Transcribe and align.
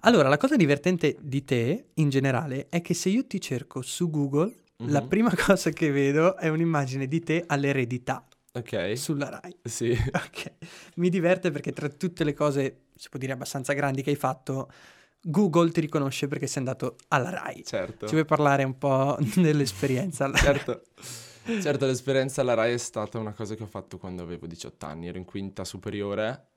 Allora, 0.00 0.28
la 0.28 0.38
cosa 0.38 0.56
divertente 0.56 1.16
di 1.20 1.44
te, 1.44 1.90
in 1.94 2.08
generale, 2.08 2.68
è 2.70 2.80
che 2.80 2.94
se 2.94 3.10
io 3.10 3.26
ti 3.26 3.40
cerco 3.40 3.82
su 3.82 4.08
Google, 4.10 4.54
la 4.86 5.02
Mhm. 5.02 5.08
prima 5.08 5.30
cosa 5.36 5.70
che 5.70 5.90
vedo 5.90 6.36
è 6.36 6.48
un'immagine 6.48 7.06
di 7.06 7.20
te 7.20 7.44
all'eredità 7.46 8.26
Ok. 8.52 8.96
sulla 8.96 9.28
Rai. 9.28 9.54
Sì. 9.62 9.90
Ok. 10.14 10.52
Mi 10.96 11.10
diverte 11.10 11.50
perché 11.50 11.72
tra 11.72 11.88
tutte 11.88 12.24
le 12.24 12.32
cose, 12.32 12.86
si 12.94 13.08
può 13.10 13.18
dire 13.18 13.32
abbastanza 13.32 13.74
grandi 13.74 14.02
che 14.02 14.10
hai 14.10 14.16
fatto, 14.16 14.70
Google 15.22 15.70
ti 15.70 15.80
riconosce 15.82 16.28
perché 16.28 16.46
sei 16.46 16.58
andato 16.62 16.96
alla 17.08 17.28
Rai. 17.30 17.62
Certo. 17.64 18.06
Ci 18.06 18.14
vuoi 18.14 18.24
parlare 18.24 18.64
un 18.64 18.78
po' 18.78 19.18
dell'esperienza? 19.36 20.24
alla 20.24 20.38
Rai? 20.38 20.44
Certo. 20.54 20.82
Certo, 21.60 21.84
l'esperienza 21.86 22.42
alla 22.42 22.54
RAI 22.54 22.74
è 22.74 22.76
stata 22.78 23.18
una 23.18 23.32
cosa 23.32 23.54
che 23.54 23.62
ho 23.64 23.66
fatto 23.66 23.98
quando 23.98 24.22
avevo 24.22 24.46
18 24.46 24.86
anni, 24.86 25.08
ero 25.08 25.18
in 25.18 25.24
quinta 25.24 25.64
superiore, 25.64 26.48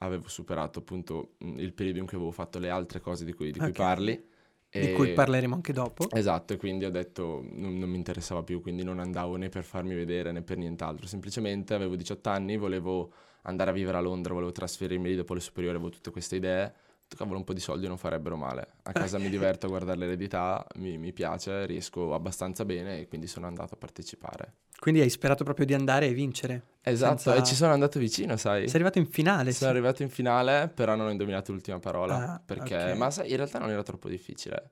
avevo 0.00 0.28
superato 0.28 0.80
appunto 0.80 1.34
mh, 1.38 1.58
il 1.58 1.72
periodo 1.72 1.98
in 1.98 2.06
cui 2.06 2.16
avevo 2.16 2.30
fatto 2.32 2.58
le 2.58 2.70
altre 2.70 3.00
cose 3.00 3.24
di 3.24 3.32
cui, 3.32 3.50
di 3.50 3.60
cui 3.60 3.68
Ok. 3.70 3.76
parli. 3.76 4.12
Di 4.12 4.26
e- 4.70 4.92
cui 4.92 5.12
parleremo 5.12 5.54
anche 5.54 5.72
dopo. 5.72 6.08
Esatto, 6.12 6.52
e 6.52 6.56
quindi 6.56 6.84
ho 6.84 6.90
detto 6.90 7.42
non, 7.52 7.76
non 7.78 7.88
mi 7.90 7.96
interessava 7.96 8.42
più, 8.42 8.60
quindi 8.60 8.82
non 8.84 8.98
andavo 8.98 9.36
né 9.36 9.48
per 9.48 9.64
farmi 9.64 9.94
vedere 9.94 10.32
né 10.32 10.42
per 10.42 10.56
nient'altro, 10.56 11.06
semplicemente 11.06 11.74
avevo 11.74 11.96
18 11.96 12.28
anni, 12.28 12.56
volevo 12.56 13.12
andare 13.42 13.70
a 13.70 13.72
vivere 13.72 13.96
a 13.98 14.00
Londra, 14.00 14.32
volevo 14.32 14.52
trasferirmi 14.52 15.08
lì 15.08 15.16
dopo 15.16 15.34
le 15.34 15.40
superiori, 15.40 15.76
avevo 15.76 15.90
tutte 15.90 16.10
queste 16.10 16.36
idee, 16.36 16.72
cavolo 17.16 17.38
un 17.38 17.44
po' 17.44 17.52
di 17.52 17.60
soldi 17.60 17.86
non 17.86 17.96
farebbero 17.98 18.36
male, 18.36 18.74
a 18.82 18.92
casa 18.92 19.18
mi 19.18 19.28
diverto 19.28 19.66
a 19.66 19.68
guardare 19.68 19.98
l'eredità, 19.98 20.66
mi, 20.76 20.98
mi 20.98 21.12
piace, 21.12 21.66
riesco 21.66 22.14
abbastanza 22.14 22.64
bene 22.64 23.00
e 23.00 23.08
quindi 23.08 23.26
sono 23.26 23.46
andato 23.46 23.74
a 23.74 23.76
partecipare. 23.76 24.54
Quindi 24.78 25.00
hai 25.00 25.10
sperato 25.10 25.42
proprio 25.42 25.66
di 25.66 25.74
andare 25.74 26.06
e 26.06 26.12
vincere. 26.12 26.62
Esatto, 26.82 27.18
Senza- 27.18 27.34
e 27.34 27.44
ci 27.44 27.56
sono 27.56 27.72
andato 27.72 27.98
vicino, 27.98 28.36
sai. 28.36 28.66
Sei 28.66 28.74
arrivato 28.76 28.98
in 28.98 29.06
finale. 29.06 29.52
Sono 29.52 29.70
sì. 29.70 29.76
arrivato 29.76 30.02
in 30.02 30.08
finale, 30.08 30.68
però 30.68 30.94
non 30.94 31.06
ho 31.06 31.10
indovinato 31.10 31.50
l'ultima 31.52 31.80
parola. 31.80 32.34
Ah, 32.34 32.42
perché, 32.44 32.92
ok. 32.92 32.96
ma 32.96 33.10
sai, 33.10 33.30
in 33.30 33.36
realtà 33.36 33.58
non 33.58 33.70
era 33.70 33.82
troppo 33.82 34.08
difficile. 34.08 34.70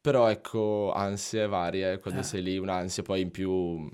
Però 0.00 0.28
ecco, 0.28 0.92
ansie 0.92 1.46
varie, 1.46 1.98
quando 2.00 2.20
Ah. 2.20 2.24
sei 2.24 2.42
lì, 2.42 2.58
un'ansia 2.58 3.02
poi 3.02 3.20
in 3.20 3.30
più... 3.30 3.88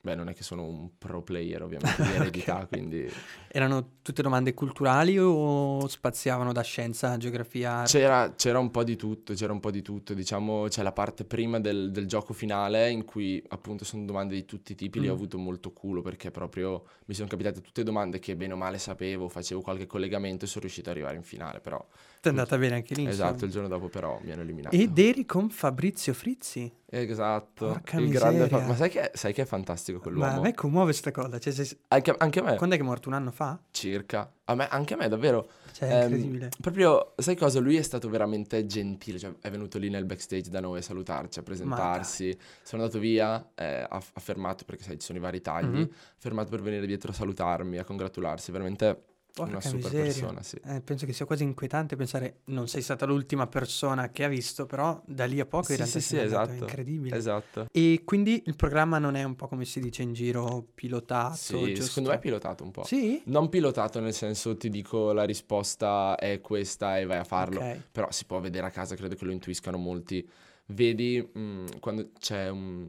Beh, 0.00 0.14
non 0.14 0.28
è 0.28 0.34
che 0.34 0.44
sono 0.44 0.62
un 0.64 0.96
pro 0.96 1.22
player 1.22 1.62
ovviamente 1.62 2.02
di 2.02 2.12
eredità, 2.14 2.64
quindi... 2.66 3.10
Erano 3.50 3.96
tutte 4.02 4.22
domande 4.22 4.54
culturali 4.54 5.18
o 5.18 5.86
spaziavano 5.88 6.52
da 6.52 6.62
scienza, 6.62 7.16
geografia? 7.16 7.82
C'era, 7.84 8.32
c'era 8.36 8.58
un 8.58 8.70
po' 8.70 8.84
di 8.84 8.96
tutto, 8.96 9.34
c'era 9.34 9.52
un 9.52 9.60
po' 9.60 9.70
di 9.70 9.82
tutto. 9.82 10.14
Diciamo, 10.14 10.66
c'è 10.68 10.82
la 10.82 10.92
parte 10.92 11.24
prima 11.24 11.58
del, 11.60 11.90
del 11.90 12.06
gioco 12.06 12.32
finale 12.32 12.90
in 12.90 13.04
cui 13.04 13.42
appunto 13.48 13.84
sono 13.84 14.04
domande 14.04 14.34
di 14.34 14.44
tutti 14.44 14.72
i 14.72 14.74
tipi, 14.74 15.00
lì 15.00 15.08
ho 15.08 15.12
Mm. 15.12 15.16
avuto 15.16 15.38
molto 15.38 15.72
culo 15.72 16.02
perché 16.02 16.30
proprio 16.30 16.84
mi 17.06 17.14
sono 17.14 17.26
capitate 17.28 17.60
tutte 17.60 17.82
domande 17.82 18.18
che 18.18 18.36
bene 18.36 18.52
o 18.52 18.56
male 18.56 18.78
sapevo, 18.78 19.28
facevo 19.28 19.60
qualche 19.60 19.86
collegamento 19.86 20.44
e 20.44 20.48
sono 20.48 20.60
riuscito 20.62 20.90
ad 20.90 20.96
arrivare 20.96 21.16
in 21.16 21.22
finale, 21.22 21.60
però... 21.60 21.84
Ti 22.20 22.26
è 22.26 22.30
andata 22.30 22.58
bene 22.58 22.74
anche 22.74 22.94
lì, 22.94 23.06
Esatto, 23.06 23.30
insomma. 23.30 23.46
il 23.46 23.52
giorno 23.52 23.68
dopo 23.68 23.88
però 23.88 24.18
mi 24.22 24.32
hanno 24.32 24.42
eliminato. 24.42 24.74
Ed 24.74 24.98
eri 24.98 25.24
con 25.24 25.48
Fabrizio 25.50 26.12
Frizzi. 26.12 26.70
Esatto, 26.90 27.66
Porca 27.68 27.98
il 28.00 28.08
grande 28.10 28.48
fa- 28.48 28.60
Ma 28.66 28.74
sai 28.74 28.88
che, 28.90 29.10
sai 29.14 29.32
che 29.32 29.42
è 29.42 29.44
fantastico 29.44 29.98
Ma 29.98 30.02
a 30.04 30.06
quell'uomo? 30.08 30.40
me 30.40 30.54
commuove 30.54 30.92
sta 30.92 31.12
cosa. 31.12 31.38
Cioè, 31.38 31.52
sei- 31.52 31.78
Anche, 31.88 32.14
anche 32.18 32.40
a 32.40 32.42
me, 32.42 32.56
Quando 32.56 32.74
è 32.74 32.78
che 32.78 32.84
è 32.84 32.86
morto? 32.86 33.08
Un 33.08 33.14
anno 33.14 33.30
fa? 33.30 33.47
Circa. 33.70 34.32
A 34.44 34.54
me, 34.54 34.66
anche 34.68 34.94
a 34.94 34.96
me, 34.96 35.08
davvero. 35.08 35.48
Cioè, 35.72 35.88
è 35.88 35.92
Ehm, 35.92 36.02
incredibile. 36.12 36.50
Proprio, 36.60 37.12
sai 37.16 37.36
cosa? 37.36 37.60
Lui 37.60 37.76
è 37.76 37.82
stato 37.82 38.08
veramente 38.08 38.66
gentile, 38.66 39.18
cioè 39.18 39.32
è 39.40 39.50
venuto 39.50 39.78
lì 39.78 39.88
nel 39.90 40.04
backstage 40.06 40.50
da 40.50 40.60
noi 40.60 40.78
a 40.78 40.82
salutarci, 40.82 41.38
a 41.38 41.42
presentarsi. 41.42 42.36
Sono 42.62 42.82
andato 42.82 42.98
via, 42.98 43.50
eh, 43.54 43.86
ha, 43.88 43.88
ha 43.88 44.20
fermato, 44.20 44.64
perché 44.64 44.82
sai, 44.82 44.98
ci 44.98 45.06
sono 45.06 45.18
i 45.18 45.20
vari 45.20 45.40
tagli, 45.40 45.66
Mhm. 45.66 45.88
ha 45.90 46.14
fermato 46.16 46.50
per 46.50 46.62
venire 46.62 46.86
dietro 46.86 47.10
a 47.12 47.14
salutarmi, 47.14 47.78
a 47.78 47.84
congratularsi, 47.84 48.50
veramente 48.50 49.02
una 49.36 49.50
Porca 49.52 49.60
super 49.68 49.92
miseria. 49.92 50.04
persona, 50.04 50.42
sì. 50.42 50.60
Eh, 50.64 50.80
penso 50.80 51.06
che 51.06 51.12
sia 51.12 51.24
quasi 51.24 51.44
inquietante 51.44 51.94
pensare, 51.94 52.38
non 52.46 52.66
sei 52.66 52.82
stata 52.82 53.06
l'ultima 53.06 53.46
persona 53.46 54.10
che 54.10 54.24
ha 54.24 54.28
visto, 54.28 54.66
però 54.66 55.00
da 55.06 55.26
lì 55.26 55.38
a 55.38 55.46
poco 55.46 55.66
in 55.72 55.76
Sì, 55.76 55.76
realtà 55.76 56.00
sì, 56.00 56.06
sì, 56.06 56.16
è 56.16 56.22
esatto. 56.24 56.52
incredibile. 56.52 57.16
Esatto. 57.16 57.66
E 57.70 58.02
quindi 58.04 58.42
il 58.46 58.56
programma 58.56 58.98
non 58.98 59.14
è 59.14 59.22
un 59.22 59.36
po' 59.36 59.46
come 59.46 59.64
si 59.64 59.78
dice 59.80 60.02
in 60.02 60.12
giro, 60.12 60.66
pilotato, 60.74 61.36
Sì, 61.36 61.66
giusto? 61.74 61.82
secondo 61.84 62.08
me 62.10 62.16
è 62.16 62.18
pilotato 62.18 62.64
un 62.64 62.70
po'. 62.72 62.84
Sì? 62.84 63.22
Non 63.26 63.48
pilotato 63.48 64.00
nel 64.00 64.14
senso 64.14 64.56
ti 64.56 64.68
dico 64.70 65.12
la 65.12 65.24
risposta 65.24 66.16
è 66.16 66.40
questa 66.40 66.98
e 66.98 67.04
vai 67.06 67.18
a 67.18 67.24
farlo. 67.24 67.60
Ok. 67.60 67.82
Però 67.92 68.10
si 68.10 68.24
può 68.24 68.40
vedere 68.40 68.66
a 68.66 68.70
casa, 68.70 68.96
credo 68.96 69.14
che 69.14 69.24
lo 69.24 69.30
intuiscano 69.30 69.76
molti. 69.78 70.28
Vedi 70.66 71.26
mm, 71.38 71.66
quando 71.78 72.10
c'è 72.18 72.48
un... 72.48 72.88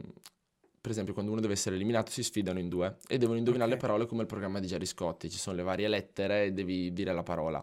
Per 0.80 0.90
esempio, 0.90 1.12
quando 1.12 1.30
uno 1.32 1.42
deve 1.42 1.52
essere 1.52 1.74
eliminato 1.74 2.10
si 2.10 2.22
sfidano 2.22 2.58
in 2.58 2.70
due 2.70 2.96
e 3.06 3.18
devono 3.18 3.36
indovinare 3.36 3.70
Ok. 3.70 3.76
le 3.76 3.86
parole 3.86 4.06
come 4.06 4.22
il 4.22 4.26
programma 4.26 4.60
di 4.60 4.66
Gerry 4.66 4.86
Scotti. 4.86 5.28
Ci 5.28 5.36
sono 5.38 5.54
le 5.56 5.62
varie 5.62 5.88
lettere 5.88 6.44
e 6.46 6.52
devi 6.52 6.92
dire 6.94 7.12
la 7.12 7.22
parola. 7.22 7.62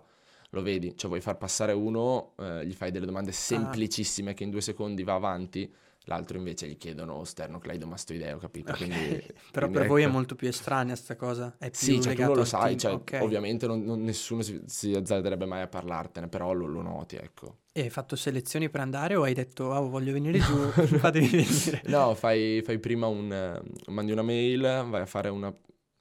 Lo 0.52 0.62
vedi? 0.62 0.96
Cioè 0.96 1.10
vuoi 1.10 1.20
far 1.20 1.36
passare 1.36 1.74
uno, 1.74 2.34
eh, 2.38 2.64
gli 2.66 2.74
fai 2.74 2.92
delle 2.92 3.06
Ah. 3.06 3.08
domande 3.08 3.32
semplicissime 3.32 4.36
che 4.36 4.44
in 4.44 4.52
due 4.52 4.62
secondi 4.62 5.04
va 5.04 5.16
avanti, 5.16 5.70
l'altro 6.08 6.38
invece 6.38 6.68
gli 6.68 6.78
chiedono 6.78 7.24
sternocleidomastoideo, 7.24 8.38
capito? 8.38 8.72
Ok. 8.72 8.78
Quindi, 8.78 8.98
Però 9.52 9.68
quindi 9.68 9.78
per 9.78 9.88
voi 9.88 10.02
è 10.02 10.06
ecco. 10.06 10.14
molto 10.14 10.36
più 10.36 10.48
estranea 10.48 10.96
sta 10.96 11.16
cosa, 11.16 11.56
è 11.58 11.70
più 11.70 11.78
Sì, 11.78 12.02
cioè 12.02 12.16
tu 12.16 12.22
non 12.24 12.36
lo 12.36 12.46
sai, 12.46 12.78
cioè 12.78 12.94
ok. 12.94 13.18
ovviamente 13.22 13.68
non- 13.68 13.84
non- 13.84 14.02
nessuno 14.04 14.42
si, 14.42 14.62
si 14.66 14.94
azzarderebbe 14.94 15.46
mai 15.46 15.62
a 15.62 15.68
parlartene, 15.68 16.28
però 16.28 16.54
lo, 16.54 16.66
lo 16.66 16.82
noti, 16.82 17.16
ecco. 17.16 17.60
E 17.74 17.82
hai 17.82 17.90
fatto 17.90 18.16
selezioni 18.16 18.70
per 18.70 18.80
andare 18.82 19.16
o 19.16 19.24
hai 19.24 19.34
detto, 19.34 19.72
ah, 19.72 19.80
voglio 19.80 20.12
venire 20.12 20.40
giù, 20.40 20.56
fatemi 20.72 21.28
venire? 21.28 21.82
No, 21.86 22.16
fai, 22.16 22.62
fai 22.64 22.80
prima 22.80 23.08
un... 23.08 23.32
eh, 23.32 23.92
mandi 23.92 24.12
una 24.12 24.24
mail, 24.24 24.62
vai 24.62 25.02
a 25.02 25.06
fare 25.06 25.30
una 25.30 25.54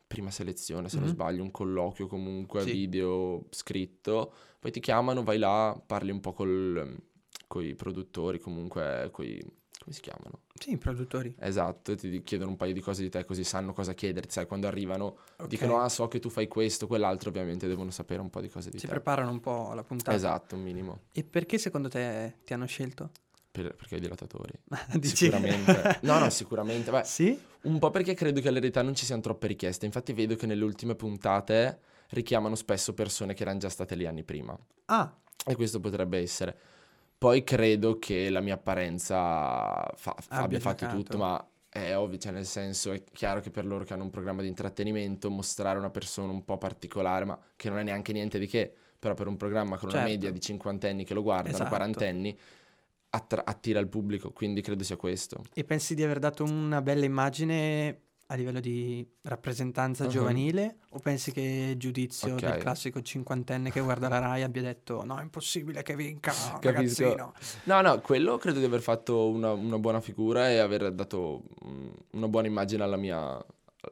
prima 0.06 0.30
selezione, 0.30 0.88
se 0.88 0.96
non 0.98 1.08
Mhm. 1.08 1.12
sbaglio, 1.14 1.42
un 1.42 1.50
colloquio 1.50 2.06
comunque, 2.06 2.62
Sì. 2.62 2.70
video 2.70 3.46
scritto, 3.50 4.32
poi 4.60 4.70
ti 4.70 4.80
chiamano, 4.80 5.22
vai 5.22 5.36
là, 5.38 5.78
parli 5.84 6.10
un 6.12 6.20
po' 6.20 6.32
con 7.46 7.62
i 7.62 7.74
produttori, 7.74 8.38
comunque, 8.38 9.08
coi... 9.12 9.42
come 9.78 9.94
si 9.94 10.00
chiamano? 10.00 10.40
Sì, 10.58 10.72
i 10.72 10.78
produttori. 10.78 11.34
Esatto, 11.38 11.94
ti 11.94 12.22
chiedono 12.22 12.50
un 12.50 12.56
paio 12.56 12.72
di 12.72 12.80
cose 12.80 13.02
di 13.02 13.08
te 13.10 13.24
così 13.24 13.44
sanno 13.44 13.72
cosa 13.72 13.92
chiederti, 13.94 14.32
sai, 14.32 14.46
quando 14.46 14.66
arrivano 14.66 15.18
Ok. 15.36 15.46
dicono 15.48 15.78
ah 15.80 15.88
so 15.88 16.08
che 16.08 16.18
tu 16.18 16.28
fai 16.28 16.48
questo, 16.48 16.86
quell'altro, 16.86 17.28
ovviamente 17.30 17.66
devono 17.66 17.90
sapere 17.90 18.20
un 18.20 18.30
po' 18.30 18.40
di 18.40 18.48
cose 18.48 18.70
di 18.70 18.78
Si 18.78 18.86
te. 18.86 18.92
preparano 18.92 19.30
un 19.30 19.40
po' 19.40 19.70
alla 19.70 19.82
puntata. 19.84 20.14
Esatto, 20.16 20.54
un 20.56 20.62
minimo. 20.62 21.00
E 21.12 21.24
perché 21.24 21.58
secondo 21.58 21.88
te 21.88 22.38
ti 22.44 22.52
hanno 22.54 22.66
scelto? 22.66 23.10
Per- 23.50 23.74
perché 23.74 23.94
ho 23.94 23.98
i 23.98 24.00
dilatatori. 24.00 24.52
Dici- 24.98 25.16
Sicuramente. 25.16 25.98
No, 26.02 26.18
no, 26.18 26.28
sicuramente. 26.30 26.90
Beh, 26.90 27.04
Sì? 27.04 27.38
un 27.62 27.78
po' 27.78 27.90
perché 27.90 28.14
credo 28.14 28.40
che 28.40 28.48
all'eredità 28.48 28.82
non 28.82 28.94
ci 28.94 29.04
siano 29.06 29.22
troppe 29.22 29.46
richieste. 29.46 29.86
Infatti 29.86 30.12
vedo 30.12 30.34
che 30.36 30.46
nelle 30.46 30.62
ultime 30.64 30.94
puntate 30.94 31.80
richiamano 32.10 32.54
spesso 32.54 32.92
persone 32.92 33.34
che 33.34 33.42
erano 33.42 33.58
già 33.58 33.68
state 33.68 33.94
lì 33.94 34.06
anni 34.06 34.24
prima. 34.24 34.56
Ah, 34.86 35.14
E 35.46 35.54
questo 35.54 35.80
potrebbe 35.80 36.18
essere. 36.18 36.58
Poi 37.18 37.44
credo 37.44 37.98
che 37.98 38.28
la 38.30 38.40
mia 38.40 38.54
apparenza 38.54 39.90
fa- 39.94 40.16
Abbia 40.28 40.60
fatto 40.60 40.84
giocato. 40.84 40.96
tutto, 41.02 41.18
ma 41.18 41.48
è 41.68 41.96
ovvio, 41.96 42.18
cioè 42.18 42.32
nel 42.32 42.44
senso 42.46 42.92
è 42.92 43.02
chiaro 43.04 43.40
che 43.40 43.50
per 43.50 43.64
loro 43.66 43.84
che 43.84 43.94
hanno 43.94 44.02
un 44.04 44.10
programma 44.10 44.42
di 44.42 44.48
intrattenimento 44.48 45.30
mostrare 45.30 45.78
una 45.78 45.90
persona 45.90 46.30
un 46.32 46.44
po' 46.44 46.58
particolare, 46.58 47.24
ma 47.24 47.38
che 47.56 47.68
non 47.70 47.78
è 47.78 47.82
neanche 47.82 48.12
niente 48.12 48.38
di 48.38 48.46
che, 48.46 48.72
però 48.98 49.14
per 49.14 49.28
un 49.28 49.36
programma 49.36 49.76
con 49.78 49.88
una 49.88 49.98
Certo. 49.98 50.10
media 50.12 50.30
di 50.30 50.40
cinquantenni 50.40 51.04
che 51.04 51.14
lo 51.14 51.22
guardano, 51.22 51.54
Esatto. 51.54 51.68
quarantenni, 51.70 52.38
attra- 53.10 53.44
attira 53.46 53.78
il 53.80 53.88
pubblico, 53.88 54.30
quindi 54.32 54.60
credo 54.60 54.84
sia 54.84 54.96
questo. 54.96 55.42
e 55.54 55.64
pensi 55.64 55.94
di 55.94 56.02
aver 56.02 56.18
dato 56.18 56.44
una 56.44 56.82
bella 56.82 57.04
immagine 57.06 58.00
a 58.28 58.34
livello 58.34 58.58
di 58.60 59.06
rappresentanza 59.22 60.04
Mhm. 60.04 60.10
giovanile? 60.10 60.76
O 60.90 60.98
pensi 60.98 61.30
che 61.30 61.68
il 61.70 61.76
giudizio 61.76 62.34
del 62.34 62.52
Ok. 62.54 62.58
classico 62.58 63.00
cinquantenne 63.00 63.70
che 63.70 63.80
guarda 63.80 64.08
la 64.08 64.18
Rai 64.18 64.42
abbia 64.42 64.62
detto 64.62 65.04
no, 65.04 65.18
è 65.18 65.22
impossibile 65.22 65.82
che 65.82 65.94
vinca, 65.94 66.32
ragazzino? 66.60 67.32
No, 67.64 67.80
no, 67.82 68.00
quello 68.00 68.36
credo 68.38 68.58
di 68.58 68.64
aver 68.64 68.80
fatto 68.80 69.28
una, 69.28 69.52
una 69.52 69.78
buona 69.78 70.00
figura 70.00 70.50
e 70.50 70.58
aver 70.58 70.90
dato 70.92 71.44
mm, 71.64 71.88
una 72.12 72.28
buona 72.28 72.48
immagine 72.48 72.82
alla 72.82 72.96
mia, 72.96 73.44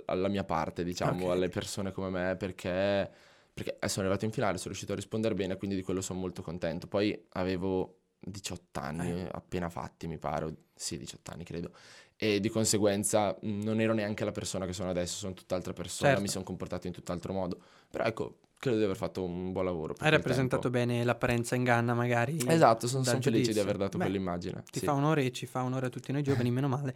alla 0.07 0.29
mia 0.29 0.45
parte, 0.45 0.83
diciamo, 0.83 1.27
Ok. 1.27 1.31
alle 1.31 1.49
persone 1.49 1.93
come 1.93 2.11
me, 2.11 2.37
perché, 2.37 3.09
perché 3.55 3.79
eh, 3.79 3.89
sono 3.89 4.07
arrivato 4.07 4.25
in 4.25 4.33
finale, 4.33 4.57
sono 4.57 4.69
riuscito 4.71 4.93
a 4.93 4.97
rispondere 4.97 5.35
bene, 5.35 5.57
quindi 5.57 5.77
di 5.77 5.83
quello 5.83 6.01
sono 6.01 6.19
molto 6.19 6.43
contento. 6.43 6.89
Poi 6.89 7.27
avevo 7.35 7.99
18 8.19 8.81
anni, 8.81 9.21
Eh. 9.21 9.29
appena 9.31 9.69
fatti, 9.69 10.09
mi 10.09 10.19
pare, 10.19 10.53
sì, 10.75 10.97
18 10.99 11.31
anni 11.31 11.45
credo, 11.45 11.73
e 12.17 12.41
di 12.41 12.49
conseguenza 12.49 13.37
non 13.43 13.81
ero 13.81 13.93
neanche 13.93 14.25
la 14.25 14.31
persona 14.33 14.67
che 14.67 14.73
sono 14.73 14.91
adesso, 14.91 15.17
sono 15.17 15.35
tutt'altra 15.35 15.73
persona, 15.73 16.09
Certo. 16.11 16.23
mi 16.23 16.29
sono 16.29 16.45
comportato 16.45 16.87
in 16.87 16.93
tutt'altro 16.93 17.33
modo. 17.33 17.59
Però 17.91 18.05
ecco, 18.05 18.39
credo 18.59 18.79
di 18.79 18.85
aver 18.85 18.97
fatto 18.97 19.23
un 19.25 19.53
buon 19.53 19.65
lavoro. 19.65 19.95
Hai 19.99 20.11
rappresentato 20.11 20.71
tempo. 20.71 20.79
bene 20.79 21.05
l'apparenza 21.05 21.55
inganna 21.55 21.93
magari. 21.93 22.39
Esatto, 22.47 22.87
sono, 22.87 23.05
sono 23.05 23.21
felice 23.21 23.53
di 23.53 23.59
aver 23.59 23.77
dato 23.77 23.99
Beh, 23.99 24.05
quell'immagine. 24.05 24.63
Ti 24.71 24.79
sì. 24.79 24.85
fa 24.85 24.95
onore 24.95 25.25
e 25.25 25.33
ci 25.33 25.47
fa 25.47 25.63
onore 25.65 25.87
a 25.87 25.89
tutti 25.91 26.13
noi 26.13 26.23
giovani, 26.23 26.51
meno 26.53 26.69
male. 26.69 26.95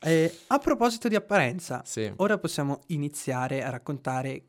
Eh, 0.00 0.38
a 0.48 0.58
proposito 0.58 1.08
di 1.08 1.14
apparenza, 1.14 1.82
Sì. 1.84 2.12
ora 2.16 2.36
possiamo 2.38 2.80
iniziare 2.88 3.62
a 3.62 3.70
raccontare 3.70 4.44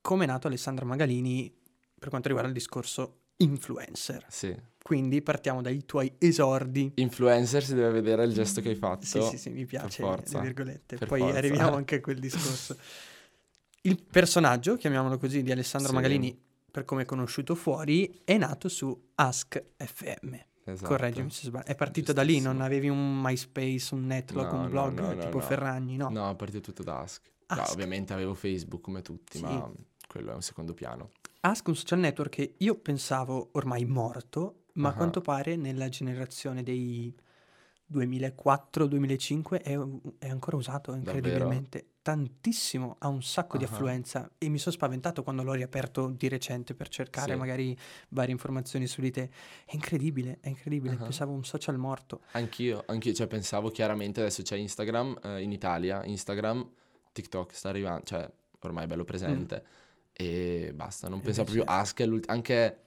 come 0.00 0.24
è 0.24 0.26
nato 0.26 0.48
Alessandro 0.48 0.84
Magalini 0.84 1.50
per 1.98 2.08
quanto 2.08 2.26
riguarda 2.28 2.50
il 2.50 2.56
discorso 2.58 3.20
influencer. 3.36 4.26
Sì. 4.28 4.54
Quindi 4.82 5.22
partiamo 5.22 5.62
dai 5.62 5.84
tuoi 5.86 6.12
esordi. 6.18 6.92
Influencer 6.96 7.62
si 7.62 7.74
deve 7.74 7.90
vedere 7.90 8.24
il 8.24 8.32
gesto 8.32 8.60
che 8.60 8.70
hai 8.70 8.74
fatto. 8.74 9.06
Sì, 9.06 9.22
sì, 9.22 9.38
sì, 9.38 9.50
mi 9.50 9.64
piace, 9.64 10.02
forza, 10.02 10.38
le 10.38 10.44
virgolette. 10.44 10.96
Poi 11.06 11.20
forza. 11.20 11.36
arriviamo 11.38 11.76
anche 11.76 11.96
a 11.96 12.00
quel 12.00 12.18
discorso. 12.20 12.76
Il 13.82 14.02
personaggio, 14.02 14.76
chiamiamolo 14.76 15.18
così, 15.18 15.42
di 15.42 15.52
Alessandro 15.52 15.88
Sì. 15.90 15.94
Magalini 15.94 16.40
per 16.70 16.84
come 16.84 17.02
è 17.02 17.04
conosciuto 17.04 17.54
fuori, 17.54 18.22
è 18.24 18.36
nato 18.38 18.68
su 18.68 19.08
Ask 19.16 19.62
FM. 19.76 20.34
Esatto. 20.64 20.88
Correggimi 20.88 21.30
se 21.30 21.46
sbaglio. 21.46 21.66
È 21.66 21.74
partito 21.74 22.12
da 22.12 22.22
lì, 22.22 22.40
non 22.40 22.60
avevi 22.60 22.88
un 22.88 23.20
MySpace, 23.20 23.94
un 23.94 24.06
Netlog, 24.06 24.50
No, 24.52 24.60
un 24.60 24.68
blog 24.70 24.98
no, 25.00 25.12
no, 25.12 25.20
tipo. 25.20 25.40
Ferragni, 25.40 25.96
no? 25.96 26.08
No, 26.08 26.30
è 26.30 26.36
partito 26.36 26.60
tutto 26.60 26.82
da 26.82 27.00
Ask. 27.00 27.30
Ask. 27.46 27.72
ovviamente 27.72 28.12
avevo 28.12 28.34
Facebook 28.34 28.80
come 28.80 29.02
tutti, 29.02 29.38
Sì. 29.38 29.44
ma 29.44 29.70
quello 30.08 30.30
è 30.30 30.34
un 30.34 30.42
secondo 30.42 30.72
piano. 30.72 31.10
Ask 31.40 31.66
un 31.68 31.74
social 31.76 31.98
network 31.98 32.30
che 32.30 32.54
io 32.58 32.76
pensavo 32.76 33.48
ormai 33.52 33.84
morto, 33.84 34.61
ma 34.74 34.88
a 34.88 34.92
Ah. 34.92 34.94
quanto 34.94 35.20
pare 35.20 35.56
nella 35.56 35.88
generazione 35.88 36.62
dei 36.62 37.14
2004-2005 37.86 39.60
è, 39.62 39.78
è 40.18 40.28
ancora 40.28 40.56
usato 40.56 40.94
incredibilmente. 40.94 41.86
Tantissimo, 42.02 42.96
ha 42.98 43.08
un 43.08 43.22
sacco 43.22 43.56
di 43.58 43.64
Ah. 43.64 43.68
affluenza 43.68 44.28
e 44.38 44.48
mi 44.48 44.58
sono 44.58 44.74
spaventato 44.74 45.22
quando 45.22 45.42
l'ho 45.42 45.52
riaperto 45.52 46.08
di 46.08 46.28
recente 46.28 46.74
per 46.74 46.88
cercare 46.88 47.32
Sì. 47.34 47.38
magari 47.38 47.76
varie 48.08 48.32
informazioni 48.32 48.86
su 48.86 49.00
di 49.00 49.10
te. 49.10 49.30
È 49.64 49.74
incredibile, 49.74 50.38
è 50.40 50.48
incredibile, 50.48 50.94
Ah. 50.94 51.02
pensavo 51.02 51.32
un 51.32 51.44
social 51.44 51.76
morto. 51.76 52.22
Anch'io, 52.32 52.82
anch'io, 52.86 53.12
cioè 53.12 53.26
pensavo 53.26 53.70
chiaramente 53.70 54.20
adesso 54.20 54.42
c'è 54.42 54.56
Instagram 54.56 55.18
eh, 55.22 55.42
in 55.42 55.52
Italia, 55.52 56.04
Instagram, 56.04 56.68
TikTok 57.12 57.54
sta 57.54 57.68
arrivando, 57.68 58.02
cioè 58.04 58.28
ormai 58.60 58.84
è 58.84 58.86
bello 58.86 59.04
presente 59.04 59.64
e 60.12 60.72
basta, 60.74 61.08
non 61.08 61.18
E 61.18 61.22
pensavo 61.22 61.48
invece- 61.50 61.64
proprio 61.64 61.80
Ask, 61.82 62.00
è 62.00 62.06
l'ult- 62.06 62.28
anche 62.30 62.78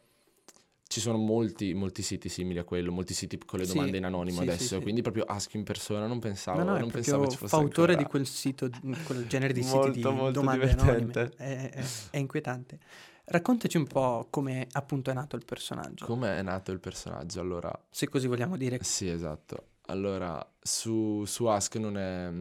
ci 0.87 0.99
sono 0.99 1.17
molti, 1.17 1.73
molti 1.73 2.01
siti 2.03 2.29
simili 2.29 2.59
a 2.59 2.63
quello, 2.63 2.91
molti 2.91 3.13
siti 3.13 3.37
con 3.43 3.59
le 3.59 3.65
Sì, 3.65 3.73
domande 3.73 3.97
in 3.97 4.05
anonimo 4.05 4.37
sì, 4.37 4.43
sì, 4.43 4.49
adesso, 4.49 4.75
sì. 4.77 4.81
quindi 4.81 5.01
proprio 5.01 5.23
Ask 5.23 5.53
in 5.55 5.63
persona 5.63 6.07
non 6.07 6.19
pensavo, 6.19 6.59
No, 6.59 6.63
no, 6.71 6.77
non 6.77 6.91
pensavo 6.91 7.27
ci 7.27 7.37
fosse 7.37 7.47
fautore 7.55 7.93
ancora. 7.93 8.03
di 8.03 8.05
quel 8.09 8.25
sito, 8.27 8.67
di 8.67 8.95
quel 9.03 9.25
genere 9.27 9.53
di 9.53 9.61
siti 9.63 9.75
Molto, 9.75 10.09
di 10.09 10.15
molto 10.15 10.31
domande 10.31 10.67
divertente. 10.69 11.19
anonime. 11.19 11.35
È, 11.35 11.69
è- 11.71 11.85
è 12.11 12.17
inquietante. 12.17 12.79
Raccontaci 13.27 13.77
un 13.77 13.87
po' 13.87 14.27
come 14.29 14.67
appunto 14.73 15.09
è 15.09 15.13
nato 15.13 15.35
il 15.35 15.43
personaggio, 15.43 16.05
Come 16.05 16.37
è 16.37 16.41
nato 16.43 16.71
il 16.71 16.79
personaggio? 16.79 17.39
Allora, 17.41 17.71
se 17.89 18.07
così 18.07 18.27
vogliamo 18.27 18.55
dire. 18.55 18.79
Sì, 18.83 19.09
esatto. 19.09 19.69
Allora, 19.87 20.47
su, 20.61 21.25
su 21.25 21.45
Ask 21.45 21.75
non 21.77 21.97
è... 21.97 22.31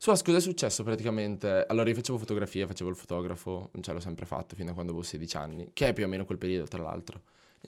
Su 0.00 0.10
Ask 0.10 0.24
cosa 0.24 0.36
è 0.38 0.40
successo 0.40 0.84
praticamente? 0.84 1.66
Allora, 1.66 1.88
io 1.88 1.94
facevo 1.96 2.18
fotografie, 2.18 2.68
facevo 2.68 2.88
il 2.88 2.94
fotografo, 2.94 3.70
cioè 3.80 3.94
l'ho 3.94 4.00
sempre 4.00 4.26
fatto 4.26 4.54
fino 4.54 4.70
a 4.70 4.72
quando 4.72 4.92
avevo 4.92 5.04
16 5.04 5.36
anni, 5.36 5.70
che 5.72 5.88
è 5.88 5.92
più 5.92 6.04
o 6.04 6.06
meno 6.06 6.24
quel 6.24 6.38
periodo, 6.38 6.68
tra 6.68 6.80
l'altro. 6.80 7.22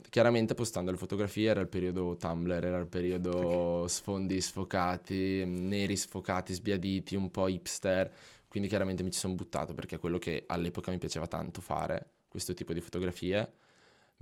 Chiaramente 0.08 0.54
postando 0.54 0.92
le 0.92 0.96
fotografie 0.96 1.50
era 1.50 1.60
il 1.60 1.66
periodo 1.66 2.16
Tumblr, 2.16 2.64
era 2.64 2.78
il 2.78 2.86
periodo 2.86 3.86
sfondi 3.88 4.40
sfocati, 4.40 5.44
neri 5.44 5.96
sfocati, 5.96 6.52
sbiaditi, 6.52 7.16
un 7.16 7.32
po' 7.32 7.48
hipster, 7.48 8.08
quindi 8.46 8.68
chiaramente 8.68 9.02
mi 9.02 9.10
ci 9.10 9.18
sono 9.18 9.34
buttato 9.34 9.74
perché 9.74 9.96
è 9.96 9.98
quello 9.98 10.18
che 10.18 10.44
all'epoca 10.46 10.92
mi 10.92 10.98
piaceva 10.98 11.26
tanto 11.26 11.60
fare, 11.60 12.10
questo 12.28 12.54
tipo 12.54 12.72
di 12.72 12.80
fotografie. 12.80 13.54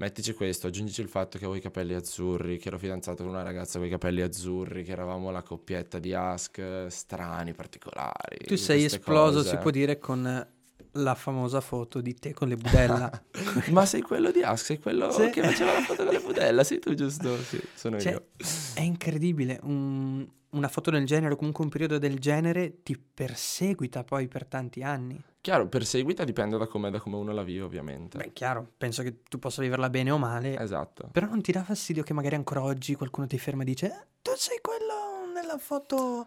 Mettici 0.00 0.32
questo, 0.32 0.68
aggiungici 0.68 1.00
il 1.00 1.08
fatto 1.08 1.38
che 1.38 1.44
avevo 1.44 1.56
i 1.56 1.60
capelli 1.60 1.92
azzurri, 1.92 2.56
che 2.58 2.68
ero 2.68 2.78
fidanzato 2.78 3.24
con 3.24 3.32
una 3.32 3.42
ragazza 3.42 3.78
con 3.78 3.88
i 3.88 3.90
capelli 3.90 4.20
azzurri, 4.20 4.84
che 4.84 4.92
eravamo 4.92 5.32
la 5.32 5.42
coppietta 5.42 5.98
di 5.98 6.14
Ask, 6.14 6.86
strani, 6.86 7.52
particolari. 7.52 8.38
Tu 8.46 8.54
sei 8.54 8.84
esploso, 8.84 9.38
cose. 9.38 9.48
si 9.50 9.56
può 9.56 9.70
dire, 9.70 9.98
con 9.98 10.46
la 10.92 11.14
famosa 11.16 11.60
foto 11.60 12.00
di 12.00 12.14
te 12.14 12.32
con 12.32 12.46
le 12.46 12.54
budella. 12.54 13.10
Ma 13.72 13.84
sei 13.86 14.02
quello 14.02 14.30
di 14.30 14.40
Ask, 14.40 14.66
sei 14.66 14.78
quello 14.78 15.10
Sì. 15.10 15.30
che 15.30 15.42
faceva 15.42 15.72
la 15.72 15.80
foto 15.80 16.04
con 16.04 16.12
le 16.14 16.20
budella, 16.20 16.62
sei 16.62 16.78
tu 16.78 16.94
giusto? 16.94 17.36
Sì, 17.42 17.60
sono 17.74 17.98
Cioè, 17.98 18.12
io. 18.12 18.26
è 18.74 18.82
incredibile, 18.82 19.58
un- 19.64 20.24
una 20.50 20.68
foto 20.68 20.90
del 20.90 21.04
genere 21.06 21.34
o 21.34 21.36
comunque 21.36 21.64
un 21.64 21.70
periodo 21.70 21.98
del 21.98 22.18
genere 22.18 22.82
ti 22.82 22.96
perseguita 22.98 24.04
poi 24.04 24.28
per 24.28 24.46
tanti 24.46 24.82
anni. 24.82 25.20
Chiaro, 25.40 25.66
perseguita 25.68 26.24
dipende 26.24 26.58
da 26.58 26.66
come, 26.66 26.90
da 26.90 26.98
come 27.00 27.16
uno 27.16 27.32
la 27.32 27.42
vive, 27.42 27.62
ovviamente. 27.62 28.18
Beh, 28.18 28.32
chiaro, 28.32 28.66
penso 28.76 29.02
che 29.02 29.22
tu 29.28 29.38
possa 29.38 29.62
viverla 29.62 29.88
bene 29.88 30.10
o 30.10 30.18
male, 30.18 30.58
Esatto. 30.58 31.08
però 31.12 31.26
non 31.26 31.40
ti 31.42 31.52
dà 31.52 31.62
fastidio 31.62 32.02
che 32.02 32.12
magari 32.12 32.34
ancora 32.34 32.62
oggi 32.62 32.94
qualcuno 32.94 33.26
ti 33.26 33.38
ferma 33.38 33.62
e 33.62 33.66
dice 33.66 33.86
"Eh, 33.86 34.06
tu 34.22 34.32
sei 34.36 34.58
quello 34.60 35.30
nella 35.32 35.58
foto... 35.58 36.26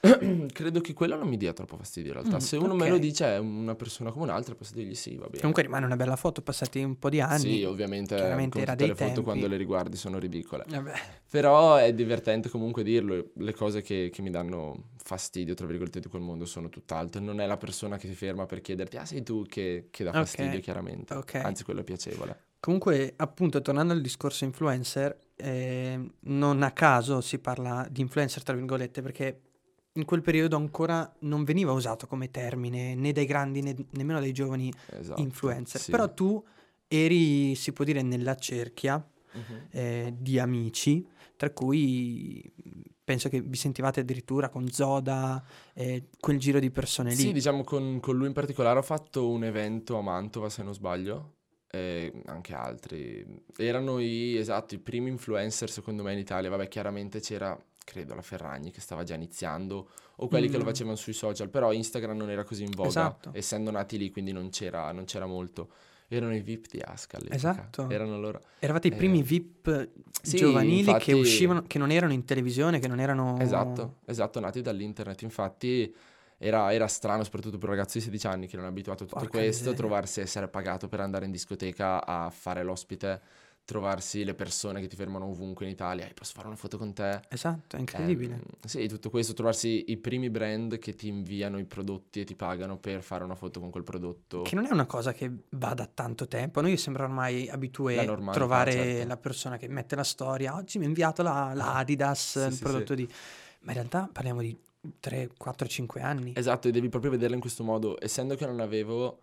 Credo 0.52 0.80
che 0.80 0.94
quello 0.94 1.16
non 1.16 1.28
mi 1.28 1.36
dia 1.36 1.52
troppo 1.52 1.76
fastidio 1.76 2.12
in 2.12 2.18
realtà. 2.18 2.36
Mm, 2.36 2.40
Se 2.40 2.56
uno 2.56 2.74
me 2.74 2.88
lo 2.88 2.98
dice 2.98 3.26
è 3.26 3.38
una 3.38 3.74
persona 3.74 4.10
come 4.12 4.24
un'altra, 4.24 4.54
posso 4.54 4.72
dirgli 4.74 4.94
sì, 4.94 5.16
va 5.16 5.26
bene. 5.26 5.38
Comunque 5.38 5.62
rimane 5.62 5.84
una 5.84 5.96
bella 5.96 6.16
foto, 6.16 6.40
passati 6.42 6.82
un 6.82 6.98
po' 6.98 7.10
di 7.10 7.20
anni. 7.20 7.38
Sì, 7.58 7.64
ovviamente, 7.64 8.14
chiaramente 8.16 8.58
era 8.60 8.72
tutte 8.72 8.84
dei 8.84 8.88
le 8.88 8.94
foto 8.94 9.08
tempi. 9.10 9.22
quando 9.24 9.46
le 9.46 9.56
riguardi 9.56 9.96
sono 9.96 10.18
ridicole. 10.18 10.64
Vabbè. 10.68 10.92
Però 11.30 11.76
è 11.76 11.92
divertente 11.92 12.48
comunque 12.48 12.82
dirlo, 12.82 13.30
le 13.34 13.54
cose 13.54 13.82
che, 13.82 14.10
che 14.12 14.22
mi 14.22 14.30
danno 14.30 14.88
fastidio, 14.96 15.54
tra 15.54 15.66
virgolette, 15.66 16.00
di 16.00 16.08
quel 16.08 16.22
mondo 16.22 16.46
sono 16.46 16.68
tutt'altro. 16.70 17.20
Non 17.20 17.40
è 17.40 17.46
la 17.46 17.56
persona 17.58 17.98
che 17.98 18.06
si 18.08 18.14
ferma 18.14 18.46
per 18.46 18.60
chiederti, 18.62 18.96
ah 18.96 19.04
sei 19.04 19.22
tu 19.22 19.44
che, 19.46 19.88
che 19.90 20.04
dà 20.04 20.10
Ok, 20.10 20.16
fastidio, 20.16 20.60
chiaramente. 20.60 21.12
ok. 21.14 21.34
Anzi, 21.36 21.62
quello 21.64 21.80
è 21.80 21.84
piacevole. 21.84 22.44
Comunque, 22.58 23.14
appunto, 23.16 23.60
tornando 23.62 23.92
al 23.94 24.00
discorso 24.02 24.44
influencer, 24.44 25.16
eh, 25.36 25.98
non 26.20 26.62
a 26.62 26.70
caso 26.72 27.20
si 27.22 27.38
parla 27.38 27.86
di 27.90 28.02
influencer, 28.02 28.42
tra 28.42 28.54
virgolette, 28.54 29.00
perché 29.00 29.40
in 29.94 30.04
quel 30.04 30.22
periodo 30.22 30.56
ancora 30.56 31.12
non 31.20 31.42
veniva 31.44 31.72
usato 31.72 32.06
come 32.06 32.30
termine 32.30 32.94
né 32.94 33.12
dai 33.12 33.26
grandi 33.26 33.60
né 33.60 33.74
nemmeno 33.90 34.20
dai 34.20 34.32
giovani 34.32 34.72
Esatto. 34.98 35.20
influencer. 35.20 35.80
sì. 35.80 35.90
Però 35.90 36.12
tu 36.14 36.42
eri, 36.86 37.54
si 37.54 37.72
può 37.72 37.84
dire, 37.84 38.02
nella 38.02 38.34
cerchia 38.36 39.04
Mhm. 39.32 39.66
eh, 39.70 40.14
di 40.18 40.38
amici, 40.40 41.06
tra 41.36 41.50
cui 41.50 42.42
mh, 42.64 42.80
penso 43.04 43.28
che 43.28 43.40
vi 43.40 43.56
sentivate 43.56 44.00
addirittura 44.00 44.48
con 44.48 44.68
Zoda, 44.68 45.40
eh, 45.74 46.08
quel 46.18 46.38
giro 46.38 46.58
di 46.58 46.70
persone 46.70 47.10
lì. 47.10 47.16
Sì, 47.16 47.32
diciamo 47.32 47.62
con, 47.62 48.00
con 48.00 48.16
lui 48.16 48.26
in 48.26 48.32
particolare 48.32 48.78
ho 48.80 48.82
fatto 48.82 49.28
un 49.28 49.44
evento 49.44 49.96
a 49.98 50.02
Mantova, 50.02 50.48
se 50.48 50.62
non 50.64 50.74
sbaglio, 50.74 51.34
e 51.70 52.12
anche 52.26 52.54
altri. 52.54 53.24
Erano 53.56 54.00
i, 54.00 54.36
esatto, 54.36 54.74
i 54.74 54.78
primi 54.78 55.10
influencer 55.10 55.70
secondo 55.70 56.02
me 56.02 56.12
in 56.12 56.18
Italia. 56.18 56.50
Vabbè, 56.50 56.66
chiaramente 56.66 57.20
c'era, 57.20 57.56
credo, 57.84 58.14
la 58.14 58.22
Ferragni 58.22 58.70
che 58.70 58.80
stava 58.80 59.02
già 59.04 59.14
iniziando, 59.14 59.88
o 60.16 60.28
quelli 60.28 60.48
che 60.48 60.56
lo 60.56 60.62
Mm. 60.64 60.66
facevano 60.66 60.96
sui 60.96 61.12
social, 61.12 61.48
però 61.48 61.72
Instagram 61.72 62.16
non 62.16 62.30
era 62.30 62.44
così 62.44 62.62
in 62.64 62.70
voga, 62.70 62.88
Esatto. 62.88 63.30
essendo 63.32 63.70
nati 63.70 63.98
lì, 63.98 64.10
quindi 64.10 64.32
non 64.32 64.50
c'era, 64.50 64.92
non 64.92 65.04
c'era 65.04 65.26
molto. 65.26 65.70
Erano 66.12 66.34
i 66.34 66.40
VIP 66.40 66.66
di 66.70 66.80
Ask 66.80 67.14
all'epoca. 67.14 67.36
Esatto. 67.36 67.88
Erano 67.88 68.18
loro. 68.18 68.40
Eravate 68.58 68.88
i 68.88 68.90
Eh, 68.90 68.96
primi 68.96 69.22
VIP 69.22 69.88
sì, 70.22 70.36
giovanili 70.38 70.82
che 70.84 70.90
infatti- 70.90 71.12
uscivano, 71.12 71.62
che 71.66 71.78
non 71.78 71.90
erano 71.92 72.12
in 72.12 72.24
televisione, 72.24 72.80
che 72.80 72.88
non 72.88 72.98
erano... 72.98 73.38
Esatto, 73.38 73.98
esatto, 74.06 74.40
nati 74.40 74.60
dall'internet. 74.60 75.22
Infatti 75.22 75.94
era, 76.36 76.72
era 76.72 76.88
strano, 76.88 77.22
soprattutto 77.22 77.58
per 77.58 77.68
un 77.68 77.76
ragazzo 77.76 77.98
di 77.98 78.04
16 78.04 78.26
anni 78.26 78.46
che 78.48 78.56
non 78.56 78.64
è 78.64 78.68
abituato 78.68 79.04
a 79.04 79.06
tutto 79.06 79.20
Porca 79.20 79.38
questo, 79.38 79.62
miseria. 79.70 79.78
trovarsi 79.78 80.18
a 80.20 80.22
essere 80.24 80.48
pagato 80.48 80.88
per 80.88 80.98
andare 81.00 81.26
in 81.26 81.30
discoteca 81.30 82.04
a 82.04 82.28
fare 82.30 82.64
l'ospite, 82.64 83.20
trovarsi 83.64 84.24
le 84.24 84.34
persone 84.34 84.80
che 84.80 84.88
ti 84.88 84.96
fermano 84.96 85.26
ovunque 85.26 85.64
in 85.64 85.70
Italia, 85.72 86.04
"Ehi, 86.06 86.14
posso 86.14 86.32
fare 86.34 86.48
una 86.48 86.56
foto 86.56 86.76
con 86.76 86.92
te? 86.92 87.20
Esatto, 87.28 87.76
è 87.76 87.78
incredibile. 87.78 88.34
Ehm, 88.34 88.42
sì, 88.66 88.88
tutto 88.88 89.10
questo, 89.10 89.32
trovarsi 89.32 89.84
i 89.88 89.96
primi 89.96 90.28
brand 90.30 90.78
che 90.78 90.94
ti 90.94 91.08
inviano 91.08 91.58
i 91.58 91.64
prodotti 91.64 92.20
e 92.20 92.24
ti 92.24 92.34
pagano 92.34 92.78
per 92.78 93.02
fare 93.02 93.22
una 93.24 93.36
foto 93.36 93.60
con 93.60 93.70
quel 93.70 93.84
prodotto. 93.84 94.42
Che 94.42 94.54
non 94.54 94.66
è 94.66 94.72
una 94.72 94.86
cosa 94.86 95.12
che 95.12 95.30
va 95.50 95.74
da 95.74 95.86
tanto 95.92 96.26
tempo. 96.26 96.58
A 96.58 96.62
noi 96.62 96.76
sembra 96.76 97.04
ormai 97.04 97.46
La 97.46 98.04
normalità, 98.04 98.32
trovare 98.32 98.72
certo. 98.72 99.08
la 99.08 99.16
persona 99.16 99.56
che 99.56 99.68
mette 99.68 99.94
la 99.94 100.04
storia. 100.04 100.54
Oggi 100.56 100.78
mi 100.78 100.84
ha 100.84 100.88
inviato 100.88 101.22
la, 101.22 101.52
la 101.54 101.74
Adidas, 101.80 102.40
Sì, 102.40 102.46
il 102.48 102.52
sì, 102.54 102.62
prodotto 102.62 102.94
di... 102.94 103.08
Ma 103.60 103.72
in 103.72 103.74
realtà 103.74 104.08
parliamo 104.10 104.40
di 104.40 104.58
3, 104.98 105.30
4, 105.36 105.68
5 105.68 106.00
anni. 106.00 106.32
Esatto, 106.34 106.68
e 106.68 106.70
devi 106.70 106.88
proprio 106.88 107.10
vederla 107.10 107.34
in 107.34 107.40
questo 107.40 107.62
modo. 107.62 108.00
Essendo 108.02 108.34
che 108.34 108.46
non 108.46 108.60
avevo 108.60 109.20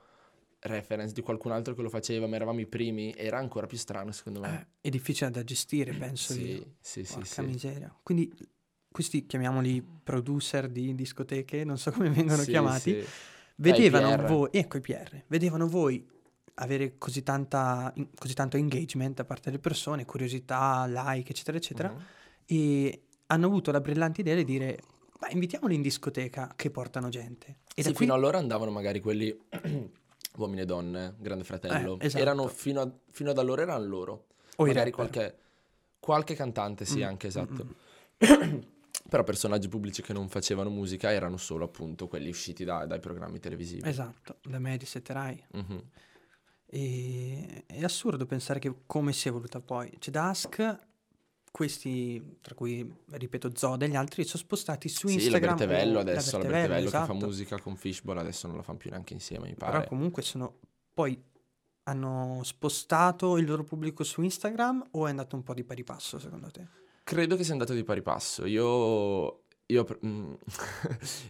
reference 0.62 1.14
di 1.14 1.22
qualcun 1.22 1.52
altro 1.52 1.74
che 1.74 1.82
lo 1.82 1.90
faceva, 1.90 2.28
ma 2.28 2.36
eravamo 2.36 2.60
i 2.60 2.66
primi, 2.68 3.14
era 3.16 3.38
ancora 3.38 3.68
più 3.68 3.78
strano 3.78 4.12
secondo 4.12 4.40
me. 4.42 4.68
Eh, 4.82 4.88
è 4.88 4.90
difficile 4.90 5.30
da 5.30 5.44
gestire, 5.44 5.94
penso 5.94 6.34
Sì, 6.34 6.42
io. 6.52 6.74
sì, 6.80 7.04
sì, 7.04 7.14
Porca 7.14 7.42
sì. 7.42 7.48
miseria. 7.48 7.96
Quindi 8.04 8.32
questi 8.92 9.26
chiamiamoli 9.26 9.84
producer 10.04 10.68
di 10.68 10.96
discoteche, 10.96 11.64
non 11.64 11.78
so 11.78 11.92
come 11.92 12.10
vengono 12.10 12.42
Sì, 12.42 12.50
chiamati, 12.50 12.92
sì. 13.02 13.06
vedevano 13.56 14.16
PR. 14.16 14.26
voi, 14.26 14.50
ecco 14.52 14.78
i 14.78 14.82
PR, 14.82 15.24
vedevano 15.28 15.68
voi 15.68 16.06
avere 16.56 16.98
così, 16.98 17.22
tanta, 17.22 17.94
così 18.16 18.34
tanto 18.34 18.58
engagement 18.58 19.16
da 19.18 19.26
parte 19.26 19.50
delle 19.52 19.62
persone, 19.62 20.06
curiosità, 20.06 20.86
like, 20.88 21.32
eccetera, 21.32 21.58
eccetera, 21.58 21.90
Mhm. 21.92 22.02
e 22.48 23.02
hanno 23.28 23.46
avuto 23.46 23.72
la 23.72 23.80
brillante 23.82 24.22
idea 24.22 24.34
di 24.34 24.44
dire, 24.44 24.80
ma 25.20 25.30
invitiamoli 25.30 25.76
in 25.76 25.82
discoteca 25.84 26.54
che 26.56 26.72
portano 26.72 27.10
gente. 27.10 27.58
E 27.76 27.84
Sì, 27.84 27.90
qui, 27.90 28.06
fino 28.06 28.14
allora 28.16 28.40
andavano 28.40 28.72
magari 28.72 29.00
quelli 29.02 29.38
uomini 30.38 30.62
e 30.62 30.66
donne, 30.66 31.16
Grande 31.20 31.44
Fratello. 31.44 31.98
Eh, 32.00 32.06
esatto. 32.06 32.22
Erano 32.22 32.48
fino, 32.48 32.82
a- 32.82 32.92
fino 33.12 33.30
ad 33.32 33.38
allora 33.38 33.62
erano 33.64 33.86
loro. 33.86 34.26
o 34.58 34.64
i 34.66 34.68
magari 34.68 34.92
qualche, 34.92 35.38
qualche 36.00 36.34
cantante, 36.36 36.86
sì, 36.86 37.00
Mm, 37.00 37.04
anche 37.04 37.28
mm, 37.28 37.30
esatto. 37.30 37.66
mm. 37.66 38.60
Però 39.10 39.24
personaggi 39.24 39.70
pubblici 39.70 40.02
che 40.02 40.12
non 40.14 40.28
facevano 40.28 40.70
musica 40.70 41.12
erano 41.14 41.38
solo 41.38 41.64
appunto 41.66 42.08
quelli 42.08 42.30
usciti 42.30 42.64
da- 42.66 42.86
dai 42.86 43.00
programmi 43.00 43.40
televisivi. 43.40 43.88
Esatto, 43.88 44.38
da 44.44 44.60
Mediaset 44.60 45.10
e 45.10 45.14
Rai. 45.14 45.44
Mhm. 45.54 45.84
E 46.70 47.64
è 47.66 47.84
assurdo 47.84 48.26
pensare 48.26 48.60
che 48.60 48.74
come 48.86 49.14
si 49.14 49.28
è 49.28 49.32
evoluta 49.32 49.62
poi. 49.62 49.90
C'è 50.00 50.12
da 50.12 50.30
Ask, 50.30 50.80
questi, 51.58 52.38
tra 52.40 52.54
cui, 52.54 52.88
ripeto, 53.10 53.52
Zoda 53.56 53.86
e 53.86 53.90
gli 53.90 53.96
altri, 53.96 54.24
sono 54.24 54.44
spostati 54.44 54.88
su 54.90 55.08
Sì, 55.08 55.16
la 55.16 55.22
Instagram. 55.22 55.58
Bertevello 55.58 55.98
o- 55.98 56.02
adesso, 56.02 56.38
la 56.38 56.44
Bertevello, 56.44 56.52
Bertevello 56.52 56.86
che 56.86 56.98
fa 56.98 57.04
esatto. 57.14 57.26
musica 57.26 57.60
con 57.60 57.76
Fishball, 57.76 58.18
adesso 58.20 58.46
non 58.48 58.56
la 58.58 58.62
fanno 58.62 58.78
più 58.78 58.92
neanche 58.92 59.14
insieme, 59.14 59.48
mi 59.48 59.56
Però 59.56 59.72
pare. 59.72 59.88
comunque 59.88 60.22
sono 60.22 60.60
poi 60.94 61.20
hanno 61.84 62.42
spostato 62.44 63.38
il 63.38 63.46
loro 63.48 63.64
pubblico 63.64 64.04
su 64.04 64.22
Instagram 64.22 64.90
o 64.92 65.08
è 65.08 65.10
andato 65.10 65.36
un 65.36 65.42
po' 65.44 65.54
di 65.56 65.64
pari 65.64 65.84
passo 65.84 66.20
secondo 66.20 66.52
te? 66.52 66.68
Credo 67.04 67.36
che 67.36 67.44
sia 67.44 67.54
andato 67.54 67.74
di 67.74 67.84
pari 67.84 68.02
passo. 68.02 68.46
Io, 68.46 69.44
io, 69.66 69.86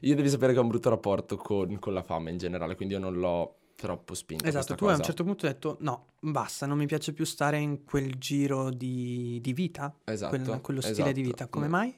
io 0.02 0.16
devi 0.16 0.30
sapere 0.30 0.54
che 0.54 0.60
ho 0.60 0.64
un 0.64 0.68
brutto 0.68 0.90
rapporto 0.90 1.38
con, 1.38 1.80
con 1.80 1.94
la 1.94 2.04
fama 2.04 2.30
in 2.32 2.38
generale, 2.38 2.76
quindi 2.76 2.96
io 2.96 3.00
non 3.00 3.16
l'ho 3.16 3.56
troppo 3.78 4.16
spinta. 4.16 4.48
Esatto, 4.48 4.74
tu 4.76 4.84
cosa. 4.86 4.96
a 4.96 4.98
un 4.98 5.04
certo 5.04 5.24
punto 5.24 5.46
hai 5.46 5.54
detto 5.54 5.78
no, 5.82 6.08
basta, 6.20 6.66
non 6.66 6.78
mi 6.78 6.88
piace 6.88 7.14
più 7.14 7.24
stare 7.26 7.60
in 7.60 7.86
quel 7.86 8.16
giro 8.18 8.72
di, 8.72 9.40
di 9.40 9.54
vita, 9.54 9.96
esatto, 10.04 10.36
quel, 10.36 10.62
quello 10.62 10.82
stile 10.82 10.96
esatto. 10.98 11.14
di 11.14 11.22
vita. 11.22 11.48
Come 11.48 11.66
No. 11.68 11.72
mai? 11.72 11.96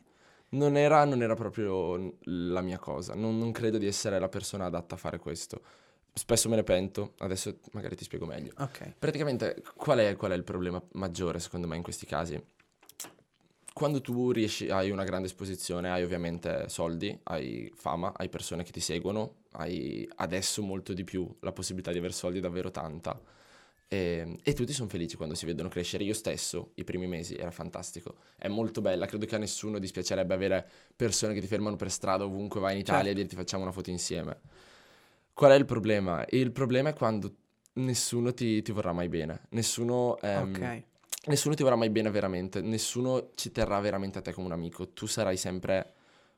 Non 0.52 0.76
era, 0.78 1.06
non 1.06 1.22
era 1.22 1.36
proprio 1.36 2.16
la 2.24 2.62
mia 2.62 2.80
cosa, 2.80 3.14
non, 3.16 3.38
non 3.38 3.52
credo 3.52 3.78
di 3.78 3.86
essere 3.88 4.20
la 4.20 4.30
persona 4.30 4.66
adatta 4.66 4.96
a 4.96 4.98
fare 4.98 5.20
questo. 5.20 5.62
Spesso 6.12 6.50
me 6.50 6.56
ne 6.58 6.64
pento, 6.64 7.14
adesso 7.20 7.60
magari 7.72 7.96
ti 7.96 8.04
spiego 8.04 8.26
meglio. 8.26 8.52
Ok, 8.58 8.96
Praticamente 9.00 9.64
qual 9.76 10.00
è, 10.00 10.16
qual 10.16 10.32
è 10.32 10.36
il 10.36 10.44
problema 10.44 10.82
maggiore 10.94 11.40
secondo 11.40 11.68
me 11.68 11.78
in 11.78 11.84
questi 11.84 12.06
casi? 12.06 12.42
Quando 13.80 14.02
tu 14.02 14.32
riesci, 14.32 14.70
hai 14.70 14.92
una 14.92 15.06
grande 15.06 15.28
esposizione, 15.28 15.90
hai 15.90 16.04
ovviamente 16.04 16.68
soldi, 16.68 17.18
hai 17.24 17.72
fama, 17.74 18.12
hai 18.14 18.28
persone 18.28 18.64
che 18.64 18.72
ti 18.72 18.82
seguono, 18.82 19.36
hai 19.54 20.06
adesso 20.18 20.62
molto 20.62 20.92
di 20.92 21.06
più 21.06 21.34
la 21.40 21.54
possibilità 21.54 21.90
di 21.94 21.98
avere 21.98 22.12
soldi 22.12 22.42
davvero 22.42 22.72
tanta. 22.72 23.18
E, 23.88 24.38
e 24.44 24.54
tutti 24.54 24.74
sono 24.74 24.90
felici 24.90 25.16
quando 25.16 25.34
si 25.34 25.46
vedono 25.46 25.70
crescere. 25.70 26.04
Io 26.04 26.14
stesso, 26.14 26.72
i 26.74 26.84
primi 26.84 27.08
mesi, 27.08 27.36
era 27.36 27.52
fantastico. 27.52 28.18
È 28.36 28.50
molto 28.50 28.82
bella, 28.82 29.06
credo 29.06 29.26
che 29.26 29.36
a 29.36 29.38
nessuno 29.38 29.80
dispiacerebbe 29.80 30.34
avere 30.34 30.70
persone 30.94 31.34
che 31.34 31.40
ti 31.40 31.48
fermano 31.48 31.78
per 31.78 31.90
strada 31.90 32.26
ovunque 32.26 32.60
vai 32.60 32.74
in 32.74 32.80
Italia 32.80 33.04
Certo. 33.06 33.18
e 33.18 33.22
dirti 33.22 33.38
facciamo 33.38 33.64
una 33.64 33.72
foto 33.72 33.92
insieme. 33.92 34.42
Qual 35.34 35.52
è 35.52 35.56
il 35.56 35.64
problema? 35.64 36.26
Il 36.32 36.52
problema 36.52 36.90
è 36.90 36.94
quando 36.94 37.34
nessuno 37.76 38.34
ti, 38.34 38.62
ti 38.62 38.74
vorrà 38.74 38.92
mai 38.92 39.08
bene, 39.08 39.44
nessuno, 39.52 40.20
ehm, 40.20 40.54
ok. 40.54 40.84
Nessuno 41.30 41.56
ti 41.56 41.64
vorrà 41.64 41.76
mai 41.76 41.90
bene 41.90 42.10
veramente, 42.10 42.62
nessuno 42.62 43.32
ci 43.36 43.52
terrà 43.52 43.80
veramente 43.80 44.18
a 44.18 44.22
te 44.22 44.34
come 44.34 44.48
un 44.48 44.54
amico, 44.54 44.90
tu 44.90 45.06
sarai 45.06 45.38
sempre 45.38 45.94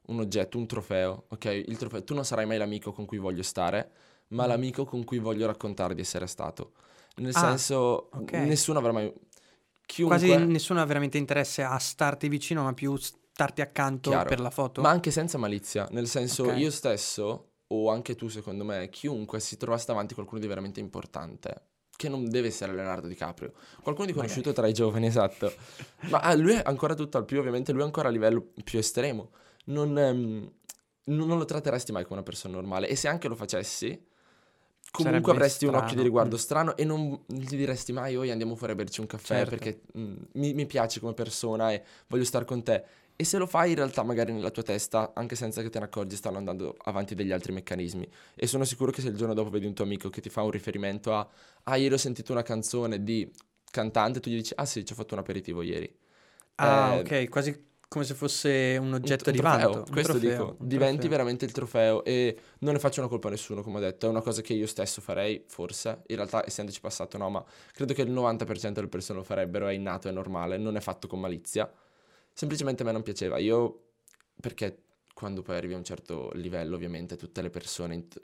un 0.07 0.19
oggetto, 0.19 0.57
un 0.57 0.67
trofeo, 0.67 1.25
ok? 1.29 1.45
Il 1.67 1.77
trofeo, 1.77 2.03
tu 2.03 2.13
non 2.13 2.25
sarai 2.25 2.45
mai 2.45 2.57
l'amico 2.57 2.91
con 2.91 3.05
cui 3.05 3.17
voglio 3.17 3.43
stare, 3.43 3.91
ma 4.29 4.45
Mm. 4.45 4.47
l'amico 4.47 4.85
con 4.85 5.03
cui 5.03 5.19
voglio 5.19 5.45
raccontare 5.47 5.93
di 5.95 6.01
essere 6.01 6.27
stato. 6.27 6.73
Nel 7.17 7.35
Ah, 7.35 7.39
senso, 7.39 8.09
ok. 8.13 8.31
nessuno 8.33 8.79
avrà 8.79 8.91
mai... 8.91 9.11
Chiunque... 9.85 10.17
Quasi 10.17 10.45
nessuno 10.45 10.81
ha 10.81 10.85
veramente 10.85 11.17
interesse 11.17 11.63
a 11.63 11.77
starti 11.77 12.29
vicino, 12.29 12.63
ma 12.63 12.73
più 12.73 12.95
starti 12.95 13.61
accanto 13.61 14.09
Chiaro. 14.09 14.29
per 14.29 14.39
la 14.39 14.49
foto. 14.49 14.81
Ma 14.81 14.89
anche 14.89 15.11
senza 15.11 15.37
malizia, 15.37 15.87
nel 15.91 16.07
senso 16.07 16.45
Ok. 16.45 16.57
io 16.57 16.71
stesso, 16.71 17.51
o 17.67 17.89
anche 17.89 18.15
tu 18.15 18.27
secondo 18.29 18.63
me, 18.63 18.89
chiunque 18.89 19.39
si 19.39 19.57
trovasse 19.57 19.85
davanti 19.87 20.13
a 20.13 20.15
qualcuno 20.15 20.39
di 20.39 20.47
veramente 20.47 20.79
importante, 20.79 21.69
che 22.01 22.09
non 22.09 22.27
deve 22.27 22.47
essere 22.47 22.73
Leonardo 22.73 23.07
DiCaprio, 23.07 23.51
qualcuno 23.83 24.07
di 24.07 24.13
Magari. 24.13 24.33
conosciuto 24.33 24.53
tra 24.53 24.67
i 24.67 24.73
giovani, 24.73 25.05
esatto, 25.05 25.53
ma 26.09 26.17
ah, 26.19 26.33
lui 26.33 26.53
è 26.53 26.61
ancora 26.65 26.95
tutto 26.95 27.19
al 27.19 27.25
più, 27.25 27.37
ovviamente 27.37 27.71
lui 27.71 27.81
è 27.81 27.83
ancora 27.85 28.07
a 28.07 28.11
livello 28.11 28.43
più 28.63 28.79
estremo, 28.79 29.29
non, 29.65 29.95
ehm, 29.97 30.51
non- 31.03 31.37
lo 31.37 31.45
tratteresti 31.45 31.91
mai 31.91 32.01
come 32.03 32.15
una 32.15 32.23
persona 32.23 32.55
normale 32.55 32.87
e 32.87 32.95
se 32.95 33.07
anche 33.07 33.27
lo 33.27 33.35
facessi... 33.35 34.09
Comunque 34.91 35.21
Sarebbe 35.21 35.39
avresti 35.39 35.65
un 35.65 35.75
occhio 35.75 35.85
di 35.85 35.91
strano, 35.91 36.03
riguardo 36.03 36.35
mm. 36.35 36.39
strano 36.39 36.75
e 36.75 36.83
non 36.83 37.17
gli 37.25 37.55
diresti 37.55 37.93
mai, 37.93 38.17
oi 38.17 38.29
andiamo 38.29 38.57
fuori 38.57 38.73
a 38.73 38.75
berci 38.75 38.99
un 38.99 39.07
caffè 39.07 39.35
Certo. 39.35 39.49
perché 39.49 39.81
mm, 39.97 40.15
mi, 40.33 40.53
mi 40.53 40.65
piaci 40.65 40.99
come 40.99 41.13
persona 41.13 41.71
e 41.71 41.81
voglio 42.07 42.25
stare 42.25 42.43
con 42.43 42.61
te. 42.61 42.83
E 43.15 43.23
se 43.23 43.37
lo 43.37 43.45
fai 43.45 43.69
in 43.69 43.75
realtà 43.75 44.01
magari 44.03 44.31
nella 44.33 44.49
tua 44.49 44.63
testa, 44.63 45.11
anche 45.13 45.35
senza 45.35 45.61
che 45.61 45.69
te 45.69 45.77
ne 45.79 45.85
accorgi, 45.85 46.15
stanno 46.15 46.37
andando 46.37 46.75
avanti 46.85 47.13
degli 47.13 47.31
altri 47.31 47.51
meccanismi. 47.53 48.07
E 48.35 48.47
sono 48.47 48.63
sicuro 48.65 48.91
che 48.91 49.01
se 49.01 49.09
il 49.09 49.15
giorno 49.15 49.33
dopo 49.35 49.49
vedi 49.51 49.67
un 49.67 49.73
tuo 49.73 49.85
amico 49.85 50.09
che 50.09 50.21
ti 50.21 50.29
fa 50.29 50.41
un 50.41 50.49
riferimento 50.51 51.13
a 51.13 51.27
ah 51.63 51.75
ieri 51.75 51.93
ho 51.93 51.97
sentito 51.97 52.31
una 52.31 52.41
canzone 52.43 53.03
di 53.03 53.31
cantante, 53.69 54.19
tu 54.19 54.29
gli 54.29 54.35
dici 54.37 54.53
ah 54.55 54.65
sì 54.65 54.83
ci 54.83 54.93
ho 54.93 54.95
fatto 54.95 55.13
un 55.13 55.19
aperitivo 55.19 55.61
ieri. 55.61 55.93
ah, 56.57 56.95
Eh, 56.99 56.99
ok, 56.99 57.29
quasi 57.29 57.69
come 57.87 58.05
se 58.05 58.13
fosse 58.13 58.77
un 58.79 58.93
un- 58.93 58.93
oggetto 58.93 59.29
un 59.29 59.33
di 59.33 59.39
trofeo, 59.39 59.41
vanto. 59.41 59.85
un 59.87 59.91
questo 59.91 59.99
trofeo, 59.99 60.19
dico, 60.19 60.55
un 60.59 60.67
diventi 60.67 61.07
trofeo. 61.07 61.09
veramente 61.09 61.43
il 61.45 61.51
trofeo 61.51 62.03
e 62.05 62.37
non 62.59 62.73
ne 62.73 62.79
faccio 62.79 62.99
una 63.01 63.09
colpa 63.09 63.27
a 63.27 63.31
nessuno, 63.31 63.61
come 63.63 63.77
ho 63.77 63.81
detto, 63.81 64.05
è 64.05 64.09
una 64.09 64.21
cosa 64.21 64.41
che 64.41 64.53
io 64.53 64.67
stesso 64.67 65.01
farei, 65.01 65.43
forse, 65.47 66.03
in 66.07 66.15
realtà 66.15 66.45
essendoci 66.45 66.79
passato 66.79 67.17
no, 67.17 67.29
ma 67.29 67.43
credo 67.73 67.93
che 67.93 68.01
il 68.03 68.11
90% 68.11 68.79
delle 68.79 68.87
persone 68.87 69.19
lo 69.19 69.25
farebbero, 69.25 69.67
è 69.67 69.73
innato, 69.73 70.07
è 70.07 70.11
normale, 70.11 70.57
non 70.57 70.75
è 70.77 70.79
fatto 70.79 71.07
con 71.07 71.19
malizia, 71.19 71.69
semplicemente 72.33 72.83
a 72.83 72.85
me 72.85 72.91
non 72.91 73.03
piaceva, 73.03 73.37
io, 73.37 73.89
perché 74.39 74.83
quando 75.13 75.41
poi 75.41 75.55
arrivi 75.57 75.73
a 75.73 75.77
un 75.77 75.83
certo 75.83 76.31
livello, 76.33 76.75
ovviamente, 76.75 77.15
tutte 77.15 77.41
le 77.41 77.49
persone, 77.49 78.07
t- 78.07 78.21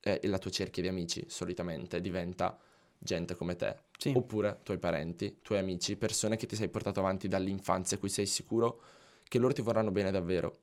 eh, 0.00 0.20
la 0.24 0.38
tua 0.38 0.50
cerchia 0.50 0.82
di 0.82 0.88
amici, 0.88 1.24
solitamente, 1.28 2.00
diventa 2.00 2.58
gente 2.98 3.34
come 3.34 3.56
te, 3.56 3.76
Sì. 3.98 4.12
oppure 4.14 4.60
tuoi 4.62 4.78
parenti, 4.78 5.38
tuoi 5.42 5.58
amici, 5.58 5.96
persone 5.96 6.36
che 6.36 6.46
ti 6.46 6.56
sei 6.56 6.68
portato 6.68 7.00
avanti 7.00 7.28
dall'infanzia, 7.28 7.96
a 7.96 8.00
cui 8.00 8.08
sei 8.08 8.26
sicuro 8.26 8.80
che 9.28 9.38
loro 9.38 9.52
ti 9.52 9.62
vorranno 9.62 9.90
bene 9.90 10.10
davvero. 10.10 10.60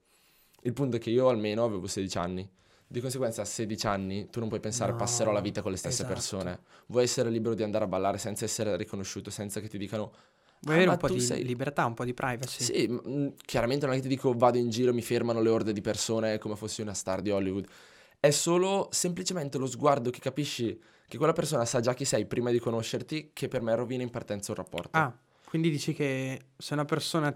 Il 0.62 0.74
punto 0.74 0.96
è 0.96 1.00
che 1.00 1.12
io 1.12 1.30
almeno 1.30 1.64
avevo 1.64 1.86
16 1.88 2.18
anni. 2.18 2.50
Di 2.88 3.00
conseguenza 3.00 3.42
a 3.42 3.46
16 3.46 3.88
anni 3.88 4.30
tu 4.30 4.40
non 4.40 4.48
puoi 4.48 4.60
pensare 4.60 4.92
No, 4.92 4.98
passerò 4.98 5.32
la 5.32 5.40
vita 5.42 5.62
con 5.62 5.72
le 5.72 5.78
stesse 5.78 6.04
esatto. 6.04 6.14
persone. 6.14 6.60
Vuoi 6.88 7.04
essere 7.04 7.30
libero 7.30 7.54
di 7.56 7.64
andare 7.64 7.84
a 7.84 7.88
ballare 7.88 8.18
senza 8.18 8.46
essere 8.46 8.76
riconosciuto, 8.76 9.30
senza 9.30 9.60
che 9.60 9.68
ti 9.68 9.78
dicano 9.78 10.14
Vuoi 10.62 10.76
"Ah, 10.76 10.80
avere 10.82 10.92
un 10.92 10.98
po' 10.98 11.10
di 11.10 11.20
sei-" 11.20 11.44
libertà, 11.44 11.86
un 11.86 11.94
po' 11.94 12.06
di 12.06 12.14
privacy. 12.14 12.64
Sì, 12.64 13.34
chiaramente 13.46 13.86
non 13.86 13.94
è 13.94 13.98
che 13.98 14.04
ti 14.04 14.10
dico 14.10 14.34
vado 14.34 14.58
in 14.58 14.70
giro 14.70 14.92
e 14.92 14.94
mi 14.94 15.02
fermano 15.02 15.42
le 15.42 15.50
orde 15.50 15.74
di 15.74 15.82
persone 15.82 16.38
come 16.38 16.56
fossi 16.56 16.82
una 16.82 16.94
star 16.94 17.22
di 17.22 17.30
Hollywood. 17.30 17.68
È 18.20 18.30
solo 18.32 18.88
semplicemente 18.92 19.58
lo 19.58 19.68
sguardo 19.68 20.10
che 20.10 20.20
capisci 20.20 20.80
che 21.08 21.18
quella 21.18 21.34
persona 21.34 21.66
sa 21.66 21.80
già 21.80 21.94
chi 21.94 22.06
sei 22.06 22.26
prima 22.26 22.50
di 22.50 22.60
conoscerti 22.60 23.30
che 23.34 23.48
per 23.48 23.62
me 23.62 23.76
rovina 23.76 24.02
in 24.02 24.10
partenza 24.10 24.52
un 24.52 24.58
rapporto. 24.58 24.98
Ah, 24.98 25.16
quindi 25.46 25.70
dici 25.70 25.94
che 25.94 26.42
se 26.58 26.74
una 26.74 26.86
persona 26.86 27.36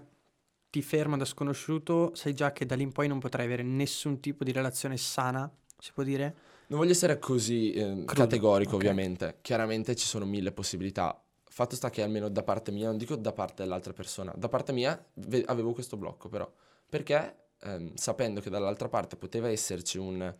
ti 0.70 0.82
ferma 0.82 1.16
da 1.16 1.24
sconosciuto, 1.24 2.12
sai 2.14 2.34
già 2.34 2.52
che 2.52 2.66
da 2.66 2.74
lì 2.74 2.82
in 2.82 2.92
poi 2.92 3.08
non 3.08 3.18
potrai 3.18 3.46
avere 3.46 3.62
nessun 3.62 4.20
tipo 4.20 4.44
di 4.44 4.52
relazione 4.52 4.96
sana, 4.96 5.50
si 5.78 5.92
può 5.92 6.02
dire? 6.02 6.34
Non 6.68 6.78
voglio 6.78 6.92
essere 6.92 7.18
così 7.18 7.72
eh, 7.72 8.04
categorico, 8.04 8.70
ok. 8.70 8.76
ovviamente. 8.76 9.38
Chiaramente 9.42 9.96
ci 9.96 10.06
sono 10.06 10.24
mille 10.24 10.52
possibilità. 10.52 11.20
Fatto 11.60 11.76
sta 11.76 11.90
che 11.90 12.02
almeno 12.02 12.30
da 12.30 12.42
parte 12.42 12.72
mia, 12.72 12.86
non 12.88 12.96
dico 12.96 13.16
da 13.16 13.32
parte 13.32 13.64
dell'altra 13.64 13.92
persona, 13.92 14.32
da 14.34 14.48
parte 14.48 14.72
mia 14.72 14.98
ve- 15.12 15.44
avevo 15.46 15.74
questo 15.74 15.98
blocco 15.98 16.30
però. 16.30 16.50
Perché 16.88 17.34
ehm, 17.60 17.94
sapendo 17.96 18.40
che 18.40 18.48
dall'altra 18.48 18.88
parte 18.88 19.16
poteva 19.16 19.50
esserci 19.50 19.98
un, 19.98 20.34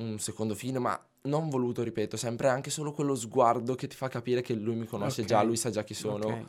un 0.00 0.18
secondo 0.18 0.54
fine, 0.54 0.78
ma 0.78 1.02
non 1.22 1.48
voluto, 1.48 1.82
ripeto, 1.82 2.18
sempre 2.18 2.48
anche 2.48 2.68
solo 2.68 2.92
quello 2.92 3.14
sguardo 3.14 3.74
che 3.74 3.86
ti 3.86 3.96
fa 3.96 4.08
capire 4.08 4.42
che 4.42 4.52
lui 4.52 4.74
mi 4.74 4.84
conosce 4.84 5.22
Ok. 5.22 5.28
già, 5.28 5.42
lui 5.42 5.56
sa 5.56 5.70
già 5.70 5.84
chi 5.84 5.94
sono, 5.94 6.26
Ok. 6.26 6.44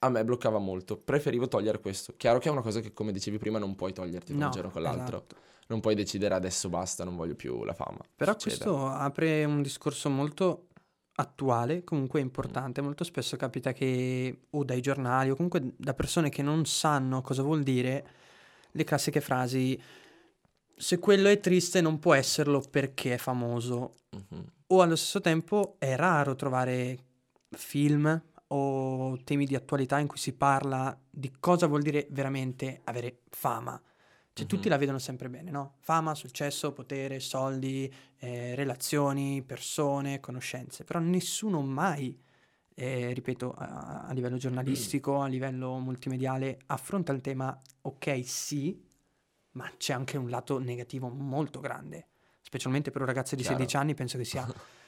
a 0.00 0.10
me 0.10 0.22
bloccava 0.22 0.58
molto. 0.58 0.98
Preferivo 0.98 1.48
togliere 1.48 1.80
questo. 1.80 2.12
Chiaro 2.18 2.40
che 2.40 2.50
è 2.50 2.52
una 2.52 2.60
cosa 2.60 2.80
che, 2.80 2.92
come 2.92 3.10
dicevi 3.10 3.38
prima, 3.38 3.58
non 3.58 3.74
puoi 3.74 3.94
toglierti 3.94 4.32
da 4.34 4.38
No, 4.38 4.44
un 4.44 4.50
giorno 4.50 4.70
con 4.70 4.82
l'altro. 4.82 5.16
esatto. 5.16 5.36
Non 5.68 5.80
puoi 5.80 5.94
decidere 5.94 6.34
adesso 6.34 6.68
basta, 6.68 7.04
non 7.04 7.16
voglio 7.16 7.36
più 7.36 7.64
la 7.64 7.72
fama. 7.72 8.00
Però 8.16 8.32
Succede. 8.32 8.56
questo 8.56 8.86
apre 8.86 9.44
un 9.44 9.62
discorso 9.62 10.10
molto 10.10 10.66
attuale, 11.20 11.84
comunque 11.84 12.20
importante. 12.20 12.80
Molto 12.80 13.04
spesso 13.04 13.36
capita 13.36 13.72
che 13.72 14.46
o 14.50 14.64
dai 14.64 14.80
giornali 14.80 15.30
o 15.30 15.34
comunque 15.34 15.72
da 15.76 15.94
persone 15.94 16.28
che 16.28 16.42
non 16.42 16.64
sanno 16.66 17.22
cosa 17.22 17.42
vuol 17.42 17.62
dire 17.62 18.06
le 18.72 18.84
classiche 18.84 19.20
frasi 19.20 19.80
se 20.76 20.98
quello 20.98 21.28
è 21.28 21.40
triste 21.40 21.80
non 21.80 21.98
può 21.98 22.14
esserlo 22.14 22.60
perché 22.60 23.14
è 23.14 23.18
famoso. 23.18 23.94
Mhm. 24.10 24.44
O 24.68 24.80
allo 24.82 24.96
stesso 24.96 25.20
tempo 25.20 25.76
è 25.78 25.94
raro 25.96 26.34
trovare 26.34 26.98
film 27.50 28.22
o 28.48 29.18
temi 29.22 29.44
di 29.44 29.54
attualità 29.54 29.98
in 29.98 30.06
cui 30.06 30.18
si 30.18 30.32
parla 30.32 30.96
di 31.08 31.30
cosa 31.38 31.66
vuol 31.66 31.82
dire 31.82 32.06
veramente 32.10 32.80
avere 32.84 33.18
fama. 33.28 33.80
Cioè, 34.32 34.46
tutti 34.46 34.66
Mhm. 34.66 34.70
la 34.70 34.78
vedono 34.78 34.98
sempre 34.98 35.28
bene, 35.28 35.50
no? 35.50 35.74
Fama, 35.80 36.14
successo, 36.14 36.72
potere, 36.72 37.20
soldi, 37.20 37.92
eh, 38.20 38.54
relazioni, 38.54 39.42
persone, 39.42 40.20
conoscenze. 40.20 40.84
Però 40.84 40.98
nessuno 40.98 41.62
mai, 41.62 42.16
eh, 42.74 43.12
ripeto, 43.12 43.52
a, 43.56 44.06
a 44.06 44.12
livello 44.12 44.36
giornalistico, 44.36 45.20
a 45.20 45.26
livello 45.26 45.78
multimediale, 45.78 46.58
affronta 46.66 47.12
il 47.12 47.22
tema, 47.22 47.58
ok, 47.82 48.20
sì, 48.24 48.78
ma 49.52 49.70
c'è 49.76 49.94
anche 49.94 50.18
un 50.18 50.28
lato 50.28 50.58
negativo 50.58 51.08
molto 51.08 51.60
grande. 51.60 52.06
Specialmente 52.42 52.90
per 52.90 53.00
un 53.00 53.06
ragazzo 53.06 53.34
di 53.34 53.42
Chiaro. 53.42 53.56
16 53.56 53.76
anni 53.76 53.94
penso 53.94 54.18
che 54.18 54.24
sia, 54.24 54.46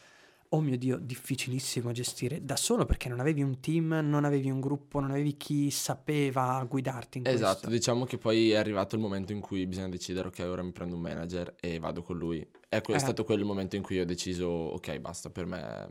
oh 0.54 0.61
mio 0.61 0.76
Dio, 0.76 0.99
difficilissimo 0.99 1.92
gestire 1.92 2.44
da 2.44 2.56
solo 2.56 2.85
perché 2.85 3.09
non 3.09 3.21
avevi 3.21 3.42
un 3.42 3.61
team, 3.61 4.00
non 4.02 4.25
avevi 4.25 4.50
un 4.50 4.61
gruppo, 4.61 5.00
non 5.00 5.11
avevi 5.11 5.37
chi 5.37 5.71
sapeva 5.71 6.64
guidarti 6.68 7.18
in 7.18 7.26
Esatto, 7.26 7.61
questo. 7.61 7.71
diciamo 7.71 8.04
che 8.04 8.18
poi 8.18 8.50
è 8.50 8.56
arrivato 8.56 8.94
il 8.94 9.00
momento 9.00 9.32
in 9.32 9.40
cui 9.40 9.66
bisogna 9.66 9.88
decidere, 9.88 10.28
ok, 10.28 10.38
ora 10.47 10.62
mi 10.62 10.73
prendo 10.73 10.94
un 10.94 11.00
manager 11.00 11.54
e 11.61 11.78
vado 11.78 12.02
con 12.02 12.18
lui. 12.18 12.47
Ecco, 12.68 12.92
è 12.92 12.97
Eh. 12.97 12.99
stato 12.99 13.25
quello 13.25 13.40
il 13.40 13.47
momento 13.47 13.76
in 13.76 13.82
cui 13.82 13.99
ho 14.00 14.04
deciso, 14.04 14.47
ok, 14.47 14.99
basta, 14.99 15.30
per 15.30 15.47
me 15.47 15.88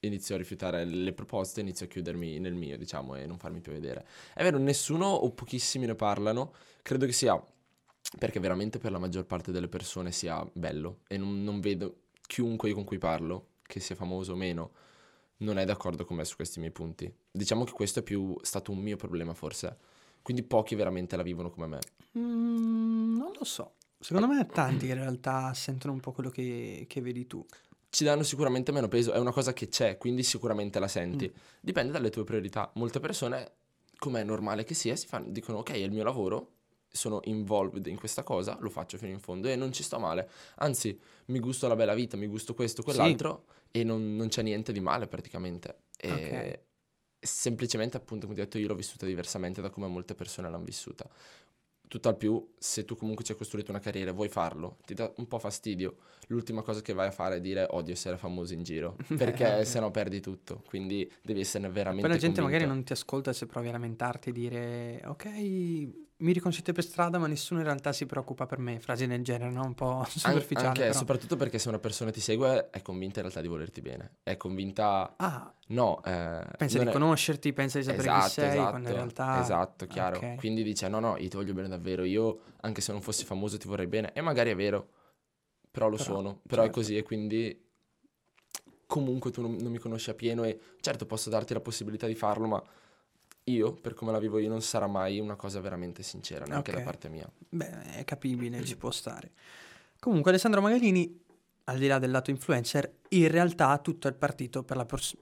inizio 0.00 0.34
a 0.34 0.38
rifiutare 0.38 0.84
le 0.84 1.12
proposte, 1.12 1.60
inizio 1.60 1.86
a 1.86 1.88
chiudermi 1.88 2.38
nel 2.38 2.54
mio, 2.54 2.78
diciamo, 2.78 3.16
e 3.16 3.26
non 3.26 3.38
farmi 3.38 3.60
più 3.60 3.72
vedere. 3.72 4.06
È 4.34 4.42
vero, 4.42 4.58
nessuno 4.58 5.06
o 5.06 5.30
pochissimi 5.32 5.86
ne 5.86 5.94
parlano, 5.94 6.52
credo 6.82 7.06
che 7.06 7.12
sia 7.12 7.42
perché 8.18 8.40
veramente 8.40 8.78
per 8.78 8.92
la 8.92 8.98
maggior 8.98 9.26
parte 9.26 9.52
delle 9.52 9.68
persone 9.68 10.10
sia 10.10 10.44
bello 10.52 11.00
e 11.06 11.16
non, 11.16 11.42
non 11.44 11.60
vedo 11.60 12.04
chiunque 12.26 12.72
con 12.72 12.84
cui 12.84 12.98
parlo, 12.98 13.49
che 13.70 13.80
sia 13.80 13.94
famoso 13.94 14.32
o 14.32 14.36
meno, 14.36 14.70
non 15.38 15.58
è 15.58 15.64
d'accordo 15.64 16.04
con 16.04 16.16
me 16.16 16.24
su 16.24 16.36
questi 16.36 16.58
miei 16.58 16.72
punti. 16.72 17.12
Diciamo 17.30 17.64
che 17.64 17.72
questo 17.72 18.00
è 18.00 18.02
più 18.02 18.36
stato 18.42 18.72
un 18.72 18.78
mio 18.78 18.96
problema 18.96 19.32
forse. 19.32 19.76
Quindi 20.22 20.42
pochi 20.42 20.74
veramente 20.74 21.16
la 21.16 21.22
vivono 21.22 21.50
come 21.50 21.66
me. 21.66 21.78
Mm, 22.18 23.16
non 23.16 23.32
lo 23.36 23.44
so. 23.44 23.74
Secondo 23.98 24.28
me 24.28 24.46
tanti 24.46 24.86
in 24.86 24.94
realtà 24.94 25.52
sentono 25.54 25.92
un 25.92 26.00
po' 26.00 26.12
quello 26.12 26.30
che, 26.30 26.84
che 26.88 27.00
vedi 27.00 27.26
tu. 27.26 27.44
Ci 27.88 28.04
danno 28.04 28.22
sicuramente 28.22 28.72
meno 28.72 28.88
peso, 28.88 29.12
è 29.12 29.18
una 29.18 29.32
cosa 29.32 29.52
che 29.52 29.68
c'è, 29.68 29.98
quindi 29.98 30.22
sicuramente 30.22 30.78
la 30.78 30.88
senti. 30.88 31.30
Mm. 31.30 31.38
Dipende 31.60 31.92
dalle 31.92 32.10
tue 32.10 32.24
priorità. 32.24 32.70
Molte 32.74 33.00
persone, 33.00 33.52
come 33.98 34.20
è 34.20 34.24
normale 34.24 34.64
che 34.64 34.74
sia, 34.74 34.96
si 34.96 35.06
fanno, 35.06 35.30
dicono 35.30 35.58
ok, 35.58 35.70
è 35.72 35.76
il 35.76 35.90
mio 35.90 36.04
lavoro, 36.04 36.52
sono 36.90 37.20
involved 37.24 37.86
in 37.86 37.96
questa 37.96 38.22
cosa, 38.22 38.56
lo 38.60 38.70
faccio 38.70 38.98
fino 38.98 39.12
in 39.12 39.20
fondo 39.20 39.48
e 39.48 39.56
non 39.56 39.72
ci 39.72 39.82
sto 39.82 39.98
male. 39.98 40.28
Anzi, 40.56 40.98
mi 41.26 41.38
gusto 41.38 41.68
la 41.68 41.76
bella 41.76 41.94
vita, 41.94 42.16
mi 42.16 42.26
gusto 42.26 42.54
questo, 42.54 42.82
quell'altro 42.82 43.44
e 43.70 43.84
non, 43.84 44.16
non 44.16 44.28
c'è 44.28 44.42
niente 44.42 44.72
di 44.72 44.80
male 44.80 45.06
praticamente. 45.06 45.82
E 45.96 46.12
Ok. 46.14 46.60
semplicemente, 47.20 47.96
appunto, 47.96 48.22
come 48.26 48.34
ti 48.34 48.40
ho 48.40 48.44
detto, 48.44 48.58
io 48.58 48.66
l'ho 48.68 48.74
vissuta 48.74 49.06
diversamente 49.06 49.60
da 49.60 49.70
come 49.70 49.86
molte 49.86 50.14
persone 50.14 50.48
l'hanno 50.50 50.64
vissuta. 50.64 51.08
Tutt'al 51.88 52.16
più, 52.16 52.52
se 52.56 52.84
tu 52.84 52.94
comunque 52.94 53.24
ci 53.24 53.32
hai 53.32 53.38
costruito 53.38 53.72
una 53.72 53.80
carriera 53.80 54.10
e 54.10 54.14
vuoi 54.14 54.28
farlo, 54.28 54.78
ti 54.86 54.94
dà 54.94 55.12
un 55.16 55.26
po' 55.26 55.40
fastidio. 55.40 55.96
L'ultima 56.28 56.62
cosa 56.62 56.80
che 56.82 56.92
vai 56.92 57.08
a 57.08 57.10
fare 57.10 57.36
è 57.36 57.40
dire 57.40 57.66
odio 57.70 57.92
essere 57.92 58.16
famoso 58.16 58.54
in 58.54 58.62
giro, 58.62 58.96
perché 59.16 59.64
se 59.64 59.80
no 59.80 59.90
perdi 59.90 60.20
tutto. 60.20 60.62
Quindi 60.66 61.10
devi 61.20 61.40
esserne 61.40 61.68
veramente 61.68 62.06
Poi 62.06 62.10
la 62.10 62.16
gente 62.16 62.40
magari 62.40 62.64
convinto. 62.64 62.74
non 62.74 62.84
ti 62.84 62.92
ascolta 62.92 63.32
se 63.32 63.46
provi 63.46 63.68
a 63.68 63.72
lamentarti 63.72 64.28
e 64.28 64.32
dire 64.32 65.02
ok, 65.04 65.88
mi 66.20 66.32
riconoscete 66.32 66.72
per 66.72 66.84
strada 66.84 67.18
ma 67.18 67.26
nessuno 67.26 67.60
in 67.60 67.66
realtà 67.66 67.92
si 67.92 68.06
preoccupa 68.06 68.46
per 68.46 68.58
me, 68.58 68.80
frasi 68.80 69.06
del 69.06 69.22
genere, 69.22 69.50
no? 69.50 69.64
Un 69.64 69.74
po' 69.74 69.98
An- 70.00 70.06
superficiale 70.06 70.66
anche, 70.68 70.80
però. 70.86 70.98
soprattutto 70.98 71.36
perché 71.36 71.58
se 71.58 71.68
una 71.68 71.78
persona 71.78 72.10
ti 72.10 72.20
segue 72.20 72.70
è 72.70 72.82
convinta 72.82 73.20
in 73.20 73.24
realtà 73.26 73.40
di 73.40 73.48
volerti 73.48 73.80
bene. 73.80 74.16
È 74.22 74.36
convinta... 74.36 75.14
Ah, 75.16 75.52
No, 75.70 76.02
eh, 76.02 76.44
pensa 76.56 76.78
di 76.80 76.86
è- 76.86 76.90
conoscerti, 76.90 77.52
pensa 77.52 77.78
di 77.78 77.84
sapere 77.84 78.02
Esatto, 78.02 78.24
chi 78.24 78.30
sei, 78.30 78.50
esatto, 78.50 78.70
quando 78.70 78.88
in 78.88 78.94
realtà... 78.94 79.40
esatto, 79.40 79.86
chiaro. 79.86 80.16
Ok. 80.16 80.34
Quindi 80.34 80.64
dice, 80.64 80.88
no, 80.88 80.98
no, 80.98 81.16
io 81.16 81.28
ti 81.28 81.36
voglio 81.36 81.52
bene 81.52 81.68
davvero, 81.68 82.02
io 82.02 82.40
anche 82.62 82.80
se 82.80 82.90
non 82.90 83.00
fossi 83.02 83.24
famoso 83.24 83.56
ti 83.56 83.68
vorrei 83.68 83.86
bene. 83.86 84.12
E 84.12 84.20
magari 84.20 84.50
è 84.50 84.56
vero, 84.56 84.88
però 85.70 85.88
lo 85.88 85.96
Però, 85.96 86.04
sono, 86.16 86.40
però 86.44 86.62
è 86.62 86.64
certo. 86.64 86.80
così 86.80 86.96
e 86.96 87.02
quindi 87.04 87.68
comunque 88.86 89.30
tu 89.30 89.40
non, 89.42 89.56
non 89.60 89.70
mi 89.70 89.78
conosci 89.78 90.10
a 90.10 90.14
pieno 90.14 90.42
e 90.44 90.58
certo 90.80 91.06
posso 91.06 91.30
darti 91.30 91.52
la 91.54 91.60
possibilità 91.60 92.06
di 92.08 92.14
farlo, 92.16 92.46
ma 92.48 92.62
io, 93.50 93.72
per 93.74 93.94
come 93.94 94.12
la 94.12 94.18
vivo 94.18 94.38
io, 94.38 94.48
non 94.48 94.62
sarà 94.62 94.86
mai 94.86 95.18
una 95.18 95.36
cosa 95.36 95.60
veramente 95.60 96.02
sincera, 96.02 96.44
neanche 96.44 96.70
Ok. 96.70 96.76
da 96.78 96.82
parte 96.82 97.08
mia. 97.08 97.30
Beh, 97.48 97.94
è 97.96 98.04
capibile, 98.04 98.64
ci 98.64 98.76
può 98.76 98.90
stare. 98.90 99.32
Comunque 99.98 100.30
Alessandro 100.30 100.60
Magalini, 100.60 101.22
al 101.64 101.78
di 101.78 101.86
là 101.86 101.98
del 101.98 102.10
lato 102.10 102.30
influencer, 102.30 102.98
in 103.10 103.28
realtà 103.28 103.76
tutto 103.78 104.08
è 104.08 104.12
partito 104.12 104.62
per 104.62 104.76
la, 104.76 104.84
pers- 104.86 105.16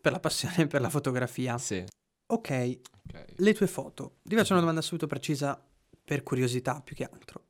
per 0.00 0.12
la 0.12 0.20
passione 0.20 0.66
per 0.66 0.80
la 0.80 0.90
fotografia. 0.90 1.56
Sì, 1.58 1.84
Ok, 2.32 2.78
ok. 3.06 3.24
le 3.36 3.54
tue 3.54 3.66
foto. 3.66 4.18
Ti 4.22 4.36
faccio 4.36 4.52
una 4.52 4.60
domanda 4.60 4.82
subito 4.82 5.06
precisa 5.06 5.60
per 6.04 6.22
curiosità 6.22 6.80
più 6.80 6.94
che 6.94 7.04
altro. 7.04 7.44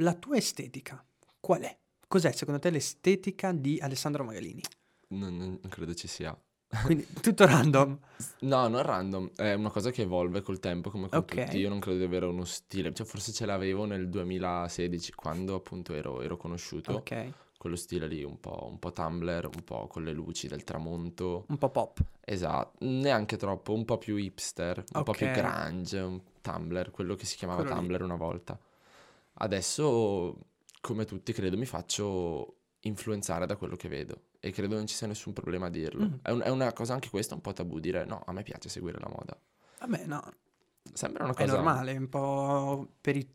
La 0.00 0.14
tua 0.14 0.36
estetica, 0.36 1.04
qual 1.40 1.62
è? 1.62 1.76
Cos'è 2.06 2.30
secondo 2.32 2.60
te 2.60 2.70
l'estetica 2.70 3.52
di 3.52 3.78
Alessandro 3.80 4.22
Magalini? 4.24 4.62
Non- 5.08 5.36
non 5.36 5.60
credo 5.68 5.94
ci 5.94 6.06
sia. 6.06 6.38
Quindi 6.84 7.06
tutto 7.20 7.46
random. 7.46 7.98
No, 8.40 8.68
non 8.68 8.82
random, 8.82 9.30
è 9.36 9.54
una 9.54 9.70
cosa 9.70 9.90
che 9.90 10.02
evolve 10.02 10.42
col 10.42 10.58
tempo 10.58 10.90
come 10.90 11.08
con 11.08 11.18
Ok. 11.20 11.44
tutti. 11.44 11.58
Io 11.58 11.68
non 11.68 11.78
credo 11.80 11.98
di 11.98 12.04
avere 12.04 12.26
uno 12.26 12.44
stile, 12.44 12.92
cioè 12.92 13.06
forse 13.06 13.32
ce 13.32 13.46
l'avevo 13.46 13.84
nel 13.84 14.08
2016 14.08 15.12
quando 15.12 15.54
appunto 15.54 15.94
ero, 15.94 16.20
ero 16.20 16.36
conosciuto. 16.36 16.92
Ok, 16.92 17.32
quello 17.56 17.76
stile 17.76 18.06
lì, 18.06 18.22
un 18.22 18.38
po', 18.38 18.68
un 18.70 18.78
po' 18.78 18.92
Tumblr, 18.92 19.46
un 19.46 19.64
po' 19.64 19.86
con 19.86 20.04
le 20.04 20.12
luci 20.12 20.46
del 20.46 20.64
tramonto. 20.64 21.44
un 21.48 21.56
po' 21.58 21.70
pop. 21.70 22.00
Esatto, 22.24 22.84
neanche 22.84 23.36
troppo, 23.36 23.72
un 23.72 23.84
po' 23.84 23.96
più 23.98 24.16
hipster, 24.16 24.84
un 24.92 25.02
po' 25.04 25.12
più 25.12 25.28
grunge, 25.30 25.98
un 26.00 26.20
Tumblr, 26.42 26.90
quello 26.90 27.14
che 27.14 27.24
si 27.24 27.36
chiamava 27.36 27.62
Quello 27.62 27.74
lì. 27.74 27.80
Tumblr 27.80 28.02
una 28.02 28.16
volta. 28.16 28.58
Adesso, 29.40 30.36
come 30.80 31.04
tutti, 31.04 31.32
credo 31.32 31.56
mi 31.56 31.66
faccio 31.66 32.54
influenzare 32.80 33.46
da 33.46 33.56
quello 33.56 33.76
che 33.76 33.88
vedo 33.88 34.20
e 34.40 34.50
credo 34.52 34.76
non 34.76 34.86
ci 34.86 34.94
sia 34.94 35.06
nessun 35.06 35.32
problema 35.32 35.66
a 35.66 35.70
dirlo. 35.70 36.04
Mm. 36.06 36.14
È, 36.22 36.30
un- 36.30 36.40
è 36.42 36.48
una 36.48 36.72
cosa 36.72 36.94
anche 36.94 37.10
questa 37.10 37.34
un 37.34 37.40
po' 37.40 37.52
tabù 37.52 37.78
dire 37.80 38.04
no, 38.04 38.22
a 38.24 38.32
me 38.32 38.42
piace 38.42 38.68
seguire 38.68 38.98
la 39.00 39.08
moda. 39.08 39.38
Vabbè, 39.80 40.06
no, 40.06 40.22
Sembra 40.92 41.24
una 41.24 41.32
è 41.32 41.36
cosa 41.36 41.54
normale, 41.54 41.96
un 41.96 42.08
po' 42.08 42.88
per 43.00 43.16
i 43.16 43.28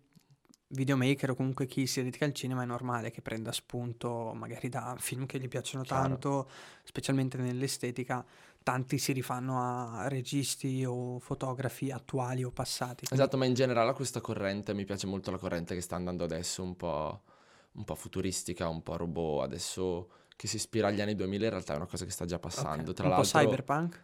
videomaker 0.67 1.29
o 1.31 1.35
comunque 1.35 1.67
chi 1.67 1.85
si 1.85 2.01
dedica 2.01 2.25
al 2.25 2.33
cinema 2.33 2.63
è 2.63 2.65
normale 2.65 3.11
che 3.11 3.21
prenda 3.21 3.51
spunto 3.51 4.31
magari 4.33 4.69
da 4.69 4.95
film 4.97 5.27
che 5.27 5.39
gli 5.39 5.47
piacciono 5.47 5.83
Chiaro. 5.83 6.01
tanto, 6.07 6.49
specialmente 6.83 7.37
nell'estetica. 7.37 8.25
Tanti 8.63 8.97
si 8.97 9.11
rifanno 9.11 9.59
a 9.61 10.07
registi 10.07 10.83
o 10.85 11.19
fotografi 11.19 11.91
attuali 11.91 12.43
o 12.43 12.49
passati. 12.49 13.05
quindi- 13.05 13.15
Esatto, 13.15 13.37
ma 13.37 13.45
in 13.45 13.53
generale 13.53 13.93
questa 13.93 14.19
corrente, 14.21 14.73
mi 14.73 14.85
piace 14.85 15.05
molto 15.05 15.29
la 15.31 15.37
corrente 15.37 15.75
che 15.75 15.81
sta 15.81 15.95
andando 15.95 16.23
adesso, 16.23 16.63
un 16.63 16.75
po', 16.75 17.21
un 17.73 17.83
po' 17.83 17.95
futuristica, 17.95 18.67
un 18.69 18.81
po' 18.81 18.95
robot, 18.97 19.43
adesso 19.43 20.09
che 20.35 20.47
si 20.47 20.55
ispira 20.57 20.87
agli 20.87 21.01
anni 21.01 21.15
2000 21.15 21.45
in 21.45 21.51
realtà 21.51 21.73
è 21.73 21.75
una 21.77 21.85
cosa 21.85 22.05
che 22.05 22.11
sta 22.11 22.25
già 22.25 22.39
passando. 22.39 22.93
Tra 22.93 23.07
Un 23.07 23.13
po' 23.13 23.21
l'altro, 23.21 23.39
cyberpunk? 23.41 24.03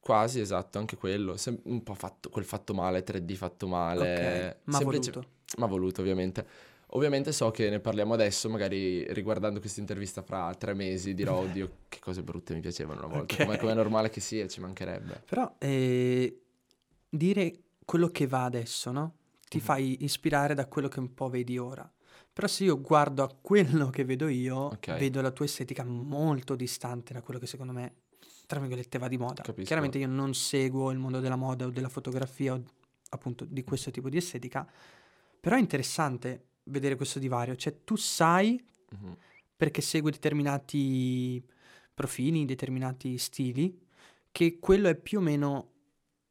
quasi 0.00 0.40
esatto, 0.40 0.78
anche 0.78 0.96
quello, 0.96 1.36
sem- 1.36 1.60
un 1.64 1.82
po' 1.82 1.94
fatto, 1.94 2.28
quel 2.30 2.44
fatto 2.44 2.74
male, 2.74 3.02
3D 3.02 3.34
fatto 3.34 3.66
male, 3.66 4.48
Ok, 4.50 4.56
ma 4.64 4.78
semplice- 4.78 5.10
voluto. 5.12 5.30
ma 5.58 5.66
voluto 5.66 6.00
ovviamente. 6.00 6.46
Ovviamente 6.88 7.32
so 7.32 7.50
che 7.50 7.70
ne 7.70 7.80
parliamo 7.80 8.14
adesso, 8.14 8.48
magari 8.48 9.12
riguardando 9.12 9.58
questa 9.58 9.80
intervista 9.80 10.22
fra 10.22 10.54
tre 10.54 10.74
mesi 10.74 11.12
dirò, 11.14 11.38
oddio, 11.42 11.70
che 11.88 11.98
cose 11.98 12.22
brutte 12.22 12.54
mi 12.54 12.60
piacevano 12.60 13.00
una 13.04 13.08
volta, 13.16 13.34
Ok. 13.34 13.58
come, 13.58 13.72
è 13.72 13.74
normale 13.74 14.10
che 14.10 14.20
sia, 14.20 14.46
ci 14.46 14.60
mancherebbe. 14.60 15.22
Però 15.26 15.52
eh, 15.58 16.40
dire 17.08 17.58
quello 17.84 18.08
che 18.08 18.26
va 18.26 18.44
adesso, 18.44 18.92
no? 18.92 19.14
Ti 19.48 19.58
Mhm. 19.58 19.64
fai 19.64 20.04
ispirare 20.04 20.54
da 20.54 20.66
quello 20.66 20.88
che 20.88 21.00
un 21.00 21.12
po' 21.14 21.28
vedi 21.28 21.58
ora. 21.58 21.90
Però 22.34 22.46
se 22.48 22.64
io 22.64 22.80
guardo 22.80 23.22
a 23.22 23.32
quello 23.40 23.90
che 23.90 24.04
vedo 24.04 24.26
io, 24.26 24.56
Ok. 24.56 24.96
vedo 24.98 25.20
la 25.20 25.30
tua 25.30 25.44
estetica 25.44 25.84
molto 25.84 26.56
distante 26.56 27.12
da 27.14 27.22
quello 27.22 27.38
che 27.38 27.46
secondo 27.46 27.72
me, 27.72 27.94
tra 28.46 28.58
virgolette, 28.58 28.98
va 28.98 29.06
di 29.06 29.16
moda. 29.16 29.42
Capisco. 29.42 29.66
Chiaramente 29.66 29.98
io 29.98 30.08
non 30.08 30.34
seguo 30.34 30.90
il 30.90 30.98
mondo 30.98 31.20
della 31.20 31.36
moda 31.36 31.66
o 31.66 31.70
della 31.70 31.88
fotografia 31.88 32.54
o 32.54 32.62
appunto 33.10 33.44
di 33.44 33.62
questo 33.62 33.92
tipo 33.92 34.08
di 34.08 34.16
estetica, 34.16 34.68
però 35.38 35.54
è 35.54 35.60
interessante 35.60 36.46
vedere 36.64 36.96
questo 36.96 37.20
divario. 37.20 37.54
Cioè 37.54 37.84
tu 37.84 37.94
sai 37.96 38.60
Mhm. 38.90 39.16
perché 39.56 39.80
segui 39.80 40.10
determinati 40.10 41.40
profili, 41.94 42.44
determinati 42.44 43.16
stili, 43.18 43.80
che 44.32 44.58
quello 44.58 44.88
è 44.88 44.96
più 44.96 45.18
o 45.18 45.22
meno 45.22 45.70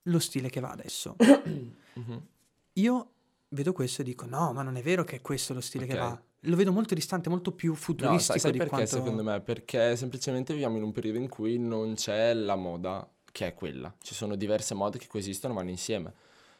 lo 0.03 0.19
stile 0.19 0.49
che 0.49 0.59
va 0.59 0.71
adesso. 0.71 1.15
Mhm. 1.95 2.27
Io 2.73 3.12
vedo 3.53 3.71
questo 3.73 4.01
e 4.01 4.05
dico: 4.05 4.25
no, 4.25 4.51
ma 4.53 4.61
non 4.63 4.75
è 4.75 4.81
vero 4.81 5.03
che 5.03 5.17
è 5.17 5.21
questo 5.21 5.53
lo 5.53 5.61
stile 5.61 5.85
che 5.85 5.93
Ok. 5.93 5.99
va. 5.99 6.21
Lo 6.47 6.55
vedo 6.57 6.71
molto 6.73 6.93
distante, 6.93 7.29
molto 7.29 7.53
più 7.53 7.69
No, 7.71 7.75
futuristico 7.77 8.21
sai, 8.21 8.39
sai 8.39 8.51
di 8.51 8.57
perché 8.57 8.73
quanto... 8.73 8.95
secondo 8.97 9.23
me? 9.23 9.39
Perché 9.41 9.95
semplicemente 9.95 10.51
viviamo 10.51 10.75
in 10.77 10.83
un 10.83 10.91
periodo 10.91 11.17
in 11.17 11.29
cui 11.29 11.57
non 11.57 11.93
c'è 11.95 12.33
la 12.33 12.55
moda 12.55 13.09
che 13.31 13.47
è 13.47 13.53
quella. 13.53 13.93
Ci 14.01 14.13
sono 14.13 14.35
diverse 14.35 14.73
mode 14.73 14.97
che 14.97 15.07
coesistono 15.07 15.53
vanno 15.53 15.69
insieme. 15.69 16.13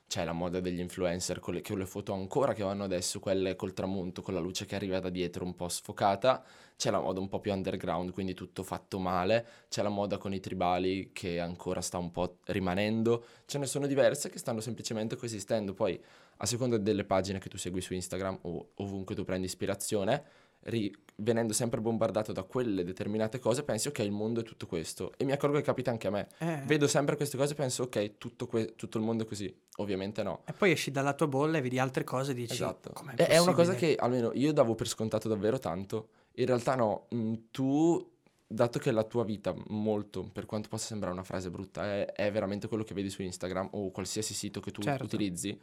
C'è 0.07 0.23
la 0.23 0.31
moda 0.31 0.59
degli 0.59 0.79
influencer 0.79 1.39
con 1.39 1.55
le, 1.55 1.61
con 1.61 1.77
le 1.77 1.85
foto 1.87 2.13
ancora 2.13 2.53
che 2.53 2.61
vanno 2.61 2.83
adesso, 2.83 3.19
quelle 3.19 3.55
col 3.55 3.73
tramonto, 3.73 4.21
con 4.21 4.33
la 4.35 4.39
luce 4.39 4.65
che 4.65 4.75
arriva 4.75 4.99
da 4.99 5.09
dietro 5.09 5.43
un 5.43 5.55
po' 5.55 5.67
sfocata. 5.69 6.43
C'è 6.75 6.91
la 6.91 6.99
moda 6.99 7.19
un 7.19 7.27
po' 7.27 7.39
più 7.39 7.51
underground, 7.51 8.11
quindi 8.11 8.33
tutto 8.33 8.61
fatto 8.61 8.99
male. 8.99 9.45
C'è 9.69 9.81
la 9.81 9.89
moda 9.89 10.17
con 10.17 10.33
i 10.33 10.39
tribali 10.39 11.11
che 11.13 11.39
ancora 11.39 11.81
sta 11.81 11.97
un 11.97 12.11
po' 12.11 12.37
rimanendo. 12.45 13.25
Ce 13.45 13.57
ne 13.57 13.65
sono 13.65 13.87
diverse 13.87 14.29
che 14.29 14.37
stanno 14.37 14.59
semplicemente 14.59 15.15
coesistendo. 15.15 15.73
Poi, 15.73 15.99
a 16.37 16.45
seconda 16.45 16.77
delle 16.77 17.05
pagine 17.05 17.39
che 17.39 17.49
tu 17.49 17.57
segui 17.57 17.81
su 17.81 17.93
Instagram 17.93 18.39
o 18.41 18.71
ovunque 18.75 19.15
tu 19.15 19.23
prendi 19.23 19.45
ispirazione, 19.45 20.23
ri- 20.63 20.95
venendo 21.17 21.54
sempre 21.54 21.80
bombardato 21.80 22.32
da 22.32 22.43
quelle 22.43 22.84
determinate 22.84 23.39
cose, 23.39 23.63
pensi 23.63 23.88
ok, 23.88 23.99
il 23.99 24.12
mondo 24.12 24.41
è 24.41 24.43
tutto 24.43 24.65
questo. 24.65 25.13
E 25.17 25.26
mi 25.26 25.32
accorgo 25.32 25.58
che 25.58 25.63
capita 25.63 25.91
anche 25.91 26.08
a 26.08 26.10
me. 26.12 26.28
Eh, 26.39 26.62
Vedo 26.65 26.88
sempre 26.88 27.15
queste 27.15 27.38
cose 27.38 27.54
e 27.54 27.56
penso 27.56 27.84
ok, 27.84 28.17
tutto, 28.17 28.47
que- 28.47 28.73
tutto 28.76 28.97
il 28.97 29.04
mondo 29.04 29.23
è 29.23 29.28
così. 29.28 29.54
Ovviamente 29.78 30.23
no. 30.23 30.41
E 30.45 30.54
poi 30.54 30.71
esci 30.71 30.91
dalla 30.91 31.13
tua 31.13 31.28
bolla 31.28 31.58
e 31.58 31.62
vedi 31.62 31.80
altre 31.80 32.04
cose 32.04 32.32
e 32.32 32.36
dici: 32.36 32.54
Esatto. 32.54 32.91
"Com'è 32.93 33.13
È, 33.15 33.28
è 33.28 33.38
una 33.38 33.54
cosa 33.54 33.71
possibile?" 33.73 33.95
che 33.95 34.02
almeno 34.02 34.32
io 34.34 34.52
davo 34.54 34.76
per 34.76 34.88
scontato 34.88 35.28
davvero 35.28 35.60
tanto. 35.60 36.10
In 36.36 36.45
realtà 36.47 36.76
no, 36.76 37.08
Mm, 37.13 37.34
tu, 37.52 38.12
dato 38.47 38.80
che 38.80 38.91
la 38.91 39.04
tua 39.04 39.23
vita 39.23 39.54
molto, 39.67 40.23
per 40.32 40.45
quanto 40.45 40.67
possa 40.69 40.88
sembrare 40.88 41.13
una 41.13 41.23
frase 41.23 41.49
brutta, 41.52 41.84
è, 41.86 42.06
è 42.12 42.32
veramente 42.32 42.67
quello 42.67 42.84
che 42.84 42.93
vedi 42.95 43.10
su 43.10 43.21
Instagram 43.21 43.69
o 43.73 43.91
qualsiasi 43.91 44.34
sito 44.34 44.60
che 44.60 44.71
tu 44.71 44.82
Certo. 44.82 45.04
utilizzi, 45.06 45.60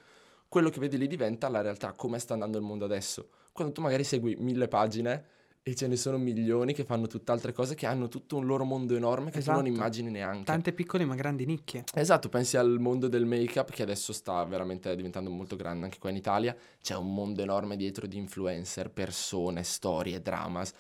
quello 0.51 0.69
che 0.69 0.81
vedi 0.81 0.99
lì 0.99 1.07
diventa 1.07 1.49
la 1.49 1.61
realtà, 1.61 1.93
come 1.93 2.19
sta 2.19 2.33
andando 2.35 2.59
il 2.59 2.65
mondo 2.65 2.85
adesso. 2.85 3.29
Quando 3.53 3.73
tu 3.73 3.81
magari 3.83 4.03
segui 4.03 4.35
mille 4.37 4.67
pagine 4.67 5.25
e 5.63 5.77
ce 5.77 5.87
ne 5.87 5.95
sono 5.95 6.19
milioni 6.19 6.73
che 6.75 6.85
fanno 6.85 7.07
tutt'altre 7.07 7.53
cose, 7.53 7.77
che 7.77 7.87
hanno 7.87 8.09
tutto 8.09 8.37
un 8.37 8.47
loro 8.47 8.65
mondo 8.65 8.97
enorme 8.97 9.31
che 9.31 9.41
tu 9.43 9.51
non 9.53 9.61
Esatto. 9.61 9.77
immagini 9.77 10.11
neanche. 10.11 10.45
Tante 10.45 10.73
piccole 10.73 11.05
ma 11.05 11.15
grandi 11.15 11.47
nicchie. 11.47 11.85
Esatto, 11.95 12.29
pensi 12.29 12.57
al 12.57 12.81
mondo 12.81 13.07
del 13.07 13.27
make-up 13.27 13.71
che 13.71 13.83
adesso 13.85 14.13
sta 14.13 14.43
veramente 14.45 14.97
diventando 14.97 15.31
molto 15.31 15.55
grande 15.55 15.85
anche 15.85 15.99
qua 15.99 16.11
in 16.11 16.17
Italia. 16.17 16.57
C'è 16.83 16.97
un 16.97 17.15
mondo 17.15 17.43
enorme 17.43 17.77
dietro 17.77 18.09
di 18.09 18.17
influencer, 18.17 18.91
persone, 18.91 19.63
storie, 19.63 20.21
dramas. 20.21 20.73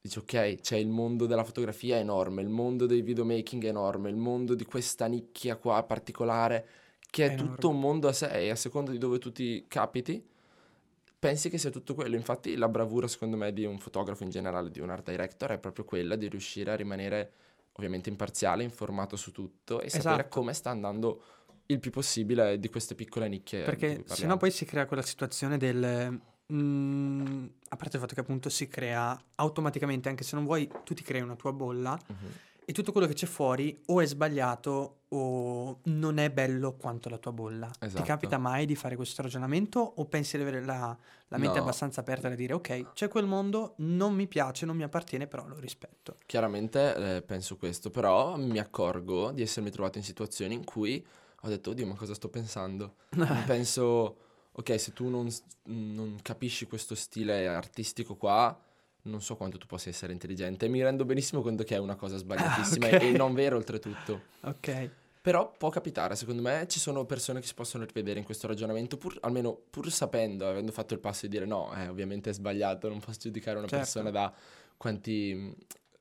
dici 0.00 0.18
ok, 0.18 0.60
c'è 0.60 0.76
il 0.76 0.88
mondo 0.88 1.26
della 1.26 1.44
fotografia 1.44 1.98
enorme, 1.98 2.40
il 2.40 2.48
mondo 2.48 2.86
dei 2.86 3.02
videomaking 3.02 3.64
enorme, 3.64 4.08
il 4.08 4.16
mondo 4.16 4.54
di 4.54 4.64
questa 4.64 5.06
nicchia 5.06 5.56
qua 5.56 5.82
particolare, 5.82 6.66
che 7.14 7.26
è, 7.26 7.30
È 7.30 7.34
tutto 7.36 7.68
enorme. 7.68 7.68
un 7.68 7.80
mondo 7.80 8.08
a 8.08 8.12
sé 8.12 8.26
e 8.28 8.50
a 8.50 8.56
seconda 8.56 8.90
di 8.90 8.98
dove 8.98 9.20
tu 9.20 9.30
ti 9.30 9.66
capiti, 9.68 10.20
pensi 11.16 11.48
che 11.48 11.58
sia 11.58 11.70
tutto 11.70 11.94
quello. 11.94 12.16
Infatti 12.16 12.56
la 12.56 12.68
bravura 12.68 13.06
secondo 13.06 13.36
me 13.36 13.52
di 13.52 13.64
un 13.64 13.78
fotografo 13.78 14.24
in 14.24 14.30
generale, 14.30 14.70
di 14.72 14.80
un 14.80 14.90
art 14.90 15.08
director, 15.08 15.50
è 15.52 15.58
proprio 15.58 15.84
quella 15.84 16.16
di 16.16 16.28
riuscire 16.28 16.72
a 16.72 16.74
rimanere 16.74 17.32
ovviamente 17.74 18.08
imparziale, 18.08 18.64
informato 18.64 19.14
su 19.14 19.30
tutto 19.30 19.80
e 19.80 19.90
sapere 19.90 20.14
Esatto. 20.22 20.28
come 20.40 20.52
sta 20.54 20.70
andando 20.70 21.22
il 21.66 21.78
più 21.78 21.92
possibile 21.92 22.58
di 22.58 22.68
queste 22.68 22.96
piccole 22.96 23.28
nicchie. 23.28 23.62
Perché 23.62 24.02
sennò 24.06 24.36
poi 24.36 24.50
si 24.50 24.64
crea 24.64 24.86
quella 24.86 25.02
situazione 25.02 25.56
del... 25.56 26.20
mm, 26.52 27.46
a 27.68 27.76
parte 27.76 27.96
il 27.96 28.02
fatto 28.02 28.14
che 28.14 28.20
appunto 28.20 28.48
si 28.48 28.66
crea 28.66 29.16
automaticamente, 29.36 30.08
anche 30.08 30.24
se 30.24 30.34
non 30.34 30.44
vuoi, 30.44 30.68
tu 30.82 30.94
ti 30.94 31.04
crei 31.04 31.20
una 31.20 31.36
tua 31.36 31.52
bolla 31.52 31.96
Mhm. 32.08 32.30
E 32.66 32.72
tutto 32.72 32.92
quello 32.92 33.06
che 33.06 33.14
c'è 33.14 33.26
fuori 33.26 33.78
o 33.86 34.00
è 34.00 34.06
sbagliato 34.06 35.00
o 35.08 35.80
non 35.84 36.18
è 36.18 36.30
bello 36.30 36.74
quanto 36.74 37.08
la 37.08 37.18
tua 37.18 37.32
bolla. 37.32 37.68
Ti 37.78 37.86
Esatto. 37.86 38.02
capita 38.04 38.38
mai 38.38 38.66
di 38.66 38.74
fare 38.74 38.96
questo 38.96 39.22
ragionamento 39.22 39.78
o 39.80 40.04
pensi 40.06 40.36
di 40.36 40.42
avere 40.42 40.64
la, 40.64 40.96
la 41.28 41.38
mente 41.38 41.56
No. 41.58 41.62
abbastanza 41.62 42.00
aperta 42.00 42.28
da 42.28 42.34
dire 42.34 42.54
ok, 42.54 42.92
c'è 42.94 43.08
quel 43.08 43.26
mondo, 43.26 43.74
non 43.78 44.14
mi 44.14 44.26
piace, 44.26 44.66
non 44.66 44.76
mi 44.76 44.82
appartiene, 44.82 45.26
però 45.26 45.46
lo 45.46 45.58
rispetto. 45.60 46.16
Chiaramente 46.26 47.16
eh, 47.16 47.22
penso 47.22 47.56
questo, 47.56 47.90
però 47.90 48.36
mi 48.36 48.58
accorgo 48.58 49.30
di 49.30 49.42
essermi 49.42 49.70
trovato 49.70 49.98
in 49.98 50.04
situazioni 50.04 50.54
in 50.54 50.64
cui 50.64 51.04
ho 51.42 51.48
detto, 51.48 51.70
oddio, 51.70 51.86
ma 51.86 51.94
cosa 51.94 52.14
sto 52.14 52.28
pensando? 52.30 52.94
Penso, 53.46 54.16
ok, 54.52 54.80
se 54.80 54.92
tu 54.94 55.10
non, 55.10 55.28
non 55.64 56.18
capisci 56.22 56.66
questo 56.66 56.94
stile 56.94 57.46
artistico 57.46 58.16
qua, 58.16 58.58
non 59.04 59.20
so 59.22 59.36
quanto 59.36 59.58
tu 59.58 59.66
possa 59.66 59.88
essere 59.88 60.12
intelligente. 60.12 60.68
Mi 60.68 60.82
rendo 60.82 61.04
benissimo 61.04 61.40
conto 61.42 61.62
che 61.64 61.74
è 61.76 61.78
una 61.78 61.94
cosa 61.96 62.16
sbagliatissima 62.16 62.86
ok. 62.88 62.92
e 63.02 63.10
non 63.12 63.34
vera 63.34 63.56
oltretutto. 63.56 64.22
ok. 64.42 64.90
Però 65.24 65.54
può 65.56 65.70
capitare, 65.70 66.16
secondo 66.16 66.42
me 66.42 66.66
ci 66.68 66.78
sono 66.78 67.06
persone 67.06 67.40
che 67.40 67.46
si 67.46 67.54
possono 67.54 67.84
rivedere 67.86 68.18
in 68.18 68.26
questo 68.26 68.46
ragionamento, 68.46 68.98
pur, 68.98 69.16
almeno 69.22 69.58
pur 69.70 69.90
sapendo, 69.90 70.46
avendo 70.46 70.70
fatto 70.70 70.92
il 70.92 71.00
passo 71.00 71.26
di 71.26 71.32
dire 71.32 71.46
no, 71.46 71.74
eh, 71.74 71.88
ovviamente 71.88 72.28
è 72.28 72.32
sbagliato, 72.34 72.88
non 72.90 73.00
posso 73.00 73.20
giudicare 73.20 73.56
una 73.56 73.66
Certo. 73.66 73.84
persona 73.84 74.10
da 74.10 74.30
quanti... 74.76 75.54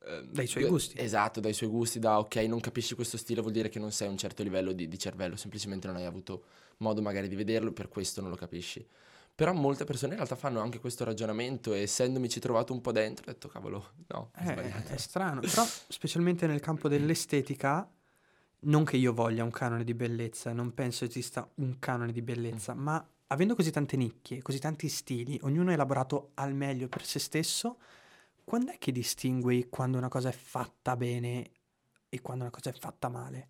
eh, 0.06 0.24
Dai 0.30 0.46
suoi 0.46 0.66
gusti. 0.66 0.96
Esatto, 1.00 1.40
dai 1.40 1.54
suoi 1.54 1.70
gusti, 1.70 2.00
da 2.00 2.20
ok, 2.20 2.36
non 2.48 2.60
capisci 2.60 2.96
questo 2.96 3.16
stile, 3.16 3.40
vuol 3.40 3.54
dire 3.54 3.70
che 3.70 3.80
non 3.80 3.92
sei 3.94 4.08
a 4.08 4.12
un 4.12 4.18
certo 4.18 4.44
livello 4.44 4.74
di, 4.74 4.90
di 4.90 5.00
cervello, 5.00 5.38
semplicemente 5.38 5.88
non 5.88 5.96
hai 5.96 6.06
avuto 6.06 6.44
modo 6.80 7.02
magari 7.02 7.30
di 7.30 7.36
vederlo, 7.36 7.72
per 7.72 7.88
questo 7.88 8.20
non 8.20 8.30
lo 8.30 8.36
capisci. 8.36 8.86
Però 9.36 9.52
molte 9.52 9.84
persone 9.84 10.12
in 10.12 10.18
realtà 10.18 10.36
fanno 10.36 10.62
anche 10.62 10.80
questo 10.80 11.04
ragionamento 11.04 11.74
e 11.74 11.82
essendomici 11.82 12.40
trovato 12.40 12.72
un 12.72 12.82
po' 12.82 12.92
dentro, 12.92 13.26
ho 13.28 13.34
detto 13.34 13.48
cavolo, 13.48 13.94
no, 14.08 14.30
è 14.32 14.48
Eh, 14.48 14.84
è 14.84 14.98
strano, 14.98 15.40
però 15.42 15.66
specialmente 15.88 16.46
nel 16.46 16.60
campo 16.60 16.88
dell'estetica, 16.88 17.90
non 18.66 18.84
che 18.86 18.98
io 18.98 19.12
voglia 19.12 19.44
un 19.44 19.50
canone 19.50 19.84
di 19.84 19.96
bellezza, 19.96 20.54
non 20.54 20.74
penso 20.76 21.04
esista 21.06 21.50
un 21.56 21.80
canone 21.80 22.12
di 22.12 22.22
bellezza, 22.22 22.76
ma 22.76 23.04
avendo 23.28 23.56
così 23.56 23.72
tante 23.72 23.98
nicchie, 23.98 24.44
così 24.44 24.60
tanti 24.60 24.88
stili, 24.88 25.40
ognuno 25.42 25.72
è 25.72 25.74
elaborato 25.74 26.32
al 26.36 26.54
meglio 26.54 26.88
per 26.88 27.04
se 27.04 27.18
stesso, 27.18 27.80
quando 28.44 28.72
è 28.72 28.78
che 28.78 28.92
distingui 28.92 29.68
quando 29.68 29.98
una 29.98 30.10
cosa 30.10 30.30
è 30.30 30.34
fatta 30.34 30.96
bene 30.96 31.50
e 32.08 32.22
quando 32.22 32.44
una 32.44 32.52
cosa 32.52 32.70
è 32.70 32.74
fatta 32.74 33.10
male? 33.10 33.50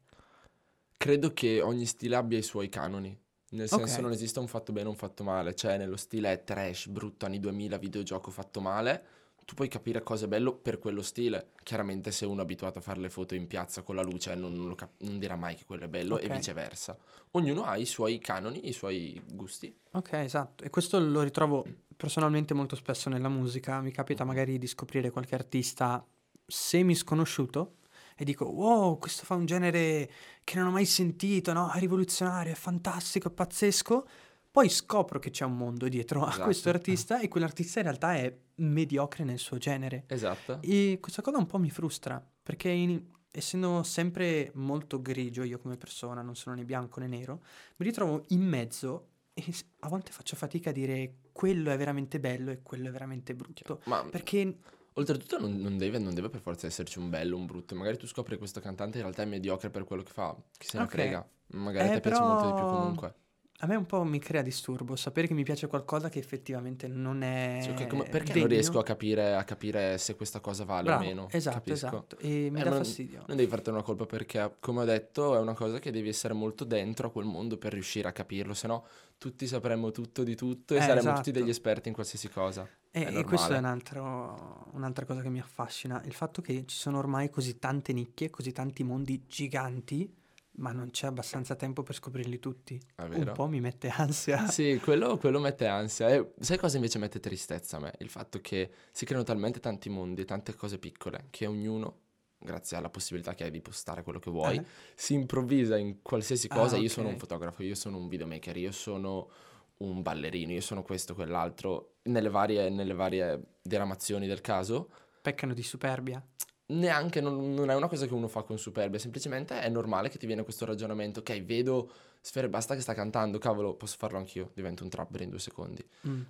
Credo 0.95 1.33
che 1.33 1.61
ogni 1.61 1.85
stile 1.85 2.15
abbia 2.15 2.37
i 2.37 2.43
suoi 2.43 2.69
canoni. 2.69 3.19
Nel 3.53 3.67
senso 3.69 3.95
Ok. 3.95 4.01
non 4.01 4.11
esiste 4.11 4.39
un 4.39 4.47
fatto 4.47 4.71
bene 4.71 4.87
o 4.87 4.91
un 4.91 4.95
fatto 4.97 5.23
male, 5.23 5.53
cioè 5.55 5.77
nello 5.77 5.95
stile 5.97 6.43
trash, 6.43 6.87
brutto, 6.87 7.25
anni 7.25 7.39
2000, 7.39 7.77
videogioco 7.77 8.31
fatto 8.31 8.59
male, 8.61 9.03
tu 9.45 9.53
puoi 9.55 9.67
capire 9.67 10.01
cosa 10.01 10.25
è 10.25 10.27
bello 10.27 10.53
per 10.53 10.79
quello 10.79 11.01
stile. 11.01 11.49
Chiaramente 11.63 12.11
se 12.11 12.25
uno 12.25 12.39
è 12.39 12.43
abituato 12.43 12.79
a 12.79 12.81
fare 12.81 12.99
le 12.99 13.09
foto 13.09 13.35
in 13.35 13.45
piazza 13.45 13.81
con 13.83 13.95
la 13.95 14.01
luce 14.01 14.33
non, 14.35 14.53
non 14.53 14.73
cap- 14.73 15.01
non 15.01 15.19
dirà 15.19 15.35
mai 15.35 15.55
che 15.55 15.65
quello 15.65 15.83
è 15.83 15.87
bello 15.87 16.17
e 16.17 16.25
Ok. 16.25 16.31
viceversa. 16.35 16.97
Ognuno 17.31 17.63
ha 17.63 17.75
i 17.77 17.85
suoi 17.85 18.19
canoni, 18.19 18.67
i 18.67 18.73
suoi 18.73 19.21
gusti. 19.33 19.75
Ok, 19.91 20.13
esatto. 20.13 20.63
E 20.63 20.69
questo 20.69 20.99
lo 20.99 21.21
ritrovo 21.21 21.65
personalmente 21.95 22.53
molto 22.53 22.75
spesso 22.75 23.09
nella 23.09 23.29
musica. 23.29 23.81
Mi 23.81 23.91
capita 23.91 24.23
magari 24.23 24.57
di 24.57 24.65
scoprire 24.67 25.11
qualche 25.11 25.35
artista 25.35 26.03
semi 26.45 26.95
sconosciuto 26.95 27.75
e 28.15 28.23
dico, 28.25 28.45
wow, 28.45 28.97
questo 28.97 29.23
fa 29.25 29.35
un 29.35 29.45
genere 29.45 30.09
che 30.43 30.57
non 30.57 30.67
ho 30.67 30.71
mai 30.71 30.85
sentito, 30.85 31.53
no? 31.53 31.71
È 31.71 31.79
rivoluzionario, 31.79 32.51
è 32.51 32.55
fantastico, 32.55 33.27
è 33.29 33.31
pazzesco. 33.31 34.07
Poi 34.51 34.69
scopro 34.69 35.17
che 35.19 35.31
c'è 35.31 35.45
un 35.45 35.57
mondo 35.57 35.87
dietro 35.87 36.23
a 36.23 36.27
Esatto. 36.29 36.43
questo 36.43 36.69
artista 36.69 37.19
e 37.21 37.27
quell'artista 37.27 37.79
in 37.79 37.85
realtà 37.85 38.15
è 38.15 38.35
mediocre 38.55 39.23
nel 39.23 39.39
suo 39.39 39.57
genere. 39.57 40.03
Esatto. 40.07 40.59
E 40.61 40.99
questa 41.01 41.21
cosa 41.21 41.37
un 41.37 41.47
po' 41.47 41.57
mi 41.57 41.71
frustra, 41.71 42.23
perché 42.43 42.69
in- 42.69 43.03
essendo 43.31 43.81
sempre 43.81 44.51
molto 44.55 45.01
grigio 45.01 45.41
io 45.41 45.57
come 45.57 45.75
persona, 45.75 46.21
non 46.21 46.35
sono 46.35 46.55
né 46.55 46.63
bianco 46.65 46.99
né 46.99 47.07
nero, 47.07 47.41
mi 47.77 47.85
ritrovo 47.87 48.23
in 48.27 48.41
mezzo 48.41 49.07
e 49.33 49.43
a 49.79 49.87
volte 49.89 50.11
faccio 50.11 50.35
fatica 50.35 50.69
a 50.69 50.73
dire 50.73 51.15
quello 51.31 51.71
è 51.71 51.77
veramente 51.77 52.19
bello 52.19 52.51
e 52.51 52.61
quello 52.61 52.89
è 52.89 52.91
veramente 52.91 53.33
brutto. 53.33 53.81
Ma 53.85 54.03
Perché 54.03 54.55
oltretutto 54.93 55.39
non, 55.39 55.55
non 55.57 55.77
deve, 55.77 55.97
non 55.99 56.13
deve 56.13 56.29
per 56.29 56.41
forza 56.41 56.67
esserci 56.67 56.99
un 56.99 57.09
bello 57.09 57.37
un 57.37 57.45
brutto. 57.45 57.75
Magari 57.75 57.97
tu 57.97 58.07
scopri 58.07 58.33
che 58.33 58.39
questo 58.39 58.59
cantante 58.59 58.97
in 58.97 59.03
realtà 59.03 59.23
è 59.23 59.25
mediocre 59.25 59.69
per 59.69 59.83
quello 59.83 60.03
che 60.03 60.11
fa. 60.11 60.35
Chi 60.57 60.67
se 60.67 60.77
ne 60.77 60.83
Ok. 60.83 60.89
frega. 60.91 61.27
Magari 61.53 61.87
a 61.87 61.91
Eh, 61.91 61.93
te 61.95 61.99
piace 62.01 62.21
molto 62.21 62.45
di 62.45 62.53
più 62.53 62.63
però- 62.63 62.77
comunque. 62.77 63.13
a 63.59 63.67
me 63.67 63.75
un 63.75 63.85
po' 63.85 64.03
mi 64.03 64.19
crea 64.19 64.41
disturbo 64.41 64.95
sapere 64.97 65.25
che 65.27 65.33
mi 65.33 65.43
piace 65.43 65.67
qualcosa 65.67 66.09
che 66.09 66.19
effettivamente 66.19 66.87
non 66.87 67.21
è 67.21 67.65
ok, 67.69 67.87
come- 67.87 68.03
perché 68.05 68.33
degno. 68.33 68.39
non 68.45 68.47
riesco 68.53 68.77
a 68.79 68.83
capire, 68.83 69.35
a 69.35 69.43
capire 69.45 69.97
se 69.99 70.15
questa 70.15 70.41
cosa 70.41 70.65
vale 70.65 70.83
Bravo, 70.83 71.03
o 71.03 71.05
meno? 71.05 71.27
esatto, 71.31 71.57
Capisco. 71.57 71.85
esatto. 71.87 72.17
E 72.17 72.49
mi 72.51 72.59
Eh, 72.59 72.63
dà 72.63 72.69
non- 72.71 72.79
fastidio. 72.79 73.23
Non 73.27 73.37
devi 73.37 73.49
fartene 73.49 73.77
una 73.77 73.85
colpa 73.85 74.05
perché, 74.05 74.55
come 74.59 74.81
ho 74.81 74.85
detto, 74.85 75.35
è 75.35 75.39
una 75.39 75.53
cosa 75.53 75.79
che 75.79 75.91
devi 75.91 76.09
essere 76.09 76.33
molto 76.33 76.65
dentro 76.65 77.07
a 77.07 77.11
quel 77.11 77.25
mondo 77.25 77.57
per 77.57 77.71
riuscire 77.71 78.07
a 78.07 78.11
capirlo, 78.11 78.53
se 78.53 78.67
no 78.67 78.85
tutti 79.29 79.47
sapremmo 79.47 79.91
tutto 79.91 80.23
di 80.23 80.35
tutto 80.35 80.73
e 80.73 80.77
Eh, 80.77 80.81
saremmo 80.81 80.99
esatto. 80.99 81.15
tutti 81.17 81.31
degli 81.31 81.47
esperti 81.49 81.87
in 81.87 81.93
qualsiasi 81.93 82.27
cosa. 82.29 82.67
E, 82.91 83.05
È 83.05 83.17
e 83.17 83.23
questo 83.23 83.53
è 83.53 83.57
un 83.57 83.63
altro- 83.65 84.67
un'altra 84.73 85.05
cosa 85.05 85.21
che 85.21 85.29
mi 85.29 85.39
affascina, 85.39 86.01
il 86.03 86.13
fatto 86.13 86.41
che 86.41 86.65
ci 86.65 86.75
sono 86.75 86.97
ormai 86.97 87.29
così 87.29 87.57
tante 87.57 87.93
nicchie, 87.93 88.29
così 88.29 88.51
tanti 88.51 88.83
mondi 88.83 89.23
giganti, 89.25 90.13
ma 90.57 90.71
non 90.73 90.91
c'è 90.91 91.07
abbastanza 91.07 91.55
tempo 91.55 91.83
per 91.83 91.95
scoprirli 91.95 92.37
tutti. 92.39 92.79
Un 92.97 93.31
po' 93.33 93.47
mi 93.47 93.61
mette 93.61 93.87
ansia. 93.87 94.45
Sì, 94.51 94.79
quello, 94.83 95.17
quello 95.17 95.39
mette 95.39 95.67
ansia. 95.67 96.09
E 96.09 96.33
sai 96.39 96.57
cosa 96.57 96.75
invece 96.75 96.99
mette 96.99 97.19
tristezza 97.21 97.77
a 97.77 97.79
me? 97.79 97.93
Il 97.99 98.09
fatto 98.09 98.39
che 98.41 98.69
si 98.91 99.05
creano 99.05 99.23
talmente 99.23 99.59
tanti 99.61 99.89
mondi, 99.89 100.25
tante 100.25 100.53
cose 100.53 100.77
piccole, 100.77 101.27
che 101.29 101.47
ognuno, 101.47 102.01
grazie 102.43 102.77
alla 102.77 102.89
possibilità 102.89 103.33
che 103.33 103.45
hai 103.45 103.51
di 103.51 103.61
postare 103.61 104.03
quello 104.03 104.19
che 104.19 104.29
vuoi, 104.31 104.57
Eh, 104.57 104.65
si 104.95 105.13
improvvisa 105.13 105.77
in 105.77 106.01
qualsiasi 106.01 106.47
Ah, 106.51 106.55
cosa. 106.55 106.77
Io 106.77 106.89
sono 106.89 107.07
un 107.09 107.17
fotografo, 107.17 107.63
io 107.63 107.75
sono 107.75 107.97
un 107.97 108.07
videomaker, 108.07 108.55
io 108.57 108.71
sono 108.71 109.29
un 109.77 110.01
ballerino, 110.01 110.51
io 110.51 110.61
sono 110.61 110.83
questo, 110.83 111.13
quell'altro, 111.15 111.95
nelle 112.03 112.29
varie, 112.29 112.69
nelle 112.69 112.93
varie 112.93 113.41
diramazioni 113.61 114.27
del 114.27 114.41
caso. 114.41 114.89
peccano 115.21 115.53
di 115.53 115.63
superbia. 115.63 116.21
Neanche, 116.65 117.21
non, 117.21 117.53
non 117.53 117.69
è 117.69 117.75
una 117.75 117.87
cosa 117.87 118.05
che 118.07 118.13
uno 118.13 118.27
fa 118.27 118.43
con 118.43 118.57
superbia, 118.57 118.97
semplicemente 118.99 119.61
è 119.61 119.69
normale 119.69 120.09
che 120.09 120.17
ti 120.17 120.25
viene 120.25 120.43
questo 120.43 120.65
ragionamento, 120.65 121.19
ok, 121.19 121.43
vedo 121.43 121.91
Sfere 122.21 122.47
Basta 122.49 122.73
che 122.75 122.79
sta 122.81 122.93
cantando, 122.93 123.37
cavolo, 123.37 123.75
posso 123.75 123.95
farlo 123.97 124.17
anch'io, 124.17 124.51
divento 124.53 124.83
un 124.83 124.89
trapper 124.89 125.21
in 125.21 125.29
due 125.29 125.39
secondi. 125.39 125.85
Mm. 126.07 126.21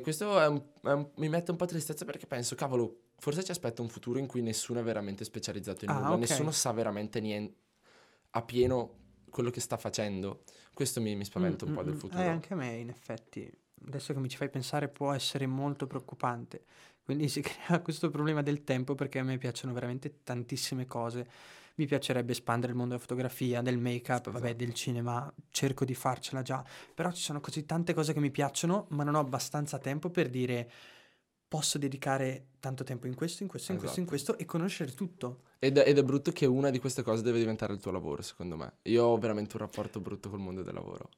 Questo 0.00 0.40
è 0.40 0.46
un- 0.46 0.62
è 0.82 0.92
un- 0.92 1.10
mi 1.16 1.28
mette 1.28 1.50
un 1.50 1.58
po' 1.58 1.66
tristezza 1.66 2.06
perché 2.06 2.26
penso, 2.26 2.54
cavolo, 2.54 3.01
forse 3.22 3.44
ci 3.44 3.52
aspetta 3.52 3.82
un 3.82 3.88
futuro 3.88 4.18
in 4.18 4.26
cui 4.26 4.42
nessuno 4.42 4.80
è 4.80 4.82
veramente 4.82 5.22
specializzato 5.22 5.84
in 5.84 5.92
Ah, 5.92 6.00
nulla, 6.00 6.14
ok. 6.14 6.18
nessuno 6.18 6.50
sa 6.50 6.72
veramente 6.72 7.20
niente 7.20 7.54
a 8.30 8.42
pieno 8.42 8.98
quello 9.30 9.50
che 9.50 9.60
sta 9.60 9.76
facendo. 9.76 10.42
Questo 10.74 11.00
mi, 11.00 11.14
mi 11.14 11.24
spaventa 11.24 11.64
Mm, 11.64 11.68
un 11.68 11.74
po' 11.74 11.82
mm, 11.82 11.84
del 11.84 11.94
mm. 11.94 11.98
futuro. 11.98 12.20
Eh, 12.20 12.26
anche 12.26 12.52
a 12.52 12.56
me, 12.56 12.74
in 12.78 12.88
effetti. 12.88 13.48
Adesso 13.86 14.12
che 14.12 14.18
mi 14.18 14.28
ci 14.28 14.36
fai 14.36 14.50
pensare, 14.50 14.88
può 14.88 15.12
essere 15.12 15.46
molto 15.46 15.86
preoccupante. 15.86 16.64
Quindi 17.04 17.28
si 17.28 17.40
crea 17.46 17.80
questo 17.80 18.10
problema 18.10 18.42
del 18.42 18.64
tempo 18.64 18.96
perché 18.96 19.20
a 19.20 19.22
me 19.22 19.38
piacciono 19.38 19.72
veramente 19.72 20.22
tantissime 20.24 20.86
cose. 20.86 21.28
Mi 21.76 21.86
piacerebbe 21.86 22.32
espandere 22.32 22.72
il 22.72 22.76
mondo 22.78 22.94
della 22.94 23.06
fotografia, 23.06 23.62
del 23.62 23.78
make-up, 23.78 24.30
vabbè, 24.30 24.46
Esatto. 24.46 24.64
del 24.64 24.74
cinema, 24.74 25.32
cerco 25.50 25.84
di 25.84 25.94
farcela 25.94 26.42
già. 26.42 26.62
Però 26.92 27.12
ci 27.12 27.22
sono 27.22 27.38
così 27.40 27.64
tante 27.64 27.94
cose 27.94 28.12
che 28.12 28.20
mi 28.20 28.32
piacciono, 28.32 28.86
ma 28.90 29.04
non 29.04 29.14
ho 29.14 29.20
abbastanza 29.20 29.78
tempo 29.78 30.10
per 30.10 30.28
dire 30.28 30.68
posso 31.52 31.76
dedicare 31.76 32.46
tanto 32.60 32.82
tempo 32.82 33.06
in 33.06 33.14
questo, 33.14 33.42
in 33.42 33.48
questo, 33.50 33.72
in 33.72 33.78
questo, 33.78 34.00
in 34.00 34.06
Esatto. 34.06 34.32
questo 34.32 34.42
e 34.42 34.46
conoscere 34.46 34.94
tutto. 34.94 35.42
Ed, 35.58 35.76
ed 35.76 35.98
è 35.98 36.02
brutto 36.02 36.32
che 36.32 36.46
una 36.46 36.70
di 36.70 36.78
queste 36.78 37.02
cose 37.02 37.20
deve 37.22 37.40
diventare 37.40 37.74
il 37.74 37.78
tuo 37.78 37.90
lavoro, 37.90 38.22
secondo 38.22 38.56
me. 38.56 38.76
Io 38.84 39.04
ho 39.04 39.18
veramente 39.18 39.56
un 39.56 39.60
rapporto 39.60 40.00
brutto 40.00 40.30
col 40.30 40.38
mondo 40.38 40.62
del 40.62 40.72
lavoro. 40.72 41.10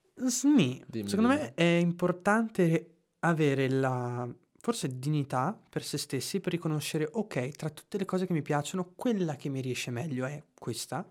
Dimmi, 0.88 1.08
secondo 1.08 1.30
dimmi. 1.30 1.40
me 1.40 1.54
è 1.54 1.62
importante 1.62 2.94
avere 3.20 3.70
la 3.70 4.28
forse 4.58 4.98
dignità 4.98 5.56
per 5.68 5.84
se 5.84 5.98
stessi 5.98 6.40
per 6.40 6.50
riconoscere, 6.50 7.08
ok, 7.12 7.50
tra 7.50 7.70
tutte 7.70 7.96
le 7.96 8.04
cose 8.04 8.26
che 8.26 8.32
mi 8.32 8.42
piacciono, 8.42 8.90
quella 8.96 9.36
che 9.36 9.48
mi 9.48 9.60
riesce 9.60 9.92
meglio 9.92 10.26
è 10.26 10.42
questa, 10.58 11.08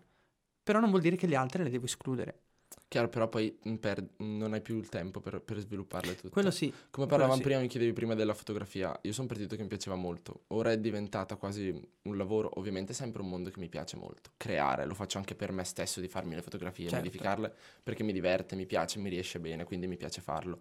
però 0.62 0.82
non 0.82 0.90
vuol 0.90 1.02
dire 1.02 1.16
che 1.16 1.28
le 1.28 1.38
altre 1.38 1.64
le 1.64 1.70
devo 1.70 1.86
escludere. 1.86 2.40
Chiaro, 2.94 3.10
però 3.10 3.28
poi 3.28 3.58
mm, 3.68 3.76
per- 3.78 4.08
non 4.18 4.54
hai 4.54 4.62
più 4.62 4.78
il 4.78 4.88
tempo 4.88 5.20
per, 5.20 5.42
per 5.42 5.58
svilupparle 5.58 6.14
tutte. 6.14 6.30
Quello 6.30 6.52
sì. 6.52 6.72
Come 6.92 7.08
parlavamo 7.08 7.38
sì. 7.38 7.42
prima, 7.42 7.60
mi 7.60 7.68
chiedevi 7.68 7.92
prima 7.92 8.14
della 8.14 8.36
fotografia. 8.36 8.96
Io 9.02 9.14
sono 9.14 9.26
partito 9.26 9.56
che 9.56 9.64
mi 9.64 9.68
piaceva 9.68 9.96
molto. 9.96 10.42
Ora 10.50 10.72
è 10.72 10.78
diventata 10.78 11.36
quasi 11.36 11.70
un 12.04 12.18
lavoro, 12.18 12.52
ovviamente 12.60 12.94
sempre 12.94 13.24
un 13.24 13.30
mondo 13.30 13.50
che 13.50 13.60
mi 13.60 13.68
piace 13.68 13.98
molto. 13.98 14.34
Creare, 14.38 14.86
lo 14.86 14.94
faccio 14.94 15.18
anche 15.18 15.34
per 15.34 15.52
me 15.52 15.64
stesso 15.64 16.02
di 16.02 16.08
farmi 16.08 16.36
le 16.36 16.44
fotografie, 16.44 16.88
Certo. 16.88 17.04
modificarle, 17.04 17.52
perché 17.82 18.04
mi 18.04 18.14
diverte, 18.14 18.56
mi 18.56 18.68
piace, 18.68 19.00
mi 19.00 19.10
riesce 19.10 19.40
bene, 19.40 19.64
quindi 19.64 19.88
mi 19.88 19.98
piace 19.98 20.22
farlo. 20.22 20.60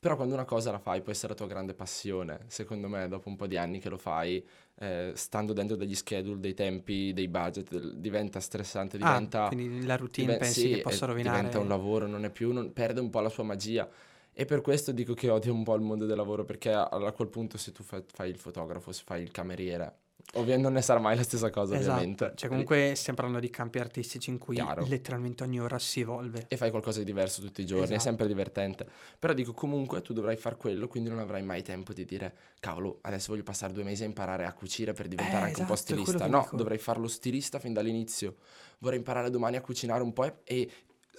Però 0.00 0.16
quando 0.16 0.32
una 0.34 0.46
cosa 0.46 0.70
la 0.70 0.78
fai 0.78 1.02
può 1.02 1.12
essere 1.12 1.28
la 1.28 1.34
tua 1.34 1.46
grande 1.46 1.74
passione. 1.74 2.40
Secondo 2.46 2.88
me, 2.88 3.06
dopo 3.06 3.28
un 3.28 3.36
po' 3.36 3.46
di 3.46 3.58
anni 3.58 3.78
che 3.80 3.90
lo 3.90 3.98
fai, 3.98 4.42
eh, 4.78 5.12
stando 5.14 5.52
dentro 5.52 5.76
degli 5.76 5.94
schedule, 5.94 6.40
dei 6.40 6.54
tempi, 6.54 7.12
dei 7.12 7.28
budget, 7.28 7.68
del- 7.70 7.96
diventa 7.98 8.40
stressante, 8.40 8.96
Ah, 8.98 9.04
diventa... 9.04 9.48
quindi 9.48 9.84
la 9.84 9.96
routine 9.96 10.28
diven- 10.28 10.38
pensi 10.38 10.60
sì, 10.62 10.70
che 10.70 10.80
possa 10.80 11.04
eh, 11.04 11.08
rovinare... 11.08 11.36
Diventa 11.36 11.58
un 11.58 11.68
lavoro, 11.68 12.06
non 12.06 12.24
è 12.24 12.30
più, 12.30 12.50
non- 12.52 12.72
perde 12.72 13.00
un 13.00 13.10
po' 13.10 13.20
la 13.20 13.28
sua 13.28 13.44
magia. 13.44 13.86
E 14.32 14.44
per 14.46 14.62
questo 14.62 14.92
dico 14.92 15.12
che 15.12 15.28
odio 15.28 15.52
un 15.52 15.64
po' 15.64 15.74
il 15.74 15.82
mondo 15.82 16.06
del 16.06 16.16
lavoro, 16.16 16.44
perché 16.44 16.72
a, 16.72 16.84
a 16.88 17.12
quel 17.12 17.28
punto 17.28 17.58
se 17.58 17.72
tu 17.72 17.82
fa- 17.82 18.02
fai 18.06 18.30
il 18.30 18.38
fotografo, 18.38 18.92
se 18.92 19.02
fai 19.04 19.22
il 19.22 19.30
cameriere, 19.30 19.94
ovviamente 20.34 20.62
non 20.62 20.72
ne 20.74 20.82
sarà 20.82 21.00
mai 21.00 21.16
la 21.16 21.22
stessa 21.22 21.50
cosa, 21.50 21.74
Esatto, 21.76 21.92
ovviamente. 21.94 22.32
cioè 22.36 22.48
comunque 22.48 22.92
stiamo 22.94 23.18
parlando 23.18 23.40
di 23.44 23.50
campi 23.50 23.78
artistici 23.78 24.30
in 24.30 24.38
cui 24.38 24.54
Chiaro. 24.56 24.84
letteralmente 24.86 25.42
ogni 25.42 25.60
ora 25.60 25.78
si 25.78 26.00
evolve. 26.00 26.46
E 26.48 26.56
fai 26.56 26.70
qualcosa 26.70 26.98
di 27.00 27.04
diverso 27.04 27.40
tutti 27.40 27.60
i 27.62 27.66
giorni, 27.66 27.82
è 27.82 27.86
Esatto. 27.88 28.00
sempre 28.02 28.26
divertente. 28.26 28.86
Però 29.18 29.32
dico 29.32 29.52
comunque 29.52 30.02
tu 30.02 30.12
dovrai 30.12 30.36
far 30.36 30.56
quello, 30.56 30.88
quindi 30.88 31.08
non 31.08 31.18
avrai 31.18 31.42
mai 31.42 31.62
tempo 31.62 31.92
di 31.92 32.04
dire 32.04 32.34
cavolo, 32.60 32.98
adesso 33.02 33.30
voglio 33.32 33.42
passare 33.44 33.72
due 33.72 33.82
mesi 33.84 34.02
a 34.02 34.06
imparare 34.06 34.44
a 34.44 34.52
cucire 34.52 34.92
per 34.92 35.08
diventare 35.08 35.44
Eh, 35.44 35.48
anche 35.48 35.60
un 35.60 35.66
po' 35.66 35.74
esatto, 35.74 35.92
è 35.92 35.96
stilista. 35.98 36.26
No, 36.26 36.42
dico. 36.42 36.56
dovrei 36.56 36.78
farlo 36.78 37.08
stilista 37.08 37.58
fin 37.58 37.72
dall'inizio. 37.72 38.36
Vorrei 38.78 38.98
imparare 38.98 39.30
domani 39.30 39.56
a 39.56 39.60
cucinare 39.60 40.02
un 40.02 40.12
po' 40.12 40.24
e, 40.24 40.34
e 40.44 40.70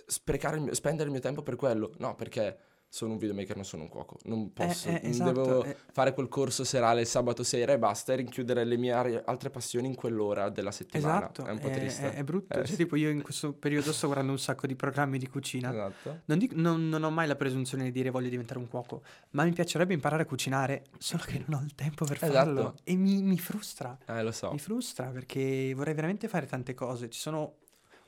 sprecare 0.08 0.58
il 0.58 0.64
mio- 0.64 0.74
spendere 0.74 1.06
il 1.06 1.12
mio 1.12 1.22
tempo 1.22 1.42
per 1.42 1.56
quello. 1.56 1.92
No, 1.98 2.16
perché 2.16 2.58
sono 2.94 3.14
un 3.14 3.20
videomaker, 3.20 3.56
non 3.56 3.64
sono 3.64 3.84
un 3.84 3.88
cuoco. 3.88 4.18
Non 4.24 4.52
posso, 4.52 4.90
eh, 4.90 5.00
non 5.04 5.12
esatto, 5.12 5.32
devo 5.32 5.64
eh. 5.64 5.78
fare 5.94 6.14
quel 6.14 6.28
corso 6.28 6.66
serale 6.66 7.00
il 7.00 7.08
sabato 7.08 7.42
sera 7.42 7.72
e 7.72 7.80
basta 7.80 8.12
e 8.12 8.18
rinchiudere 8.18 8.66
le 8.66 8.76
mie 8.76 8.92
altre 9.24 9.50
passioni 9.50 9.88
in 9.88 9.96
quell'ora 9.96 10.50
della 10.50 10.72
settimana. 10.72 11.20
Esatto, 11.20 11.46
È 11.46 11.52
un 11.52 11.60
po' 11.60 11.70
triste. 11.70 12.12
È, 12.12 12.16
è 12.16 12.24
brutto. 12.26 12.54
Eh, 12.54 12.58
cioè, 12.58 12.68
sì. 12.68 12.76
tipo 12.76 12.98
io 12.98 13.10
in 13.10 13.22
questo 13.22 13.54
periodo 13.54 13.94
sto 13.94 14.08
guardando 14.08 14.34
un 14.34 14.40
sacco 14.40 14.68
di 14.68 14.76
programmi 14.76 15.18
di 15.18 15.30
cucina. 15.30 15.70
Esatto. 15.70 16.20
Non, 16.26 16.38
dico- 16.38 16.56
non- 16.58 16.90
non 16.90 17.02
ho 17.06 17.10
mai 17.12 17.28
la 17.28 17.38
presunzione 17.38 17.86
di 17.86 17.92
dire 17.92 18.10
voglio 18.10 18.28
diventare 18.28 18.60
un 18.60 18.68
cuoco, 18.68 19.04
ma 19.32 19.46
mi 19.46 19.54
piacerebbe 19.54 19.94
imparare 19.94 20.24
a 20.24 20.26
cucinare, 20.26 20.84
solo 20.98 21.24
che 21.26 21.42
non 21.48 21.62
ho 21.62 21.64
il 21.64 21.74
tempo 21.76 22.04
per 22.04 22.18
Esatto. 22.18 22.34
farlo. 22.34 22.76
E 22.84 22.96
mi, 22.98 23.22
mi 23.22 23.40
frustra, 23.40 23.98
Eh, 24.06 24.22
lo 24.22 24.34
so. 24.34 24.52
mi 24.52 24.60
frustra 24.60 25.06
perché 25.12 25.72
vorrei 25.74 25.94
veramente 25.94 26.28
fare 26.28 26.46
tante 26.46 26.74
cose. 26.74 27.10
Ci 27.10 27.20
sono 27.22 27.54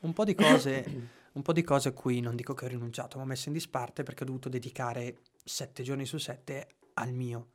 un 0.01 0.11
po' 0.11 0.25
di 0.25 0.35
cose, 0.35 0.83
un 1.33 1.41
po' 1.41 1.53
di 1.53 1.63
cose 1.63 1.89
a 1.89 1.93
cui 1.93 2.19
non 2.19 2.35
dico 2.35 2.53
che 2.53 2.65
ho 2.65 2.67
rinunciato, 2.67 3.17
ma 3.17 3.23
ho 3.23 3.27
messo 3.27 3.49
in 3.49 3.53
disparte 3.53 4.03
perché 4.03 4.23
ho 4.23 4.27
dovuto 4.27 4.49
dedicare 4.49 5.17
sette 5.43 5.83
giorni 5.83 6.05
su 6.05 6.17
sette 6.17 6.67
al 6.95 7.11
mio. 7.11 7.49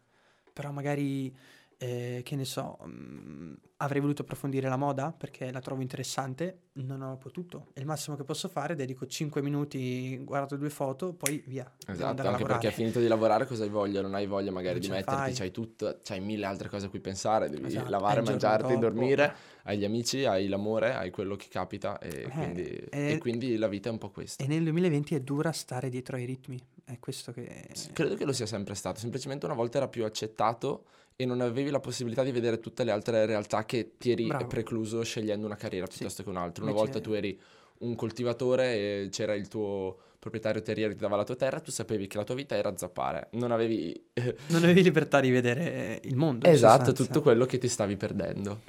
Però 0.53 0.71
magari, 0.73 1.35
eh, 1.81 2.23
che 2.25 2.35
ne 2.35 2.45
so, 2.45 2.77
mm, 2.85 3.55
avrei 3.77 4.01
voluto 4.01 4.23
approfondire 4.23 4.69
la 4.69 4.77
moda 4.77 5.13
perché 5.17 5.53
la 5.53 5.61
trovo 5.61 5.81
interessante, 5.81 6.63
non 6.75 7.01
ho 7.03 7.17
potuto. 7.17 7.69
E 7.73 7.81
il 7.81 7.87
massimo 7.87 8.17
che 8.17 8.25
posso 8.25 8.49
fare, 8.49 8.75
dedico 8.75 9.07
5 9.07 9.41
minuti, 9.43 10.19
guardo 10.19 10.57
due 10.57 10.71
foto, 10.71 11.13
poi 11.13 11.43
via. 11.47 11.71
Esatto, 11.87 12.27
anche 12.27 12.45
perché 12.45 12.73
finito 12.73 12.99
di 12.99 13.07
lavorare 13.07 13.47
cosa 13.47 13.63
hai 13.63 13.69
voglia? 13.71 14.01
Non 14.01 14.15
hai 14.15 14.27
voglia 14.27 14.51
magari 14.51 14.81
Non 14.81 14.89
di 14.89 14.95
metterti, 14.97 15.33
c'hai 15.33 15.51
tutto, 15.53 15.99
c'hai 16.03 16.21
mille 16.21 16.47
altre 16.47 16.69
cose 16.69 16.87
a 16.87 16.89
cui 16.89 17.01
pensare, 17.01 17.49
devi 17.49 17.67
Esatto, 17.67 17.91
lavare, 17.91 18.23
mangiarti, 18.23 18.67
dopo- 18.73 18.81
dormire, 18.81 19.35
hai 19.63 19.79
gli 19.79 19.85
amici, 19.85 20.25
hai 20.25 20.49
l'amore, 20.49 20.95
hai 20.95 21.11
quello 21.11 21.37
che 21.37 21.47
capita 21.49 21.99
e, 22.01 22.23
Eh, 22.25 22.29
quindi, 22.29 22.63
e- 22.65 23.11
e 23.13 23.19
quindi 23.19 23.57
la 23.57 23.69
vita 23.69 23.89
è 23.89 23.93
un 23.93 23.99
po' 23.99 24.11
questa. 24.11 24.43
E 24.43 24.49
nel 24.49 24.65
2020 24.65 25.15
è 25.15 25.21
dura 25.21 25.53
stare 25.53 25.89
dietro 25.91 26.17
ai 26.17 26.25
ritmi. 26.25 26.61
È 26.85 26.99
questo 26.99 27.33
che... 27.33 27.69
Credo 27.93 28.17
che 28.17 28.25
lo 28.25 28.33
sia 28.33 28.47
sempre 28.47 28.75
stato, 28.75 28.99
semplicemente 28.99 29.45
una 29.45 29.55
volta 29.55 29.77
era 29.77 29.89
più 29.89 30.05
accettato 30.05 30.85
e 31.21 31.27
non 31.27 31.41
avevi 31.41 31.71
la 31.71 31.81
possibilità 31.81 32.23
di 32.23 32.31
vedere 32.31 32.61
tutte 32.61 32.85
le 32.85 32.93
altre 32.93 33.27
realtà 33.27 33.65
che 33.65 33.95
ti 33.99 34.13
eri 34.13 34.29
Bravo. 34.29 34.47
precluso 34.47 35.03
scegliendo 35.03 35.47
una 35.47 35.57
carriera 35.57 35.87
Sì. 35.91 35.97
piuttosto 35.99 36.23
che 36.23 36.29
un'altra. 36.29 36.63
Una 36.63 36.71
Invece- 36.73 36.93
volta 36.93 37.09
tu 37.09 37.13
eri 37.17 37.37
un 37.79 37.97
coltivatore 37.97 38.75
e 39.05 39.09
c'era 39.11 39.35
il 39.35 39.49
tuo 39.49 39.99
proprietario 40.21 40.63
terriero 40.63 40.91
che 40.91 40.95
ti 40.95 41.01
dava 41.03 41.17
la 41.17 41.25
tua 41.25 41.35
terra, 41.35 41.59
tu 41.59 41.73
sapevi 41.73 42.07
che 42.07 42.19
la 42.19 42.23
tua 42.25 42.37
vita 42.37 42.55
era 42.55 42.73
zappare, 42.77 43.31
non 43.33 43.51
avevi 43.51 44.01
Non 44.51 44.63
avevi 44.63 44.81
libertà 44.85 45.19
di 45.19 45.31
vedere 45.31 46.01
il 46.05 46.15
mondo. 46.15 46.47
esatto 46.47 46.93
tutto 46.93 47.21
quello 47.21 47.47
che 47.47 47.59
ti 47.59 47.67
stavi 47.67 47.97
perdendo. 47.97 48.61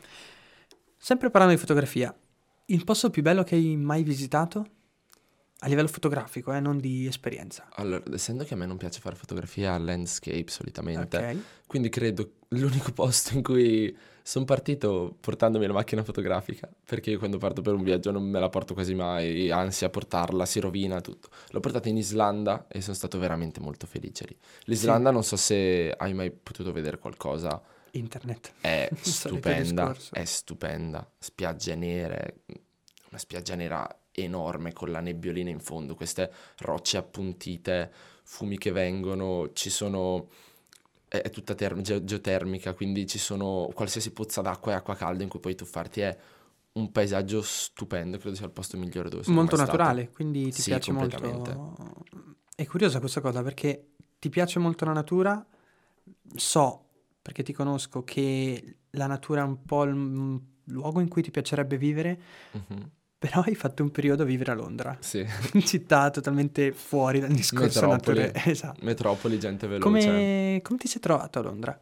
Sempre 0.97 1.29
parlando 1.29 1.53
di 1.55 1.62
fotografia, 1.62 2.12
il 2.65 2.83
posto 2.83 3.12
più 3.12 3.21
bello 3.21 3.43
che 3.43 3.53
hai 3.53 3.75
mai 3.77 4.01
visitato? 4.01 4.65
A 5.62 5.67
livello 5.67 5.88
fotografico, 5.89 6.54
eh, 6.54 6.60
non 6.62 6.78
di 6.80 7.06
esperienza. 7.06 7.67
Allora, 7.74 8.02
essendo 8.13 8.45
che 8.45 8.54
a 8.54 8.58
me 8.58 8.65
non 8.65 8.78
piace 8.78 9.00
fare 9.02 9.15
fotografia 9.17 9.78
landscape 9.78 10.45
solitamente, 10.48 11.17
Ok. 11.17 11.38
quindi 11.67 11.89
credo 11.89 12.32
l'unico 12.50 12.91
posto 12.93 13.34
in 13.34 13.43
cui 13.43 13.95
sono 14.24 14.45
partito 14.45 15.17
portandomi 15.19 15.65
la 15.67 15.74
macchina 15.74 16.04
fotografica, 16.04 16.69
perché 16.86 17.10
io 17.12 17.17
quando 17.19 17.38
parto 17.39 17.62
per 17.62 17.74
un 17.74 17.84
viaggio 17.84 18.12
non 18.12 18.24
me 18.24 18.39
la 18.39 18.48
porto 18.48 18.74
quasi 18.74 18.93
mai, 18.93 19.52
anzi 19.52 19.84
a 19.84 19.89
portarla 19.89 20.45
si 20.45 20.62
rovina 20.62 21.02
tutto. 21.02 21.28
L'ho 21.50 21.60
portata 21.60 21.89
in 21.89 21.98
Islanda 21.98 22.67
e 22.69 22.80
sono 22.80 22.95
stato 22.95 23.19
veramente 23.19 23.60
molto 23.60 23.86
felice 23.86 24.26
lì. 24.28 24.38
L'Islanda 24.65 25.12
non 25.12 25.24
so 25.24 25.36
se 25.36 25.91
hai 25.98 26.13
mai 26.13 26.32
potuto 26.32 26.72
vedere 26.72 27.00
qualcosa, 27.00 27.62
Internet. 27.91 28.54
è 28.62 28.88
stupenda, 29.02 29.93
è 30.12 30.24
stupenda, 30.24 31.06
spiagge 31.17 31.76
nere, 31.76 32.41
una 33.10 33.19
spiaggia 33.19 33.56
nera 33.56 33.98
enorme 34.23 34.73
con 34.73 34.91
la 34.91 34.99
nebbiolina 34.99 35.49
in 35.49 35.60
fondo, 35.60 35.95
queste 35.95 36.32
rocce 36.60 36.97
appuntite, 36.97 37.91
fumi 38.23 38.58
che 38.58 38.71
vengono, 38.71 39.51
ci 39.53 39.69
sono 39.69 40.29
è, 41.08 41.29
tutta 41.29 41.55
term- 41.55 41.82
ge- 41.82 42.03
geotermica, 42.03 42.73
quindi 42.73 43.08
ci 43.08 43.17
sono 43.19 43.69
qualsiasi 43.73 44.12
pozza 44.12 44.41
d'acqua 44.41 44.71
e 44.73 44.75
acqua 44.75 44.95
calda 44.95 45.23
in 45.23 45.29
cui 45.29 45.39
puoi 45.39 45.55
tuffarti, 45.55 46.01
è 46.01 46.17
un 46.73 46.91
paesaggio 46.91 47.41
stupendo, 47.41 48.17
credo 48.17 48.36
sia 48.36 48.45
il 48.45 48.51
posto 48.51 48.77
migliore 48.77 49.10
dove 49.10 49.23
sono 49.23 49.41
Molto 49.41 49.55
mai 49.55 49.55
stato. 49.55 49.79
naturale, 49.79 50.10
quindi 50.10 50.51
ti 50.51 50.62
Sì, 50.62 50.71
piace 50.71 50.91
molto. 50.91 51.73
È 52.55 52.65
curiosa 52.65 52.99
questa 52.99 53.21
cosa 53.21 53.41
perché 53.41 53.91
ti 54.19 54.29
piace 54.29 54.60
molto 54.60 54.84
la 54.86 54.91
natura, 54.93 55.45
so, 56.36 56.86
perché 57.21 57.43
ti 57.43 57.53
conosco, 57.53 58.03
che 58.03 58.77
la 58.91 59.08
natura 59.08 59.41
è 59.41 59.45
un 59.45 59.63
po' 59.65 59.84
il 59.84 60.41
luogo 60.65 60.99
in 60.99 61.08
cui 61.08 61.21
ti 61.21 61.32
piacerebbe 61.32 61.77
vivere, 61.77 62.21
Mhm, 62.53 62.89
però 63.19 63.41
hai 63.41 63.53
fatto 63.53 63.84
un 63.84 63.91
periodo 63.91 64.23
a 64.23 64.25
vivere 64.25 64.51
a 64.51 64.55
Londra, 64.55 64.97
Sì, 65.01 65.23
città 65.65 66.10
totalmente 66.10 66.71
fuori 66.71 67.19
dal 67.19 67.32
discorso 67.32 67.86
Metropoli. 67.86 68.19
naturale. 68.21 68.34
Esatto. 68.49 68.84
metropoli, 68.86 69.38
gente 69.39 69.67
veloce. 69.67 69.84
Come, 70.08 70.60
come 70.63 70.79
ti 70.79 70.88
sei 70.88 71.01
trovato 71.01 71.38
a 71.39 71.41
Londra? 71.43 71.79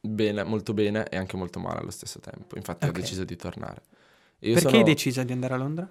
Bene, 0.00 0.42
molto 0.44 0.72
bene 0.74 1.06
e 1.08 1.16
anche 1.16 1.36
molto 1.36 1.60
male 1.60 1.80
allo 1.80 1.90
stesso 1.90 2.18
tempo. 2.18 2.56
Infatti 2.56 2.86
Ok. 2.86 2.96
ho 2.96 3.00
deciso 3.00 3.24
di 3.24 3.36
tornare. 3.36 3.82
Io 4.40 4.54
Perché 4.54 4.68
sono- 4.70 4.78
hai 4.78 4.84
deciso 4.84 5.22
di 5.22 5.32
andare 5.32 5.54
a 5.54 5.56
Londra? 5.58 5.88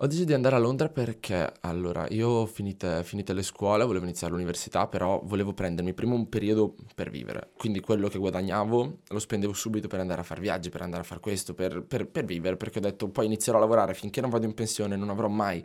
Ho 0.00 0.06
deciso 0.06 0.26
di 0.26 0.34
andare 0.34 0.56
a 0.56 0.58
Londra 0.58 0.90
perché, 0.90 1.50
allora, 1.60 2.06
io 2.10 2.28
ho 2.28 2.46
finite, 2.46 3.02
finite 3.02 3.32
le 3.32 3.42
scuole, 3.42 3.82
volevo 3.82 4.04
iniziare 4.04 4.30
l'università, 4.34 4.86
però 4.88 5.22
volevo 5.24 5.54
prendermi 5.54 5.94
prima 5.94 6.12
un 6.12 6.28
periodo 6.28 6.74
per 6.94 7.08
vivere. 7.08 7.52
Quindi 7.56 7.80
quello 7.80 8.08
che 8.08 8.18
guadagnavo 8.18 8.98
lo 9.08 9.18
spendevo 9.18 9.54
subito 9.54 9.88
per 9.88 10.00
andare 10.00 10.20
a 10.20 10.24
fare 10.24 10.42
viaggi, 10.42 10.68
per 10.68 10.82
andare 10.82 11.00
a 11.02 11.06
fare 11.06 11.20
questo, 11.20 11.54
per, 11.54 11.82
per- 11.82 12.08
per 12.08 12.26
vivere, 12.26 12.58
perché 12.58 12.76
ho 12.76 12.82
detto 12.82 13.08
poi 13.08 13.24
inizierò 13.24 13.56
a 13.56 13.62
lavorare 13.62 13.94
finché 13.94 14.20
non 14.20 14.28
vado 14.28 14.44
in 14.44 14.52
pensione, 14.52 14.96
non 14.96 15.08
avrò 15.08 15.28
mai 15.28 15.64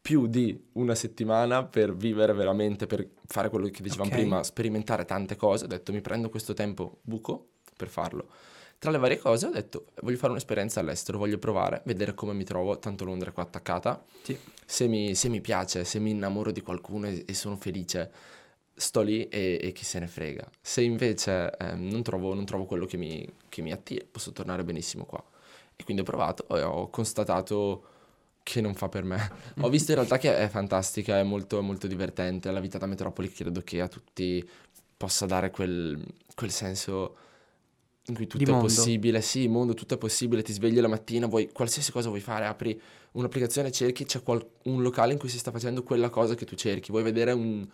più 0.00 0.26
di 0.26 0.60
una 0.72 0.96
settimana 0.96 1.64
per 1.64 1.94
vivere 1.94 2.32
veramente, 2.32 2.88
per 2.88 3.08
fare 3.26 3.48
quello 3.48 3.68
che 3.68 3.80
dicevamo 3.80 4.10
Ok. 4.10 4.16
prima, 4.16 4.42
sperimentare 4.42 5.04
tante 5.04 5.36
cose. 5.36 5.66
Ho 5.66 5.68
detto 5.68 5.92
mi 5.92 6.00
prendo 6.00 6.30
questo 6.30 6.52
tempo 6.52 6.98
buco 7.02 7.50
per 7.76 7.86
farlo. 7.86 8.26
Tra 8.78 8.92
le 8.92 8.98
varie 8.98 9.18
cose 9.18 9.46
ho 9.46 9.50
detto 9.50 9.86
voglio 10.02 10.16
fare 10.16 10.30
un'esperienza 10.30 10.78
all'estero, 10.78 11.18
voglio 11.18 11.38
provare, 11.38 11.82
vedere 11.84 12.14
come 12.14 12.32
mi 12.32 12.44
trovo, 12.44 12.78
tanto 12.78 13.04
Londra 13.04 13.30
è 13.30 13.32
qua 13.32 13.42
attaccata. 13.42 14.04
Sì. 14.22 14.38
Se 14.64 14.86
mi, 14.86 15.14
se 15.16 15.28
mi 15.28 15.40
piace, 15.40 15.84
se 15.84 15.98
mi 15.98 16.10
innamoro 16.10 16.52
di 16.52 16.60
qualcuno 16.60 17.08
e, 17.08 17.24
e 17.26 17.34
sono 17.34 17.56
felice, 17.56 18.10
sto 18.74 19.00
lì 19.00 19.28
e, 19.28 19.58
e 19.60 19.72
chi 19.72 19.84
se 19.84 19.98
ne 19.98 20.06
frega. 20.06 20.48
Se 20.60 20.82
invece 20.82 21.50
ehm, 21.56 21.88
non, 21.88 22.02
trovo, 22.02 22.34
non 22.34 22.44
trovo 22.44 22.66
quello 22.66 22.86
che 22.86 22.96
mi, 22.96 23.28
che 23.48 23.62
mi 23.62 23.72
attira, 23.72 24.04
posso 24.08 24.32
tornare 24.32 24.62
benissimo 24.62 25.04
qua. 25.04 25.22
E 25.74 25.82
quindi 25.82 26.02
ho 26.02 26.04
provato 26.04 26.46
e 26.56 26.62
ho 26.62 26.88
constatato 26.88 27.84
che 28.44 28.60
non 28.60 28.74
fa 28.74 28.88
per 28.88 29.04
me. 29.04 29.30
Ho 29.60 29.68
visto 29.68 29.90
in 29.90 29.98
realtà 29.98 30.16
che 30.16 30.34
è 30.36 30.48
fantastica, 30.48 31.18
è 31.18 31.22
molto, 31.22 31.60
molto 31.60 31.86
divertente. 31.86 32.50
La 32.50 32.60
vita 32.60 32.78
da 32.78 32.86
metropoli 32.86 33.30
credo 33.30 33.60
che 33.62 33.82
a 33.82 33.88
tutti 33.88 34.48
possa 34.96 35.26
dare 35.26 35.50
quel, 35.50 36.02
quel 36.34 36.50
senso 36.50 37.16
in 38.08 38.14
cui 38.14 38.26
tutto 38.26 38.42
è 38.44 38.46
mondo. 38.48 38.66
possibile. 38.66 39.20
Sì, 39.20 39.48
mondo, 39.48 39.74
tutto 39.74 39.94
è 39.94 39.98
possibile. 39.98 40.42
Ti 40.42 40.52
svegli 40.52 40.80
la 40.80 40.88
mattina, 40.88 41.26
vuoi 41.26 41.50
qualsiasi 41.52 41.92
cosa 41.92 42.08
vuoi 42.08 42.20
fare, 42.20 42.46
apri 42.46 42.78
un'applicazione, 43.12 43.70
cerchi, 43.70 44.04
c'è 44.04 44.22
qual- 44.22 44.44
un 44.64 44.82
locale 44.82 45.12
in 45.12 45.18
cui 45.18 45.28
si 45.28 45.38
sta 45.38 45.50
facendo 45.50 45.82
quella 45.82 46.08
cosa 46.08 46.34
che 46.34 46.44
tu 46.44 46.54
cerchi. 46.54 46.90
Vuoi 46.90 47.02
vedere 47.02 47.32
un- 47.32 47.66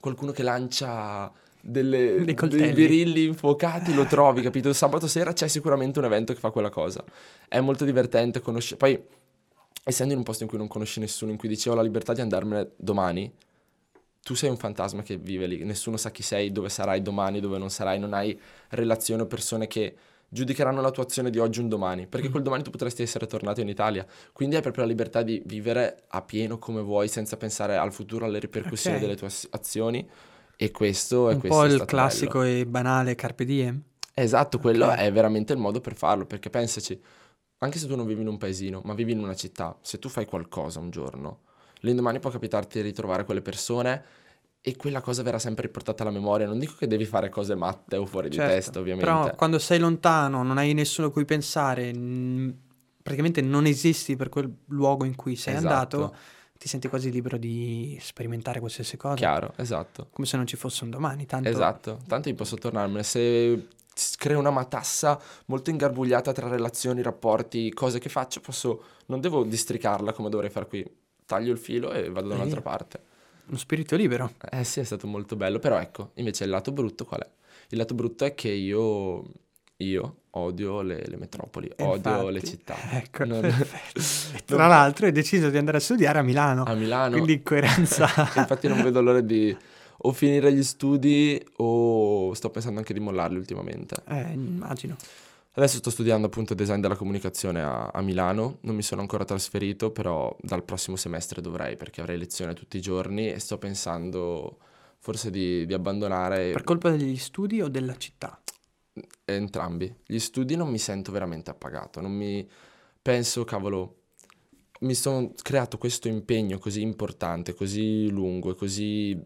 qualcuno 0.00 0.32
che 0.32 0.42
lancia 0.42 1.32
delle, 1.60 2.24
Dei 2.24 2.72
birilli 2.72 3.24
infuocati, 3.24 3.94
lo 3.94 4.04
trovi, 4.06 4.42
capito? 4.42 4.68
Il 4.68 4.74
sabato 4.74 5.06
sera 5.06 5.32
c'è 5.32 5.46
sicuramente 5.46 5.98
un 6.00 6.06
evento 6.06 6.32
che 6.32 6.40
fa 6.40 6.50
quella 6.50 6.70
cosa. 6.70 7.04
È 7.46 7.60
molto 7.60 7.84
divertente, 7.84 8.40
conosce... 8.40 8.76
Poi 8.76 9.00
essendo 9.84 10.12
in 10.12 10.18
un 10.18 10.24
posto 10.24 10.42
in 10.42 10.48
cui 10.48 10.58
non 10.58 10.68
conosci 10.68 11.00
nessuno, 11.00 11.30
in 11.30 11.36
cui 11.36 11.48
dicevo 11.48 11.76
la 11.76 11.82
libertà 11.82 12.12
di 12.12 12.20
andarmene 12.20 12.70
domani, 12.76 13.30
tu 14.22 14.34
sei 14.34 14.50
un 14.50 14.56
fantasma 14.56 15.02
che 15.02 15.16
vive 15.16 15.46
lì, 15.46 15.64
nessuno 15.64 15.96
sa 15.96 16.10
chi 16.10 16.22
sei, 16.22 16.52
dove 16.52 16.68
sarai 16.68 17.02
domani, 17.02 17.40
dove 17.40 17.58
non 17.58 17.70
sarai, 17.70 17.98
non 17.98 18.12
hai 18.12 18.38
relazioni 18.70 19.22
o 19.22 19.26
persone 19.26 19.66
che 19.66 19.96
giudicheranno 20.28 20.80
la 20.80 20.90
tua 20.90 21.02
azione 21.02 21.28
di 21.28 21.38
oggi 21.38 21.60
un 21.60 21.68
domani, 21.68 22.06
perché 22.06 22.28
mm. 22.28 22.30
quel 22.30 22.42
domani 22.42 22.62
tu 22.62 22.70
potresti 22.70 23.02
essere 23.02 23.26
tornato 23.26 23.60
in 23.60 23.68
Italia. 23.68 24.06
Quindi 24.32 24.56
hai 24.56 24.62
proprio 24.62 24.84
la 24.84 24.90
libertà 24.90 25.22
di 25.22 25.42
vivere 25.44 26.04
a 26.08 26.22
pieno 26.22 26.58
come 26.58 26.80
vuoi, 26.80 27.08
senza 27.08 27.36
pensare 27.36 27.76
al 27.76 27.92
futuro, 27.92 28.24
alle 28.24 28.38
ripercussioni 28.38 28.96
okay. 28.96 29.08
delle 29.08 29.18
tue 29.18 29.30
azioni. 29.50 30.08
E 30.56 30.70
questo 30.70 31.28
è 31.28 31.34
un 31.34 31.40
po' 31.40 31.64
il 31.64 31.84
classico 31.84 32.38
bello. 32.40 32.60
e 32.60 32.66
banale 32.66 33.14
carpe 33.14 33.44
diem. 33.44 33.82
Esatto, 34.14 34.58
quello 34.58 34.86
okay. 34.86 35.06
è 35.06 35.12
veramente 35.12 35.52
il 35.52 35.58
modo 35.58 35.80
per 35.80 35.96
farlo, 35.96 36.24
perché 36.24 36.48
pensaci, 36.48 36.98
anche 37.58 37.78
se 37.78 37.86
tu 37.86 37.96
non 37.96 38.06
vivi 38.06 38.22
in 38.22 38.28
un 38.28 38.38
paesino, 38.38 38.80
ma 38.84 38.94
vivi 38.94 39.12
in 39.12 39.18
una 39.18 39.34
città, 39.34 39.76
se 39.82 39.98
tu 39.98 40.08
fai 40.08 40.24
qualcosa 40.26 40.78
un 40.78 40.90
giorno, 40.90 41.40
l'indomani 41.82 42.18
può 42.18 42.30
capitarti 42.30 42.78
di 42.78 42.84
ritrovare 42.88 43.24
quelle 43.24 43.42
persone 43.42 44.04
e 44.60 44.76
quella 44.76 45.00
cosa 45.00 45.22
verrà 45.22 45.38
sempre 45.38 45.66
riportata 45.66 46.02
alla 46.02 46.12
memoria. 46.12 46.46
Non 46.46 46.58
dico 46.58 46.74
che 46.78 46.86
devi 46.86 47.04
fare 47.04 47.28
cose 47.28 47.54
matte 47.54 47.96
o 47.96 48.06
fuori 48.06 48.30
certo, 48.30 48.48
di 48.48 48.54
testa, 48.54 48.78
ovviamente. 48.78 49.10
Però 49.10 49.34
quando 49.34 49.58
sei 49.58 49.78
lontano, 49.78 50.42
non 50.42 50.56
hai 50.58 50.72
nessuno 50.72 51.08
a 51.08 51.10
cui 51.10 51.24
pensare, 51.24 51.92
n- 51.92 52.54
praticamente 53.02 53.40
non 53.40 53.66
esisti 53.66 54.14
per 54.16 54.28
quel 54.28 54.52
luogo 54.66 55.04
in 55.04 55.16
cui 55.16 55.34
sei 55.34 55.54
esatto. 55.54 55.96
andato, 55.96 56.16
ti 56.58 56.68
senti 56.68 56.86
quasi 56.86 57.10
libero 57.10 57.38
di 57.38 57.98
sperimentare 58.00 58.60
qualsiasi 58.60 58.96
cosa. 58.96 59.16
Chiaro, 59.16 59.52
esatto. 59.56 60.06
Come 60.12 60.28
se 60.28 60.36
non 60.36 60.46
ci 60.46 60.54
fosse 60.54 60.84
un 60.84 60.90
domani. 60.90 61.26
Tanto... 61.26 61.48
Esatto, 61.48 61.98
tanto 62.06 62.28
io 62.28 62.36
posso 62.36 62.54
tornarmene. 62.56 63.02
Se 63.02 63.66
crea 64.16 64.38
una 64.38 64.50
matassa 64.50 65.20
molto 65.46 65.70
ingarbugliata 65.70 66.30
tra 66.30 66.46
relazioni, 66.46 67.02
rapporti, 67.02 67.72
cose 67.72 67.98
che 67.98 68.08
faccio, 68.08 68.40
posso, 68.40 68.84
non 69.06 69.20
devo 69.20 69.42
districarla 69.42 70.12
come 70.12 70.28
dovrei 70.28 70.50
fare 70.50 70.68
qui. 70.68 71.00
Taglio 71.26 71.52
il 71.52 71.58
filo 71.58 71.92
e 71.92 72.10
vado 72.10 72.28
da 72.28 72.34
un'altra 72.34 72.60
parte. 72.60 73.00
Uno 73.46 73.58
spirito 73.58 73.96
libero. 73.96 74.32
Eh 74.50 74.64
sì, 74.64 74.80
è 74.80 74.84
stato 74.84 75.06
molto 75.06 75.36
bello, 75.36 75.58
però 75.58 75.78
ecco, 75.78 76.10
invece 76.14 76.44
il 76.44 76.50
lato 76.50 76.72
brutto 76.72 77.04
qual 77.04 77.20
è? 77.20 77.30
Il 77.68 77.78
lato 77.78 77.94
brutto 77.94 78.24
è 78.24 78.34
che 78.34 78.48
io, 78.48 79.24
io 79.78 80.16
odio 80.30 80.82
le, 80.82 81.02
le 81.06 81.16
metropoli, 81.16 81.70
e 81.74 81.82
odio 81.82 82.10
infatti, 82.10 82.32
le 82.32 82.42
città. 82.42 82.76
Ecco, 82.92 83.24
non... 83.24 83.40
tra 84.44 84.66
l'altro 84.66 85.06
hai 85.06 85.12
deciso 85.12 85.50
di 85.50 85.56
andare 85.56 85.78
a 85.78 85.80
studiare 85.80 86.18
a 86.18 86.22
Milano. 86.22 86.64
A 86.64 86.74
Milano. 86.74 87.12
Quindi 87.12 87.34
in 87.34 87.42
coerenza. 87.42 88.08
infatti 88.36 88.68
non 88.68 88.82
vedo 88.82 89.00
l'ora 89.00 89.20
di 89.20 89.56
o 90.04 90.12
finire 90.12 90.52
gli 90.52 90.62
studi 90.62 91.40
o 91.56 92.34
sto 92.34 92.50
pensando 92.50 92.78
anche 92.78 92.92
di 92.92 93.00
mollarli 93.00 93.36
ultimamente. 93.36 93.96
Eh, 94.08 94.32
immagino. 94.32 94.96
Adesso 95.54 95.78
sto 95.78 95.90
studiando 95.90 96.28
appunto 96.28 96.54
design 96.54 96.80
della 96.80 96.96
comunicazione 96.96 97.62
a, 97.62 97.88
a, 97.88 98.00
Milano, 98.00 98.58
non 98.62 98.74
mi 98.74 98.82
sono 98.82 99.02
ancora 99.02 99.26
trasferito, 99.26 99.90
però 99.90 100.34
dal 100.40 100.64
prossimo 100.64 100.96
semestre 100.96 101.42
dovrei 101.42 101.76
perché 101.76 102.00
avrei 102.00 102.16
lezione 102.16 102.54
tutti 102.54 102.78
i 102.78 102.80
giorni 102.80 103.30
e 103.30 103.38
sto 103.38 103.58
pensando 103.58 104.58
forse 104.98 105.30
di, 105.30 105.66
di 105.66 105.74
abbandonare... 105.74 106.52
Per 106.52 106.64
colpa 106.64 106.88
degli 106.88 107.18
studi 107.18 107.60
o 107.60 107.68
della 107.68 107.96
città? 107.98 108.40
Entrambi. 109.26 109.94
Gli 110.06 110.18
studi 110.18 110.56
non 110.56 110.70
mi 110.70 110.78
sento 110.78 111.12
veramente 111.12 111.50
appagato, 111.50 112.00
non 112.00 112.12
mi 112.12 112.48
penso, 113.02 113.44
cavolo, 113.44 113.96
mi 114.80 114.94
sono 114.94 115.34
creato 115.42 115.76
questo 115.76 116.08
impegno 116.08 116.58
così 116.58 116.80
importante, 116.80 117.52
così 117.52 118.08
lungo 118.08 118.52
e 118.52 118.54
così 118.54 119.22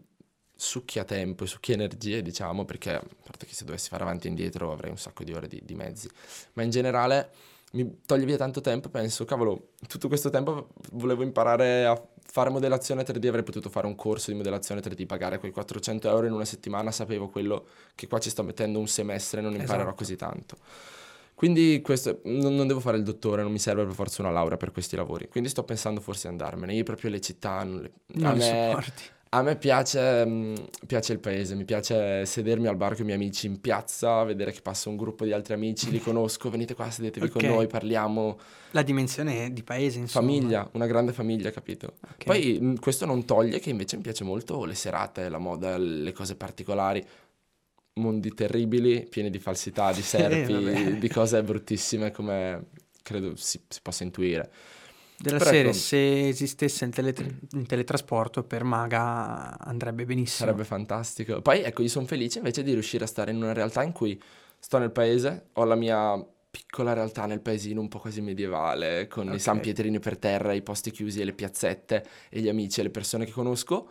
succhia 0.57 1.03
tempo 1.03 1.43
e 1.43 1.47
succhia 1.47 1.75
energie, 1.75 2.21
diciamo, 2.21 2.65
perché 2.65 2.95
a 2.95 3.03
parte 3.23 3.45
che 3.45 3.53
se 3.53 3.63
dovessi 3.63 3.87
fare 3.89 4.03
avanti 4.03 4.27
e 4.27 4.29
indietro 4.29 4.71
avrei 4.71 4.91
un 4.91 4.97
sacco 4.97 5.23
di 5.23 5.33
ore 5.33 5.47
di, 5.47 5.61
di 5.63 5.75
mezzi, 5.75 6.09
ma 6.53 6.63
in 6.63 6.69
generale 6.69 7.29
mi 7.71 8.01
toglie 8.05 8.25
via 8.25 8.37
tanto 8.37 8.59
tempo 8.59 8.87
e 8.87 8.91
penso, 8.91 9.23
cavolo, 9.23 9.69
tutto 9.87 10.07
questo 10.07 10.29
tempo 10.29 10.69
volevo 10.93 11.23
imparare 11.23 11.85
a 11.85 12.01
fare 12.29 12.49
modellazione 12.49 13.03
3D, 13.03 13.27
avrei 13.27 13.43
potuto 13.43 13.69
fare 13.69 13.87
un 13.87 13.95
corso 13.95 14.31
di 14.31 14.37
modellazione 14.37 14.81
3D, 14.81 15.05
pagare 15.05 15.37
quei 15.37 15.51
400 15.51 16.09
euro 16.09 16.25
in 16.25 16.33
una 16.33 16.45
settimana, 16.45 16.91
sapevo 16.91 17.29
quello 17.29 17.67
che 17.95 18.07
qua 18.07 18.19
ci 18.19 18.29
sto 18.29 18.43
mettendo 18.43 18.79
un 18.79 18.87
semestre 18.87 19.39
e 19.39 19.43
non 19.43 19.53
imparerò 19.53 19.81
esatto. 19.83 19.95
così 19.95 20.15
tanto. 20.15 20.57
Quindi 21.37 21.81
questo, 21.83 22.21
non, 22.23 22.55
non, 22.55 22.65
devo 22.65 22.79
fare 22.79 22.97
il 22.97 23.03
dottore, 23.03 23.43
non 23.43 23.51
mi 23.51 23.59
serve 23.59 23.85
per 23.85 23.93
forza 23.93 24.23
una 24.23 24.31
laurea 24.31 24.57
per 24.57 24.71
questi 24.71 24.95
lavori. 24.95 25.27
Quindi 25.27 25.49
sto 25.49 25.63
pensando 25.63 26.01
forse 26.01 26.27
andarmene. 26.27 26.73
Io 26.73 26.83
proprio 26.83 27.11
le 27.11 27.21
città 27.21 27.63
non 27.63 27.81
le, 27.81 27.91
non 28.13 28.31
a 28.31 28.33
me, 28.33 28.41
supporti. 28.41 29.03
A 29.37 29.43
me 29.43 29.55
piace, 29.55 30.25
mm, 30.25 30.55
piace, 30.87 31.13
il 31.13 31.19
paese, 31.19 31.53
mi 31.53 31.63
piace 31.63 32.25
sedermi 32.25 32.65
al 32.65 32.75
bar 32.75 32.93
con 32.93 33.01
i 33.01 33.05
miei 33.05 33.17
amici 33.17 33.45
in 33.45 33.61
piazza, 33.61 34.23
vedere 34.23 34.51
che 34.51 34.61
passa 34.61 34.89
un 34.89 34.95
gruppo 34.95 35.25
di 35.25 35.31
altri 35.31 35.53
amici, 35.53 35.91
li 35.91 35.99
conosco, 36.01 36.49
venite 36.49 36.73
qua, 36.73 36.89
sedetevi 36.89 37.27
okay. 37.27 37.41
con 37.41 37.51
noi, 37.51 37.67
parliamo. 37.67 38.39
La 38.71 38.81
dimensione 38.81 39.53
di 39.53 39.61
paese, 39.61 39.99
insomma. 39.99 40.25
Famiglia, 40.25 40.67
una 40.73 40.87
grande 40.87 41.13
famiglia, 41.13 41.51
capito? 41.51 41.97
Okay. 42.01 42.25
Poi 42.25 42.59
mm, 42.59 42.75
questo 42.77 43.05
non 43.05 43.25
toglie 43.25 43.59
che 43.59 43.69
invece 43.69 43.95
mi 43.95 44.01
piace 44.01 44.23
molto 44.23 44.65
le 44.65 44.73
serate, 44.73 45.29
la 45.29 45.37
moda, 45.37 45.77
le 45.77 46.11
cose 46.13 46.35
particolari, 46.35 47.05
mondi 47.93 48.33
terribili, 48.33 49.05
pieni 49.07 49.29
di 49.29 49.37
falsità, 49.37 49.91
di 49.91 50.01
serpi, 50.03 50.65
eh, 50.67 50.97
di 50.97 51.09
cose 51.09 51.43
bruttissime 51.43 52.09
come 52.09 52.69
credo 53.03 53.35
si, 53.35 53.61
si 53.67 53.79
possa 53.83 54.03
intuire. 54.03 54.51
Della 55.19 55.39
Però 55.39 55.49
serie, 55.49 55.73
se 55.73 56.27
esistesse 56.27 56.85
in, 56.85 56.91
tele- 56.91 57.15
in, 57.53 57.65
teletrasporto 57.65 58.43
per 58.43 58.63
Maga 58.63 59.57
andrebbe 59.57 60.05
benissimo. 60.05 60.45
Sarebbe 60.45 60.63
fantastico. 60.63 61.41
Poi 61.41 61.63
ecco, 61.63 61.81
io 61.81 61.87
sono 61.87 62.05
felice 62.05 62.37
invece 62.37 62.61
di 62.61 62.71
riuscire 62.73 63.03
a 63.03 63.07
stare 63.07 63.31
in 63.31 63.37
una 63.37 63.53
realtà 63.53 63.81
in 63.81 63.93
cui 63.93 64.21
sto 64.59 64.77
nel 64.77 64.91
paese, 64.91 65.47
ho 65.53 65.63
la 65.63 65.73
mia 65.73 66.23
piccola 66.49 66.93
realtà 66.93 67.25
nel 67.25 67.41
paesino 67.41 67.81
un 67.81 67.87
po' 67.87 67.99
quasi 67.99 68.21
medievale, 68.21 69.07
con 69.07 69.25
okay. 69.25 69.37
i 69.37 69.39
San 69.39 69.59
Pietrini 69.59 69.99
per 69.99 70.17
terra, 70.19 70.53
i 70.53 70.61
posti 70.61 70.91
chiusi 70.91 71.21
e 71.21 71.25
le 71.25 71.33
piazzette 71.33 72.05
e 72.29 72.39
gli 72.39 72.47
amici 72.47 72.79
e 72.79 72.83
le 72.83 72.89
persone 72.91 73.25
che 73.25 73.31
conosco, 73.31 73.89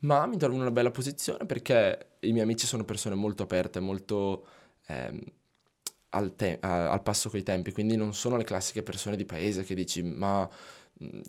ma 0.00 0.24
mi 0.26 0.38
trovo 0.38 0.54
in 0.54 0.60
una 0.62 0.70
bella 0.70 0.90
posizione 0.90 1.44
perché 1.44 2.12
i 2.20 2.32
miei 2.32 2.44
amici 2.44 2.66
sono 2.66 2.84
persone 2.84 3.14
molto 3.14 3.42
aperte, 3.42 3.78
molto... 3.78 4.46
Ehm, 4.86 5.20
al, 6.14 6.34
te- 6.34 6.58
al 6.60 7.02
passo 7.02 7.30
coi 7.30 7.42
tempi, 7.42 7.72
quindi 7.72 7.96
non 7.96 8.14
sono 8.14 8.36
le 8.36 8.44
classiche 8.44 8.82
persone 8.82 9.16
di 9.16 9.24
paese 9.24 9.64
che 9.64 9.74
dici 9.74 10.02
ma 10.02 10.48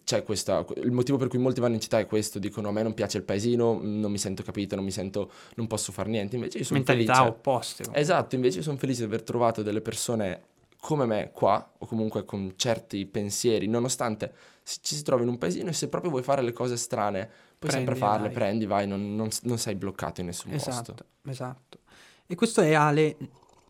c'è 0.04 0.24
questa, 0.24 0.66
il 0.78 0.92
motivo 0.92 1.18
per 1.18 1.28
cui 1.28 1.40
molti 1.40 1.60
vanno 1.60 1.76
in 1.76 1.80
città 1.80 2.00
è 2.00 2.06
questo, 2.06 2.40
dicono 2.40 2.70
a 2.70 2.72
me 2.72 2.84
non 2.84 2.94
piace 2.94 3.18
il 3.18 3.24
paesino, 3.24 3.80
non 3.82 4.12
mi 4.12 4.18
sento 4.18 4.44
capito, 4.44 4.76
non 4.76 4.84
mi 4.84 4.92
sento, 4.92 5.32
non 5.56 5.68
posso 5.68 5.92
fare 5.92 6.10
niente, 6.10 6.36
invece 6.36 6.60
io 6.60 6.64
sono 6.64 6.78
Mentalità 6.78 7.14
felice. 7.16 7.32
opposte. 7.32 7.84
Esatto, 7.94 8.36
invece 8.36 8.58
io 8.58 8.64
sono 8.64 8.78
felice 8.78 9.00
di 9.00 9.06
aver 9.06 9.24
trovato 9.24 9.64
delle 9.64 9.82
persone 9.82 10.52
come 10.80 11.06
me 11.06 11.32
qua, 11.32 11.72
o 11.78 11.86
comunque 11.86 12.26
con 12.26 12.54
certi 12.58 13.06
pensieri, 13.06 13.68
nonostante 13.68 14.34
ci 14.64 14.96
si 14.96 15.02
trovi 15.04 15.24
in 15.24 15.30
un 15.30 15.38
paesino 15.38 15.70
e 15.70 15.74
se 15.74 15.88
proprio 15.88 16.12
vuoi 16.12 16.24
fare 16.24 16.42
le 16.42 16.52
cose 16.52 16.76
strane, 16.76 17.26
puoi 17.26 17.72
prendi, 17.72 17.86
sempre 17.86 17.96
farle, 17.96 18.26
vai. 18.26 18.34
prendi, 18.34 18.66
vai, 18.66 18.86
non, 18.86 19.16
non, 19.16 19.30
non, 19.44 19.58
sei 19.58 19.76
bloccato 19.76 20.20
in 20.20 20.28
nessun 20.28 20.52
esatto, 20.52 20.94
posto. 20.94 21.06
Esatto, 21.30 21.80
E 22.28 22.36
questo 22.36 22.62
è 22.62 22.74
Ale 22.74 23.16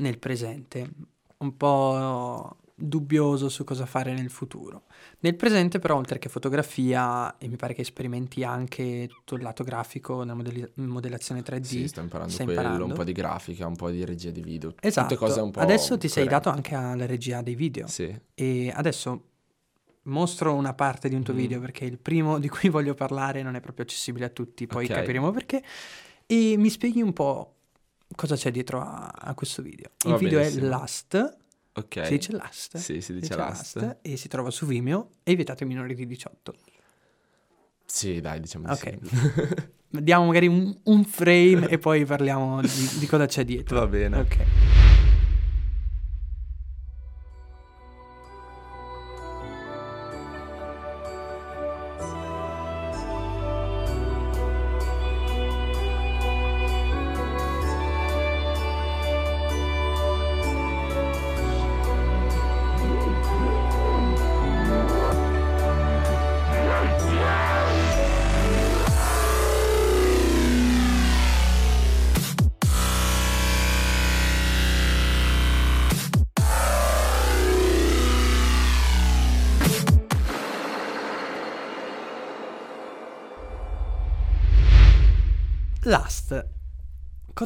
nel 0.04 0.20
presente, 0.20 0.89
un 1.38 1.58
po' 1.58 2.58
dubbioso 2.76 3.50
su 3.50 3.63
cosa 3.63 3.86
fare 3.86 4.13
nel 4.13 4.30
futuro. 4.30 4.84
Nel 5.20 5.36
presente 5.36 5.80
però, 5.80 5.96
oltre 5.96 6.20
che 6.20 6.30
fotografia, 6.30 7.38
e 7.38 7.48
mi 7.48 7.56
pare 7.56 7.74
che 7.74 7.82
esperimenti 7.82 8.44
anche 8.44 9.08
tutto 9.08 9.36
il 9.36 9.42
lato 9.42 9.63
grafico 9.63 10.20
nella 10.20 10.34
modelli- 10.34 10.70
modellazione 10.76 11.42
3D. 11.42 11.62
Sì, 11.62 11.88
sto 11.88 12.02
imparando 12.02 12.36
quello, 12.36 12.52
imparando. 12.52 12.86
un 12.86 12.94
po' 12.94 13.04
di 13.04 13.12
grafica, 13.12 13.68
un 13.68 13.76
po' 13.76 13.89
di 13.89 14.04
regia 14.06 14.32
di 14.32 14.42
video. 14.42 14.74
Esatto. 14.80 15.08
Tutte 15.08 15.26
cose 15.26 15.39
un 15.39 15.52
po' 15.52 15.60
adesso 15.60 15.98
ti 15.98 16.08
coerenti. 16.08 16.10
sei 16.10 16.28
dato 16.28 16.50
anche 16.50 16.76
alla 16.76 17.06
regia 17.06 17.42
dei 17.42 17.56
video. 17.56 17.88
Sì. 17.88 18.13
E 18.34 18.72
adesso 18.76 19.30
mostro 20.04 20.54
una 20.54 20.74
parte 20.74 21.08
di 21.08 21.16
un 21.16 21.24
tuo 21.24 21.34
mm. 21.34 21.38
video 21.38 21.60
perché 21.62 21.86
il 21.86 21.98
primo 21.98 22.39
di 22.39 22.50
cui 22.50 22.70
voglio 22.70 22.94
parlare 22.94 23.42
non 23.42 23.56
è 23.56 23.62
proprio 23.62 23.86
accessibile 23.86 24.26
a 24.26 24.30
tutti, 24.30 24.68
poi 24.68 24.86
okay. 24.86 24.98
capiremo 24.98 25.32
perché. 25.32 25.63
E 26.26 26.56
mi 26.58 26.70
spieghi 26.70 27.02
un 27.02 27.13
po' 27.13 27.56
cosa 28.15 28.36
c'è 28.36 28.52
dietro 28.52 28.82
a, 28.82 29.12
a 29.15 29.34
questo 29.34 29.62
video. 29.62 29.91
Il 30.06 30.12
Va 30.12 30.17
video 30.17 30.39
benissimo. 30.39 30.65
è 30.65 30.69
Last. 30.69 31.38
Ok. 31.73 32.06
Si 32.06 32.12
dice 32.12 32.32
Last? 32.34 32.78
Sì, 32.78 33.02
si 33.02 33.13
dice, 33.13 33.34
si 33.34 33.38
Last. 33.38 33.76
Last. 33.78 33.97
E 34.02 34.17
si 34.17 34.28
trova 34.28 34.49
su 34.52 34.65
Vimeo 34.65 35.10
e 35.23 35.32
è 35.32 35.36
vietato 35.36 35.63
ai 35.63 35.69
minori 35.69 35.95
di 35.95 36.06
18. 36.06 36.54
Sì, 37.86 38.21
dai, 38.21 38.39
diciamo 38.39 38.71
Ok. 38.71 38.97
Sì. 39.02 39.71
Diamo 40.02 40.26
magari 40.26 40.47
un, 40.47 40.76
un 40.84 41.04
frame 41.06 41.67
e 41.69 41.78
poi 41.78 42.04
parliamo 42.06 42.62
di, 42.62 42.89
di, 42.99 43.06
cosa 43.06 43.26
c'è 43.28 43.45
dietro. 43.45 43.80
Va 43.80 43.88
bene. 43.88 44.17
Ok. 44.17 44.38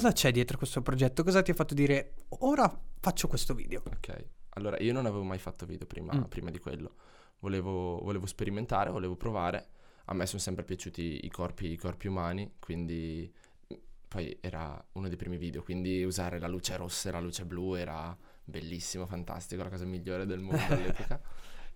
Cosa 0.08 0.12
c'è 0.14 0.32
dietro 0.32 0.58
questo 0.58 0.82
progetto? 0.82 1.24
Cosa 1.24 1.41
ti 1.41 1.51
ha 1.51 1.53
fatto 1.53 1.74
dire 1.74 2.14
ora 2.39 2.72
faccio 2.99 3.28
questo 3.28 3.53
video? 3.53 3.84
Ok, 3.86 4.26
allora 4.51 4.78
io 4.80 4.93
non 4.93 5.05
avevo 5.05 5.24
mai 5.24 5.38
fatto 5.38 5.66
video 5.66 5.86
prima, 5.86 6.14
Mm. 6.16 6.24
prima 6.24 6.49
di 6.49 6.60
quello. 6.60 6.95
Volevo, 7.39 7.99
volevo 7.99 8.26
sperimentare, 8.26 8.89
volevo 8.89 9.16
provare. 9.16 9.68
A 10.05 10.14
me 10.14 10.26
sono 10.26 10.39
sempre 10.39 10.64
piaciuti 10.64 11.26
i 11.26 11.30
corpi, 11.30 11.72
i 11.72 11.76
corpi 11.78 12.08
umani, 12.08 12.53
quindi 12.60 13.32
mm, 13.74 13.78
poi 14.08 14.38
era 14.41 14.84
uno 14.93 15.08
dei 15.10 15.18
primi 15.18 15.38
video, 15.38 15.62
quindi 15.62 16.03
usare 16.03 16.39
la 16.39 16.47
luce 16.47 16.78
rossa 16.78 17.10
e 17.10 17.12
la 17.12 17.20
luce 17.20 17.45
blu 17.45 17.74
era 17.74 18.18
bellissimo, 18.43 19.05
fantastico, 19.05 19.62
la 19.64 19.70
cosa 19.70 19.84
migliore 19.86 20.26
del 20.26 20.39
mondo 20.39 20.62
all'epoca. 20.74 21.22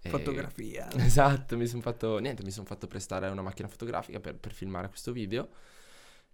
E- 0.02 0.10
Fotografia. 0.10 0.88
Esatto, 0.96 1.58
mi 1.58 1.68
sono 1.68 1.82
fatto, 1.82 2.18
niente, 2.20 2.44
mi 2.44 2.52
sono 2.52 2.66
fatto 2.66 2.88
prestare 2.88 3.28
una 3.28 3.42
macchina 3.42 3.68
fotografica 3.68 4.20
per, 4.22 4.38
per 4.38 4.54
filmare 4.54 4.88
questo 4.88 5.12
video 5.12 5.50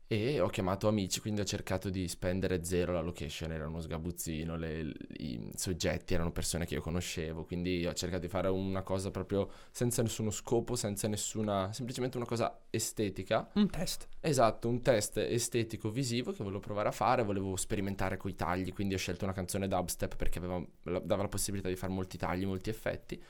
e 0.09 0.39
ho 0.39 0.47
chiamato 0.47 0.87
amici, 0.87 1.19
quindi 1.19 1.41
ho 1.41 1.43
cercato 1.43 1.89
di 1.89 2.07
spendere 2.07 2.63
zero 2.63 2.93
la 2.93 3.01
location, 3.01 3.51
era 3.51 3.67
uno 3.67 3.81
sgabuzzino, 3.81 4.55
le- 4.55 4.93
i 5.17 5.51
soggetti 5.55 6.13
erano 6.13 6.31
persone 6.31 6.65
che 6.65 6.75
io 6.75 6.81
conoscevo, 6.81 7.43
quindi 7.43 7.85
ho 7.85 7.93
cercato 7.93 8.21
di 8.21 8.29
fare 8.29 8.47
una 8.47 8.83
cosa 8.83 9.11
proprio 9.11 9.49
senza 9.69 10.01
nessuno 10.01 10.29
scopo, 10.31 10.75
senza 10.75 11.09
nessuna, 11.09 11.73
semplicemente 11.73 12.15
una 12.15 12.25
cosa 12.25 12.57
estetica. 12.69 13.49
Un 13.55 13.69
test. 13.69 14.07
Esatto, 14.21 14.69
un 14.69 14.81
test 14.81 15.17
estetico 15.17 15.89
visivo 15.89 16.31
che 16.31 16.41
volevo 16.41 16.61
provare 16.61 16.87
a 16.87 16.93
fare, 16.93 17.23
volevo 17.23 17.57
sperimentare 17.57 18.15
coi 18.15 18.33
tagli, 18.33 18.71
quindi 18.71 18.93
ho 18.93 18.97
scelto 18.97 19.25
una 19.25 19.33
canzone 19.33 19.67
dubstep 19.67 20.15
perché 20.15 20.39
aveva- 20.39 20.65
dava 21.03 21.23
la 21.23 21.27
possibilità 21.27 21.67
di 21.67 21.75
fare 21.75 21.91
molti 21.91 22.17
tagli, 22.17 22.45
molti 22.45 22.69
effetti 22.69 23.21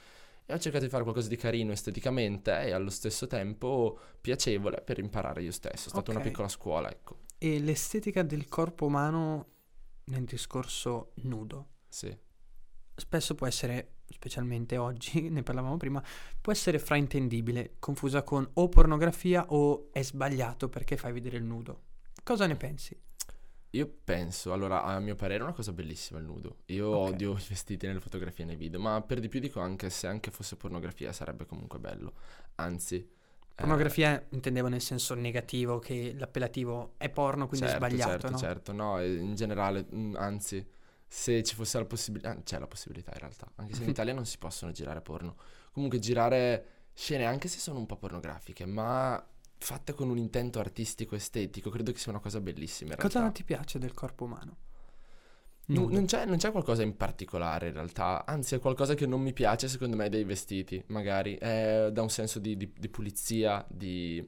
e 0.50 0.54
ho 0.54 0.58
cercato 0.60 0.86
di 0.86 0.90
fare 0.90 1.04
qualcosa 1.04 1.28
di 1.28 1.36
carino 1.36 1.72
esteticamente 1.74 2.52
e 2.64 2.72
allo 2.72 2.90
stesso 2.90 3.28
tempo 3.28 4.00
piacevole 4.20 4.82
per 4.82 4.98
imparare 4.98 5.44
io 5.44 5.52
stesso, 5.52 5.88
è 5.88 5.90
stata 5.92 6.10
una 6.12 6.22
Ok. 6.22 6.26
piccola 6.28 6.48
scuola, 6.48 6.90
ecco. 6.90 7.20
E 7.38 7.60
l'estetica 7.60 8.24
del 8.24 8.48
corpo 8.48 8.86
umano 8.86 9.48
nel 10.06 10.24
discorso 10.24 11.12
nudo. 11.24 11.68
Sì. 11.90 12.16
spesso 12.96 13.36
può 13.36 13.46
essere, 13.46 13.98
specialmente 14.08 14.78
oggi, 14.78 15.28
ne 15.30 15.44
parlavamo 15.44 15.78
prima, 15.78 16.02
può 16.42 16.52
essere 16.52 16.80
fraintendibile, 16.80 17.76
confusa 17.78 18.24
con 18.24 18.50
o 18.54 18.70
pornografia 18.70 19.46
o 19.50 19.90
è 19.92 20.02
sbagliato 20.02 20.68
perché 20.70 20.98
fai 20.98 21.12
vedere 21.14 21.38
il 21.38 21.44
nudo. 21.44 21.82
Cosa 22.24 22.48
ne 22.48 22.56
pensi? 22.56 23.00
Io 23.72 23.88
penso, 24.04 24.54
allora, 24.54 24.84
a 24.84 25.00
mio 25.00 25.16
parere 25.16 25.40
è 25.42 25.44
una 25.44 25.54
cosa 25.54 25.74
bellissima 25.74 26.20
il 26.20 26.26
nudo. 26.26 26.60
Io 26.68 26.88
Ok. 26.90 27.12
odio 27.12 27.34
i 27.38 27.46
vestiti 27.48 27.86
nelle 27.86 28.00
fotografie 28.00 28.44
e 28.46 28.48
nei 28.48 28.56
video, 28.56 28.80
ma 28.80 29.02
per 29.02 29.20
di 29.20 29.28
più 29.30 29.40
dico 29.40 29.60
anche 29.60 29.90
se 29.90 30.08
anche 30.08 30.32
fosse 30.32 30.56
pornografia 30.56 31.12
sarebbe 31.14 31.46
comunque 31.46 31.80
bello. 31.80 32.14
Anzi, 32.56 32.96
eh, 32.96 33.10
Pornografia 33.56 34.24
intendevo 34.30 34.68
nel 34.68 34.82
senso 34.82 35.14
negativo, 35.16 35.80
che 35.80 36.14
l'appellativo 36.16 36.94
è 36.98 37.10
porno, 37.10 37.48
quindi 37.48 37.68
certo, 37.68 37.96
è 37.96 37.98
sbagliato, 37.98 38.00
certo, 38.00 38.30
no? 38.30 38.38
certo, 38.38 38.72
no, 38.72 39.02
in 39.04 39.34
generale, 39.36 39.86
mm, 39.94 40.16
anzi, 40.16 40.66
se 41.08 41.42
ci 41.44 41.56
fosse 41.56 41.80
la 41.80 41.86
possibilità, 41.86 42.32
ah, 42.32 42.42
c'è 42.44 42.60
la 42.60 42.68
possibilità 42.68 43.12
in 43.14 43.20
realtà, 43.20 43.52
anche 43.56 43.74
se 43.74 43.84
in 43.84 43.90
Italia 43.90 44.14
non 44.14 44.26
si 44.26 44.38
possono 44.38 44.72
girare 44.72 45.02
porno. 45.02 45.38
Comunque 45.72 45.98
girare 46.00 46.90
scene, 46.94 47.26
anche 47.26 47.48
se 47.48 47.58
sono 47.60 47.80
un 47.80 47.86
po' 47.88 47.98
pornografiche, 47.98 48.66
ma 48.68 49.24
fatte 49.58 49.94
con 49.94 50.10
un 50.10 50.18
intento 50.18 50.60
artistico, 50.60 51.16
estetico, 51.16 51.70
credo 51.70 51.92
che 51.92 52.00
sia 52.00 52.12
una 52.12 52.22
cosa 52.22 52.40
bellissima 52.40 52.94
in 52.94 53.00
Cosa 53.00 53.20
non 53.22 53.32
ti 53.34 53.44
piace 53.44 53.80
del 53.80 53.94
corpo 53.94 54.26
umano? 54.26 54.58
Non, 55.70 55.92
non 55.92 56.06
c'è, 56.06 56.26
non 56.26 56.38
c'è 56.38 56.52
qualcosa 56.52 56.82
in 56.82 56.96
particolare 56.96 57.68
in 57.68 57.74
realtà, 57.74 58.26
anzi 58.26 58.56
è 58.56 58.60
qualcosa 58.60 58.94
che 58.94 59.06
non 59.06 59.20
mi 59.20 59.34
piace 59.34 59.68
secondo 59.68 59.98
me 59.98 60.08
dei 60.08 60.24
vestiti, 60.24 60.82
magari, 60.88 61.36
è 61.36 61.90
da 61.92 62.02
un 62.02 62.10
senso 62.10 62.40
di, 62.40 62.56
di- 62.56 62.72
di 62.74 62.88
pulizia, 62.88 63.66
di 63.70 64.26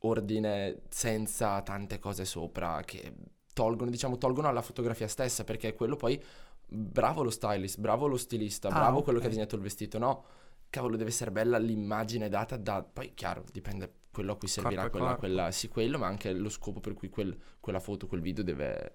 ordine 0.00 0.82
senza 0.90 1.62
tante 1.62 1.98
cose 1.98 2.26
sopra 2.26 2.82
che 2.84 3.14
tolgono, 3.54 3.90
diciamo, 3.90 4.18
tolgono 4.18 4.48
alla 4.48 4.60
fotografia 4.60 5.08
stessa 5.08 5.44
perché 5.44 5.72
quello 5.72 5.96
poi, 5.96 6.22
bravo 6.66 7.22
lo 7.22 7.30
stylist, 7.30 7.78
bravo 7.80 8.06
lo 8.06 8.18
stilista, 8.18 8.68
Ah, 8.68 8.72
bravo 8.72 9.00
quello 9.02 9.18
che 9.18 9.24
ha 9.24 9.28
disegnato 9.28 9.56
il 9.56 9.62
vestito, 9.62 9.96
no, 9.96 10.24
cavolo 10.68 10.96
deve 10.96 11.08
essere 11.08 11.30
bella 11.30 11.56
l'immagine 11.56 12.28
data 12.28 12.58
da, 12.58 12.82
poi 12.82 13.14
chiaro, 13.14 13.44
dipende 13.50 13.90
quello 14.16 14.32
a 14.32 14.36
cui 14.36 14.48
servirà 14.48 14.82
Corpo 14.82 14.90
quella, 14.90 15.08
corpo. 15.08 15.20
quella, 15.20 15.50
sì 15.50 15.68
quello, 15.68 15.98
ma 15.98 16.06
anche 16.06 16.32
lo 16.32 16.48
scopo 16.48 16.80
per 16.80 16.94
cui 16.94 17.08
quel- 17.10 17.36
quella 17.60 17.80
foto, 17.80 18.06
quel 18.06 18.20
video 18.22 18.42
deve, 18.42 18.90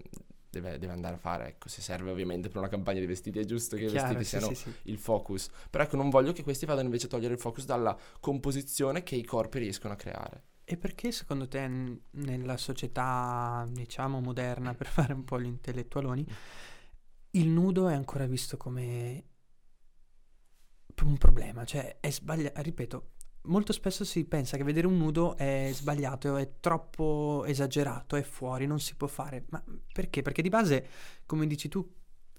deve, 0.50 0.78
deve 0.78 0.92
andare 0.92 1.14
a 1.14 1.18
fare, 1.18 1.46
ecco, 1.48 1.68
se 1.68 1.80
serve 1.80 2.10
ovviamente 2.10 2.48
per 2.48 2.58
una 2.58 2.68
campagna 2.68 3.00
di 3.00 3.06
vestiti 3.06 3.38
è 3.38 3.44
giusto 3.44 3.76
che 3.76 3.84
i 3.84 3.88
Chiaro, 3.88 3.92
vestiti 3.94 4.24
sì, 4.24 4.30
siano 4.30 4.46
sì, 4.46 4.54
sì. 4.54 4.74
il 4.84 4.98
focus, 4.98 5.48
però 5.70 5.84
ecco 5.84 5.96
non 5.96 6.10
voglio 6.10 6.32
che 6.32 6.42
questi 6.42 6.66
vadano 6.66 6.86
invece 6.86 7.06
a 7.06 7.08
togliere 7.10 7.34
il 7.34 7.40
focus 7.40 7.64
dalla 7.64 7.96
composizione 8.20 9.02
che 9.02 9.14
i 9.16 9.24
corpi 9.24 9.58
riescono 9.60 9.94
a 9.94 9.96
creare. 9.96 10.42
E 10.64 10.76
perché 10.76 11.12
secondo 11.12 11.46
te 11.48 11.66
n- 11.68 12.00
nella 12.12 12.56
società, 12.56 13.64
diciamo, 13.70 14.20
moderna, 14.20 14.74
per 14.74 14.86
fare 14.88 15.12
un 15.12 15.24
po' 15.24 15.40
gli 15.40 15.46
intellettualoni, 15.46 16.26
il 17.32 17.48
nudo 17.48 17.88
è 17.88 17.94
ancora 17.94 18.26
visto 18.26 18.56
come 18.56 19.24
un 21.04 21.18
problema? 21.18 21.64
Cioè, 21.64 21.98
è 22.00 22.10
sbagliato, 22.10 22.60
ripeto, 22.62 23.10
molto 23.42 23.72
spesso 23.72 24.04
si 24.04 24.24
pensa 24.24 24.56
che 24.56 24.64
vedere 24.64 24.86
un 24.86 24.96
nudo 24.96 25.36
è 25.36 25.70
sbagliato, 25.72 26.36
è 26.36 26.54
troppo 26.60 27.44
esagerato, 27.46 28.16
è 28.16 28.22
fuori, 28.22 28.66
non 28.66 28.80
si 28.80 28.94
può 28.94 29.06
fare. 29.06 29.44
Ma 29.48 29.62
perché? 29.92 30.22
Perché 30.22 30.42
di 30.42 30.48
base, 30.48 30.86
come 31.26 31.46
dici 31.46 31.68
tu, 31.68 31.86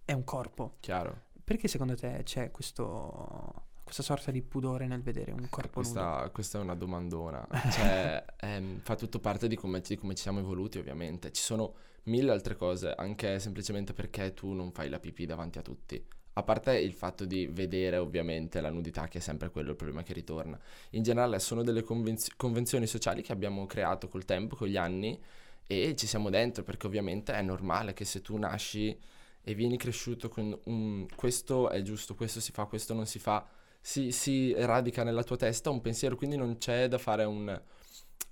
è 0.05 0.13
un 0.13 0.23
corpo. 0.23 0.77
Chiaro? 0.79 1.31
Perché 1.43 1.67
secondo 1.67 1.95
te 1.95 2.21
c'è 2.23 2.51
questo, 2.51 3.65
questa 3.83 4.03
sorta 4.03 4.31
di 4.31 4.41
pudore 4.41 4.87
nel 4.87 5.01
vedere 5.01 5.31
un 5.31 5.47
corpo 5.49 5.81
nudo? 5.81 5.93
Questa, 5.93 6.29
questa 6.31 6.59
è 6.59 6.61
una 6.61 6.75
domandona, 6.75 7.45
cioè 7.71 8.23
ehm, 8.39 8.79
fa 8.81 8.95
tutto 8.95 9.19
parte 9.19 9.47
di 9.47 9.55
come, 9.55 9.81
di 9.81 9.97
come 9.97 10.15
ci 10.15 10.21
siamo 10.21 10.39
evoluti 10.39 10.77
ovviamente, 10.77 11.31
ci 11.31 11.41
sono 11.41 11.75
mille 12.03 12.31
altre 12.31 12.55
cose, 12.55 12.93
anche 12.95 13.39
semplicemente 13.39 13.93
perché 13.93 14.33
tu 14.33 14.53
non 14.53 14.71
fai 14.71 14.89
la 14.89 14.99
pipì 14.99 15.25
davanti 15.25 15.57
a 15.57 15.61
tutti. 15.61 16.05
A 16.33 16.43
parte 16.43 16.77
il 16.77 16.93
fatto 16.93 17.25
di 17.25 17.47
vedere 17.47 17.97
ovviamente 17.97 18.59
la 18.59 18.71
nudità, 18.71 19.07
che 19.07 19.19
è 19.19 19.21
sempre 19.21 19.49
quello 19.49 19.71
il 19.71 19.75
problema 19.75 20.03
che 20.03 20.13
ritorna. 20.13 20.59
In 20.91 21.03
generale 21.03 21.39
sono 21.39 21.63
delle 21.63 21.83
convenz- 21.83 22.35
convenzioni 22.35 22.87
sociali 22.87 23.21
che 23.21 23.31
abbiamo 23.31 23.65
creato 23.65 24.07
col 24.07 24.25
tempo, 24.25 24.55
con 24.55 24.67
gli 24.67 24.77
anni, 24.77 25.19
e 25.67 25.95
ci 25.95 26.07
siamo 26.07 26.29
dentro, 26.29 26.63
perché 26.63 26.87
ovviamente 26.87 27.33
è 27.33 27.41
normale 27.41 27.93
che 27.93 28.05
se 28.05 28.21
tu 28.21 28.37
nasci 28.37 28.97
e 29.45 29.53
vieni 29.53 29.77
cresciuto 29.77 30.29
con 30.29 30.57
un 30.65 31.05
questo 31.15 31.69
è 31.69 31.81
giusto, 31.81 32.15
questo 32.15 32.39
si 32.39 32.51
fa, 32.51 32.65
questo 32.65 32.93
non 32.93 33.05
si 33.05 33.19
fa, 33.19 33.45
si, 33.79 34.11
si 34.11 34.53
radica 34.57 35.03
nella 35.03 35.23
tua 35.23 35.35
testa 35.35 35.69
un 35.69 35.81
pensiero, 35.81 36.15
quindi 36.15 36.37
non 36.37 36.57
c'è 36.57 36.87
da 36.87 36.97
fare 36.97 37.25
un... 37.25 37.61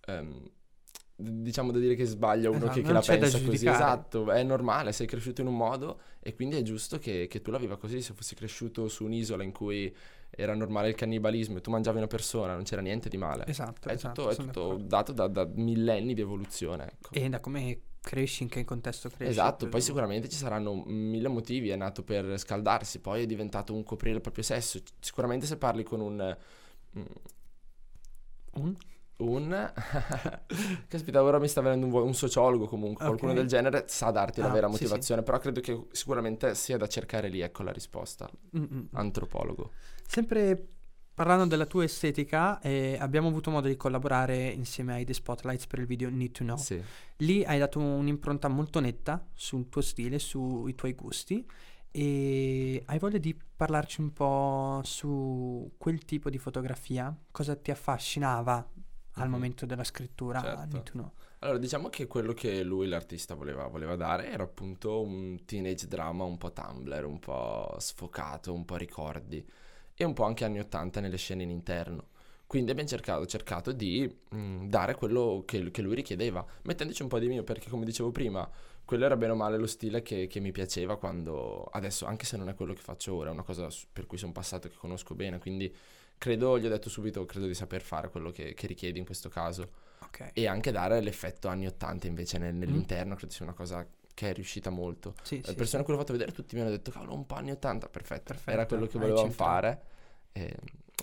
ehm, 0.08 0.52
diciamo 1.22 1.72
da 1.72 1.80
dire 1.80 1.95
che 1.95 2.05
sbaglia 2.05 2.49
uno 2.49 2.57
Esatto, 2.57 2.74
che, 2.74 2.82
che 2.82 2.91
la 2.91 3.01
pensa 3.01 3.41
così, 3.41 3.67
esatto, 3.67 4.32
è 4.32 4.43
normale, 4.43 4.91
sei 4.91 5.07
cresciuto 5.07 5.41
in 5.41 5.47
un 5.47 5.55
modo 5.55 6.01
e 6.19 6.34
quindi 6.34 6.57
è 6.57 6.61
giusto 6.61 6.97
che, 6.99 7.28
che 7.28 7.41
tu 7.41 7.51
la 7.51 7.57
viva 7.57 7.78
così, 7.78 8.01
se 8.01 8.13
fossi 8.13 8.36
cresciuto 8.36 8.88
su 8.88 9.05
un'isola 9.05 9.43
in 9.43 9.51
cui 9.51 9.93
era 10.30 10.55
normale 10.55 10.89
il 10.89 10.95
cannibalismo 10.95 11.57
e 11.57 11.61
tu 11.61 11.72
mangiavi 11.72 11.97
una 11.97 12.07
persona, 12.07 12.53
non 12.53 12.63
c'era 12.63 12.82
niente 12.82 13.09
di 13.09 13.17
male. 13.17 13.45
Esatto, 13.47 13.89
È 13.89 13.93
esatto, 13.93 14.30
tutto, 14.30 14.41
è 14.41 14.45
tutto 14.45 14.78
dato 14.82 15.11
da, 15.11 15.28
da 15.28 15.45
millenni 15.55 16.13
di 16.13 16.22
evoluzione, 16.22 16.86
ecco. 16.86 17.13
E 17.13 17.28
da 17.28 17.39
come 17.39 17.82
cresci, 18.01 18.43
in 18.43 18.49
che 18.49 18.63
contesto 18.63 19.09
cresci. 19.09 19.32
Esatto, 19.32 19.67
poi 19.67 19.82
sicuramente 19.82 20.30
ci 20.30 20.38
saranno 20.38 20.84
mille 20.86 21.28
motivi, 21.28 21.69
è 21.69 21.76
nato 21.76 22.03
per 22.03 22.39
scaldarsi, 22.39 22.99
poi 22.99 23.24
è 23.24 23.26
diventato 23.26 23.74
un 23.74 23.84
coprire 23.84 24.15
il 24.15 24.22
proprio 24.22 24.43
sesso. 24.43 24.80
Sicuramente 24.99 25.45
se 25.45 25.57
parli 25.57 25.84
con 25.84 25.99
un... 25.99 26.38
mm, 26.97 27.03
Un? 28.53 28.76
Un... 29.22 29.72
Caspita, 30.88 31.24
ora 31.24 31.39
mi 31.39 31.47
sta 31.47 31.61
venendo 31.61 31.86
un, 31.86 31.93
un 32.07 32.13
sociologo 32.13 32.67
comunque, 32.67 33.05
qualcuno 33.05 33.32
Ok. 33.32 33.38
del 33.38 33.47
genere 33.47 33.86
sa 33.88 34.11
darti 34.11 34.41
la 34.41 34.47
Ah, 34.49 34.51
vera 34.51 34.67
sì, 34.69 34.76
sì. 34.78 34.84
motivazione, 34.84 35.24
però 35.24 35.38
credo 35.39 35.61
che 35.61 35.88
sicuramente 35.91 36.55
sia 36.55 36.78
da 36.78 36.88
cercare 36.88 37.30
lì, 37.30 37.41
ecco 37.41 37.63
la 37.63 37.72
risposta. 37.72 38.30
Mm, 38.57 38.61
mm, 38.61 38.78
mm. 38.78 38.86
Antropologo. 38.93 39.72
Sempre 40.05 40.67
parlando 41.13 41.45
della 41.45 41.65
tua 41.65 41.84
estetica, 41.84 42.59
eh, 42.61 42.97
abbiamo 42.99 43.28
avuto 43.28 43.51
modo 43.51 43.67
di 43.67 43.76
collaborare 43.76 44.47
insieme 44.47 44.93
ai 44.93 45.05
The 45.05 45.13
Spotlights 45.13 45.67
per 45.67 45.80
il 45.80 45.86
video 45.86 46.09
Need 46.09 46.32
to 46.32 46.43
Know. 46.43 46.57
Sì. 46.57 46.82
Lì 47.17 47.43
hai 47.43 47.59
dato 47.59 47.80
un'impronta 47.80 48.47
molto 48.47 48.80
netta 48.80 49.24
sul 49.34 49.69
tuo 49.69 49.82
stile, 49.82 50.17
sui 50.19 50.74
tuoi 50.74 50.93
gusti 50.93 51.45
e 51.93 52.82
hai 52.86 52.97
voglia 52.99 53.17
di 53.17 53.38
parlarci 53.55 53.99
un 54.01 54.13
po' 54.13 54.80
su 54.84 55.74
quel 55.78 56.03
tipo 56.05 56.30
di 56.30 56.38
fotografia? 56.38 57.15
Cosa 57.30 57.55
ti 57.55 57.69
affascinava 57.69 58.67
al 59.14 59.26
Mhm. 59.26 59.32
momento 59.32 59.66
della 59.66 59.84
scrittura 59.84 60.39
Certo. 60.41 60.91
Know? 60.93 61.12
Allora, 61.39 61.57
diciamo 61.57 61.89
che 61.89 62.05
quello 62.07 62.34
che 62.34 62.62
lui, 62.64 62.88
l'artista, 62.88 63.34
voleva, 63.34 63.66
voleva 63.68 63.95
dare 63.95 64.30
era 64.32 64.43
appunto 64.43 65.01
un 65.01 65.43
teenage 65.45 65.88
drama 65.88 66.24
un 66.24 66.38
po' 66.38 66.51
Tumblr, 66.51 67.03
un 67.03 67.20
po' 67.20 67.76
sfocato, 67.80 68.53
un 68.53 68.64
po' 68.64 68.76
ricordi 68.76 69.43
e 69.95 70.03
un 70.03 70.14
po' 70.14 70.24
anche 70.24 70.45
anni 70.45 70.59
80 70.59 70.99
nelle 70.99 71.18
scene 71.18 71.43
in 71.43 71.49
interno. 71.49 72.09
Quindi 72.45 72.72
abbiamo 72.72 72.89
cercato, 72.89 73.26
cercato 73.26 73.72
di 73.72 74.14
mm, 74.36 74.68
dare 74.68 74.93
quello 74.95 75.43
che, 75.45 75.72
che 75.72 75.82
lui 75.82 75.95
richiedeva, 75.95 76.45
mettendoci 76.64 77.01
un 77.01 77.07
po' 77.07 77.18
di 77.18 77.28
mio, 77.28 77.43
perché 77.43 77.70
come 77.70 77.86
dicevo 77.86 78.12
prima, 78.12 78.47
quello 78.84 79.05
era 79.05 79.16
bene 79.16 79.32
o 79.32 79.36
male 79.36 79.57
lo 79.57 79.68
stile 79.68 80.01
che, 80.01 80.28
che 80.28 80.39
mi 80.41 80.51
piaceva 80.51 80.97
quando, 80.97 81.64
adesso, 81.72 82.05
anche 82.05 82.26
se 82.26 82.36
non 82.38 82.49
è 82.49 82.53
quello 82.55 82.74
che 82.74 82.82
faccio 82.82 83.16
ora, 83.16 83.30
è 83.30 83.34
una 83.34 83.43
cosa 83.43 83.68
per 83.91 84.05
cui 84.05 84.18
sono 84.18 84.34
passato 84.34 84.68
e 84.68 84.70
che 84.70 84.76
conosco 84.76 85.16
bene, 85.16 85.39
quindi 85.39 85.74
credo, 86.22 86.59
gli 86.59 86.67
ho 86.67 86.69
detto 86.69 86.88
subito, 86.88 87.26
credo 87.26 87.47
di 87.47 87.55
saper 87.55 87.82
fare 87.82 88.09
quello 88.09 88.30
che, 88.30 88.53
che 88.53 88.67
richiedi 88.67 88.99
in 88.99 89.05
questo 89.05 89.28
caso. 89.28 89.89
Ok. 90.03 90.32
e 90.34 90.45
anche 90.45 90.72
dare 90.72 90.99
l'effetto 90.99 91.47
anni 91.47 91.67
80 91.67 92.05
invece 92.05 92.38
nel- 92.38 92.53
nell'interno, 92.53 93.15
credo 93.15 93.32
sia 93.32 93.45
una 93.45 93.53
cosa 93.53 93.88
che 94.13 94.30
è 94.30 94.34
riuscita 94.34 94.69
molto. 94.69 95.15
Sì, 95.24 95.38
Le 95.38 95.47
sì, 95.47 95.55
persone 95.55 95.84
che 95.84 95.91
l'ho 95.91 95.97
fatto 95.97 96.11
vedere 96.11 96.32
tutti 96.32 96.53
mi 96.55 96.61
hanno 96.61 96.69
detto 96.69 96.91
cavolo 96.91 97.13
un 97.13 97.26
po' 97.26 97.36
anni 97.36 97.51
80, 97.51 97.88
perfetto, 97.88 98.34
Perfetto, 98.34 98.51
era 98.51 98.65
quello 98.65 98.86
che 98.86 98.99
volevamo 98.99 99.32
fare. 99.32 99.82
E 100.34 100.53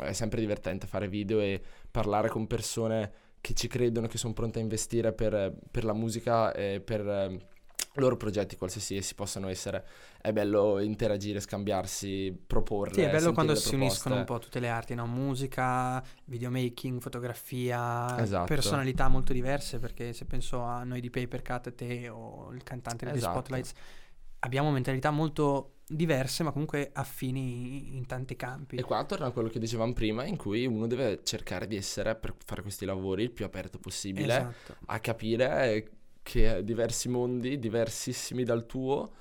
è 0.00 0.12
sempre 0.12 0.40
divertente 0.40 0.86
fare 0.86 1.08
video 1.08 1.40
e 1.40 1.60
parlare 1.90 2.28
con 2.28 2.46
persone 2.46 3.12
che 3.40 3.54
ci 3.54 3.66
credono, 3.66 4.06
che 4.06 4.18
sono 4.18 4.34
pronte 4.34 4.58
a 4.58 4.62
investire 4.62 5.12
per, 5.12 5.52
per 5.70 5.84
la 5.84 5.94
musica 5.94 6.52
e 6.52 6.80
per 6.80 7.06
eh, 7.06 7.38
loro 7.94 8.16
progetti, 8.16 8.56
qualsiasi 8.56 8.96
essi 8.96 9.14
possano 9.14 9.48
essere. 9.48 9.84
È 10.20 10.32
bello 10.32 10.78
interagire, 10.78 11.40
scambiarsi, 11.40 12.36
proporre. 12.46 12.94
Sì, 12.94 13.00
è 13.00 13.10
bello 13.10 13.32
quando 13.32 13.54
si 13.54 13.74
uniscono 13.74 14.16
un 14.16 14.24
po' 14.24 14.38
tutte 14.38 14.60
le 14.60 14.68
arti, 14.68 14.94
no? 14.94 15.06
Musica, 15.06 16.02
videomaking, 16.26 17.00
fotografia, 17.00 18.20
Esatto. 18.20 18.46
personalità 18.46 19.08
molto 19.08 19.32
diverse, 19.32 19.78
perché 19.78 20.12
se 20.12 20.24
penso 20.24 20.60
a 20.60 20.84
noi 20.84 21.00
di 21.00 21.10
Papercut, 21.10 21.74
te 21.74 22.08
o 22.08 22.52
il 22.52 22.62
cantante 22.62 23.06
degli 23.06 23.16
Esatto. 23.16 23.38
Spotlights, 23.38 23.72
abbiamo 24.40 24.70
mentalità 24.70 25.10
molto 25.10 25.72
diverse, 25.90 26.42
ma 26.42 26.52
comunque 26.52 26.90
affini 26.92 27.96
in 27.96 28.06
tanti 28.06 28.36
campi. 28.36 28.76
E 28.76 28.82
qua 28.82 29.02
torna 29.04 29.26
a 29.26 29.30
quello 29.30 29.48
che 29.48 29.58
dicevamo 29.58 29.92
prima, 29.94 30.24
in 30.24 30.36
cui 30.36 30.66
uno 30.66 30.86
deve 30.86 31.20
cercare 31.24 31.66
di 31.66 31.76
essere, 31.76 32.14
per 32.14 32.34
fare 32.44 32.62
questi 32.62 32.84
lavori, 32.84 33.22
il 33.22 33.30
più 33.30 33.44
aperto 33.46 33.78
possibile 33.78 34.26
Esatto. 34.34 34.76
a 34.86 34.98
capire 35.00 35.92
che 36.28 36.62
diversi 36.62 37.08
mondi, 37.08 37.58
diversissimi 37.58 38.44
dal 38.44 38.66
tuo, 38.66 39.12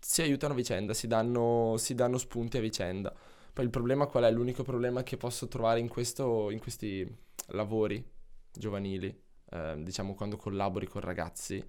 si 0.00 0.22
aiutano 0.22 0.54
a 0.54 0.56
vicenda, 0.56 0.94
si 0.94 1.06
danno, 1.06 1.74
si 1.76 1.94
danno 1.94 2.16
spunti 2.16 2.56
a 2.56 2.60
vicenda. 2.60 3.14
Poi 3.52 3.64
il 3.66 3.70
problema 3.70 4.06
qual 4.06 4.24
è? 4.24 4.30
L'unico 4.30 4.62
problema 4.62 5.02
che 5.02 5.18
posso 5.18 5.46
trovare 5.46 5.80
in, 5.80 5.88
questo, 5.88 6.50
in 6.50 6.58
questi 6.60 7.06
lavori 7.48 8.02
giovanili, 8.50 9.14
eh, 9.50 9.74
diciamo 9.78 10.14
quando 10.14 10.38
collabori 10.38 10.86
con 10.86 11.02
ragazzi, 11.02 11.62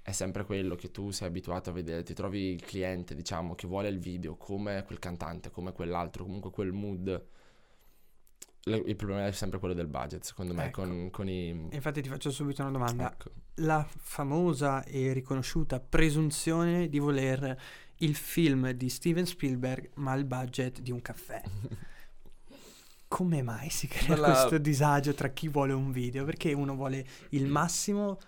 è 0.00 0.12
sempre 0.12 0.44
quello 0.44 0.76
che 0.76 0.92
tu 0.92 1.10
sei 1.10 1.26
abituato 1.26 1.70
a 1.70 1.72
vedere, 1.72 2.04
ti 2.04 2.14
trovi 2.14 2.52
il 2.52 2.62
cliente, 2.62 3.16
diciamo, 3.16 3.56
che 3.56 3.66
vuole 3.66 3.88
il 3.88 3.98
video, 3.98 4.36
come 4.36 4.84
quel 4.86 5.00
cantante, 5.00 5.50
come 5.50 5.72
quell'altro, 5.72 6.22
comunque 6.22 6.52
quel 6.52 6.70
mood. 6.70 7.26
Le- 8.68 8.82
Il 8.84 8.96
problema 8.96 9.26
è 9.26 9.32
sempre 9.32 9.60
quello 9.60 9.74
del 9.74 9.86
budget, 9.86 10.24
secondo 10.24 10.52
me, 10.52 10.64
Ecco. 10.66 10.82
con, 10.82 11.08
con 11.10 11.28
i... 11.28 11.68
Infatti 11.70 12.02
ti 12.02 12.08
faccio 12.08 12.32
subito 12.32 12.62
una 12.62 12.72
domanda. 12.72 13.12
Ecco. 13.12 13.30
La 13.56 13.86
famosa 13.88 14.82
e 14.84 15.12
riconosciuta 15.12 15.78
presunzione 15.78 16.88
di 16.88 16.98
voler 16.98 17.56
il 17.98 18.16
film 18.16 18.70
di 18.72 18.88
Steven 18.88 19.24
Spielberg, 19.24 19.90
ma 19.94 20.14
il 20.14 20.24
budget 20.24 20.80
di 20.80 20.90
un 20.90 21.00
caffè. 21.00 21.40
Come 23.08 23.40
mai 23.42 23.70
si 23.70 23.86
crea 23.86 24.06
Quella- 24.08 24.32
questo 24.32 24.58
disagio 24.58 25.14
tra 25.14 25.28
chi 25.28 25.48
vuole 25.48 25.72
un 25.72 25.92
video? 25.92 26.24
Perché 26.24 26.52
uno 26.52 26.74
vuole 26.74 27.06
il 27.30 27.46
massimo 27.46 28.18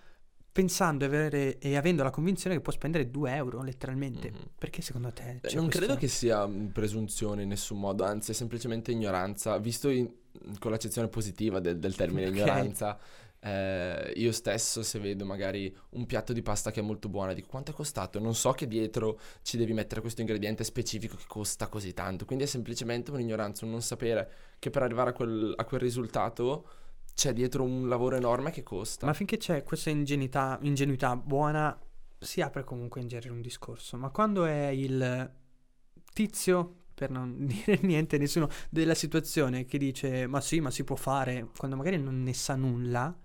pensando 0.52 1.02
e, 1.04 1.06
avere- 1.08 1.58
e 1.58 1.76
avendo 1.76 2.04
la 2.04 2.10
convinzione 2.10 2.54
che 2.56 2.62
può 2.62 2.72
spendere 2.72 3.10
2 3.10 3.34
euro 3.34 3.60
letteralmente. 3.62 4.30
Mhm. 4.30 4.38
Perché 4.56 4.82
secondo 4.82 5.12
te? 5.12 5.38
Beh, 5.40 5.52
non 5.54 5.64
questo- 5.64 5.78
credo 5.84 5.96
che 5.96 6.06
sia 6.06 6.46
mm, 6.46 6.66
presunzione 6.68 7.42
in 7.42 7.48
nessun 7.48 7.80
modo, 7.80 8.04
anzi 8.04 8.30
è 8.30 8.34
semplicemente 8.34 8.92
ignoranza, 8.92 9.58
visto 9.58 9.88
in- 9.88 10.08
con 10.58 10.70
l'accezione 10.70 11.08
positiva 11.08 11.60
del, 11.60 11.78
del 11.78 11.94
termine 11.94 12.26
Ok. 12.26 12.34
ignoranza. 12.34 12.98
eh, 13.40 14.12
io 14.16 14.32
stesso 14.32 14.82
se 14.82 14.98
vedo 14.98 15.24
magari 15.24 15.74
un 15.90 16.06
piatto 16.06 16.32
di 16.32 16.42
pasta 16.42 16.70
che 16.72 16.80
è 16.80 16.82
molto 16.82 17.08
buona, 17.08 17.32
dico 17.32 17.48
quanto 17.48 17.70
è 17.70 17.74
costato? 17.74 18.18
Non 18.18 18.34
so 18.34 18.50
che 18.52 18.66
dietro 18.66 19.18
ci 19.42 19.56
devi 19.56 19.72
mettere 19.72 20.00
questo 20.00 20.20
ingrediente 20.22 20.64
specifico 20.64 21.16
che 21.16 21.24
costa 21.28 21.68
così 21.68 21.94
tanto, 21.94 22.24
quindi 22.24 22.44
è 22.44 22.46
semplicemente 22.48 23.10
un'ignoranza, 23.12 23.64
un 23.64 23.70
non 23.70 23.82
sapere 23.82 24.30
che 24.58 24.70
per 24.70 24.82
arrivare 24.82 25.10
a 25.10 25.12
quel, 25.12 25.52
a 25.56 25.64
quel 25.64 25.80
risultato 25.80 26.68
c'è 27.14 27.32
dietro 27.32 27.62
un 27.62 27.88
lavoro 27.88 28.16
enorme 28.16 28.50
che 28.50 28.62
costa. 28.62 29.06
Ma 29.06 29.12
finché 29.12 29.36
c'è 29.36 29.62
questa 29.62 29.90
ingenuità, 29.90 30.58
ingenuità 30.62 31.16
buona, 31.16 31.76
si 32.18 32.40
apre 32.40 32.64
comunque 32.64 33.00
in 33.00 33.08
genere 33.08 33.30
un 33.30 33.40
discorso. 33.40 33.96
Ma 33.96 34.10
quando 34.10 34.44
è 34.44 34.66
il 34.66 35.30
tizio, 36.12 36.74
per 36.98 37.10
non 37.10 37.36
dire 37.46 37.78
niente, 37.82 38.18
nessuno 38.18 38.48
della 38.68 38.94
situazione 38.94 39.64
che 39.66 39.78
dice 39.78 40.26
ma 40.26 40.40
sì, 40.40 40.58
ma 40.58 40.70
si 40.72 40.82
può 40.82 40.96
fare, 40.96 41.48
quando 41.56 41.76
magari 41.76 41.96
non 41.96 42.24
ne 42.24 42.34
sa 42.34 42.56
nulla, 42.56 43.16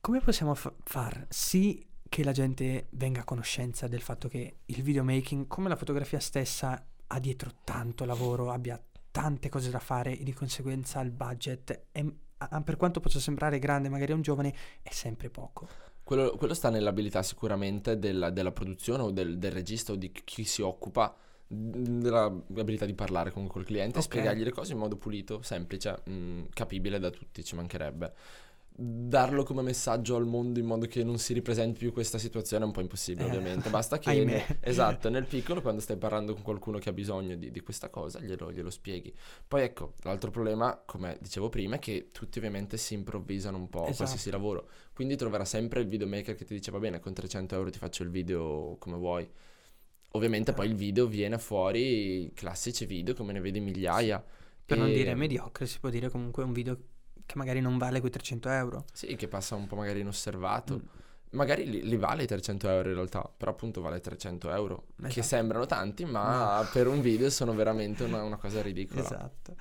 come 0.00 0.20
possiamo 0.20 0.54
fa- 0.54 0.74
far 0.84 1.26
sì 1.30 1.84
che 2.08 2.22
la 2.22 2.32
gente 2.32 2.88
venga 2.90 3.20
a 3.22 3.24
conoscenza 3.24 3.88
del 3.88 4.02
fatto 4.02 4.28
che 4.28 4.58
il 4.66 4.82
videomaking, 4.82 5.46
come 5.46 5.68
la 5.70 5.76
fotografia 5.76 6.20
stessa, 6.20 6.86
ha 7.06 7.18
dietro 7.18 7.52
tanto 7.64 8.04
lavoro, 8.04 8.52
abbia 8.52 8.80
tante 9.10 9.48
cose 9.48 9.70
da 9.70 9.78
fare 9.78 10.16
e 10.18 10.22
di 10.22 10.34
conseguenza 10.34 11.00
il 11.00 11.10
budget, 11.10 11.86
è- 11.90 12.04
a- 12.38 12.60
per 12.60 12.76
quanto 12.76 13.00
possa 13.00 13.18
sembrare 13.18 13.58
grande 13.58 13.88
magari 13.88 14.12
a 14.12 14.14
un 14.14 14.22
giovane, 14.22 14.54
è 14.82 14.92
sempre 14.92 15.30
poco. 15.30 15.66
Quello, 16.04 16.36
quello 16.36 16.54
sta 16.54 16.70
nell'abilità 16.70 17.22
sicuramente 17.22 17.98
della, 17.98 18.30
della 18.30 18.52
produzione 18.52 19.02
o 19.02 19.10
del, 19.10 19.38
del 19.38 19.50
regista 19.50 19.92
o 19.92 19.96
di 19.96 20.12
chi 20.12 20.44
si 20.44 20.62
occupa 20.62 21.16
dell'abilità 21.46 22.84
di 22.86 22.94
parlare 22.94 23.30
con 23.30 23.46
col 23.46 23.64
cliente 23.64 23.98
e 23.98 24.02
Ok. 24.02 24.02
spiegargli 24.02 24.42
le 24.42 24.50
cose 24.52 24.72
in 24.72 24.78
modo 24.78 24.96
pulito, 24.96 25.42
semplice, 25.42 26.02
mh, 26.04 26.42
capibile 26.52 26.98
da 26.98 27.10
tutti, 27.10 27.44
ci 27.44 27.54
mancherebbe. 27.54 28.12
Darlo 28.78 29.42
come 29.42 29.62
messaggio 29.62 30.16
al 30.16 30.26
mondo 30.26 30.58
in 30.58 30.66
modo 30.66 30.86
che 30.86 31.02
non 31.02 31.18
si 31.18 31.32
ripresenti 31.32 31.78
più 31.78 31.92
questa 31.94 32.18
situazione 32.18 32.64
è 32.64 32.66
un 32.66 32.72
po' 32.74 32.82
impossibile, 32.82 33.26
Eh, 33.26 33.26
ovviamente. 33.28 33.70
Basta 33.70 33.98
che, 33.98 34.24
ne- 34.26 34.44
esatto, 34.60 35.08
nel 35.08 35.24
piccolo, 35.26 35.62
quando 35.62 35.80
stai 35.80 35.96
parlando 35.96 36.34
con 36.34 36.42
qualcuno 36.42 36.76
che 36.78 36.90
ha 36.90 36.92
bisogno 36.92 37.36
di, 37.36 37.50
di 37.50 37.60
questa 37.60 37.88
cosa, 37.88 38.20
glielo, 38.20 38.52
glielo 38.52 38.68
spieghi. 38.68 39.14
Poi 39.48 39.62
ecco, 39.62 39.94
l'altro 40.02 40.30
problema, 40.30 40.82
come 40.84 41.16
dicevo 41.22 41.48
prima, 41.48 41.76
è 41.76 41.78
che 41.78 42.10
tutti 42.12 42.36
ovviamente 42.36 42.76
si 42.76 42.92
improvvisano 42.92 43.56
un 43.56 43.70
po' 43.70 43.92
Esatto. 43.92 43.96
qualsiasi 43.96 44.30
lavoro. 44.30 44.68
Quindi 44.92 45.16
troverà 45.16 45.46
sempre 45.46 45.80
il 45.80 45.86
videomaker 45.86 46.34
che 46.34 46.44
ti 46.44 46.52
dice 46.52 46.70
va 46.70 46.78
bene, 46.78 47.00
con 47.00 47.14
300 47.14 47.54
euro 47.54 47.70
ti 47.70 47.78
faccio 47.78 48.02
il 48.02 48.10
video 48.10 48.76
come 48.78 48.96
vuoi. 48.98 49.26
Ovviamente 50.16 50.52
poi 50.52 50.66
il 50.66 50.74
video 50.74 51.06
viene 51.06 51.38
fuori, 51.38 52.30
classici 52.34 52.86
video 52.86 53.14
come 53.14 53.32
ne 53.32 53.40
vedi 53.40 53.60
migliaia. 53.60 54.22
Per 54.64 54.76
non 54.78 54.88
E- 54.88 54.94
dire 54.94 55.14
mediocre, 55.14 55.66
si 55.66 55.78
può 55.78 55.90
dire 55.90 56.08
comunque 56.10 56.42
un 56.42 56.52
video 56.52 56.76
che 57.24 57.36
magari 57.36 57.60
non 57.60 57.76
vale 57.78 58.00
quei 58.00 58.10
300 58.10 58.48
euro. 58.50 58.84
Sì, 58.92 59.14
che 59.16 59.28
passa 59.28 59.54
un 59.54 59.66
po' 59.66 59.76
magari 59.76 60.00
inosservato. 60.00 60.74
Mm. 60.74 60.86
Magari 61.30 61.68
li, 61.68 61.82
li 61.86 61.96
vale 61.96 62.22
i 62.22 62.26
300 62.26 62.68
euro 62.68 62.88
in 62.88 62.94
realtà, 62.94 63.30
però 63.36 63.50
appunto 63.50 63.80
vale 63.80 64.00
300 64.00 64.50
euro, 64.52 64.86
che 65.00 65.06
Esatto. 65.08 65.22
sembrano 65.26 65.66
tanti, 65.66 66.04
ma 66.04 66.66
per 66.72 66.86
un 66.86 67.00
video 67.00 67.28
sono 67.30 67.52
veramente 67.54 68.04
una, 68.04 68.22
una 68.22 68.36
cosa 68.36 68.62
ridicola. 68.62 69.00
Esatto. 69.02 69.54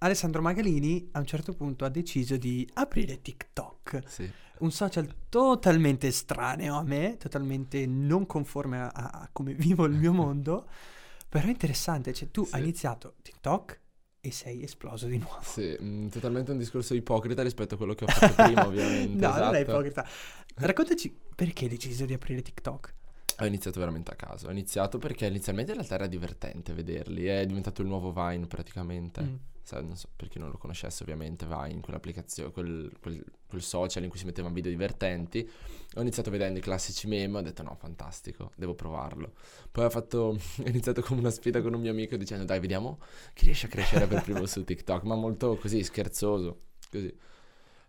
Alessandro 0.00 0.40
Magalini 0.42 1.08
a 1.12 1.18
un 1.18 1.26
certo 1.26 1.54
punto 1.54 1.84
ha 1.84 1.88
deciso 1.88 2.36
di 2.36 2.68
aprire 2.74 3.20
TikTok, 3.20 4.02
Sì. 4.06 4.30
Un 4.60 4.70
social 4.70 5.08
totalmente 5.28 6.06
estraneo 6.08 6.76
a 6.76 6.82
me, 6.82 7.16
totalmente 7.18 7.86
non 7.86 8.26
conforme 8.26 8.80
a, 8.80 8.88
a- 8.92 9.28
come 9.32 9.54
vivo 9.54 9.84
il 9.84 9.92
mio 9.94 10.12
mondo, 10.12 10.66
però 11.28 11.48
interessante, 11.48 12.12
cioè 12.12 12.30
tu 12.30 12.44
Sì. 12.44 12.54
hai 12.54 12.62
iniziato 12.62 13.14
TikTok 13.22 13.80
e 14.20 14.32
sei 14.32 14.62
esploso 14.62 15.06
di 15.06 15.18
nuovo. 15.18 15.38
Sì, 15.42 15.76
mm, 15.80 16.08
totalmente 16.08 16.50
un 16.50 16.58
discorso 16.58 16.94
ipocrita 16.94 17.42
rispetto 17.42 17.74
a 17.74 17.76
quello 17.76 17.94
che 17.94 18.04
ho 18.04 18.08
fatto 18.10 18.34
prima, 18.42 18.66
ovviamente. 18.66 19.24
no, 19.26 19.28
non 19.36 19.54
è 19.54 19.60
esatto. 19.60 19.70
ipocrita. 19.70 20.06
Raccontaci 20.56 21.16
perché 21.34 21.64
hai 21.64 21.70
deciso 21.70 22.04
di 22.04 22.14
aprire 22.14 22.42
TikTok. 22.42 22.94
Ho 23.40 23.44
iniziato 23.46 23.78
veramente 23.78 24.10
a 24.10 24.16
caso. 24.16 24.48
Ho 24.48 24.50
iniziato 24.50 24.98
perché 24.98 25.26
inizialmente 25.26 25.70
in 25.70 25.76
realtà 25.76 25.94
era 25.94 26.08
divertente 26.08 26.72
vederli. 26.72 27.26
È 27.26 27.46
diventato 27.46 27.82
il 27.82 27.86
nuovo 27.88 28.12
Vine 28.12 28.46
praticamente. 28.48 29.22
Mm. 29.22 29.34
Non 29.72 29.96
so, 29.96 30.08
per 30.14 30.28
chi 30.28 30.38
non 30.38 30.50
lo 30.50 30.58
conoscesse, 30.58 31.02
ovviamente 31.02 31.46
Vine, 31.46 31.80
quell'applicazione, 31.80 32.50
quel, 32.50 32.90
quel- 33.00 33.24
quel 33.46 33.62
social 33.62 34.02
in 34.04 34.10
cui 34.10 34.18
si 34.18 34.24
mettevano 34.24 34.54
video 34.54 34.70
divertenti. 34.70 35.48
Ho 35.96 36.00
iniziato 36.00 36.30
vedendo 36.30 36.58
i 36.58 36.62
classici 36.62 37.06
meme, 37.06 37.38
ho 37.38 37.42
detto 37.42 37.62
no, 37.62 37.74
fantastico, 37.78 38.52
devo 38.56 38.74
provarlo. 38.74 39.32
Poi 39.70 39.84
ho 39.84 39.90
fatto, 39.90 40.18
ho 40.36 40.66
iniziato 40.68 41.02
come 41.02 41.20
una 41.20 41.30
sfida 41.30 41.60
con 41.62 41.74
un 41.74 41.80
mio 41.80 41.90
amico 41.90 42.16
dicendo 42.16 42.44
dai, 42.44 42.60
vediamo 42.60 42.98
chi 43.34 43.44
riesce 43.46 43.66
a 43.66 43.68
crescere 43.68 44.06
per 44.06 44.22
primo 44.22 44.44
su 44.46 44.64
TikTok, 44.64 45.02
ma 45.04 45.14
molto 45.14 45.56
così, 45.56 45.82
scherzoso, 45.82 46.62
così. 46.90 47.14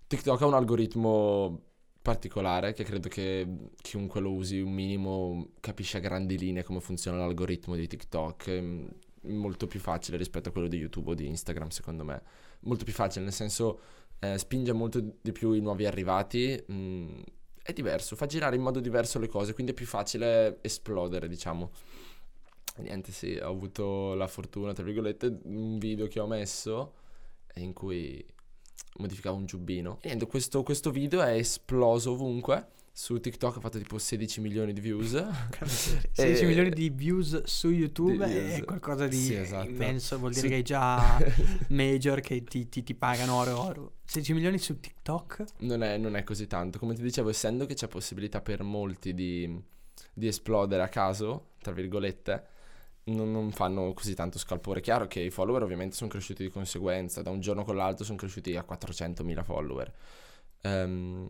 TikTok 0.08 0.42
ha 0.42 0.46
un 0.46 0.54
algoritmo 0.56 1.62
particolare 2.02 2.74
che 2.74 2.84
credo 2.84 3.10
che 3.10 3.48
chiunque 3.82 4.22
lo 4.22 4.32
usi 4.32 4.60
un 4.60 4.72
minimo 4.72 5.50
capisce 5.60 5.98
a 5.98 6.00
grandi 6.00 6.38
linee 6.38 6.64
come 6.64 6.80
funziona 6.80 7.18
l'algoritmo 7.18 7.76
di 7.76 7.88
TikTok. 7.88 8.64
Molto 9.24 9.68
più 9.68 9.80
facile 9.80 10.18
rispetto 10.18 10.50
a 10.50 10.52
quello 10.52 10.68
di 10.68 10.78
YouTube 10.78 11.12
o 11.12 11.14
di 11.14 11.28
Instagram, 11.28 11.70
secondo 11.70 12.04
me. 12.04 12.22
Molto 12.62 12.84
più 12.84 12.94
facile, 12.94 13.24
nel 13.24 13.34
senso 13.34 13.80
eh, 14.20 14.38
spinge 14.38 14.74
molto 14.74 15.00
di 15.22 15.32
più 15.32 15.52
i 15.52 15.62
nuovi 15.62 15.86
arrivati. 15.86 16.64
mm, 16.72 17.22
è 17.64 17.74
diverso, 17.74 18.16
fa 18.16 18.26
girare 18.26 18.56
in 18.56 18.62
modo 18.64 18.80
diverso 18.80 19.20
le 19.20 19.28
cose, 19.28 19.54
quindi 19.54 19.74
è 19.74 19.76
più 19.76 19.86
facile 19.86 20.58
esplodere, 20.62 21.28
diciamo. 21.28 21.72
Niente, 22.78 23.12
sì, 23.12 23.36
ho 23.36 23.50
avuto 23.50 24.14
la 24.16 24.28
fortuna, 24.28 24.74
tra 24.74 24.84
virgolette, 24.84 25.40
un 25.44 25.78
video 25.78 26.08
che 26.08 26.20
ho 26.20 26.28
messo 26.28 26.94
in 27.56 27.74
cui 27.74 28.26
modificavo 28.98 29.36
un 29.38 29.46
giubbino. 29.46 30.00
E 30.02 30.08
niente, 30.08 30.26
questo, 30.28 30.64
questo 30.64 30.92
video 30.92 31.22
è 31.22 31.34
esploso 31.34 32.14
ovunque. 32.14 32.78
Su 33.00 33.18
TikTok 33.18 33.56
ha 33.56 33.60
fatto 33.62 33.78
tipo 33.78 33.98
16 33.98 34.42
milioni 34.42 34.74
di 34.74 34.82
views. 34.82 35.12
16 36.12 36.44
milioni 36.46 36.70
di 36.70 36.90
views 36.90 37.44
su 37.44 37.70
YouTube 37.70 38.28
di 38.28 38.36
è 38.36 38.46
views. 38.48 38.66
qualcosa 38.66 39.08
di 39.08 39.16
Sì, 39.16 39.36
esatto. 39.36 39.70
immenso, 39.70 40.18
vuol 40.20 40.32
dire 40.32 40.42
Su- 40.42 40.48
che 40.50 40.56
hai 40.56 40.62
già 40.64 41.18
major 41.70 42.20
che 42.20 42.44
ti, 42.44 42.68
ti- 42.68 42.84
ti 42.84 42.94
pagano 42.96 43.36
oro 43.36 43.50
e 43.52 43.54
oro. 43.54 43.92
16 44.04 44.34
milioni 44.34 44.58
su 44.58 44.82
TikTok? 44.82 45.46
non, 45.60 45.82
è, 45.82 45.96
non 45.98 46.18
è 46.18 46.26
così 46.26 46.46
tanto. 46.46 46.78
Come 46.78 46.94
ti 46.94 47.02
dicevo, 47.02 47.30
essendo 47.30 47.66
che 47.66 47.74
c'è 47.74 47.88
possibilità 47.88 48.42
per 48.42 48.64
molti 48.64 49.14
di, 49.14 49.50
di 50.14 50.28
esplodere 50.28 50.84
a 50.84 50.90
caso, 50.90 51.52
tra 51.62 51.72
virgolette, 51.72 52.46
non, 53.06 53.32
non 53.32 53.52
fanno 53.54 53.94
così 53.94 54.14
tanto 54.14 54.38
scalpore. 54.38 54.82
Chiaro 54.82 55.08
che 55.08 55.22
i 55.22 55.30
follower 55.30 55.64
ovviamente 55.64 55.96
sono 55.96 56.10
cresciuti 56.10 56.44
di 56.44 56.50
conseguenza, 56.50 57.22
da 57.22 57.30
un 57.30 57.40
giorno 57.40 57.64
con 57.64 57.78
l'altro 57.78 58.04
sono 58.04 58.18
cresciuti 58.18 58.58
a 58.58 58.66
400.000 58.70 59.42
follower. 59.46 59.94
Ehm, 60.64 61.30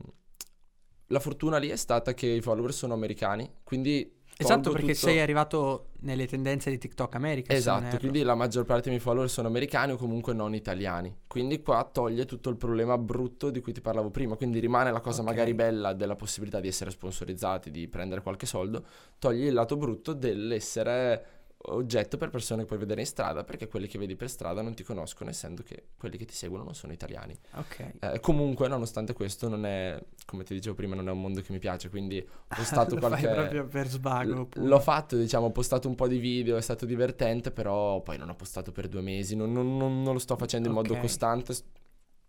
la 1.09 1.19
fortuna 1.19 1.57
lì 1.57 1.69
è 1.69 1.75
stata 1.75 2.13
che 2.13 2.25
i 2.27 2.41
follower 2.41 2.73
sono 2.73 2.93
americani, 2.93 3.49
quindi... 3.63 4.17
Esatto, 4.41 4.71
perché 4.71 4.93
tutto- 4.93 5.07
sei 5.07 5.19
arrivato 5.19 5.87
nelle 6.03 6.25
tendenze 6.25 6.69
di 6.69 6.77
TikTok 6.77 7.13
America. 7.15 7.51
Esatto, 7.53 7.97
quindi 7.97 8.21
la 8.21 8.35
maggior 8.35 8.63
parte 8.63 8.83
dei 8.83 8.91
miei 8.93 9.03
follower 9.03 9.29
sono 9.29 9.49
americani 9.49 9.91
o 9.91 9.97
comunque 9.97 10.33
non 10.33 10.55
italiani. 10.55 11.13
Quindi 11.27 11.61
qua 11.61 11.83
toglie 11.91 12.23
tutto 12.23 12.49
il 12.49 12.55
problema 12.55 12.97
brutto 12.97 13.49
di 13.49 13.59
cui 13.59 13.73
ti 13.73 13.81
parlavo 13.81 14.11
prima. 14.11 14.37
Quindi 14.37 14.59
rimane 14.59 14.93
la 14.93 15.01
cosa 15.01 15.23
Ok. 15.23 15.27
magari 15.27 15.53
bella 15.53 15.91
della 15.91 16.15
possibilità 16.15 16.61
di 16.61 16.69
essere 16.69 16.89
sponsorizzati, 16.89 17.69
di 17.69 17.89
prendere 17.89 18.21
qualche 18.21 18.45
soldo. 18.45 18.85
Togli 19.19 19.43
il 19.43 19.53
lato 19.53 19.75
brutto 19.75 20.13
dell'essere 20.13 21.38
oggetto 21.61 22.17
per 22.17 22.29
persone 22.29 22.61
che 22.61 22.67
puoi 22.67 22.79
vedere 22.79 23.01
in 23.01 23.07
strada, 23.07 23.43
perché 23.43 23.67
quelli 23.67 23.87
che 23.87 23.97
vedi 23.97 24.15
per 24.15 24.29
strada 24.29 24.61
non 24.61 24.73
ti 24.73 24.83
conoscono, 24.83 25.29
essendo 25.29 25.61
che 25.61 25.89
quelli 25.97 26.17
che 26.17 26.25
ti 26.25 26.33
seguono 26.33 26.63
non 26.63 26.73
sono 26.73 26.93
italiani. 26.93 27.37
Ok. 27.55 27.93
Eh, 27.99 28.19
comunque, 28.21 28.67
nonostante 28.69 29.13
questo, 29.13 29.49
non 29.49 29.65
è, 29.65 30.01
come 30.25 30.43
ti 30.43 30.53
dicevo 30.53 30.75
prima, 30.75 30.95
non 30.95 31.09
è 31.09 31.11
un 31.11 31.19
mondo 31.19 31.41
che 31.41 31.51
mi 31.51 31.59
piace. 31.59 31.89
Quindi 31.89 32.17
ho 32.19 32.45
postato 32.55 32.95
Lo 32.95 33.01
qualche. 33.01 33.27
proprio 33.27 33.65
per 33.67 33.87
svago. 33.87 34.47
L- 34.53 34.65
L'ho 34.67 34.79
fatto, 34.79 35.17
diciamo, 35.17 35.47
ho 35.47 35.51
postato 35.51 35.87
un 35.89 35.95
po' 35.95 36.07
di 36.07 36.17
video, 36.17 36.55
è 36.55 36.61
stato 36.61 36.85
divertente, 36.85 37.51
però 37.51 38.01
poi 38.01 38.17
non 38.17 38.29
ho 38.29 38.35
postato 38.35 38.71
per 38.71 38.87
due 38.87 39.01
mesi, 39.01 39.35
non, 39.35 39.51
non- 39.51 39.75
non- 39.77 40.01
non 40.01 40.13
lo 40.13 40.19
sto 40.19 40.37
facendo 40.37 40.69
in 40.69 40.73
modo 40.73 40.93
Ok. 40.93 41.01
costante, 41.01 41.53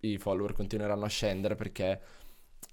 i 0.01 0.18
follower 0.18 0.53
continueranno 0.55 1.05
a 1.05 1.09
scendere 1.09 1.55
perché, 1.55 2.01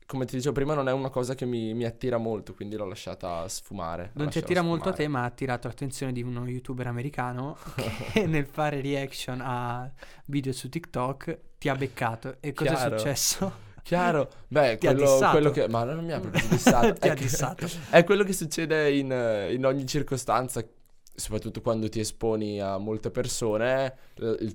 come 0.07 0.25
ti 0.25 0.37
dicevo 0.37 0.53
prima, 0.53 0.73
non 0.73 0.87
è 0.87 0.93
una 0.93 1.09
cosa 1.09 1.35
che 1.35 1.45
mi, 1.45 1.73
mi 1.73 1.83
attira 1.83 2.17
molto, 2.17 2.53
quindi 2.53 2.77
l'ho 2.77 2.85
lasciata 2.85 3.45
sfumare. 3.49 4.11
Non 4.13 4.29
ti 4.29 4.35
lascerò 4.35 4.45
attira 4.45 4.61
molto 4.61 4.89
a 4.89 4.93
te, 4.93 5.07
ma 5.09 5.21
ha 5.21 5.25
attirato 5.25 5.67
l'attenzione 5.67 6.13
di 6.13 6.23
uno 6.23 6.47
youtuber 6.47 6.87
americano 6.87 7.57
che 8.13 8.25
nel 8.25 8.45
fare 8.45 8.79
reaction 8.79 9.41
a 9.43 9.91
video 10.25 10.53
su 10.53 10.69
TikTok 10.69 11.39
ti 11.57 11.67
ha 11.67 11.75
beccato. 11.75 12.37
E 12.39 12.53
cosa 12.53 12.73
Chiaro. 12.73 12.95
è 12.95 12.97
successo? 12.97 13.51
Chiaro, 13.83 14.29
beh, 14.47 14.71
ha 14.71 14.77
quello, 14.77 15.29
quello 15.29 15.51
che... 15.51 15.67
Ma 15.67 15.83
non 15.83 16.05
mi 16.05 16.13
ha 16.13 16.19
proprio 16.21 16.47
dissato. 16.47 16.93
Ti 16.99 17.07
ha 17.09 17.11
è 17.11 17.15
che- 17.15 17.21
dissato. 17.21 17.67
È 17.89 18.03
quello 18.05 18.23
che 18.23 18.33
succede 18.33 18.91
in, 18.95 19.11
in 19.51 19.65
ogni 19.65 19.85
circostanza, 19.85 20.65
soprattutto 21.13 21.61
quando 21.61 21.89
ti 21.89 21.99
esponi 21.99 22.61
a 22.61 22.77
molte 22.77 23.11
persone, 23.11 23.93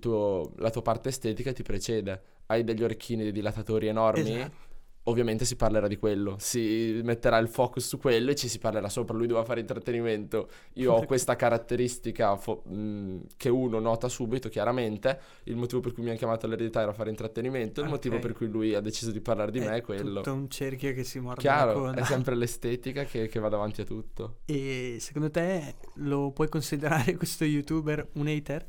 tuo- 0.01 0.53
la 0.57 0.71
tua 0.71 0.83
parte 0.83 1.11
estetica 1.11 1.53
ti 1.53 1.63
precede. 1.63 2.23
Hai 2.47 2.65
degli 2.65 2.83
orecchini 2.83 3.23
dei 3.23 3.33
dilatatori 3.33 3.87
enormi, 3.87 4.37
Esatto. 4.39 4.71
Ovviamente 5.05 5.45
si 5.45 5.57
parlerà 5.57 5.89
di 5.89 5.97
quello, 5.97 6.37
si 6.39 7.01
metterà 7.03 7.39
il 7.39 7.49
focus 7.49 7.87
su 7.87 7.99
quello 7.99 8.31
e 8.31 8.35
ci 8.35 8.49
si 8.49 8.59
parlerà 8.59 8.89
sopra. 8.89 9.17
Lui 9.17 9.27
doveva 9.27 9.45
fare 9.45 9.61
intrattenimento. 9.61 10.49
Io 10.75 10.93
ho 10.93 11.05
questa 11.07 11.35
caratteristica 11.37 12.37
fo- 12.37 12.63
mh, 12.67 13.27
che 13.37 13.49
uno 13.49 13.79
nota 13.79 14.09
subito, 14.09 14.49
chiaramente. 14.49 15.19
Il 15.45 15.57
motivo 15.57 15.81
per 15.81 15.93
cui 15.93 16.03
mi 16.03 16.11
ha 16.11 16.15
chiamato 16.15 16.47
all'eredità 16.47 16.81
era 16.83 16.93
fare 16.93 17.11
intrattenimento, 17.11 17.81
il 17.81 17.89
motivo 17.89 18.17
Ok. 18.17 18.21
per 18.23 18.33
cui 18.35 18.47
lui 18.49 18.75
ha 18.75 18.81
deciso 18.81 19.11
di 19.11 19.21
parlare 19.21 19.51
di 19.51 19.59
me 19.61 19.77
è 19.77 19.81
quello. 19.81 20.21
tutto 20.21 20.33
un 20.33 20.49
cerchio 20.49 20.93
che 20.95 21.05
si 21.05 21.19
morde 21.19 21.41
Chiaro, 21.41 21.93
è 21.93 22.05
sempre 22.05 22.35
l'estetica 22.37 23.05
che, 23.05 23.29
che 23.29 23.41
va 23.41 23.49
davanti 23.49 23.81
a 23.81 23.85
tutto. 23.85 24.39
E 24.47 24.97
secondo 25.01 25.31
te 25.31 25.75
lo 25.97 26.31
puoi 26.33 26.49
considerare 26.49 27.15
questo 27.17 27.45
youtuber 27.45 28.09
un 28.15 28.27
hater? 28.29 28.67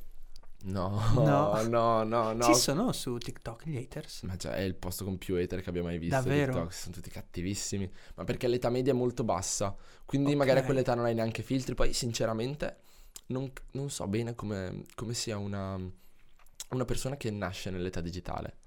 No, 0.65 1.01
No. 1.13 1.61
no, 1.67 2.03
no, 2.03 2.33
no. 2.33 2.43
Ci 2.43 2.55
sono 2.55 2.91
su 2.93 3.17
TikTok 3.17 3.65
gli 3.65 3.75
haters? 3.77 4.23
Ma 4.23 4.35
già 4.35 4.55
è 4.55 4.61
il 4.61 4.75
posto 4.75 5.03
con 5.03 5.17
più 5.17 5.35
hater 5.35 5.61
che 5.61 5.69
abbia 5.69 5.83
mai 5.83 5.97
visto. 5.97 6.15
Davvero? 6.15 6.53
TikTok, 6.53 6.73
sono 6.73 6.93
tutti 6.95 7.09
cattivissimi. 7.09 7.91
Ma 8.15 8.23
perché 8.23 8.47
l'età 8.47 8.69
media 8.69 8.93
è 8.93 8.95
molto 8.95 9.23
bassa. 9.23 9.75
Quindi 10.05 10.35
magari 10.35 10.59
a 10.59 10.63
quell'età 10.63 10.95
non 10.95 11.05
hai 11.05 11.13
neanche 11.13 11.43
filtri. 11.43 11.75
Poi, 11.75 11.91
sinceramente, 11.93 12.77
non, 13.27 13.51
non 13.71 13.89
so 13.89 14.07
bene 14.07 14.35
come, 14.35 14.83
come 14.95 15.13
sia 15.13 15.37
una, 15.37 15.77
una 16.69 16.85
persona 16.85 17.17
che 17.17 17.29
nasce 17.29 17.69
nell'età 17.69 17.99
digitale. 18.01 18.57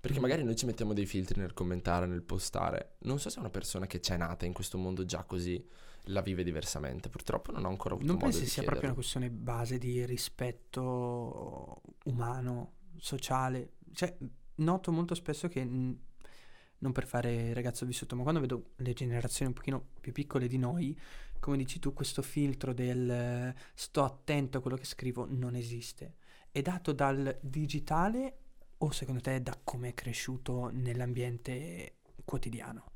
Perché 0.00 0.18
Mm. 0.18 0.22
magari 0.22 0.44
noi 0.44 0.56
ci 0.56 0.66
mettiamo 0.66 0.92
dei 0.92 1.06
filtri 1.06 1.40
nel 1.40 1.52
commentare, 1.54 2.06
nel 2.06 2.22
postare. 2.22 2.96
Non 3.00 3.18
so 3.18 3.28
se 3.30 3.36
è 3.36 3.40
una 3.40 3.50
persona 3.50 3.86
che 3.86 4.00
c'è 4.00 4.16
nata 4.16 4.44
in 4.46 4.52
questo 4.52 4.76
mondo 4.78 5.04
già 5.04 5.24
così 5.24 5.62
la 6.04 6.20
vive 6.20 6.42
diversamente. 6.44 7.08
Purtroppo 7.08 7.52
non 7.52 7.64
ho 7.64 7.68
ancora 7.68 7.94
avuto 7.94 8.06
Non 8.06 8.16
modo 8.16 8.28
pensi 8.28 8.44
di 8.44 8.50
sia 8.50 8.62
proprio 8.62 8.90
una 8.90 8.94
chiederlo. 8.94 9.22
questione 9.22 9.30
base 9.30 9.78
di 9.78 10.04
rispetto 10.04 11.80
umano, 12.04 12.72
sociale? 12.96 13.74
Cioè, 13.92 14.16
noto 14.56 14.92
molto 14.92 15.14
spesso 15.14 15.48
che, 15.48 15.64
non 15.64 16.92
per 16.92 17.06
fare 17.06 17.52
ragazzo 17.54 17.86
vissuto, 17.86 18.16
ma 18.16 18.22
quando 18.22 18.40
vedo 18.40 18.72
le 18.76 18.92
generazioni 18.92 19.50
un 19.50 19.56
pochino 19.56 19.86
più 20.00 20.12
piccole 20.12 20.46
di 20.46 20.58
noi, 20.58 20.98
come 21.40 21.56
dici 21.56 21.78
tu, 21.78 21.92
questo 21.92 22.22
filtro 22.22 22.72
del 22.72 23.54
sto 23.74 24.04
attento 24.04 24.58
a 24.58 24.60
quello 24.60 24.76
che 24.76 24.84
scrivo 24.84 25.26
non 25.28 25.54
esiste. 25.54 26.16
È 26.50 26.62
dato 26.62 26.92
dal 26.92 27.38
digitale 27.42 28.38
o 28.78 28.90
secondo 28.90 29.20
te 29.20 29.42
da 29.42 29.58
come 29.62 29.90
è 29.90 29.94
cresciuto 29.94 30.70
nell'ambiente 30.72 31.96
quotidiano? 32.24 32.92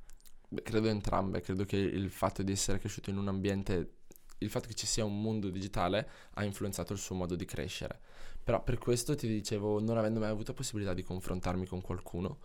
Credo 0.62 0.88
entrambe, 0.88 1.40
credo 1.40 1.64
che 1.64 1.76
il 1.76 2.10
fatto 2.10 2.42
di 2.42 2.52
essere 2.52 2.78
cresciuto 2.78 3.10
in 3.10 3.18
un 3.18 3.28
ambiente, 3.28 3.96
il 4.38 4.48
fatto 4.48 4.68
che 4.68 4.74
ci 4.74 4.86
sia 4.86 5.04
un 5.04 5.20
mondo 5.20 5.50
digitale 5.50 6.08
ha 6.34 6.44
influenzato 6.44 6.92
il 6.92 6.98
suo 6.98 7.14
modo 7.14 7.36
di 7.36 7.44
crescere. 7.44 8.00
Però 8.42 8.62
per 8.62 8.78
questo 8.78 9.14
ti 9.14 9.28
dicevo, 9.28 9.80
non 9.80 9.98
avendo 9.98 10.20
mai 10.20 10.30
avuto 10.30 10.54
possibilità 10.54 10.94
di 10.94 11.02
confrontarmi 11.02 11.66
con 11.66 11.82
qualcuno 11.82 12.38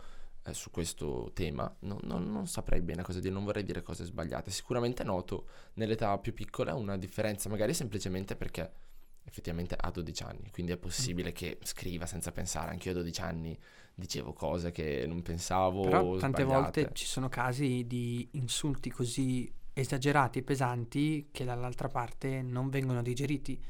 eh, 0.46 0.54
su 0.54 0.70
questo 0.70 1.32
tema, 1.34 1.74
non, 1.82 2.00
non- 2.04 2.30
non 2.30 2.48
saprei 2.48 2.82
bene 2.82 3.04
cosa 3.04 3.20
dire, 3.20 3.34
non 3.34 3.46
vorrei 3.46 3.64
dire 3.64 3.82
cose 3.82 4.04
sbagliate. 4.04 4.52
Sicuramente 4.52 5.04
noto 5.06 5.48
nell'età 5.76 6.18
più 6.18 6.34
piccola 6.34 6.76
una 6.76 6.98
differenza, 6.98 7.48
magari 7.48 7.74
semplicemente 7.74 8.36
perché 8.36 8.70
effettivamente 9.24 9.76
ha 9.80 9.90
12 9.90 10.24
anni, 10.24 10.52
quindi 10.52 10.74
è 10.74 10.78
possibile 10.78 11.32
che 11.32 11.58
scriva 11.64 12.06
senza 12.06 12.32
pensare. 12.34 12.72
Anche 12.72 12.90
io 12.90 12.96
a 12.96 12.98
12 12.98 13.22
anni 13.22 13.58
dicevo 13.96 14.34
cose 14.34 14.72
che 14.72 15.06
non 15.08 15.22
pensavo. 15.22 15.82
Però 15.82 16.18
tante 16.18 16.44
volte 16.44 16.90
ci 16.94 17.06
sono 17.06 17.30
casi 17.30 17.86
di 17.88 18.28
insulti 18.34 18.90
così 18.90 19.52
esagerati 19.74 20.40
e 20.40 20.44
pesanti 20.44 21.30
che 21.32 21.44
dall'altra 21.46 21.88
parte 21.88 22.42
non 22.42 22.70
vengono 22.70 23.02
digeriti. 23.02 23.62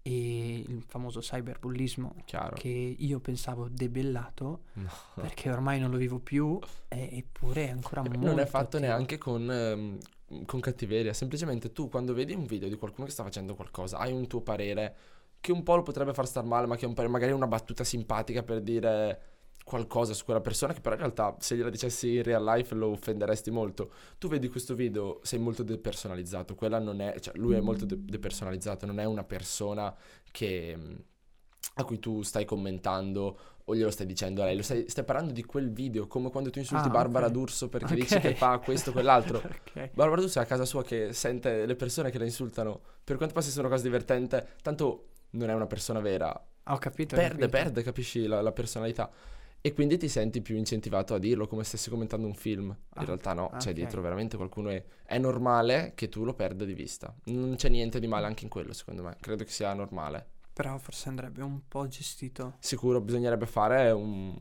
E 0.00 0.58
il 0.66 0.82
famoso 0.86 1.20
cyberbullismo 1.20 2.14
Chiaro. 2.24 2.54
che 2.56 2.68
io 2.68 3.20
pensavo 3.20 3.68
debellato 3.68 4.62
No. 4.74 4.88
perché 5.16 5.50
ormai 5.50 5.78
non 5.80 5.90
lo 5.90 5.98
vivo 5.98 6.18
più, 6.18 6.58
e- 6.88 7.10
eppure 7.18 7.66
è 7.66 7.70
ancora 7.70 8.02
molto 8.02 8.18
non 8.18 8.38
è 8.38 8.46
fatto 8.46 8.76
attivo. 8.78 8.90
neanche 8.90 9.18
con, 9.18 9.50
ehm, 9.50 9.98
con 10.46 10.60
cattiveria. 10.60 11.12
Semplicemente 11.12 11.72
tu, 11.72 11.90
quando 11.90 12.14
vedi 12.14 12.32
un 12.32 12.46
video 12.46 12.68
di 12.70 12.76
qualcuno 12.76 13.06
che 13.06 13.12
sta 13.12 13.22
facendo 13.22 13.54
qualcosa, 13.54 13.98
hai 13.98 14.12
un 14.12 14.26
tuo 14.28 14.40
parere 14.40 14.96
che 15.40 15.52
un 15.52 15.62
po' 15.62 15.76
lo 15.76 15.82
potrebbe 15.82 16.14
far 16.14 16.26
star 16.26 16.44
male, 16.44 16.66
ma 16.66 16.76
che 16.76 16.84
è 16.84 16.88
un 16.88 16.94
parere, 16.94 17.12
magari 17.12 17.32
una 17.32 17.46
battuta 17.46 17.84
simpatica 17.84 18.42
per 18.42 18.62
dire 18.62 19.20
qualcosa 19.68 20.12
su 20.14 20.24
quella 20.24 20.40
persona 20.40 20.72
che 20.72 20.80
però 20.80 20.94
in 20.96 21.00
realtà 21.02 21.36
se 21.38 21.54
gliela 21.56 21.70
dicessi 21.70 22.16
in 22.16 22.22
real 22.24 22.42
life 22.42 22.74
lo 22.74 22.88
offenderesti 22.88 23.50
molto. 23.52 23.92
Tu 24.18 24.26
vedi 24.28 24.48
questo 24.48 24.74
video, 24.74 25.20
sei 25.22 25.38
molto 25.38 25.62
depersonalizzato, 25.62 26.54
quella 26.56 26.78
non 26.80 27.00
è, 27.00 27.20
cioè 27.20 27.36
lui 27.36 27.54
è 27.54 27.60
molto 27.60 27.84
de- 27.84 28.02
depersonalizzato, 28.04 28.86
non 28.86 28.98
è 28.98 29.04
una 29.04 29.22
persona 29.24 29.94
che 30.32 30.76
a 31.74 31.84
cui 31.84 31.98
tu 32.00 32.22
stai 32.22 32.44
commentando 32.44 33.38
o 33.64 33.74
glielo 33.76 33.90
stai 33.90 34.06
dicendo 34.06 34.42
a 34.42 34.46
lei, 34.46 34.56
lo 34.56 34.62
stai, 34.62 34.88
stai 34.88 35.04
parlando 35.04 35.32
di 35.32 35.44
quel 35.44 35.70
video, 35.70 36.06
come 36.06 36.30
quando 36.30 36.48
tu 36.50 36.58
insulti 36.58 36.88
Ah, 36.88 36.90
Barbara 36.90 37.26
ok. 37.26 37.32
D'Urso 37.32 37.68
perché 37.68 37.92
Ok. 37.92 38.00
dici 38.00 38.18
che 38.18 38.34
fa 38.34 38.58
questo 38.58 38.90
o 38.90 38.92
quell'altro. 38.92 39.38
Ok. 39.44 39.90
Barbara 39.92 40.20
D'Urso 40.22 40.38
è 40.38 40.42
a 40.42 40.46
casa 40.46 40.64
sua 40.64 40.82
che 40.82 41.12
sente 41.12 41.66
le 41.66 41.76
persone 41.76 42.10
che 42.10 42.18
la 42.18 42.24
insultano, 42.24 42.80
per 43.04 43.16
quanto 43.16 43.34
possa 43.34 43.48
essere 43.48 43.66
una 43.66 43.74
cosa 43.74 43.84
divertente, 43.86 44.54
tanto 44.62 45.08
non 45.32 45.50
è 45.50 45.54
una 45.54 45.66
persona 45.66 46.00
vera, 46.00 46.32
Ho 46.68 46.78
capito. 46.78 47.14
ho 47.14 47.18
perde, 47.18 47.40
capito. 47.40 47.48
perde, 47.50 47.82
capisci 47.82 48.26
la, 48.26 48.40
la 48.40 48.52
personalità. 48.52 49.10
E 49.60 49.72
quindi 49.74 49.98
ti 49.98 50.08
senti 50.08 50.40
più 50.40 50.56
incentivato 50.56 51.14
a 51.14 51.18
dirlo 51.18 51.46
come 51.46 51.64
stessi 51.64 51.90
commentando 51.90 52.26
un 52.26 52.34
film. 52.34 52.66
In 52.68 52.76
Ah, 52.94 53.04
realtà 53.04 53.32
no, 53.32 53.50
c'è 53.58 53.70
ok. 53.70 53.74
dietro 53.74 54.00
veramente 54.00 54.36
qualcuno 54.36 54.70
e 54.70 54.84
è 55.04 55.18
normale 55.18 55.92
che 55.94 56.08
tu 56.08 56.24
lo 56.24 56.32
perda 56.34 56.64
di 56.64 56.74
vista. 56.74 57.14
Non 57.24 57.54
c'è 57.56 57.68
niente 57.68 57.98
di 58.00 58.06
male 58.06 58.26
anche 58.26 58.44
in 58.44 58.50
quello, 58.50 58.72
secondo 58.72 59.02
me. 59.02 59.16
Credo 59.20 59.44
che 59.44 59.50
sia 59.50 59.72
normale. 59.74 60.26
Però 60.52 60.76
forse 60.78 61.08
andrebbe 61.08 61.42
un 61.42 61.60
po' 61.68 61.86
gestito. 61.88 62.54
Sicuro 62.60 63.00
bisognerebbe 63.00 63.46
fare 63.46 63.90
un... 63.90 64.36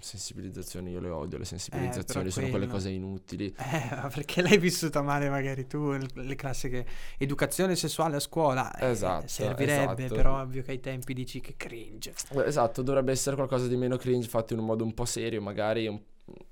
sensibilizzazioni, 0.00 0.90
io 0.90 1.00
le 1.00 1.08
odio, 1.10 1.38
le 1.38 1.44
sensibilizzazioni 1.44 2.28
però 2.28 2.30
sono 2.30 2.48
quelle 2.48 2.66
quello- 2.66 2.72
cose 2.78 2.90
inutili. 2.90 3.54
Eh, 3.56 4.08
perché 4.12 4.42
l'hai 4.42 4.58
vissuta 4.58 5.02
male 5.02 5.28
magari 5.28 5.66
tu, 5.66 5.92
le 6.14 6.34
classiche 6.34 6.86
educazione 7.18 7.76
sessuale 7.76 8.16
a 8.16 8.20
scuola. 8.20 8.74
eh, 8.76 8.90
Esatto, 8.90 9.26
servirebbe, 9.28 10.04
esatto. 10.04 10.14
però 10.14 10.40
ovvio 10.40 10.62
che 10.62 10.72
ai 10.72 10.80
tempi 10.80 11.14
dici 11.14 11.40
che 11.40 11.54
cringe. 11.56 12.14
Eh, 12.32 12.40
Esatto, 12.46 12.82
dovrebbe 12.82 13.12
essere 13.12 13.36
qualcosa 13.36 13.66
di 13.66 13.76
meno 13.76 13.96
cringe, 13.96 14.28
fatto 14.28 14.52
in 14.54 14.58
un 14.60 14.66
modo 14.66 14.84
un 14.84 14.94
po' 14.94 15.04
serio, 15.04 15.40
magari 15.40 15.86
un- 15.86 16.00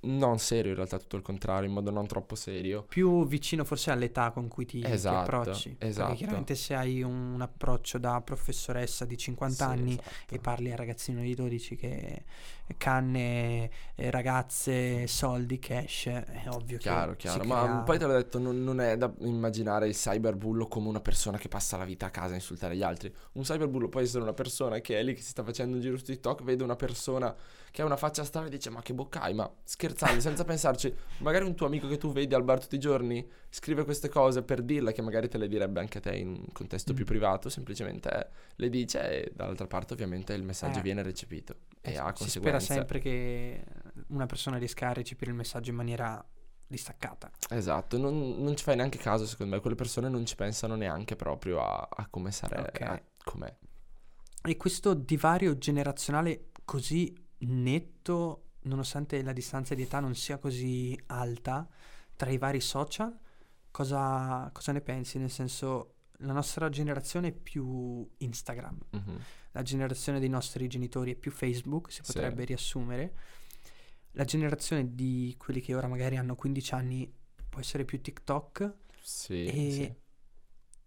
non 0.00 0.38
serio 0.38 0.70
in 0.70 0.76
realtà, 0.76 0.98
tutto 0.98 1.16
il 1.16 1.22
contrario, 1.22 1.68
in 1.68 1.74
modo 1.74 1.90
non 1.90 2.06
troppo 2.06 2.34
serio. 2.34 2.84
Più 2.88 3.26
vicino 3.26 3.64
forse 3.64 3.90
all'età 3.90 4.30
con 4.30 4.48
cui 4.48 4.64
ti, 4.66 4.80
ti 4.80 4.90
Esatto, 4.92 5.18
approcci. 5.36 5.76
esatto. 5.78 6.06
Perché 6.08 6.16
chiaramente 6.24 6.54
se 6.54 6.74
hai 6.74 7.02
un, 7.02 7.32
un 7.34 7.40
approccio 7.42 7.98
da 7.98 8.20
professoressa 8.22 9.04
di 9.04 9.16
50 9.16 9.64
Sì, 9.64 9.70
anni 9.70 9.92
esatto. 9.92 10.34
e 10.34 10.38
parli 10.38 10.70
al 10.70 10.78
ragazzino 10.78 11.20
di 11.20 11.34
12 11.34 11.76
che 11.76 12.24
canne, 12.76 13.70
eh, 13.94 14.10
ragazze, 14.10 15.06
soldi, 15.06 15.58
cash, 15.58 16.06
è 16.06 16.44
ovvio 16.48 16.78
Chiaro, 16.78 17.12
che 17.12 17.16
chiaro, 17.16 17.42
si 17.42 17.48
ma 17.48 17.62
crea- 17.62 17.82
poi 17.82 17.98
te 17.98 18.06
l'ho 18.06 18.12
detto, 18.12 18.38
non, 18.38 18.62
non 18.62 18.80
è 18.80 18.96
da 18.96 19.12
immaginare 19.20 19.88
il 19.88 19.94
cyberbullo 19.94 20.66
come 20.68 20.88
una 20.88 21.00
persona 21.00 21.38
che 21.38 21.48
passa 21.48 21.76
la 21.76 21.84
vita 21.84 22.06
a 22.06 22.10
casa 22.10 22.32
a 22.32 22.36
insultare 22.36 22.76
gli 22.76 22.82
altri. 22.82 23.12
Un 23.32 23.42
cyberbullo 23.42 23.88
può 23.88 24.00
essere 24.00 24.22
una 24.22 24.32
persona 24.34 24.80
che 24.80 24.98
è 24.98 25.02
lì 25.02 25.14
che 25.14 25.22
si 25.22 25.30
sta 25.30 25.42
facendo 25.42 25.76
un 25.76 25.82
giro 25.82 25.96
su 25.96 26.04
TikTok, 26.04 26.42
vede 26.42 26.62
una 26.62 26.76
persona 26.76 27.34
che 27.70 27.82
ha 27.82 27.84
una 27.84 27.96
faccia 27.96 28.24
strana 28.24 28.46
e 28.46 28.50
dice 28.50 28.70
ma 28.70 28.82
che 28.82 28.94
bocca 28.94 29.20
hai, 29.22 29.34
ma 29.34 29.50
scherzando, 29.64 30.20
senza 30.20 30.44
pensarci, 30.44 30.94
magari 31.18 31.44
un 31.44 31.54
tuo 31.54 31.66
amico 31.66 31.86
che 31.88 31.96
tu 31.98 32.12
vedi 32.12 32.34
al 32.34 32.42
bar 32.44 32.60
tutti 32.60 32.74
i 32.76 32.78
giorni 32.80 33.26
scrive 33.50 33.84
queste 33.84 34.08
cose 34.08 34.42
per 34.42 34.62
dirle 34.62 34.92
che 34.92 35.02
magari 35.02 35.28
te 35.28 35.38
le 35.38 35.48
direbbe 35.48 35.80
anche 35.80 35.98
a 35.98 36.00
te 36.00 36.16
in 36.16 36.28
un 36.28 36.44
contesto 36.52 36.92
più 36.94 37.04
Mm. 37.04 37.06
privato, 37.08 37.48
semplicemente 37.48 38.30
le 38.56 38.68
dice 38.70 39.24
e 39.26 39.32
dall'altra 39.34 39.66
parte 39.66 39.92
ovviamente 39.94 40.32
il 40.32 40.42
messaggio 40.42 40.78
Eh. 40.78 40.82
viene 40.82 41.02
recepito 41.02 41.56
e 41.80 41.92
Eh, 41.92 41.96
ha 41.96 42.12
si 42.16 42.28
spera 42.30 42.52
conseguenze. 42.58 42.72
sempre 42.74 42.98
che 43.00 43.64
una 44.08 44.26
persona 44.26 44.56
riesca 44.58 44.88
a 44.88 44.92
recepire 44.92 45.30
il 45.30 45.36
messaggio 45.36 45.70
in 45.70 45.76
maniera 45.76 46.24
distaccata. 46.66 47.30
Esatto, 47.50 47.96
non, 47.96 48.36
non 48.42 48.54
ci 48.56 48.62
fai 48.64 48.76
neanche 48.76 48.98
caso, 48.98 49.24
secondo 49.26 49.54
me, 49.54 49.60
quelle 49.60 49.76
persone 49.76 50.08
non 50.10 50.26
ci 50.26 50.34
pensano 50.36 50.74
neanche 50.74 51.16
proprio 51.16 51.60
a, 51.62 51.88
a 51.90 52.06
come 52.10 52.30
sarebbe, 52.30 52.68
Ok. 52.68 52.80
a 52.82 53.02
com'è. 53.24 53.56
E 54.42 54.56
questo 54.56 54.92
divario 54.94 55.56
generazionale 55.58 56.50
così 56.64 57.12
netto, 57.46 58.44
nonostante 58.62 59.22
la 59.22 59.32
distanza 59.32 59.74
di 59.74 59.82
età 59.82 60.00
non 60.00 60.14
sia 60.14 60.38
così 60.38 60.98
alta 61.06 61.68
tra 62.16 62.30
i 62.30 62.38
vari 62.38 62.60
social, 62.60 63.16
cosa, 63.70 64.50
cosa 64.52 64.72
ne 64.72 64.80
pensi? 64.80 65.18
Nel 65.18 65.30
senso, 65.30 65.94
la 66.22 66.32
nostra 66.32 66.68
generazione 66.68 67.28
è 67.28 67.32
più 67.32 68.08
Instagram, 68.18 68.78
Mhm. 68.90 69.18
la 69.52 69.62
generazione 69.62 70.18
dei 70.18 70.28
nostri 70.28 70.66
genitori 70.66 71.12
è 71.12 71.16
più 71.16 71.30
Facebook, 71.30 71.92
si 71.92 72.02
Sì. 72.02 72.12
potrebbe 72.12 72.44
riassumere. 72.44 73.14
La 74.12 74.24
generazione 74.24 74.94
di 74.94 75.34
quelli 75.38 75.60
che 75.60 75.74
ora 75.74 75.86
magari 75.86 76.16
hanno 76.16 76.34
15 76.34 76.74
anni 76.74 77.12
può 77.48 77.60
essere 77.60 77.84
più 77.84 78.00
TikTok 78.00 78.74
Sì, 79.00 79.44
e 79.44 79.70
sì. 79.70 79.94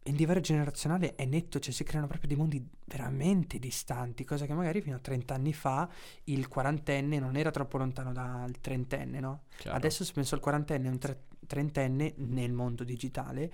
Il 0.04 0.16
divario 0.16 0.42
generazionale 0.42 1.16
è 1.16 1.26
netto, 1.26 1.60
cioè 1.60 1.72
si 1.74 1.84
creano 1.84 2.08
proprio 2.08 2.28
dei 2.28 2.38
mondi 2.38 2.66
veramente 2.86 3.60
distanti, 3.60 4.24
cosa 4.24 4.46
che 4.46 4.54
magari 4.54 4.82
fino 4.82 4.96
a 4.96 5.00
30 5.00 5.36
anni 5.36 5.54
fa 5.54 5.88
il 6.26 6.48
quarantenne 6.48 7.20
non 7.20 7.36
era 7.36 7.52
troppo 7.52 7.78
lontano 7.78 8.12
dal 8.12 8.60
trentenne, 8.60 9.20
no? 9.20 9.44
chiaro. 9.58 9.78
Adesso 9.78 10.04
se 10.04 10.12
penso 10.14 10.36
al 10.36 10.42
quarantenne 10.42 10.88
e 10.88 10.92
un 10.92 10.98
tre- 10.98 11.22
trentenne 11.46 12.14
nel 12.18 12.52
mondo 12.52 12.84
digitale, 12.84 13.52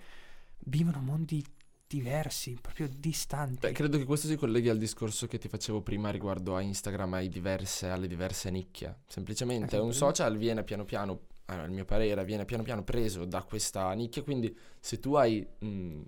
vivono 0.59 1.01
mondi 1.01 1.43
diversi, 1.85 2.57
proprio 2.61 2.89
distanti. 2.89 3.59
Beh, 3.59 3.71
credo 3.71 3.97
che 3.97 4.03
questo 4.05 4.27
si 4.27 4.35
colleghi 4.35 4.69
al 4.69 4.77
discorso 4.77 5.27
che 5.27 5.37
ti 5.37 5.47
facevo 5.47 5.81
prima 5.81 6.09
riguardo 6.09 6.55
a 6.55 6.61
Instagram, 6.61 7.13
ai 7.13 7.29
diverse, 7.29 7.87
alle 7.89 8.07
diverse 8.07 8.49
nicchie. 8.51 8.99
Semplicemente 9.07 9.75
Eh, 9.75 9.79
un 9.79 9.93
social 9.93 10.37
viene 10.37 10.63
piano 10.63 10.83
piano, 10.83 11.19
a 11.45 11.67
mio 11.67 11.85
parere, 11.85 12.25
viene 12.25 12.43
piano 12.45 12.63
piano 12.63 12.83
preso 12.83 13.23
da 13.25 13.41
questa 13.43 13.91
nicchia, 13.93 14.21
quindi 14.21 14.55
se 14.79 14.99
tu 14.99 15.13
hai 15.13 15.45
mh, 15.59 16.01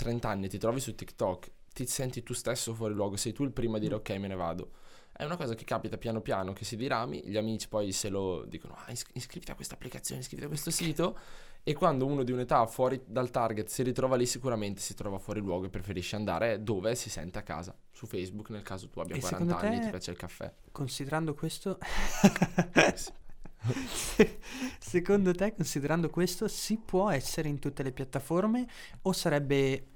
30 0.00 0.28
anni 0.28 0.48
ti 0.48 0.58
trovi 0.58 0.80
su 0.80 0.94
TikTok, 0.94 1.50
ti 1.74 1.86
senti 1.86 2.22
tu 2.22 2.32
stesso 2.32 2.74
fuori 2.74 2.94
luogo, 2.94 3.16
sei 3.16 3.32
tu 3.32 3.44
il 3.44 3.52
primo 3.52 3.76
a 3.76 3.78
dire 3.78 3.94
Mm. 3.94 3.98
ok 3.98 4.10
me 4.12 4.28
ne 4.28 4.34
vado. 4.34 4.70
È 5.12 5.24
una 5.24 5.36
cosa 5.36 5.54
che 5.54 5.64
capita 5.64 5.98
piano 5.98 6.22
piano, 6.22 6.54
che 6.54 6.64
si 6.64 6.76
dirami, 6.76 7.22
gli 7.26 7.36
amici 7.36 7.68
poi 7.68 7.92
se 7.92 8.08
lo 8.08 8.44
dicono, 8.46 8.74
ah, 8.74 8.90
is- 8.90 9.04
iscriviti 9.12 9.50
a 9.50 9.54
questa 9.54 9.74
applicazione, 9.74 10.22
iscriviti 10.22 10.46
a 10.46 10.48
questo 10.48 10.70
sito, 10.70 11.18
e 11.62 11.74
quando 11.74 12.06
uno 12.06 12.22
di 12.22 12.32
un'età 12.32 12.64
fuori 12.66 13.02
dal 13.04 13.30
target 13.30 13.68
si 13.68 13.82
ritrova 13.82 14.16
lì, 14.16 14.24
sicuramente 14.24 14.80
si 14.80 14.94
trova 14.94 15.18
fuori 15.18 15.40
luogo 15.40 15.66
e 15.66 15.68
preferisce 15.68 16.16
andare 16.16 16.62
dove 16.62 16.94
si 16.94 17.10
sente 17.10 17.38
a 17.38 17.42
casa. 17.42 17.76
Su 17.90 18.06
Facebook, 18.06 18.48
nel 18.48 18.62
caso 18.62 18.88
tu 18.88 19.00
abbia 19.00 19.16
E 19.16 19.20
40 19.20 19.44
secondo 19.44 19.66
anni 19.66 19.76
e 19.76 19.80
ti 19.80 19.90
piace 19.90 20.10
il 20.10 20.16
caffè. 20.16 20.50
Considerando 20.72 21.34
questo, 21.34 21.78
secondo 24.78 25.34
te, 25.34 25.54
considerando 25.54 26.08
questo, 26.08 26.48
si 26.48 26.78
può 26.78 27.10
essere 27.10 27.48
in 27.48 27.58
tutte 27.58 27.82
le 27.82 27.92
piattaforme 27.92 28.66
o 29.02 29.12
sarebbe 29.12 29.86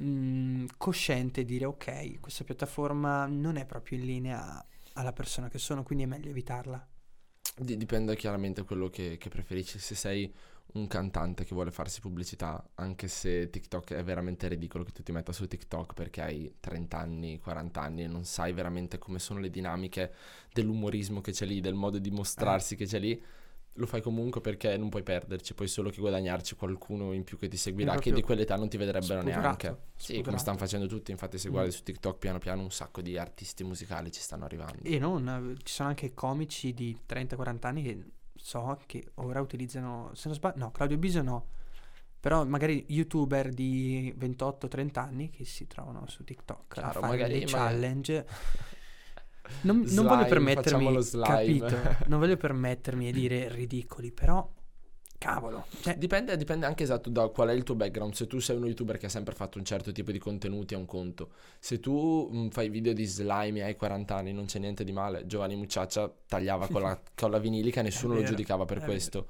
mm, 0.00 0.66
cosciente 0.76 1.44
dire 1.44 1.64
ok, 1.64 2.20
questa 2.20 2.44
piattaforma 2.44 3.26
non 3.26 3.56
è 3.56 3.66
proprio 3.66 3.98
in 3.98 4.04
linea 4.04 4.64
alla 4.94 5.12
persona 5.12 5.48
che 5.48 5.58
sono, 5.58 5.82
quindi 5.82 6.04
è 6.04 6.06
meglio 6.06 6.30
evitarla? 6.30 6.86
Di- 7.56 7.76
dipende 7.76 8.16
chiaramente 8.16 8.60
da 8.60 8.66
quello 8.66 8.88
che, 8.88 9.16
che 9.18 9.28
preferisci. 9.28 9.78
Se 9.78 9.94
sei 9.94 10.32
un 10.74 10.86
cantante 10.86 11.44
che 11.44 11.54
vuole 11.54 11.70
farsi 11.70 12.00
pubblicità, 12.00 12.62
anche 12.74 13.08
se 13.08 13.48
TikTok 13.48 13.94
è 13.94 14.04
veramente 14.04 14.48
ridicolo 14.48 14.84
che 14.84 14.92
tu 14.92 15.02
ti 15.02 15.12
metta 15.12 15.32
su 15.32 15.46
TikTok 15.46 15.94
perché 15.94 16.20
hai 16.20 16.56
30 16.60 16.98
anni, 16.98 17.38
40 17.38 17.80
anni 17.80 18.02
e 18.04 18.06
non 18.06 18.24
sai 18.24 18.52
veramente 18.52 18.98
come 18.98 19.18
sono 19.18 19.40
le 19.40 19.50
dinamiche 19.50 20.14
dell'umorismo 20.52 21.20
che 21.20 21.32
c'è 21.32 21.46
lì, 21.46 21.60
del 21.60 21.74
modo 21.74 21.98
di 21.98 22.10
mostrarsi 22.10 22.76
che 22.76 22.84
c'è 22.84 22.98
lì 22.98 23.22
lo 23.78 23.86
fai 23.86 24.02
comunque 24.02 24.40
perché 24.40 24.76
non 24.76 24.88
puoi 24.88 25.02
perderci, 25.02 25.54
puoi 25.54 25.68
solo 25.68 25.90
che 25.90 26.00
guadagnarci 26.00 26.56
qualcuno 26.56 27.12
in 27.12 27.24
più 27.24 27.38
che 27.38 27.48
ti 27.48 27.56
seguirà, 27.56 27.96
che 27.96 28.12
di 28.12 28.22
quell'età 28.22 28.56
non 28.56 28.68
ti 28.68 28.76
vedrebbero 28.76 29.20
spuderato, 29.20 29.40
neanche. 29.40 29.66
Spuderato. 29.66 29.92
Sì, 29.96 30.22
come 30.22 30.38
stanno 30.38 30.58
facendo 30.58 30.86
tutti, 30.86 31.10
infatti 31.10 31.38
se 31.38 31.48
mm. 31.48 31.50
guardi 31.52 31.70
mm. 31.70 31.72
su 31.72 31.82
TikTok 31.84 32.18
piano 32.18 32.38
piano 32.38 32.62
un 32.62 32.70
sacco 32.70 33.00
di 33.00 33.16
artisti 33.16 33.64
musicali 33.64 34.10
ci 34.10 34.20
stanno 34.20 34.44
arrivando. 34.44 34.82
E 34.82 34.98
non, 34.98 35.56
ci 35.62 35.72
sono 35.72 35.88
anche 35.88 36.12
comici 36.12 36.74
di 36.74 36.98
30-40 37.08 37.66
anni 37.66 37.82
che 37.82 38.04
so 38.34 38.78
che 38.86 39.10
ora 39.14 39.40
utilizzano, 39.40 40.10
se 40.14 40.28
non 40.28 40.36
sbaglio, 40.36 40.58
no, 40.58 40.70
Claudio 40.70 40.98
Biso 40.98 41.22
no, 41.22 41.46
però 42.20 42.44
magari 42.44 42.84
youtuber 42.88 43.50
di 43.50 44.12
28-30 44.18 44.98
anni 44.98 45.30
che 45.30 45.44
si 45.44 45.66
trovano 45.66 46.04
su 46.08 46.24
TikTok 46.24 46.74
Chiaro, 46.74 46.88
a 46.88 46.92
fare 46.92 47.06
magari, 47.06 47.32
dei 47.32 47.44
magari. 47.44 47.74
challenge 47.74 48.26
Non, 49.62 49.84
non 49.88 50.06
voglio 50.06 50.26
permettermi, 50.26 50.92
lo 50.92 51.02
capito? 51.22 51.76
Non 52.06 52.18
voglio 52.18 52.36
permettermi 52.36 53.12
di 53.12 53.20
dire 53.20 53.48
ridicoli, 53.48 54.12
però 54.12 54.48
cavolo, 55.18 55.66
cioè, 55.80 55.96
Dipende, 55.96 56.36
dipende 56.36 56.64
anche 56.64 56.84
esatto 56.84 57.10
da 57.10 57.26
qual 57.28 57.48
è 57.48 57.52
il 57.52 57.64
tuo 57.64 57.74
background. 57.74 58.14
Se 58.14 58.26
tu 58.26 58.38
sei 58.38 58.56
uno 58.56 58.66
youtuber 58.66 58.96
che 58.98 59.06
ha 59.06 59.10
sempre 59.10 59.34
fatto 59.34 59.58
un 59.58 59.64
certo 59.64 59.90
tipo 59.90 60.12
di 60.12 60.18
contenuti, 60.18 60.74
è 60.74 60.76
un 60.76 60.86
conto. 60.86 61.30
Se 61.58 61.80
tu 61.80 62.28
mh, 62.30 62.50
fai 62.50 62.68
video 62.68 62.92
di 62.92 63.04
slime 63.04 63.58
e 63.58 63.62
hai 63.62 63.76
40 63.76 64.14
anni, 64.14 64.32
non 64.32 64.46
c'è 64.46 64.60
niente 64.60 64.84
di 64.84 64.92
male. 64.92 65.26
Giovanni 65.26 65.56
Mucciaccia 65.56 66.12
tagliava 66.26 66.68
con 66.68 66.82
la, 66.82 66.98
con 67.16 67.30
la 67.30 67.38
vinilica 67.38 67.82
nessuno 67.82 68.14
lo 68.14 68.20
vero, 68.20 68.30
giudicava 68.30 68.64
per 68.64 68.80
questo. 68.80 69.26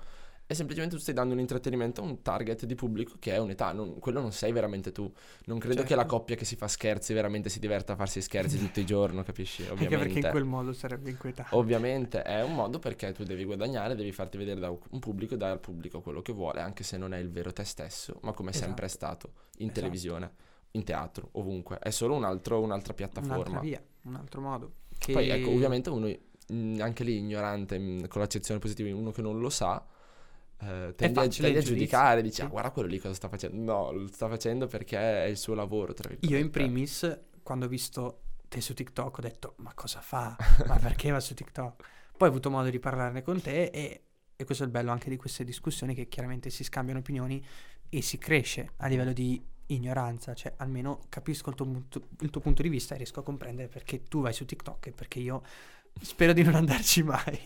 E 0.51 0.55
semplicemente 0.55 0.97
tu 0.97 1.03
stai 1.03 1.13
dando 1.13 1.35
un 1.35 1.41
intrattenimento 1.41 2.01
a 2.01 2.05
un 2.05 2.23
target 2.23 2.65
di 2.65 2.75
pubblico 2.75 3.17
che 3.19 3.33
è 3.35 3.39
un'età, 3.39 3.73
non- 3.73 3.99
quello 3.99 4.23
non 4.23 4.33
sei 4.33 4.51
veramente 4.51 4.93
tu. 4.93 5.13
Non 5.45 5.59
credo 5.59 5.83
che 5.83 5.95
la 5.95 6.01
Certo. 6.03 6.17
coppia 6.17 6.37
che 6.37 6.47
si 6.47 6.57
fa 6.57 6.67
scherzi 6.69 7.13
veramente 7.13 7.51
si 7.51 7.59
diverta 7.59 7.93
a 7.93 7.97
farsi 7.97 8.23
scherzi 8.23 8.57
tutto 8.73 8.81
il 8.81 8.87
giorno, 8.87 9.23
capisci? 9.23 9.61
anche 9.65 9.75
perché 9.75 9.85
in 9.95 10.01
Ovviamente. 10.01 10.31
quel 10.31 10.45
modo 10.45 10.73
sarebbe 10.73 11.11
inquietante. 11.11 11.55
Ovviamente 11.55 12.23
è 12.23 12.43
un 12.43 12.55
modo 12.55 12.79
perché 12.79 13.13
tu 13.13 13.25
devi 13.25 13.45
guadagnare, 13.45 13.95
devi 13.95 14.11
farti 14.11 14.39
vedere 14.39 14.59
da 14.59 14.71
un 14.71 14.99
pubblico 14.99 15.35
e 15.35 15.37
dare 15.37 15.53
al 15.53 15.61
pubblico 15.61 16.01
quello 16.01 16.23
che 16.23 16.33
vuole, 16.33 16.63
anche 16.63 16.83
se 16.83 16.97
non 16.97 17.13
è 17.13 17.19
il 17.19 17.29
vero 17.29 17.53
te 17.53 17.65
stesso, 17.65 18.19
ma 18.23 18.33
come 18.33 18.49
è 18.49 18.55
sempre 18.55 18.87
è 18.87 18.89
stato 18.89 19.33
in 19.59 19.65
Esatto. 19.65 19.81
televisione, 19.81 20.33
in 20.71 20.83
teatro, 20.83 21.29
ovunque. 21.33 21.79
È 21.79 21.91
solo 21.91 22.15
un 22.15 22.25
altro- 22.25 22.61
un'altra 22.63 22.95
Un'altra 22.97 23.21
piattaforma. 23.21 23.61
via, 23.61 23.83
un 24.05 24.15
altro 24.15 24.41
modo. 24.41 24.73
Che... 24.97 25.13
Poi 25.13 25.29
ecco, 25.29 25.51
ovviamente 25.51 25.91
uno, 25.91 26.09
mh, 26.49 26.79
anche 26.81 27.05
lì 27.05 27.19
ignorante, 27.19 27.79
mh, 27.79 28.09
con 28.09 28.23
l'accezione 28.23 28.59
positiva, 28.59 28.97
uno 28.97 29.11
che 29.11 29.21
non 29.21 29.39
lo 29.41 29.51
sa, 29.51 29.85
eh, 30.61 30.95
tendi, 30.97 31.19
a, 31.19 31.23
facile 31.23 31.53
tendi 31.53 31.63
a 31.63 31.63
giudicare, 31.63 32.23
dici, 32.23 32.43
ah 32.43 32.47
guarda 32.47 32.71
quello 32.71 32.89
lì 32.89 32.99
cosa 32.99 33.15
sta 33.15 33.29
facendo. 33.29 33.73
No, 33.73 33.93
lo 33.93 34.07
sta 34.09 34.29
facendo 34.29 34.67
perché 34.67 34.99
è 34.99 35.27
il 35.27 35.37
suo 35.37 35.55
lavoro, 35.55 35.95
Io 36.21 36.39
in 36.39 36.51
primis, 36.51 37.21
quando 37.43 37.67
ho 37.67 37.69
visto 37.69 38.23
te 38.49 38.61
su 38.61 38.75
TikTok, 38.75 39.19
ho 39.19 39.23
detto, 39.23 39.55
ma 39.59 39.73
cosa 39.75 40.01
fa? 40.01 40.37
Ma 40.67 40.77
perché 40.81 41.11
va 41.11 41.21
su 41.21 41.35
TikTok? 41.35 41.85
Poi 42.17 42.29
ho 42.29 42.31
avuto 42.31 42.51
modo 42.51 42.71
di 42.71 42.81
parlarne 42.81 43.23
con 43.23 43.41
te 43.41 43.65
e, 43.65 44.03
e 44.35 44.45
questo 44.45 44.65
è 44.65 44.67
il 44.67 44.73
bello 44.73 44.91
anche 44.91 45.09
di 45.09 45.17
queste 45.17 45.45
discussioni, 45.45 45.95
che 45.95 46.09
chiaramente 46.09 46.51
si 46.51 46.65
scambiano 46.65 47.01
opinioni 47.01 47.45
e 47.89 48.03
si 48.03 48.19
cresce 48.19 48.73
a 48.79 48.89
livello 48.89 49.13
di 49.13 49.41
ignoranza, 49.69 50.35
cioè 50.35 50.55
almeno 50.57 51.01
capisco 51.09 51.51
il 51.51 51.57
tuo, 51.57 51.85
il 52.21 52.31
tuo 52.31 52.41
punto 52.41 52.63
di 52.63 52.69
vista 52.69 52.95
e 52.95 52.99
riesco 52.99 53.21
a 53.21 53.23
comprendere 53.23 53.69
perché 53.69 54.03
tu 54.03 54.21
vai 54.21 54.33
su 54.33 54.45
TikTok 54.45 54.87
e 54.87 54.93
perché 54.93 55.19
io 55.19 55.43
spero 56.01 56.33
di 56.33 56.43
non 56.43 56.55
andarci 56.55 57.03
mai. 57.03 57.39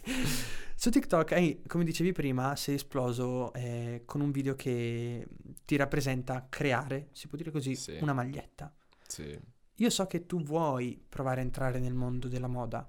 Su 0.75 0.91
TikTok, 0.91 1.33
hai, 1.33 1.63
come 1.67 1.85
dicevi 1.85 2.13
prima, 2.13 2.57
sei 2.57 2.75
esploso 2.75 3.53
eh, 3.55 4.03
con 4.05 4.21
un 4.21 4.31
video 4.33 4.55
che 4.57 5.27
ti 5.65 5.77
rappresenta 5.77 6.47
creare, 6.49 7.09
si 7.13 7.29
può 7.29 7.39
dire 7.39 7.51
così, 7.51 7.75
Sì. 7.77 7.99
una 8.01 8.13
maglietta. 8.13 8.75
Sì. 9.07 9.39
Io 9.77 9.91
so 9.91 10.07
che 10.07 10.27
tu 10.27 10.43
vuoi 10.43 11.01
provare 11.09 11.41
a 11.41 11.45
entrare 11.45 11.79
nel 11.79 11.95
mondo 11.95 12.27
della 12.29 12.49
moda, 12.49 12.89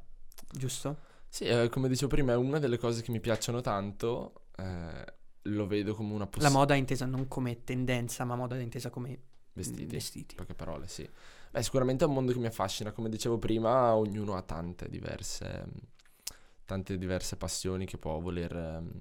giusto? 0.52 0.98
Sì, 1.30 1.46
eh, 1.46 1.70
come 1.70 1.88
dicevo 1.88 2.10
prima, 2.10 2.34
è 2.34 2.36
una 2.36 2.60
delle 2.60 2.78
cose 2.78 3.02
che 3.02 3.12
mi 3.12 3.20
piacciono 3.20 3.62
tanto. 3.62 4.46
eh, 4.58 5.14
lo 5.48 5.68
vedo 5.68 5.94
come 5.94 6.10
una 6.14 6.20
La 6.20 6.26
possibilità. 6.28 6.58
moda 6.58 6.76
intesa 6.76 7.06
non 7.06 7.28
come 7.28 7.64
tendenza, 7.64 8.24
ma 8.24 8.36
moda 8.36 8.58
intesa 8.60 8.90
come 8.90 9.20
Vestiti. 9.54 9.86
vestiti. 9.86 10.36
Poche 10.36 10.54
parole, 10.54 10.88
sì. 10.88 11.08
Beh, 11.54 11.62
sicuramente 11.62 12.04
è 12.04 12.08
un 12.08 12.16
mondo 12.16 12.32
che 12.32 12.40
mi 12.40 12.48
affascina. 12.48 12.92
Come 12.92 13.10
dicevo 13.10 13.38
prima, 13.38 13.94
ognuno 13.96 14.34
ha 14.36 14.42
tante 14.42 14.90
diverse, 14.90 15.66
tante 16.66 16.98
diverse 16.98 17.38
passioni 17.38 17.86
che 17.86 18.00
può 18.00 18.20
voler 18.20 18.56
ehm, 18.56 18.92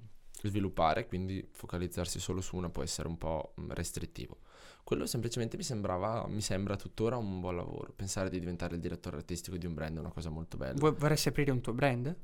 sviluppare, 0.43 1.07
quindi 1.07 1.43
focalizzarsi 1.51 2.19
solo 2.19 2.41
su 2.41 2.55
una 2.55 2.69
può 2.69 2.83
essere 2.83 3.07
un 3.07 3.17
po' 3.17 3.55
mm, 3.59 3.71
restrittivo. 3.71 4.37
Quello 4.83 5.07
semplicemente 5.07 5.57
mi 5.57 5.63
sembrava, 5.63 6.27
mi 6.27 6.41
sembra 6.41 6.75
tuttora 6.75 7.17
un 7.17 7.39
buon 7.39 7.55
lavoro. 7.55 7.91
Pensare 7.95 8.29
di 8.29 8.37
diventare 8.39 8.75
il 8.75 8.81
direttore 8.81 9.15
artistico 9.17 9.57
di 9.57 9.65
un 9.65 9.73
brand 9.73 9.97
è 9.97 9.99
una 9.99 10.11
cosa 10.11 10.29
molto 10.29 10.55
bella. 10.55 10.77
Vuoi- 10.77 10.93
vorresti 10.95 11.29
aprire 11.29 11.49
un 11.49 11.59
tuo 11.61 11.73
brand? 11.73 12.15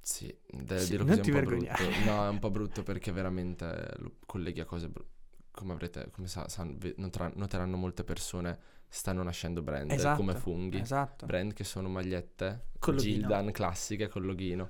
Sì, 0.00 0.34
de- 0.48 0.78
Sì, 0.78 0.96
dirlo 0.96 1.04
non 1.04 1.16
così 1.16 1.20
è 1.20 1.22
ti 1.22 1.30
po' 1.30 1.36
vergognare. 1.36 1.84
brutto. 1.84 2.10
No, 2.10 2.24
è 2.24 2.28
un 2.28 2.38
po' 2.38 2.50
brutto 2.50 2.82
perché 2.82 3.12
veramente 3.12 3.92
lo 3.98 4.12
colleghi 4.24 4.60
a 4.60 4.64
cose 4.64 4.88
bru- 4.88 5.06
come 5.50 5.72
avrete, 5.72 6.10
come 6.10 6.26
sa, 6.26 6.48
san- 6.48 6.78
ve- 6.78 6.94
noteranno 6.96 7.76
molte 7.76 8.02
persone, 8.02 8.58
stanno 8.92 9.22
nascendo 9.22 9.62
brand 9.62 9.90
Esatto, 9.90 10.18
come 10.18 10.34
funghi. 10.34 10.78
Esatto. 10.78 11.24
Brand 11.24 11.54
che 11.54 11.64
sono 11.64 11.88
magliette. 11.88 12.66
Gildan 12.96 13.50
classiche 13.50 14.08
con 14.08 14.22
loghino. 14.22 14.68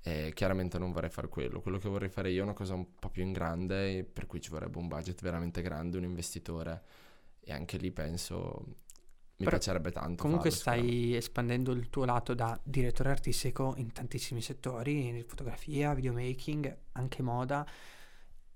E 0.00 0.32
chiaramente 0.34 0.78
non 0.78 0.90
vorrei 0.90 1.10
fare 1.10 1.28
quello. 1.28 1.60
Quello 1.60 1.76
che 1.76 1.88
vorrei 1.88 2.08
fare 2.08 2.30
io 2.30 2.40
è 2.40 2.44
una 2.44 2.54
cosa 2.54 2.72
un 2.72 2.94
po' 2.98 3.10
più 3.10 3.22
in 3.22 3.32
grande, 3.32 4.04
per 4.10 4.26
cui 4.26 4.40
ci 4.40 4.48
vorrebbe 4.48 4.78
un 4.78 4.88
budget 4.88 5.20
veramente 5.20 5.60
grande, 5.60 5.98
un 5.98 6.04
investitore. 6.04 6.82
E 7.40 7.52
anche 7.52 7.76
lì 7.76 7.90
penso 7.90 8.62
mi 8.64 9.44
Però 9.44 9.50
piacerebbe 9.50 9.92
tanto. 9.92 10.22
Comunque 10.22 10.50
farlo, 10.50 10.80
stai 10.80 11.14
espandendo 11.14 11.72
il 11.72 11.90
tuo 11.90 12.06
lato 12.06 12.32
da 12.32 12.58
direttore 12.62 13.10
artistico 13.10 13.74
in 13.76 13.92
tantissimi 13.92 14.40
settori, 14.40 15.22
fotografia, 15.28 15.92
videomaking, 15.92 16.74
anche 16.92 17.22
moda. 17.22 17.66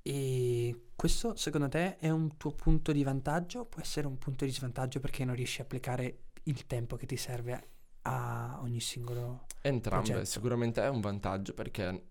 E 0.03 0.87
questo 0.97 1.37
secondo 1.37 1.69
te 1.69 1.99
è 1.99 2.11
un 2.11 2.37
tuo 2.37 2.53
punto 2.53 2.91
di 2.93 3.05
vantaggio 3.05 3.65
può 3.65 3.81
essere 3.81 4.07
un 4.07 4.19
punto 4.19 4.45
di 4.45 4.51
svantaggio 4.51 4.99
perché 4.99 5.25
non 5.25 5.35
riesci 5.35 5.61
a 5.61 5.65
applicare 5.65 6.19
il 6.45 6.67
tempo 6.67 6.97
che 6.97 7.07
ti 7.07 7.17
serve 7.17 7.69
a 8.03 8.59
ogni 8.63 8.81
singolo... 8.81 9.47
Entrambe, 9.61 10.07
progetto. 10.07 10.29
sicuramente 10.29 10.83
è 10.83 10.89
un 10.89 11.01
vantaggio 11.01 11.55
perché 11.55 12.11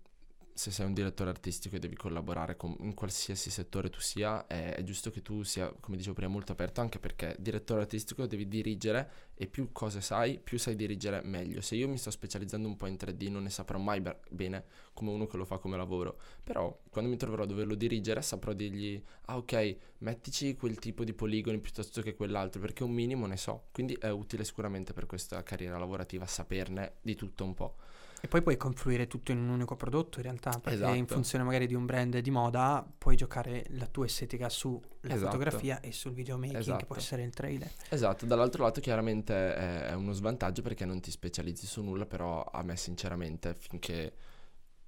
se 0.54 0.70
sei 0.70 0.86
un 0.86 0.92
direttore 0.92 1.30
artistico 1.30 1.76
e 1.76 1.78
devi 1.78 1.96
collaborare 1.96 2.56
con, 2.56 2.74
in 2.80 2.94
qualsiasi 2.94 3.50
settore 3.50 3.90
tu 3.90 4.00
sia, 4.00 4.46
è, 4.46 4.74
è 4.74 4.82
giusto 4.82 5.10
che 5.10 5.22
tu 5.22 5.42
sia, 5.42 5.72
come 5.80 5.96
dicevo 5.96 6.14
prima, 6.14 6.30
molto 6.30 6.52
aperto, 6.52 6.80
anche 6.80 6.98
perché 6.98 7.36
direttore 7.38 7.80
artistico 7.80 8.26
devi 8.26 8.46
dirigere 8.48 9.30
e 9.34 9.46
più 9.46 9.72
cose 9.72 10.00
sai, 10.00 10.38
più 10.38 10.58
sai 10.58 10.76
dirigere 10.76 11.22
meglio. 11.22 11.60
Se 11.60 11.74
io 11.74 11.88
mi 11.88 11.96
sto 11.98 12.10
specializzando 12.10 12.68
un 12.68 12.76
po' 12.76 12.86
in 12.86 12.96
3D 12.96 13.30
non 13.30 13.44
ne 13.44 13.50
saprò 13.50 13.78
mai 13.78 14.00
be- 14.00 14.20
bene 14.30 14.64
come 14.92 15.10
uno 15.10 15.26
che 15.26 15.36
lo 15.36 15.44
fa 15.44 15.58
come 15.58 15.76
lavoro, 15.76 16.18
però 16.42 16.78
quando 16.90 17.10
mi 17.10 17.16
troverò 17.16 17.44
a 17.44 17.46
doverlo 17.46 17.74
dirigere 17.74 18.22
saprò 18.22 18.52
dirgli, 18.52 19.02
ah 19.26 19.36
ok, 19.38 19.76
mettici 19.98 20.54
quel 20.54 20.78
tipo 20.78 21.04
di 21.04 21.12
poligoni 21.14 21.58
piuttosto 21.60 22.02
che 22.02 22.14
quell'altro, 22.14 22.60
perché 22.60 22.84
un 22.84 22.92
minimo 22.92 23.26
ne 23.26 23.36
so. 23.36 23.64
Quindi 23.72 23.94
è 23.94 24.10
utile 24.10 24.44
sicuramente 24.44 24.92
per 24.92 25.06
questa 25.06 25.42
carriera 25.42 25.78
lavorativa 25.78 26.26
saperne 26.26 26.94
di 27.00 27.14
tutto 27.14 27.44
un 27.44 27.54
po'. 27.54 27.76
E 28.24 28.28
poi 28.28 28.40
puoi 28.40 28.56
confluire 28.56 29.08
tutto 29.08 29.32
in 29.32 29.38
un 29.38 29.48
unico 29.48 29.74
prodotto 29.74 30.18
in 30.18 30.22
realtà, 30.22 30.50
perché 30.60 30.78
in 30.78 30.84
Esatto. 30.84 31.14
funzione 31.14 31.42
magari 31.42 31.66
di 31.66 31.74
un 31.74 31.86
brand 31.86 32.16
di 32.16 32.30
moda 32.30 32.86
puoi 32.96 33.16
giocare 33.16 33.64
la 33.70 33.86
tua 33.86 34.04
estetica 34.04 34.48
sulla 34.48 34.80
Esatto. 35.00 35.24
fotografia 35.24 35.80
e 35.80 35.90
sul 35.90 36.12
videomaking 36.12 36.58
che 36.60 36.64
può 36.86 36.94
Esatto. 36.94 36.94
essere 36.98 37.24
il 37.24 37.32
trailer. 37.34 37.68
Esatto, 37.88 38.24
dall'altro 38.24 38.62
lato 38.62 38.80
chiaramente 38.80 39.34
è, 39.34 39.86
è 39.86 39.94
uno 39.94 40.12
svantaggio 40.12 40.62
perché 40.62 40.84
non 40.84 41.00
ti 41.00 41.10
specializzi 41.10 41.66
su 41.66 41.82
nulla, 41.82 42.06
però 42.06 42.44
a 42.44 42.62
me 42.62 42.76
sinceramente 42.76 43.56
finché 43.58 44.14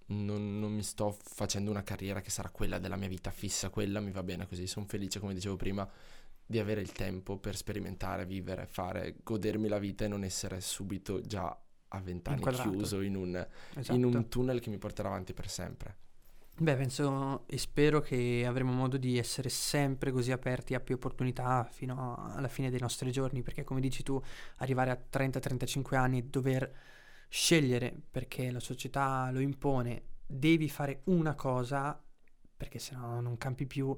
non, 0.06 0.60
non 0.60 0.72
mi 0.72 0.84
sto 0.84 1.16
facendo 1.20 1.72
una 1.72 1.82
carriera 1.82 2.20
che 2.20 2.30
sarà 2.30 2.50
quella 2.50 2.78
della 2.78 2.96
mia 2.96 3.08
vita 3.08 3.32
fissa, 3.32 3.68
quella 3.68 3.98
mi 3.98 4.12
va 4.12 4.22
bene 4.22 4.46
così, 4.46 4.68
sono 4.68 4.86
felice 4.86 5.18
come 5.18 5.34
dicevo 5.34 5.56
prima 5.56 5.88
di 6.46 6.60
avere 6.60 6.82
il 6.82 6.92
tempo 6.92 7.36
per 7.38 7.56
sperimentare, 7.56 8.26
vivere, 8.26 8.66
fare, 8.66 9.16
godermi 9.24 9.66
la 9.66 9.78
vita 9.80 10.04
e 10.04 10.08
non 10.08 10.22
essere 10.22 10.60
subito 10.60 11.20
già 11.20 11.58
a 11.94 12.00
vent'anni 12.00 12.42
chiuso 12.42 13.00
in 13.00 13.16
un, 13.16 13.46
Esatto. 13.74 13.96
in 13.96 14.04
un 14.04 14.28
tunnel 14.28 14.60
che 14.60 14.70
mi 14.70 14.78
porterà 14.78 15.08
avanti 15.08 15.32
per 15.32 15.48
sempre. 15.48 15.96
Beh, 16.56 16.76
penso 16.76 17.44
e 17.48 17.58
spero 17.58 18.00
che 18.00 18.44
avremo 18.46 18.70
modo 18.70 18.96
di 18.96 19.18
essere 19.18 19.48
sempre 19.48 20.12
così 20.12 20.30
aperti 20.30 20.74
a 20.74 20.80
più 20.80 20.94
opportunità 20.94 21.64
fino 21.64 22.30
alla 22.32 22.46
fine 22.46 22.70
dei 22.70 22.78
nostri 22.78 23.10
giorni, 23.10 23.42
perché 23.42 23.64
come 23.64 23.80
dici 23.80 24.04
tu, 24.04 24.22
arrivare 24.58 24.90
a 24.90 24.98
30-35 25.12 25.96
anni 25.96 26.18
e 26.18 26.24
dover 26.24 26.72
scegliere 27.28 27.92
perché 28.08 28.52
la 28.52 28.60
società 28.60 29.28
lo 29.32 29.40
impone, 29.40 30.02
devi 30.24 30.68
fare 30.68 31.00
una 31.06 31.34
cosa, 31.34 32.00
perché 32.56 32.78
sennò 32.78 33.18
non 33.18 33.36
campi 33.36 33.66
più, 33.66 33.92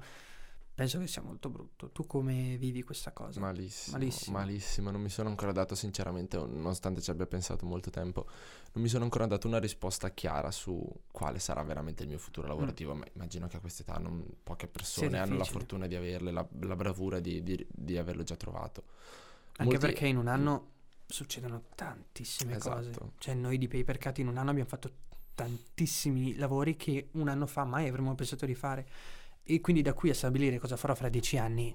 penso 0.77 0.99
che 0.99 1.07
sia 1.07 1.23
molto 1.23 1.49
brutto. 1.49 1.89
Tu 1.89 2.05
come 2.05 2.55
vivi 2.57 2.83
questa 2.83 3.11
cosa? 3.11 3.39
Malissimo, 3.39 3.97
Malissimo. 3.97 4.37
malissimo, 4.37 4.91
non 4.91 5.01
mi 5.01 5.09
sono 5.09 5.27
ancora 5.29 5.51
dato 5.51 5.73
sinceramente, 5.73 6.37
nonostante 6.37 7.01
ci 7.01 7.09
abbia 7.09 7.25
pensato 7.25 7.65
molto 7.65 7.89
tempo, 7.89 8.27
non 8.73 8.83
mi 8.83 8.87
sono 8.87 9.03
ancora 9.03 9.25
dato 9.25 9.47
una 9.47 9.57
risposta 9.57 10.11
chiara 10.11 10.51
su 10.51 10.87
quale 11.09 11.39
sarà 11.39 11.63
veramente 11.63 12.03
il 12.03 12.09
mio 12.09 12.19
futuro 12.19 12.47
lavorativo, 12.47 12.93
ma 12.93 13.05
immagino 13.11 13.47
che 13.47 13.57
a 13.57 13.59
quest'età 13.59 13.97
non, 13.97 14.23
poche 14.43 14.67
persone 14.67 15.17
hanno 15.17 15.35
la 15.35 15.45
fortuna 15.45 15.87
di 15.87 15.95
averle, 15.95 16.29
la, 16.29 16.47
la 16.59 16.75
bravura 16.75 17.19
di, 17.19 17.41
di- 17.41 17.65
di 17.67 17.97
averlo 17.97 18.21
già 18.21 18.35
trovato. 18.35 18.83
Anche 19.57 19.63
Molti- 19.63 19.79
perché 19.79 20.05
in 20.05 20.17
un 20.17 20.27
anno 20.27 20.67
succedono 21.07 21.63
tantissime 21.73 22.59
cose. 22.59 22.91
Esatto. 22.91 23.13
Cioè 23.17 23.33
noi 23.33 23.57
di 23.57 23.67
Papercat 23.67 24.19
in 24.19 24.27
un 24.27 24.37
anno 24.37 24.51
abbiamo 24.51 24.69
fatto 24.69 24.91
tantissimi 25.33 26.35
lavori 26.35 26.75
che 26.75 27.09
un 27.13 27.29
anno 27.29 27.47
fa 27.47 27.63
mai 27.63 27.87
avremmo 27.87 28.13
pensato 28.13 28.45
di 28.45 28.53
fare. 28.53 28.87
E 29.47 29.61
quindi 29.61 29.81
da 29.81 29.93
qui 29.93 30.09
a 30.09 30.13
stabilire 30.13 30.59
cosa 30.59 30.75
farò 30.77 30.93
fra 30.95 31.09
dieci 31.09 31.37
anni 31.37 31.73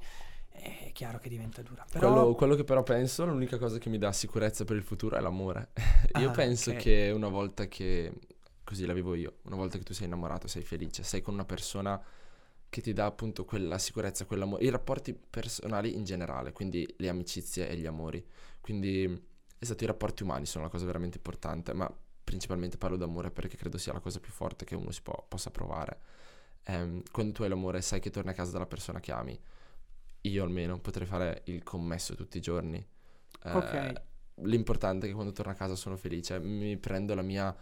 è 0.51 0.91
chiaro 0.93 1.19
che 1.19 1.29
diventa 1.29 1.63
dura. 1.63 1.85
Però 1.89 1.99
Quello, 1.99 2.35
quello 2.35 2.55
che 2.55 2.65
però 2.65 2.83
penso, 2.83 3.25
l'unica 3.27 3.59
cosa 3.59 3.79
che 3.79 3.89
mi 3.89 3.99
dà 3.99 4.13
sicurezza 4.13 4.65
per 4.65 4.77
il 4.77 4.83
futuro 4.83 5.17
è 5.17 5.21
l'amore. 5.21 5.71
io 6.17 6.31
Ah, 6.31 6.33
penso 6.33 6.71
ok. 6.71 6.77
che 6.77 7.13
una 7.15 7.29
volta 7.29 7.67
che, 7.69 8.13
così 8.65 8.87
la 8.87 8.93
vivo 8.93 9.15
io, 9.15 9.37
una 9.43 9.57
volta 9.57 9.79
che 9.79 9.85
tu 9.85 9.93
sei 9.95 10.07
innamorato, 10.07 10.49
sei 10.49 10.63
felice, 10.63 11.03
sei 11.03 11.21
con 11.21 11.35
una 11.35 11.45
persona 11.45 12.01
che 12.69 12.81
ti 12.81 12.93
dà 12.95 13.05
appunto 13.07 13.45
quella 13.45 13.79
sicurezza, 13.79 14.25
quell'amore, 14.25 14.65
i 14.65 14.71
rapporti 14.71 15.15
personali 15.15 15.95
in 15.95 16.05
generale, 16.05 16.53
quindi 16.53 16.87
le 16.99 17.09
amicizie 17.09 17.69
e 17.69 17.77
gli 17.77 17.87
amori. 17.87 18.25
Quindi, 18.61 19.23
esatto, 19.59 19.85
i 19.85 19.87
rapporti 19.87 20.23
umani 20.23 20.47
sono 20.47 20.65
la 20.65 20.71
cosa 20.71 20.87
veramente 20.87 21.19
importante, 21.19 21.73
ma 21.75 21.91
principalmente 22.25 22.79
parlo 22.79 22.97
d'amore 22.97 23.31
perché 23.31 23.57
credo 23.57 23.77
sia 23.79 23.93
la 23.93 24.01
cosa 24.01 24.19
più 24.21 24.33
forte 24.33 24.65
che 24.65 24.75
uno 24.75 24.91
si 24.91 25.03
può- 25.03 25.25
possa 25.29 25.51
provare. 25.51 26.01
Ehm, 26.65 27.03
quando 27.11 27.33
tu 27.33 27.43
hai 27.43 27.49
l'amore 27.49 27.81
sai 27.83 28.01
che 28.01 28.11
torni 28.11 28.31
a 28.31 28.35
casa 28.35 28.53
dalla 28.53 28.67
persona 28.67 29.01
che 29.01 29.13
ami. 29.13 29.39
Io 30.23 30.45
almeno 30.45 30.79
potrei 30.81 31.07
fare 31.07 31.43
il 31.47 31.63
commesso 31.63 32.15
tutti 32.15 32.39
i 32.39 32.41
giorni. 32.41 32.85
Eh, 33.45 33.51
Ok. 33.53 34.03
L'importante 34.43 35.07
è 35.07 35.09
che 35.11 35.15
quando 35.15 35.33
torno 35.33 35.53
a 35.53 35.55
casa 35.55 35.75
sono 35.77 35.97
felice, 35.97 36.39
mi 36.41 36.77
prendo 36.79 37.15
la 37.15 37.23
mia 37.23 37.55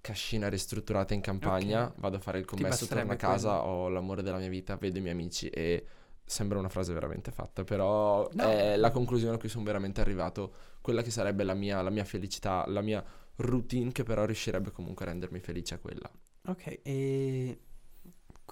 cascina 0.00 0.48
ristrutturata 0.48 1.14
in 1.14 1.20
campagna, 1.20 1.86
Ok. 1.86 1.98
vado 1.98 2.16
a 2.16 2.20
fare 2.20 2.38
il 2.38 2.44
commesso, 2.44 2.86
torno 2.86 3.12
a 3.12 3.16
casa, 3.16 3.64
ho 3.64 3.88
l'amore 3.88 4.22
della 4.22 4.38
mia 4.38 4.48
vita, 4.48 4.76
vedo 4.76 4.98
i 4.98 5.00
miei 5.00 5.14
amici 5.14 5.48
e 5.48 5.86
sembra 6.24 6.58
una 6.58 6.68
frase 6.68 6.92
veramente 6.92 7.30
fatta, 7.30 7.64
però 7.64 8.28
No. 8.34 8.44
è 8.44 8.76
la 8.76 8.90
conclusione 8.90 9.36
a 9.36 9.38
cui 9.38 9.48
sono 9.48 9.64
veramente 9.64 10.00
arrivato, 10.00 10.54
quella 10.80 11.02
che 11.02 11.10
sarebbe 11.10 11.44
la 11.44 11.54
mia, 11.54 11.80
la 11.82 11.90
mia 11.90 12.04
felicità, 12.04 12.64
la 12.68 12.80
mia 12.82 13.04
routine 13.36 13.92
che 13.92 14.02
però 14.02 14.24
riuscirebbe 14.24 14.70
comunque 14.72 15.04
a 15.06 15.08
rendermi 15.10 15.40
felice 15.40 15.74
a 15.74 15.78
quella. 15.78 16.10
Ok, 16.48 16.80
e 16.84 17.58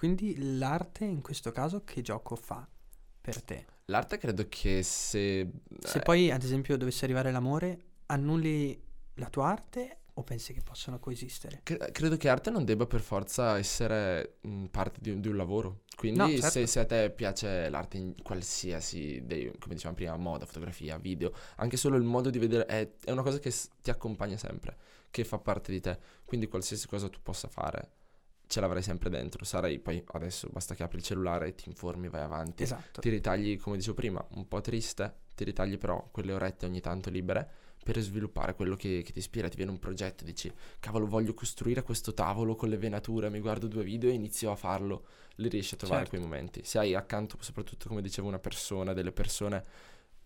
quindi 0.05 0.59
l'arte 0.59 1.07
in 1.07 1.22
questo 1.22 1.50
caso 1.50 1.82
che 1.82 2.02
gioco 2.02 2.36
fa 2.36 2.68
per 3.22 3.42
te? 3.42 3.66
L'arte 3.86 4.18
credo 4.18 4.46
che 4.48 4.82
se... 4.82 5.50
Se 5.78 5.98
eh, 5.98 6.02
poi 6.02 6.30
ad 6.30 6.42
esempio 6.42 6.76
dovesse 6.76 7.05
arrivare 7.05 7.30
l'amore, 7.32 7.84
annulli 8.07 8.78
la 9.14 9.28
tua 9.30 9.48
arte 9.48 10.00
o 10.14 10.22
pensi 10.22 10.52
che 10.52 10.62
possano 10.62 10.98
coesistere? 10.98 11.62
Cre- 11.62 11.90
credo 11.92 12.16
che 12.18 12.28
arte 12.28 12.50
non 12.50 12.64
debba 12.64 12.86
per 12.86 13.00
forza 13.00 13.57
essere 13.59 14.36
mh, 14.42 14.64
parte 14.66 14.98
di 15.00 15.11
un, 15.11 15.20
di 15.20 15.28
un 15.28 15.36
lavoro. 15.36 15.82
Quindi 15.96 16.18
No, 16.18 16.28
se, 16.42 16.66
certo. 16.66 16.66
se 16.66 16.80
a 16.80 16.84
te 16.84 17.11
piace 17.11 17.68
l'arte 17.70 17.96
in 17.96 18.14
qualsiasi, 18.22 19.22
dei- 19.24 19.50
come 19.59 19.74
dicevamo 19.74 19.96
prima, 19.96 20.16
moda, 20.16 20.44
fotografia, 20.44 20.98
video, 20.98 21.32
anche 21.57 21.76
solo 21.76 21.96
il 21.96 22.02
modo 22.02 22.28
di 22.30 22.38
vedere 22.38 22.66
è, 22.66 22.90
è 23.05 23.11
una 23.11 23.22
cosa 23.22 23.38
che 23.38 23.50
s- 23.50 23.68
ti 23.80 23.90
accompagna 23.90 24.36
sempre, 24.36 24.76
che 25.11 25.24
fa 25.24 25.38
parte 25.38 25.72
di 25.72 25.80
te. 25.80 25.98
Quindi 26.24 26.48
qualsiasi 26.48 26.86
cosa 26.86 27.09
tu 27.09 27.20
possa 27.22 27.48
fare, 27.48 27.90
ce 28.47 28.61
l'avrai 28.61 28.82
sempre 28.82 29.11
dentro. 29.11 29.45
Sarai 29.45 29.78
poi 29.78 30.03
adesso 30.12 30.49
basta 30.53 30.74
che 30.74 30.82
apri 30.82 30.99
il 30.99 31.05
cellulare 31.05 31.49
e 31.49 31.55
ti 31.55 31.68
informi, 31.68 32.09
vai 32.09 32.22
avanti. 32.22 32.62
Esatto. 32.62 33.01
Ti 33.01 33.09
ritagli, 33.09 33.59
come 33.59 33.76
dicevo 33.76 33.95
prima, 33.95 34.24
un 34.30 34.47
po' 34.49 34.61
triste, 34.61 35.22
ti 35.34 35.45
ritagli 35.45 35.78
però 35.78 36.09
quelle 36.11 36.32
orette 36.32 36.66
ogni 36.66 36.80
tanto 36.80 37.11
libere 37.11 37.49
per 37.84 37.99
sviluppare 38.01 38.55
quello 38.55 38.76
che, 38.76 39.03
che 39.05 39.12
ti 39.12 39.18
ispira. 39.18 39.49
Ti 39.49 39.57
viene 39.57 39.70
un 39.70 39.78
progetto, 39.78 40.24
dici, 40.24 40.51
cavolo, 40.80 41.07
voglio 41.07 41.34
costruire 41.34 41.82
questo 41.82 42.14
tavolo 42.14 42.55
con 42.55 42.68
le 42.70 42.78
venature, 42.78 43.28
mi 43.28 43.40
guardo 43.40 43.66
due 43.66 43.84
video 43.84 44.09
e 44.09 44.14
inizio 44.14 44.51
a 44.51 44.57
farlo. 44.57 45.05
Li 45.36 45.49
riesci 45.49 45.74
a 45.74 45.76
trovare 45.78 46.03
Certo. 46.05 46.16
quei 46.16 46.26
momenti. 46.28 46.64
Se 46.64 46.78
hai 46.78 46.95
accanto, 46.95 47.36
soprattutto 47.40 47.88
come 47.88 48.01
dicevo, 48.01 48.28
una 48.28 48.38
persona, 48.38 48.92
delle 48.95 49.12
persone 49.12 49.62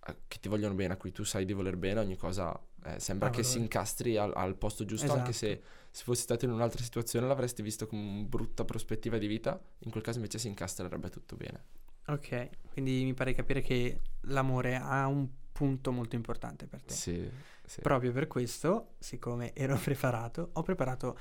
eh, 0.06 0.16
che 0.28 0.38
ti 0.38 0.48
vogliono 0.48 0.74
bene, 0.74 0.92
a 0.92 0.96
cui 0.96 1.10
tu 1.10 1.24
sai 1.24 1.44
di 1.44 1.52
voler 1.52 1.76
bene, 1.76 1.98
ogni 2.00 2.16
cosa 2.16 2.56
eh, 2.84 3.00
sembra 3.00 3.28
Ha 3.28 3.30
che 3.30 3.42
si 3.42 3.48
valore. 3.54 3.62
incastri 3.64 4.16
al, 4.16 4.32
al 4.36 4.54
posto 4.56 4.84
giusto, 4.84 5.12
anche 5.12 5.32
se 5.32 5.50
Esatto. 5.50 5.66
Se 5.90 6.04
fossi 6.04 6.22
stato 6.22 6.44
in 6.44 6.52
un'altra 6.52 6.82
situazione 6.82 7.26
l'avresti 7.26 7.62
visto 7.62 7.86
come 7.86 8.02
una 8.02 8.22
brutta 8.22 8.64
prospettiva 8.64 9.18
di 9.18 9.26
vita, 9.26 9.60
in 9.80 9.90
quel 9.90 10.02
caso 10.02 10.18
invece 10.18 10.38
si 10.38 10.48
incastrerebbe 10.48 11.10
tutto 11.10 11.36
bene. 11.36 11.64
Ok, 12.06 12.50
quindi 12.72 13.04
mi 13.04 13.14
pare 13.14 13.34
capire 13.34 13.60
che 13.60 14.00
l'amore 14.22 14.76
ha 14.76 15.06
un 15.06 15.28
punto 15.52 15.92
molto 15.92 16.14
importante 16.14 16.66
per 16.66 16.82
te. 16.82 16.94
Sì, 16.94 17.30
sì. 17.64 17.80
Proprio 17.80 18.12
per 18.12 18.26
questo, 18.28 18.94
siccome 18.98 19.52
ero 19.54 19.76
preparato, 19.82 20.50
ho 20.52 20.62
preparato, 20.62 21.18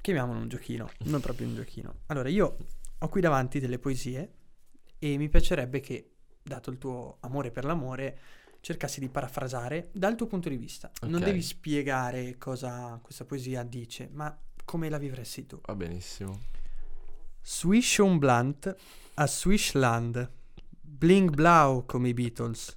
chiamiamolo 0.00 0.38
un 0.38 0.48
giochino, 0.48 0.90
non 1.06 1.20
proprio 1.20 1.48
un 1.48 1.54
giochino. 1.54 2.00
Allora, 2.06 2.28
io 2.28 2.56
ho 2.98 3.08
qui 3.08 3.20
davanti 3.20 3.58
delle 3.58 3.78
poesie 3.78 4.32
e 4.98 5.16
mi 5.16 5.28
piacerebbe 5.28 5.80
che, 5.80 6.12
dato 6.42 6.70
il 6.70 6.78
tuo 6.78 7.16
amore 7.20 7.50
per 7.50 7.64
l'amore, 7.64 8.18
cercassi 8.66 8.98
di 8.98 9.08
parafrasare 9.08 9.90
dal 9.92 10.16
tuo 10.16 10.26
punto 10.26 10.48
di 10.48 10.56
vista. 10.56 10.90
Non 11.02 11.20
Ok. 11.20 11.22
devi 11.26 11.40
spiegare 11.40 12.36
cosa 12.36 12.98
questa 13.00 13.24
poesia 13.24 13.62
dice, 13.62 14.08
ma 14.12 14.36
come 14.64 14.88
la 14.88 14.98
vivresti 14.98 15.46
tu. 15.46 15.60
Va 15.64 15.76
benissimo. 15.76 16.40
Swish 17.40 17.98
on 17.98 18.18
blunt 18.18 18.74
a 19.14 19.26
Swishland, 19.28 20.28
bling 20.80 21.30
blau 21.30 21.86
come 21.86 22.08
i 22.08 22.12
Beatles, 22.12 22.76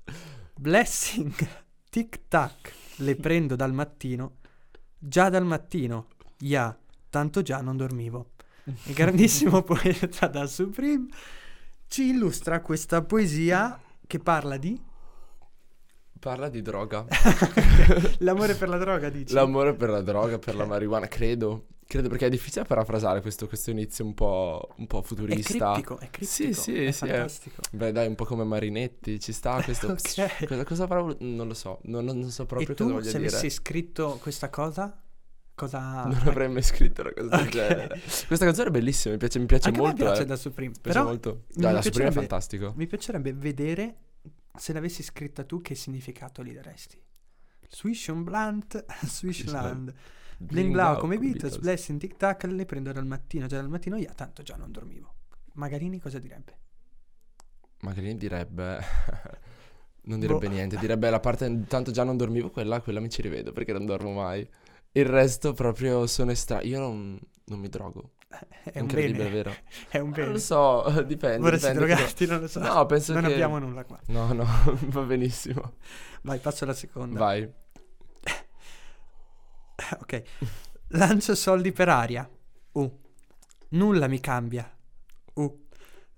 blessing, 0.54 1.34
tic 1.90 2.28
tac, 2.28 2.72
le 2.98 3.16
prendo 3.16 3.56
dal 3.56 3.74
mattino, 3.74 4.36
già 4.96 5.30
dal 5.30 5.44
mattino, 5.44 6.10
ya, 6.42 6.78
tanto 7.10 7.42
già 7.42 7.62
non 7.62 7.78
dormivo. 7.78 8.34
Il 8.64 8.94
grandissimo 8.94 9.64
poeta 9.66 10.28
da 10.28 10.46
Supreme 10.46 11.08
ci 11.88 12.10
illustra 12.10 12.62
questa 12.62 13.02
poesia 13.02 13.82
che 14.06 14.20
parla 14.20 14.58
di 14.58 14.80
Parla 16.20 16.50
di 16.50 16.62
droga. 16.62 17.06
l'amore 18.20 18.56
per 18.56 18.70
la 18.70 18.78
droga, 18.78 19.10
dici? 19.10 19.34
L'amore 19.34 19.74
per 19.74 19.90
la 19.90 20.02
droga, 20.02 20.38
per 20.38 20.56
la 20.56 20.66
marijuana, 20.66 21.08
credo. 21.08 21.66
Credo 21.90 22.08
perché 22.08 22.28
è 22.28 22.30
difficile 22.30 22.66
parafrasare 22.66 23.20
questo, 23.22 23.48
questo 23.48 23.72
inizio 23.72 24.06
un 24.06 24.14
po', 24.14 24.70
un 24.78 24.86
po' 24.86 25.00
È 25.00 25.04
futurista. 25.04 25.72
criptico, 25.72 25.98
è 25.98 26.10
criptico, 26.12 26.52
Sì, 26.52 26.54
sì, 26.54 26.84
è 26.84 26.92
sì, 26.92 27.06
è- 27.06 27.08
fantastico. 27.14 27.62
Beh, 27.72 27.92
dai, 27.92 28.06
un 28.08 28.14
po' 28.14 28.26
come 28.26 28.44
Marinetti, 28.44 29.20
ci 29.20 29.32
sta 29.32 29.60
questo. 29.64 29.88
Ok. 29.88 30.46
Cosa, 30.46 30.64
cosa 30.66 30.86
voluto- 30.86 31.24
Non 31.26 31.48
lo 31.48 31.56
so, 31.56 31.80
non, 31.86 32.06
non 32.06 32.30
so 32.30 32.46
proprio 32.46 32.70
E 32.70 32.76
cosa 32.76 32.90
tu, 32.90 32.94
voglia 32.96 33.10
se 33.10 33.18
dire. 33.18 33.30
avessi 33.30 33.50
scritto 33.50 34.20
questa 34.22 34.50
cosa, 34.52 35.02
cosa... 35.56 36.04
Non 36.04 36.22
avrei 36.28 36.48
mai 36.50 36.62
scritto 36.62 37.02
una 37.02 37.12
cosa 37.14 37.28
del 37.38 37.40
Ok. 37.46 37.50
genere. 37.50 38.00
Questa 38.28 38.46
canzone 38.46 38.68
è 38.68 38.72
bellissima, 38.72 39.14
mi 39.14 39.20
piace, 39.20 39.40
mi 39.40 39.46
piace 39.48 39.68
Anche 39.70 39.80
molto. 39.80 39.96
piace 39.96 40.22
eh. 40.22 40.26
da 40.26 40.36
Supreme, 40.36 40.70
Mi 40.74 40.80
piace 40.80 40.98
però 41.00 41.10
molto. 41.10 41.44
mi 41.56 41.62
Dai, 41.64 41.74
la 41.74 41.82
Supreme 41.82 42.10
è 42.10 42.14
fantastico. 42.14 42.74
mi 42.76 42.86
piacerebbe 42.86 43.34
vedere 43.34 43.96
se 44.60 44.74
l'avessi 44.74 45.04
scritta 45.04 45.44
tu 45.44 45.62
che 45.62 45.74
significato 45.76 46.44
gli 46.44 46.54
daresti. 46.54 47.02
Swish 47.70 48.08
on 48.10 48.24
blunt, 48.24 48.84
Swishland. 49.06 49.94
Bling 50.38 50.72
blau 50.72 50.98
come 50.98 51.16
i 51.16 51.18
Beatles, 51.18 51.58
blessing 51.58 52.00
tic 52.00 52.16
tac, 52.16 52.44
le 52.44 52.66
prendo 52.66 52.92
dal 52.92 53.06
mattino, 53.06 53.46
già 53.46 53.58
dal 53.58 53.70
mattino 53.70 53.98
io, 53.98 54.12
tanto 54.16 54.42
già 54.42 54.56
non 54.56 54.72
dormivo. 54.72 55.16
Magarini 55.54 56.00
cosa 56.00 56.18
direbbe? 56.20 56.58
Magari 57.82 58.16
direbbe. 58.16 58.80
non 60.04 60.20
direbbe 60.20 60.48
Boh. 60.48 60.54
niente, 60.54 60.78
direbbe 60.78 61.10
la 61.10 61.20
parte 61.20 61.66
tanto 61.68 61.92
già 61.92 62.04
non 62.04 62.18
dormivo, 62.18 62.50
quella, 62.50 62.82
quella 62.82 63.00
mi 63.00 63.10
ci 63.10 63.22
rivedo 63.22 63.52
perché 63.52 63.74
non 63.74 63.86
dormo 63.86 64.14
mai. 64.14 64.48
Il 64.94 65.06
resto 65.06 65.54
proprio 65.54 66.08
sono 66.08 66.32
estra. 66.32 66.62
Io 66.62 66.80
non, 66.80 67.20
non 67.46 67.60
mi 67.60 67.70
drogo. 67.70 68.12
È 68.64 68.80
un 68.80 68.88
bene, 68.88 69.30
vero? 69.30 69.52
è 69.90 69.98
un 69.98 70.10
Non 70.10 70.12
bene. 70.12 70.32
lo 70.34 70.38
so, 70.40 70.84
dipende. 71.04 71.38
Vorresti 71.40 71.72
dipende 71.72 71.94
drogarti, 71.96 72.26
non 72.28 72.40
lo 72.42 72.48
so. 72.48 72.60
No, 72.60 72.86
penso 72.86 73.14
non 73.14 73.24
che- 73.24 73.34
abbiamo 73.34 73.58
nulla 73.60 73.84
qua. 73.86 74.00
No, 74.08 74.32
no, 74.34 74.46
va 74.90 75.02
benissimo. 75.02 75.78
Vai, 76.24 76.40
passo 76.40 76.64
alla 76.64 76.74
seconda. 76.74 77.18
Vai. 77.20 77.52
Ok. 80.00 80.24
Lancio 80.90 81.36
soldi 81.36 81.72
per 81.72 81.90
aria. 81.90 82.30
Uh. 82.74 83.00
Nulla 83.70 84.08
mi 84.08 84.20
cambia. 84.20 84.70
Uh. 85.34 85.68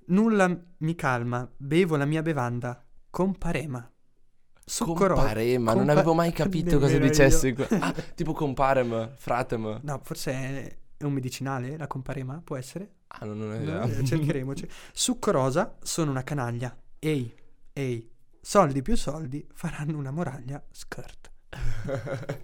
Nulla 0.07 0.49
mi 0.79 0.95
calma. 0.95 1.49
Bevo 1.57 1.95
la 1.95 2.05
mia 2.05 2.21
bevanda. 2.21 2.83
Comparema. 3.09 3.90
Succorosa. 4.71 5.21
Comparema, 5.21 5.71
non 5.73 5.79
Compa- 5.85 5.91
avevo 5.99 6.13
mai 6.13 6.31
capito 6.31 6.79
cosa 6.79 6.97
que- 6.97 7.67
Ah, 7.79 7.93
tipo 8.15 8.31
comparem, 8.31 9.15
fratem. 9.17 9.79
No, 9.83 9.99
forse 10.03 10.31
è, 10.31 10.77
è 10.97 11.03
un 11.03 11.11
medicinale, 11.11 11.75
la 11.75 11.87
comparema, 11.87 12.39
può 12.41 12.55
essere? 12.55 12.89
Ah, 13.07 13.25
non, 13.25 13.37
non 13.37 13.51
è 13.53 13.57
No, 13.57 13.83
idea. 13.83 13.97
eh, 13.99 14.05
cercheremo. 14.05 14.53
ce- 14.55 14.69
Succorosa, 14.93 15.75
sono 15.81 16.11
una 16.11 16.23
canaglia. 16.23 16.73
Ehi, 16.99 17.35
ehi. 17.73 18.09
Soldi 18.39 18.81
più 18.81 18.95
soldi 18.95 19.45
faranno 19.53 19.97
una 19.97 20.11
muraglia. 20.11 20.63
Skirt. 20.71 21.29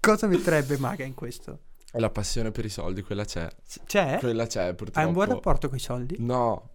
Cosa 0.00 0.26
metterebbe 0.28 0.78
Maga 0.78 1.04
in 1.04 1.14
questo? 1.14 1.58
La 1.94 2.10
passione 2.10 2.52
per 2.52 2.64
i 2.64 2.68
soldi, 2.68 3.02
quella 3.02 3.24
c'è. 3.24 3.48
C'è? 3.86 4.18
Quella 4.20 4.46
c'è, 4.46 4.74
purtroppo. 4.74 5.00
Hai 5.00 5.06
un 5.06 5.12
buon 5.12 5.26
rapporto 5.26 5.68
con 5.68 5.76
i 5.76 5.80
soldi? 5.80 6.14
No. 6.20 6.70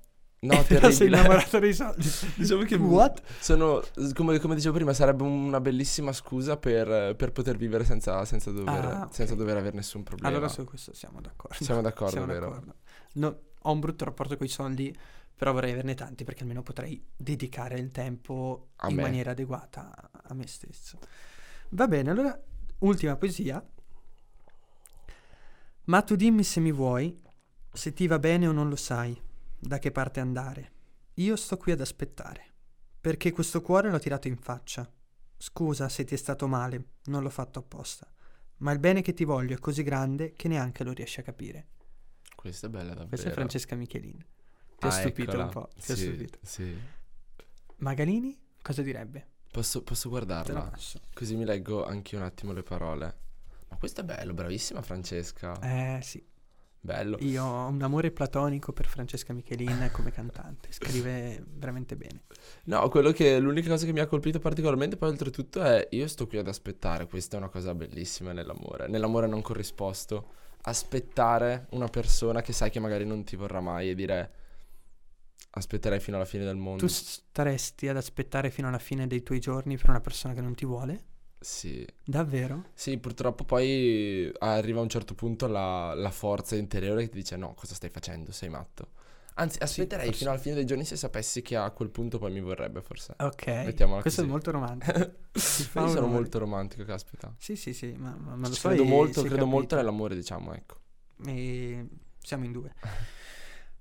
No, 0.46 0.64
Però 0.64 0.90
sei 0.92 1.10
terribile. 1.10 1.18
innamorato 1.20 1.60
dei 1.60 1.74
soldi. 1.74 2.08
Diciamo 2.36 2.64
che 2.64 2.76
What? 2.76 3.22
sono, 3.40 3.82
come, 4.14 4.40
come 4.40 4.56
dicevo 4.56 4.76
prima, 4.76 4.94
sarebbe 4.94 5.24
una 5.24 5.60
bellissima 5.60 6.12
scusa 6.14 6.58
per, 6.58 7.16
per 7.16 7.32
poter 7.32 7.58
vivere 7.58 7.84
senza, 7.86 8.24
senza 8.26 8.52
dover, 8.52 8.86
Ah, 8.86 9.02
ok. 9.06 9.14
senza 9.14 9.36
dover 9.36 9.58
avere 9.58 9.76
nessun 9.76 10.04
problema. 10.04 10.30
Allora 10.30 10.48
su 10.48 10.64
questo 10.66 10.94
siamo 10.94 11.22
d'accordo. 11.22 11.64
Siamo 11.64 11.82
d'accordo, 11.82 12.12
Siamo 12.12 12.28
vero? 12.28 12.50
d'accordo. 12.50 12.76
No, 13.14 13.40
ho 13.62 13.72
un 13.72 13.80
brutto 13.80 14.06
rapporto 14.06 14.38
con 14.38 14.46
i 14.46 14.50
soldi, 14.50 14.96
però 15.36 15.52
vorrei 15.52 15.72
averne 15.72 15.96
tanti 15.96 16.24
perché 16.24 16.42
almeno 16.42 16.62
potrei 16.64 17.04
dedicare 17.16 17.78
il 17.80 17.92
tempo 17.92 18.70
A 18.78 18.90
in 18.90 18.96
me. 18.96 19.02
maniera 19.02 19.32
adeguata 19.32 20.10
a 20.12 20.34
me 20.34 20.48
stesso. 20.48 21.00
Va 21.70 21.88
bene, 21.88 22.10
allora, 22.12 22.40
ultima 22.80 23.16
poesia. 23.16 23.64
Ma 25.86 26.02
tu 26.02 26.16
dimmi 26.16 26.44
se 26.44 26.60
mi 26.60 26.72
vuoi, 26.72 27.22
se 27.72 27.94
ti 27.94 28.08
va 28.08 28.18
bene 28.20 28.48
o 28.48 28.52
non 28.52 28.70
lo 28.70 28.76
sai, 28.76 29.20
da 29.68 29.80
che 29.80 29.92
parte 29.92 30.20
andare. 30.20 30.72
Io 31.16 31.36
sto 31.36 31.58
qui 31.58 31.72
ad 31.72 31.82
aspettare, 31.82 32.54
perché 33.00 33.32
questo 33.32 33.62
cuore 33.62 33.90
l'ho 33.90 34.00
tirato 34.00 34.28
in 34.28 34.38
faccia. 34.38 34.90
Scusa 35.38 35.90
se 35.90 36.04
ti 36.04 36.14
è 36.14 36.18
stato 36.18 36.48
male, 36.48 36.86
non 37.06 37.22
l'ho 37.24 37.30
fatto 37.30 37.60
apposta, 37.60 38.10
ma 38.58 38.72
il 38.72 38.80
bene 38.80 39.02
che 39.02 39.14
ti 39.14 39.24
voglio 39.26 39.56
è 39.56 39.60
così 39.60 39.84
grande 39.84 40.34
che 40.34 40.48
neanche 40.48 40.84
lo 40.84 40.92
riesci 40.94 41.20
a 41.20 41.24
capire. 41.24 41.68
Questa 42.36 42.68
è 42.68 42.70
bella 42.70 42.90
davvero. 42.90 43.08
Questa 43.10 43.30
è 43.30 43.34
Francesca 43.34 43.76
Michelin. 43.76 44.18
Ti 44.78 44.88
Ah, 44.88 44.92
stupito 44.92 45.32
eccola. 45.32 45.44
un 45.46 45.50
po'. 45.50 45.70
Ti 45.84 45.92
ha 45.92 45.96
Sì, 45.96 46.02
stupito. 46.04 46.40
sì. 46.44 46.78
Magalini 47.78 48.38
cosa 48.62 48.82
direbbe? 48.82 49.28
Posso, 49.52 49.84
posso 49.84 50.10
guardarla? 50.10 50.72
Così 51.14 51.36
mi 51.36 51.46
leggo 51.46 51.86
anche 51.86 52.16
un 52.16 52.24
attimo 52.24 52.52
le 52.52 52.64
parole. 52.64 53.18
Ma 53.70 53.78
questo 53.78 54.02
è 54.02 54.04
bello, 54.04 54.34
bravissima 54.34 54.82
Francesca. 54.82 55.60
Eh 55.62 56.02
sì, 56.02 56.24
Bello. 56.86 57.18
io 57.22 57.44
ho 57.44 57.68
un 57.68 57.82
amore 57.82 58.12
platonico 58.12 58.72
per 58.72 58.86
Francesca 58.86 59.34
Michelin 59.34 59.90
come 59.92 60.12
cantante, 60.12 60.72
scrive 60.72 61.44
veramente 61.56 61.96
bene. 61.96 62.22
No, 62.66 62.88
quello 62.90 63.12
che 63.12 63.40
l'unica 63.40 63.70
cosa 63.70 63.88
che 63.88 63.92
mi 63.92 64.02
ha 64.02 64.06
colpito 64.06 64.38
particolarmente 64.38 64.96
poi 64.96 65.10
oltretutto 65.10 65.64
è 65.64 65.88
io 65.90 66.08
sto 66.08 66.28
qui 66.28 66.38
ad 66.38 66.48
aspettare, 66.48 67.08
questa 67.08 67.38
è 67.38 67.40
una 67.40 67.50
cosa 67.50 67.74
bellissima 67.74 68.34
nell'amore, 68.34 68.88
nell'amore 68.88 69.26
non 69.26 69.42
corrisposto, 69.42 70.28
aspettare 70.62 71.66
una 71.72 71.88
persona 71.88 72.42
che 72.42 72.54
sai 72.54 72.70
che 72.70 72.80
magari 72.80 73.06
non 73.06 73.24
ti 73.24 73.36
vorrà 73.36 73.62
mai 73.62 73.90
e 73.90 73.96
dire 73.96 74.32
aspetterei 75.58 76.00
fino 76.00 76.18
alla 76.18 76.26
fine 76.26 76.44
del 76.44 76.56
mondo. 76.56 76.86
Tu 76.86 76.88
staresti 76.88 77.88
ad 77.88 77.98
aspettare 77.98 78.52
fino 78.52 78.68
alla 78.68 78.78
fine 78.78 79.08
dei 79.08 79.24
tuoi 79.24 79.40
giorni 79.40 79.76
per 79.76 79.90
una 79.90 80.02
persona 80.02 80.36
che 80.36 80.42
non 80.42 80.54
ti 80.54 80.66
vuole? 80.66 81.14
Sì, 81.46 81.86
Davvero? 82.04 82.72
sì, 82.74 82.98
purtroppo 82.98 83.44
poi 83.44 84.32
arriva 84.40 84.80
a 84.80 84.82
un 84.82 84.90
certo 84.90 85.14
punto 85.14 85.46
la, 85.46 85.94
la 85.94 86.10
forza 86.10 86.56
interiore 86.56 87.04
che 87.04 87.10
ti 87.10 87.18
dice 87.18 87.36
no, 87.38 87.54
cosa 87.54 87.76
stai 87.76 87.92
facendo? 87.92 88.32
Sei 88.32 88.50
matto. 88.50 88.88
Anzi, 89.36 89.60
aspetterei 89.62 90.06
forse. 90.06 90.20
fino 90.20 90.32
alla 90.32 90.40
fine 90.40 90.56
dei 90.56 90.66
giorni 90.66 90.86
se 90.86 90.96
sapessi 90.96 91.44
che 91.44 91.56
a 91.56 91.70
quel 91.70 91.90
punto 91.92 92.18
poi 92.18 92.32
mi 92.32 92.42
vorrebbe 92.42 92.82
forse. 92.82 93.14
Ok, 93.20 93.46
Mettiamola 93.46 94.02
questo 94.02 94.22
è 94.22 94.24
così. 94.24 94.34
molto 94.34 94.50
romantico. 94.50 94.92
Io 95.78 95.88
sono 95.88 96.08
molto 96.08 96.40
romantico, 96.40 96.84
caspita. 96.84 97.32
Sì, 97.38 97.56
sì, 97.56 97.74
sì, 97.74 97.94
ma, 97.96 98.16
ma, 98.18 98.36
ma 98.36 98.48
lo 98.48 98.54
so. 98.56 98.68
credo 98.70 98.84
molto, 98.84 99.22
è 99.22 99.26
credo 99.26 99.46
molto 99.46 99.76
nell'amore, 99.76 100.16
diciamo, 100.16 100.52
ecco. 100.52 100.80
E 101.28 101.86
siamo 102.24 102.46
in 102.46 102.54
due. 102.54 102.74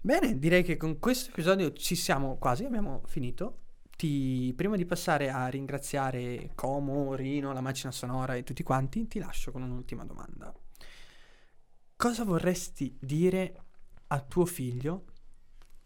Bene, 0.02 0.38
direi 0.38 0.62
che 0.62 0.76
con 0.76 0.98
questo 0.98 1.30
episodio 1.30 1.72
ci 1.72 1.94
siamo 1.94 2.36
quasi, 2.36 2.64
abbiamo 2.64 3.00
finito. 3.06 3.60
Ti- 3.96 4.52
prima 4.56 4.76
di 4.76 4.84
passare 4.84 5.30
a 5.30 5.46
ringraziare 5.48 6.50
Como, 6.54 7.14
Rino, 7.14 7.52
la 7.52 7.60
macchina 7.60 7.92
sonora 7.92 8.34
e 8.34 8.42
tutti 8.42 8.62
quanti, 8.62 9.06
ti 9.06 9.18
lascio 9.18 9.52
con 9.52 9.62
un'ultima 9.62 10.04
domanda. 10.04 10.52
Cosa 11.96 12.24
vorresti 12.24 12.96
dire 13.00 13.62
a 14.08 14.20
tuo 14.20 14.46
figlio, 14.46 15.04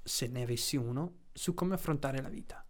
se 0.02 0.26
ne 0.26 0.42
avessi 0.42 0.76
uno, 0.76 1.26
su 1.32 1.54
come 1.54 1.74
affrontare 1.74 2.20
la 2.20 2.28
vita? 2.28 2.64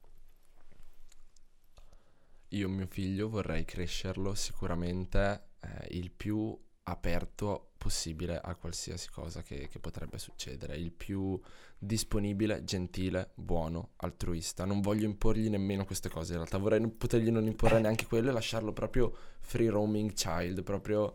Io, 2.48 2.68
mio 2.68 2.86
figlio, 2.86 3.28
vorrei 3.28 3.64
crescerlo 3.64 4.34
sicuramente 4.34 5.50
eh, 5.60 5.86
il 5.90 6.10
più 6.10 6.58
aperto 6.90 7.70
possibile 7.78 8.38
a 8.40 8.54
qualsiasi 8.56 9.08
cosa 9.10 9.42
che, 9.42 9.68
che 9.68 9.78
potrebbe 9.78 10.18
succedere, 10.18 10.76
il 10.76 10.90
più 10.92 11.38
disponibile, 11.78 12.64
gentile, 12.64 13.30
buono, 13.34 13.90
altruista. 13.96 14.64
Non 14.64 14.80
voglio 14.80 15.06
imporgli 15.06 15.48
nemmeno 15.48 15.84
queste 15.84 16.08
cose, 16.08 16.32
in 16.32 16.38
realtà 16.38 16.58
vorrei 16.58 16.80
non- 16.80 16.96
potergli 16.96 17.30
non 17.30 17.46
imporre 17.46 17.78
neanche 17.80 18.06
quello 18.06 18.30
e 18.30 18.32
lasciarlo 18.32 18.72
proprio 18.72 19.14
free 19.40 19.70
roaming 19.70 20.12
child, 20.12 20.62
proprio 20.62 21.14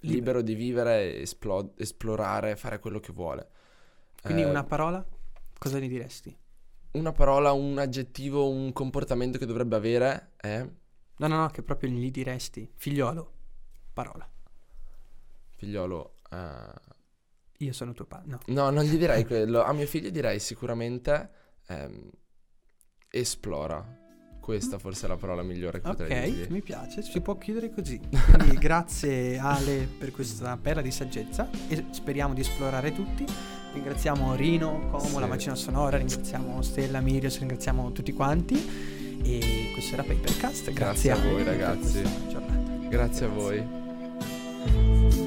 libero 0.00 0.42
di 0.42 0.54
vivere, 0.54 1.20
esplo- 1.20 1.72
esplorare, 1.76 2.56
fare 2.56 2.78
quello 2.78 3.00
che 3.00 3.12
vuole. 3.12 3.48
Quindi 4.22 4.42
Eh, 4.42 4.44
una 4.44 4.64
parola, 4.64 5.04
cosa 5.58 5.78
gli 5.78 5.88
diresti? 5.88 6.36
una 6.92 7.12
parola, 7.12 7.52
un 7.52 7.78
aggettivo, 7.78 8.48
un 8.48 8.72
comportamento 8.72 9.38
che 9.38 9.46
dovrebbe 9.46 9.76
avere 9.76 10.32
è... 10.36 10.66
No, 11.18 11.26
no, 11.28 11.36
no, 11.36 11.48
che 11.48 11.62
proprio 11.62 11.90
gli 11.90 12.10
diresti. 12.10 12.70
Figliolo, 12.74 13.32
parola. 13.92 14.28
Figliolo... 15.56 16.14
Uh... 16.30 16.94
Io 17.58 17.72
sono 17.72 17.92
tuo 17.94 18.04
padre, 18.04 18.28
no. 18.28 18.38
No, 18.46 18.70
non 18.70 18.84
gli 18.84 18.96
direi 18.96 19.24
quello. 19.26 19.62
A 19.62 19.72
mio 19.72 19.86
figlio 19.86 20.10
direi 20.10 20.38
sicuramente 20.38 21.30
ehm, 21.68 22.10
esplora. 23.10 24.04
Questa 24.40 24.78
forse 24.78 25.06
è 25.06 25.08
la 25.08 25.16
parola 25.16 25.42
migliore 25.42 25.80
che 25.80 25.88
potrei 25.88 26.30
dire. 26.30 26.44
Ok, 26.44 26.50
mi 26.50 26.62
piace, 26.62 27.02
si 27.02 27.20
può 27.20 27.36
chiudere 27.36 27.72
così. 27.72 27.98
Quindi 28.38 28.56
grazie 28.58 29.38
Ale 29.38 29.88
per 29.98 30.12
questa 30.12 30.56
perla 30.56 30.82
di 30.82 30.92
saggezza 30.92 31.50
e 31.68 31.86
speriamo 31.90 32.32
di 32.32 32.42
esplorare 32.42 32.92
tutti. 32.92 33.24
Ringraziamo 33.72 34.36
Rino, 34.36 34.88
Como, 34.90 35.00
sì. 35.00 35.18
la 35.18 35.26
macchina 35.26 35.54
sonora, 35.56 35.96
ringraziamo 35.96 36.62
Stella, 36.62 37.00
Mirios, 37.00 37.38
ringraziamo 37.40 37.90
tutti 37.90 38.12
quanti. 38.12 38.54
E 39.22 39.70
questo 39.72 39.94
era 39.94 40.04
Papercast. 40.04 40.70
Grazie, 40.70 40.72
grazie 40.72 41.10
a 41.10 41.16
voi 41.16 41.42
ragazzi. 41.42 42.02
Grazie 42.88 43.26
a 43.26 43.28
voi. 43.28 45.25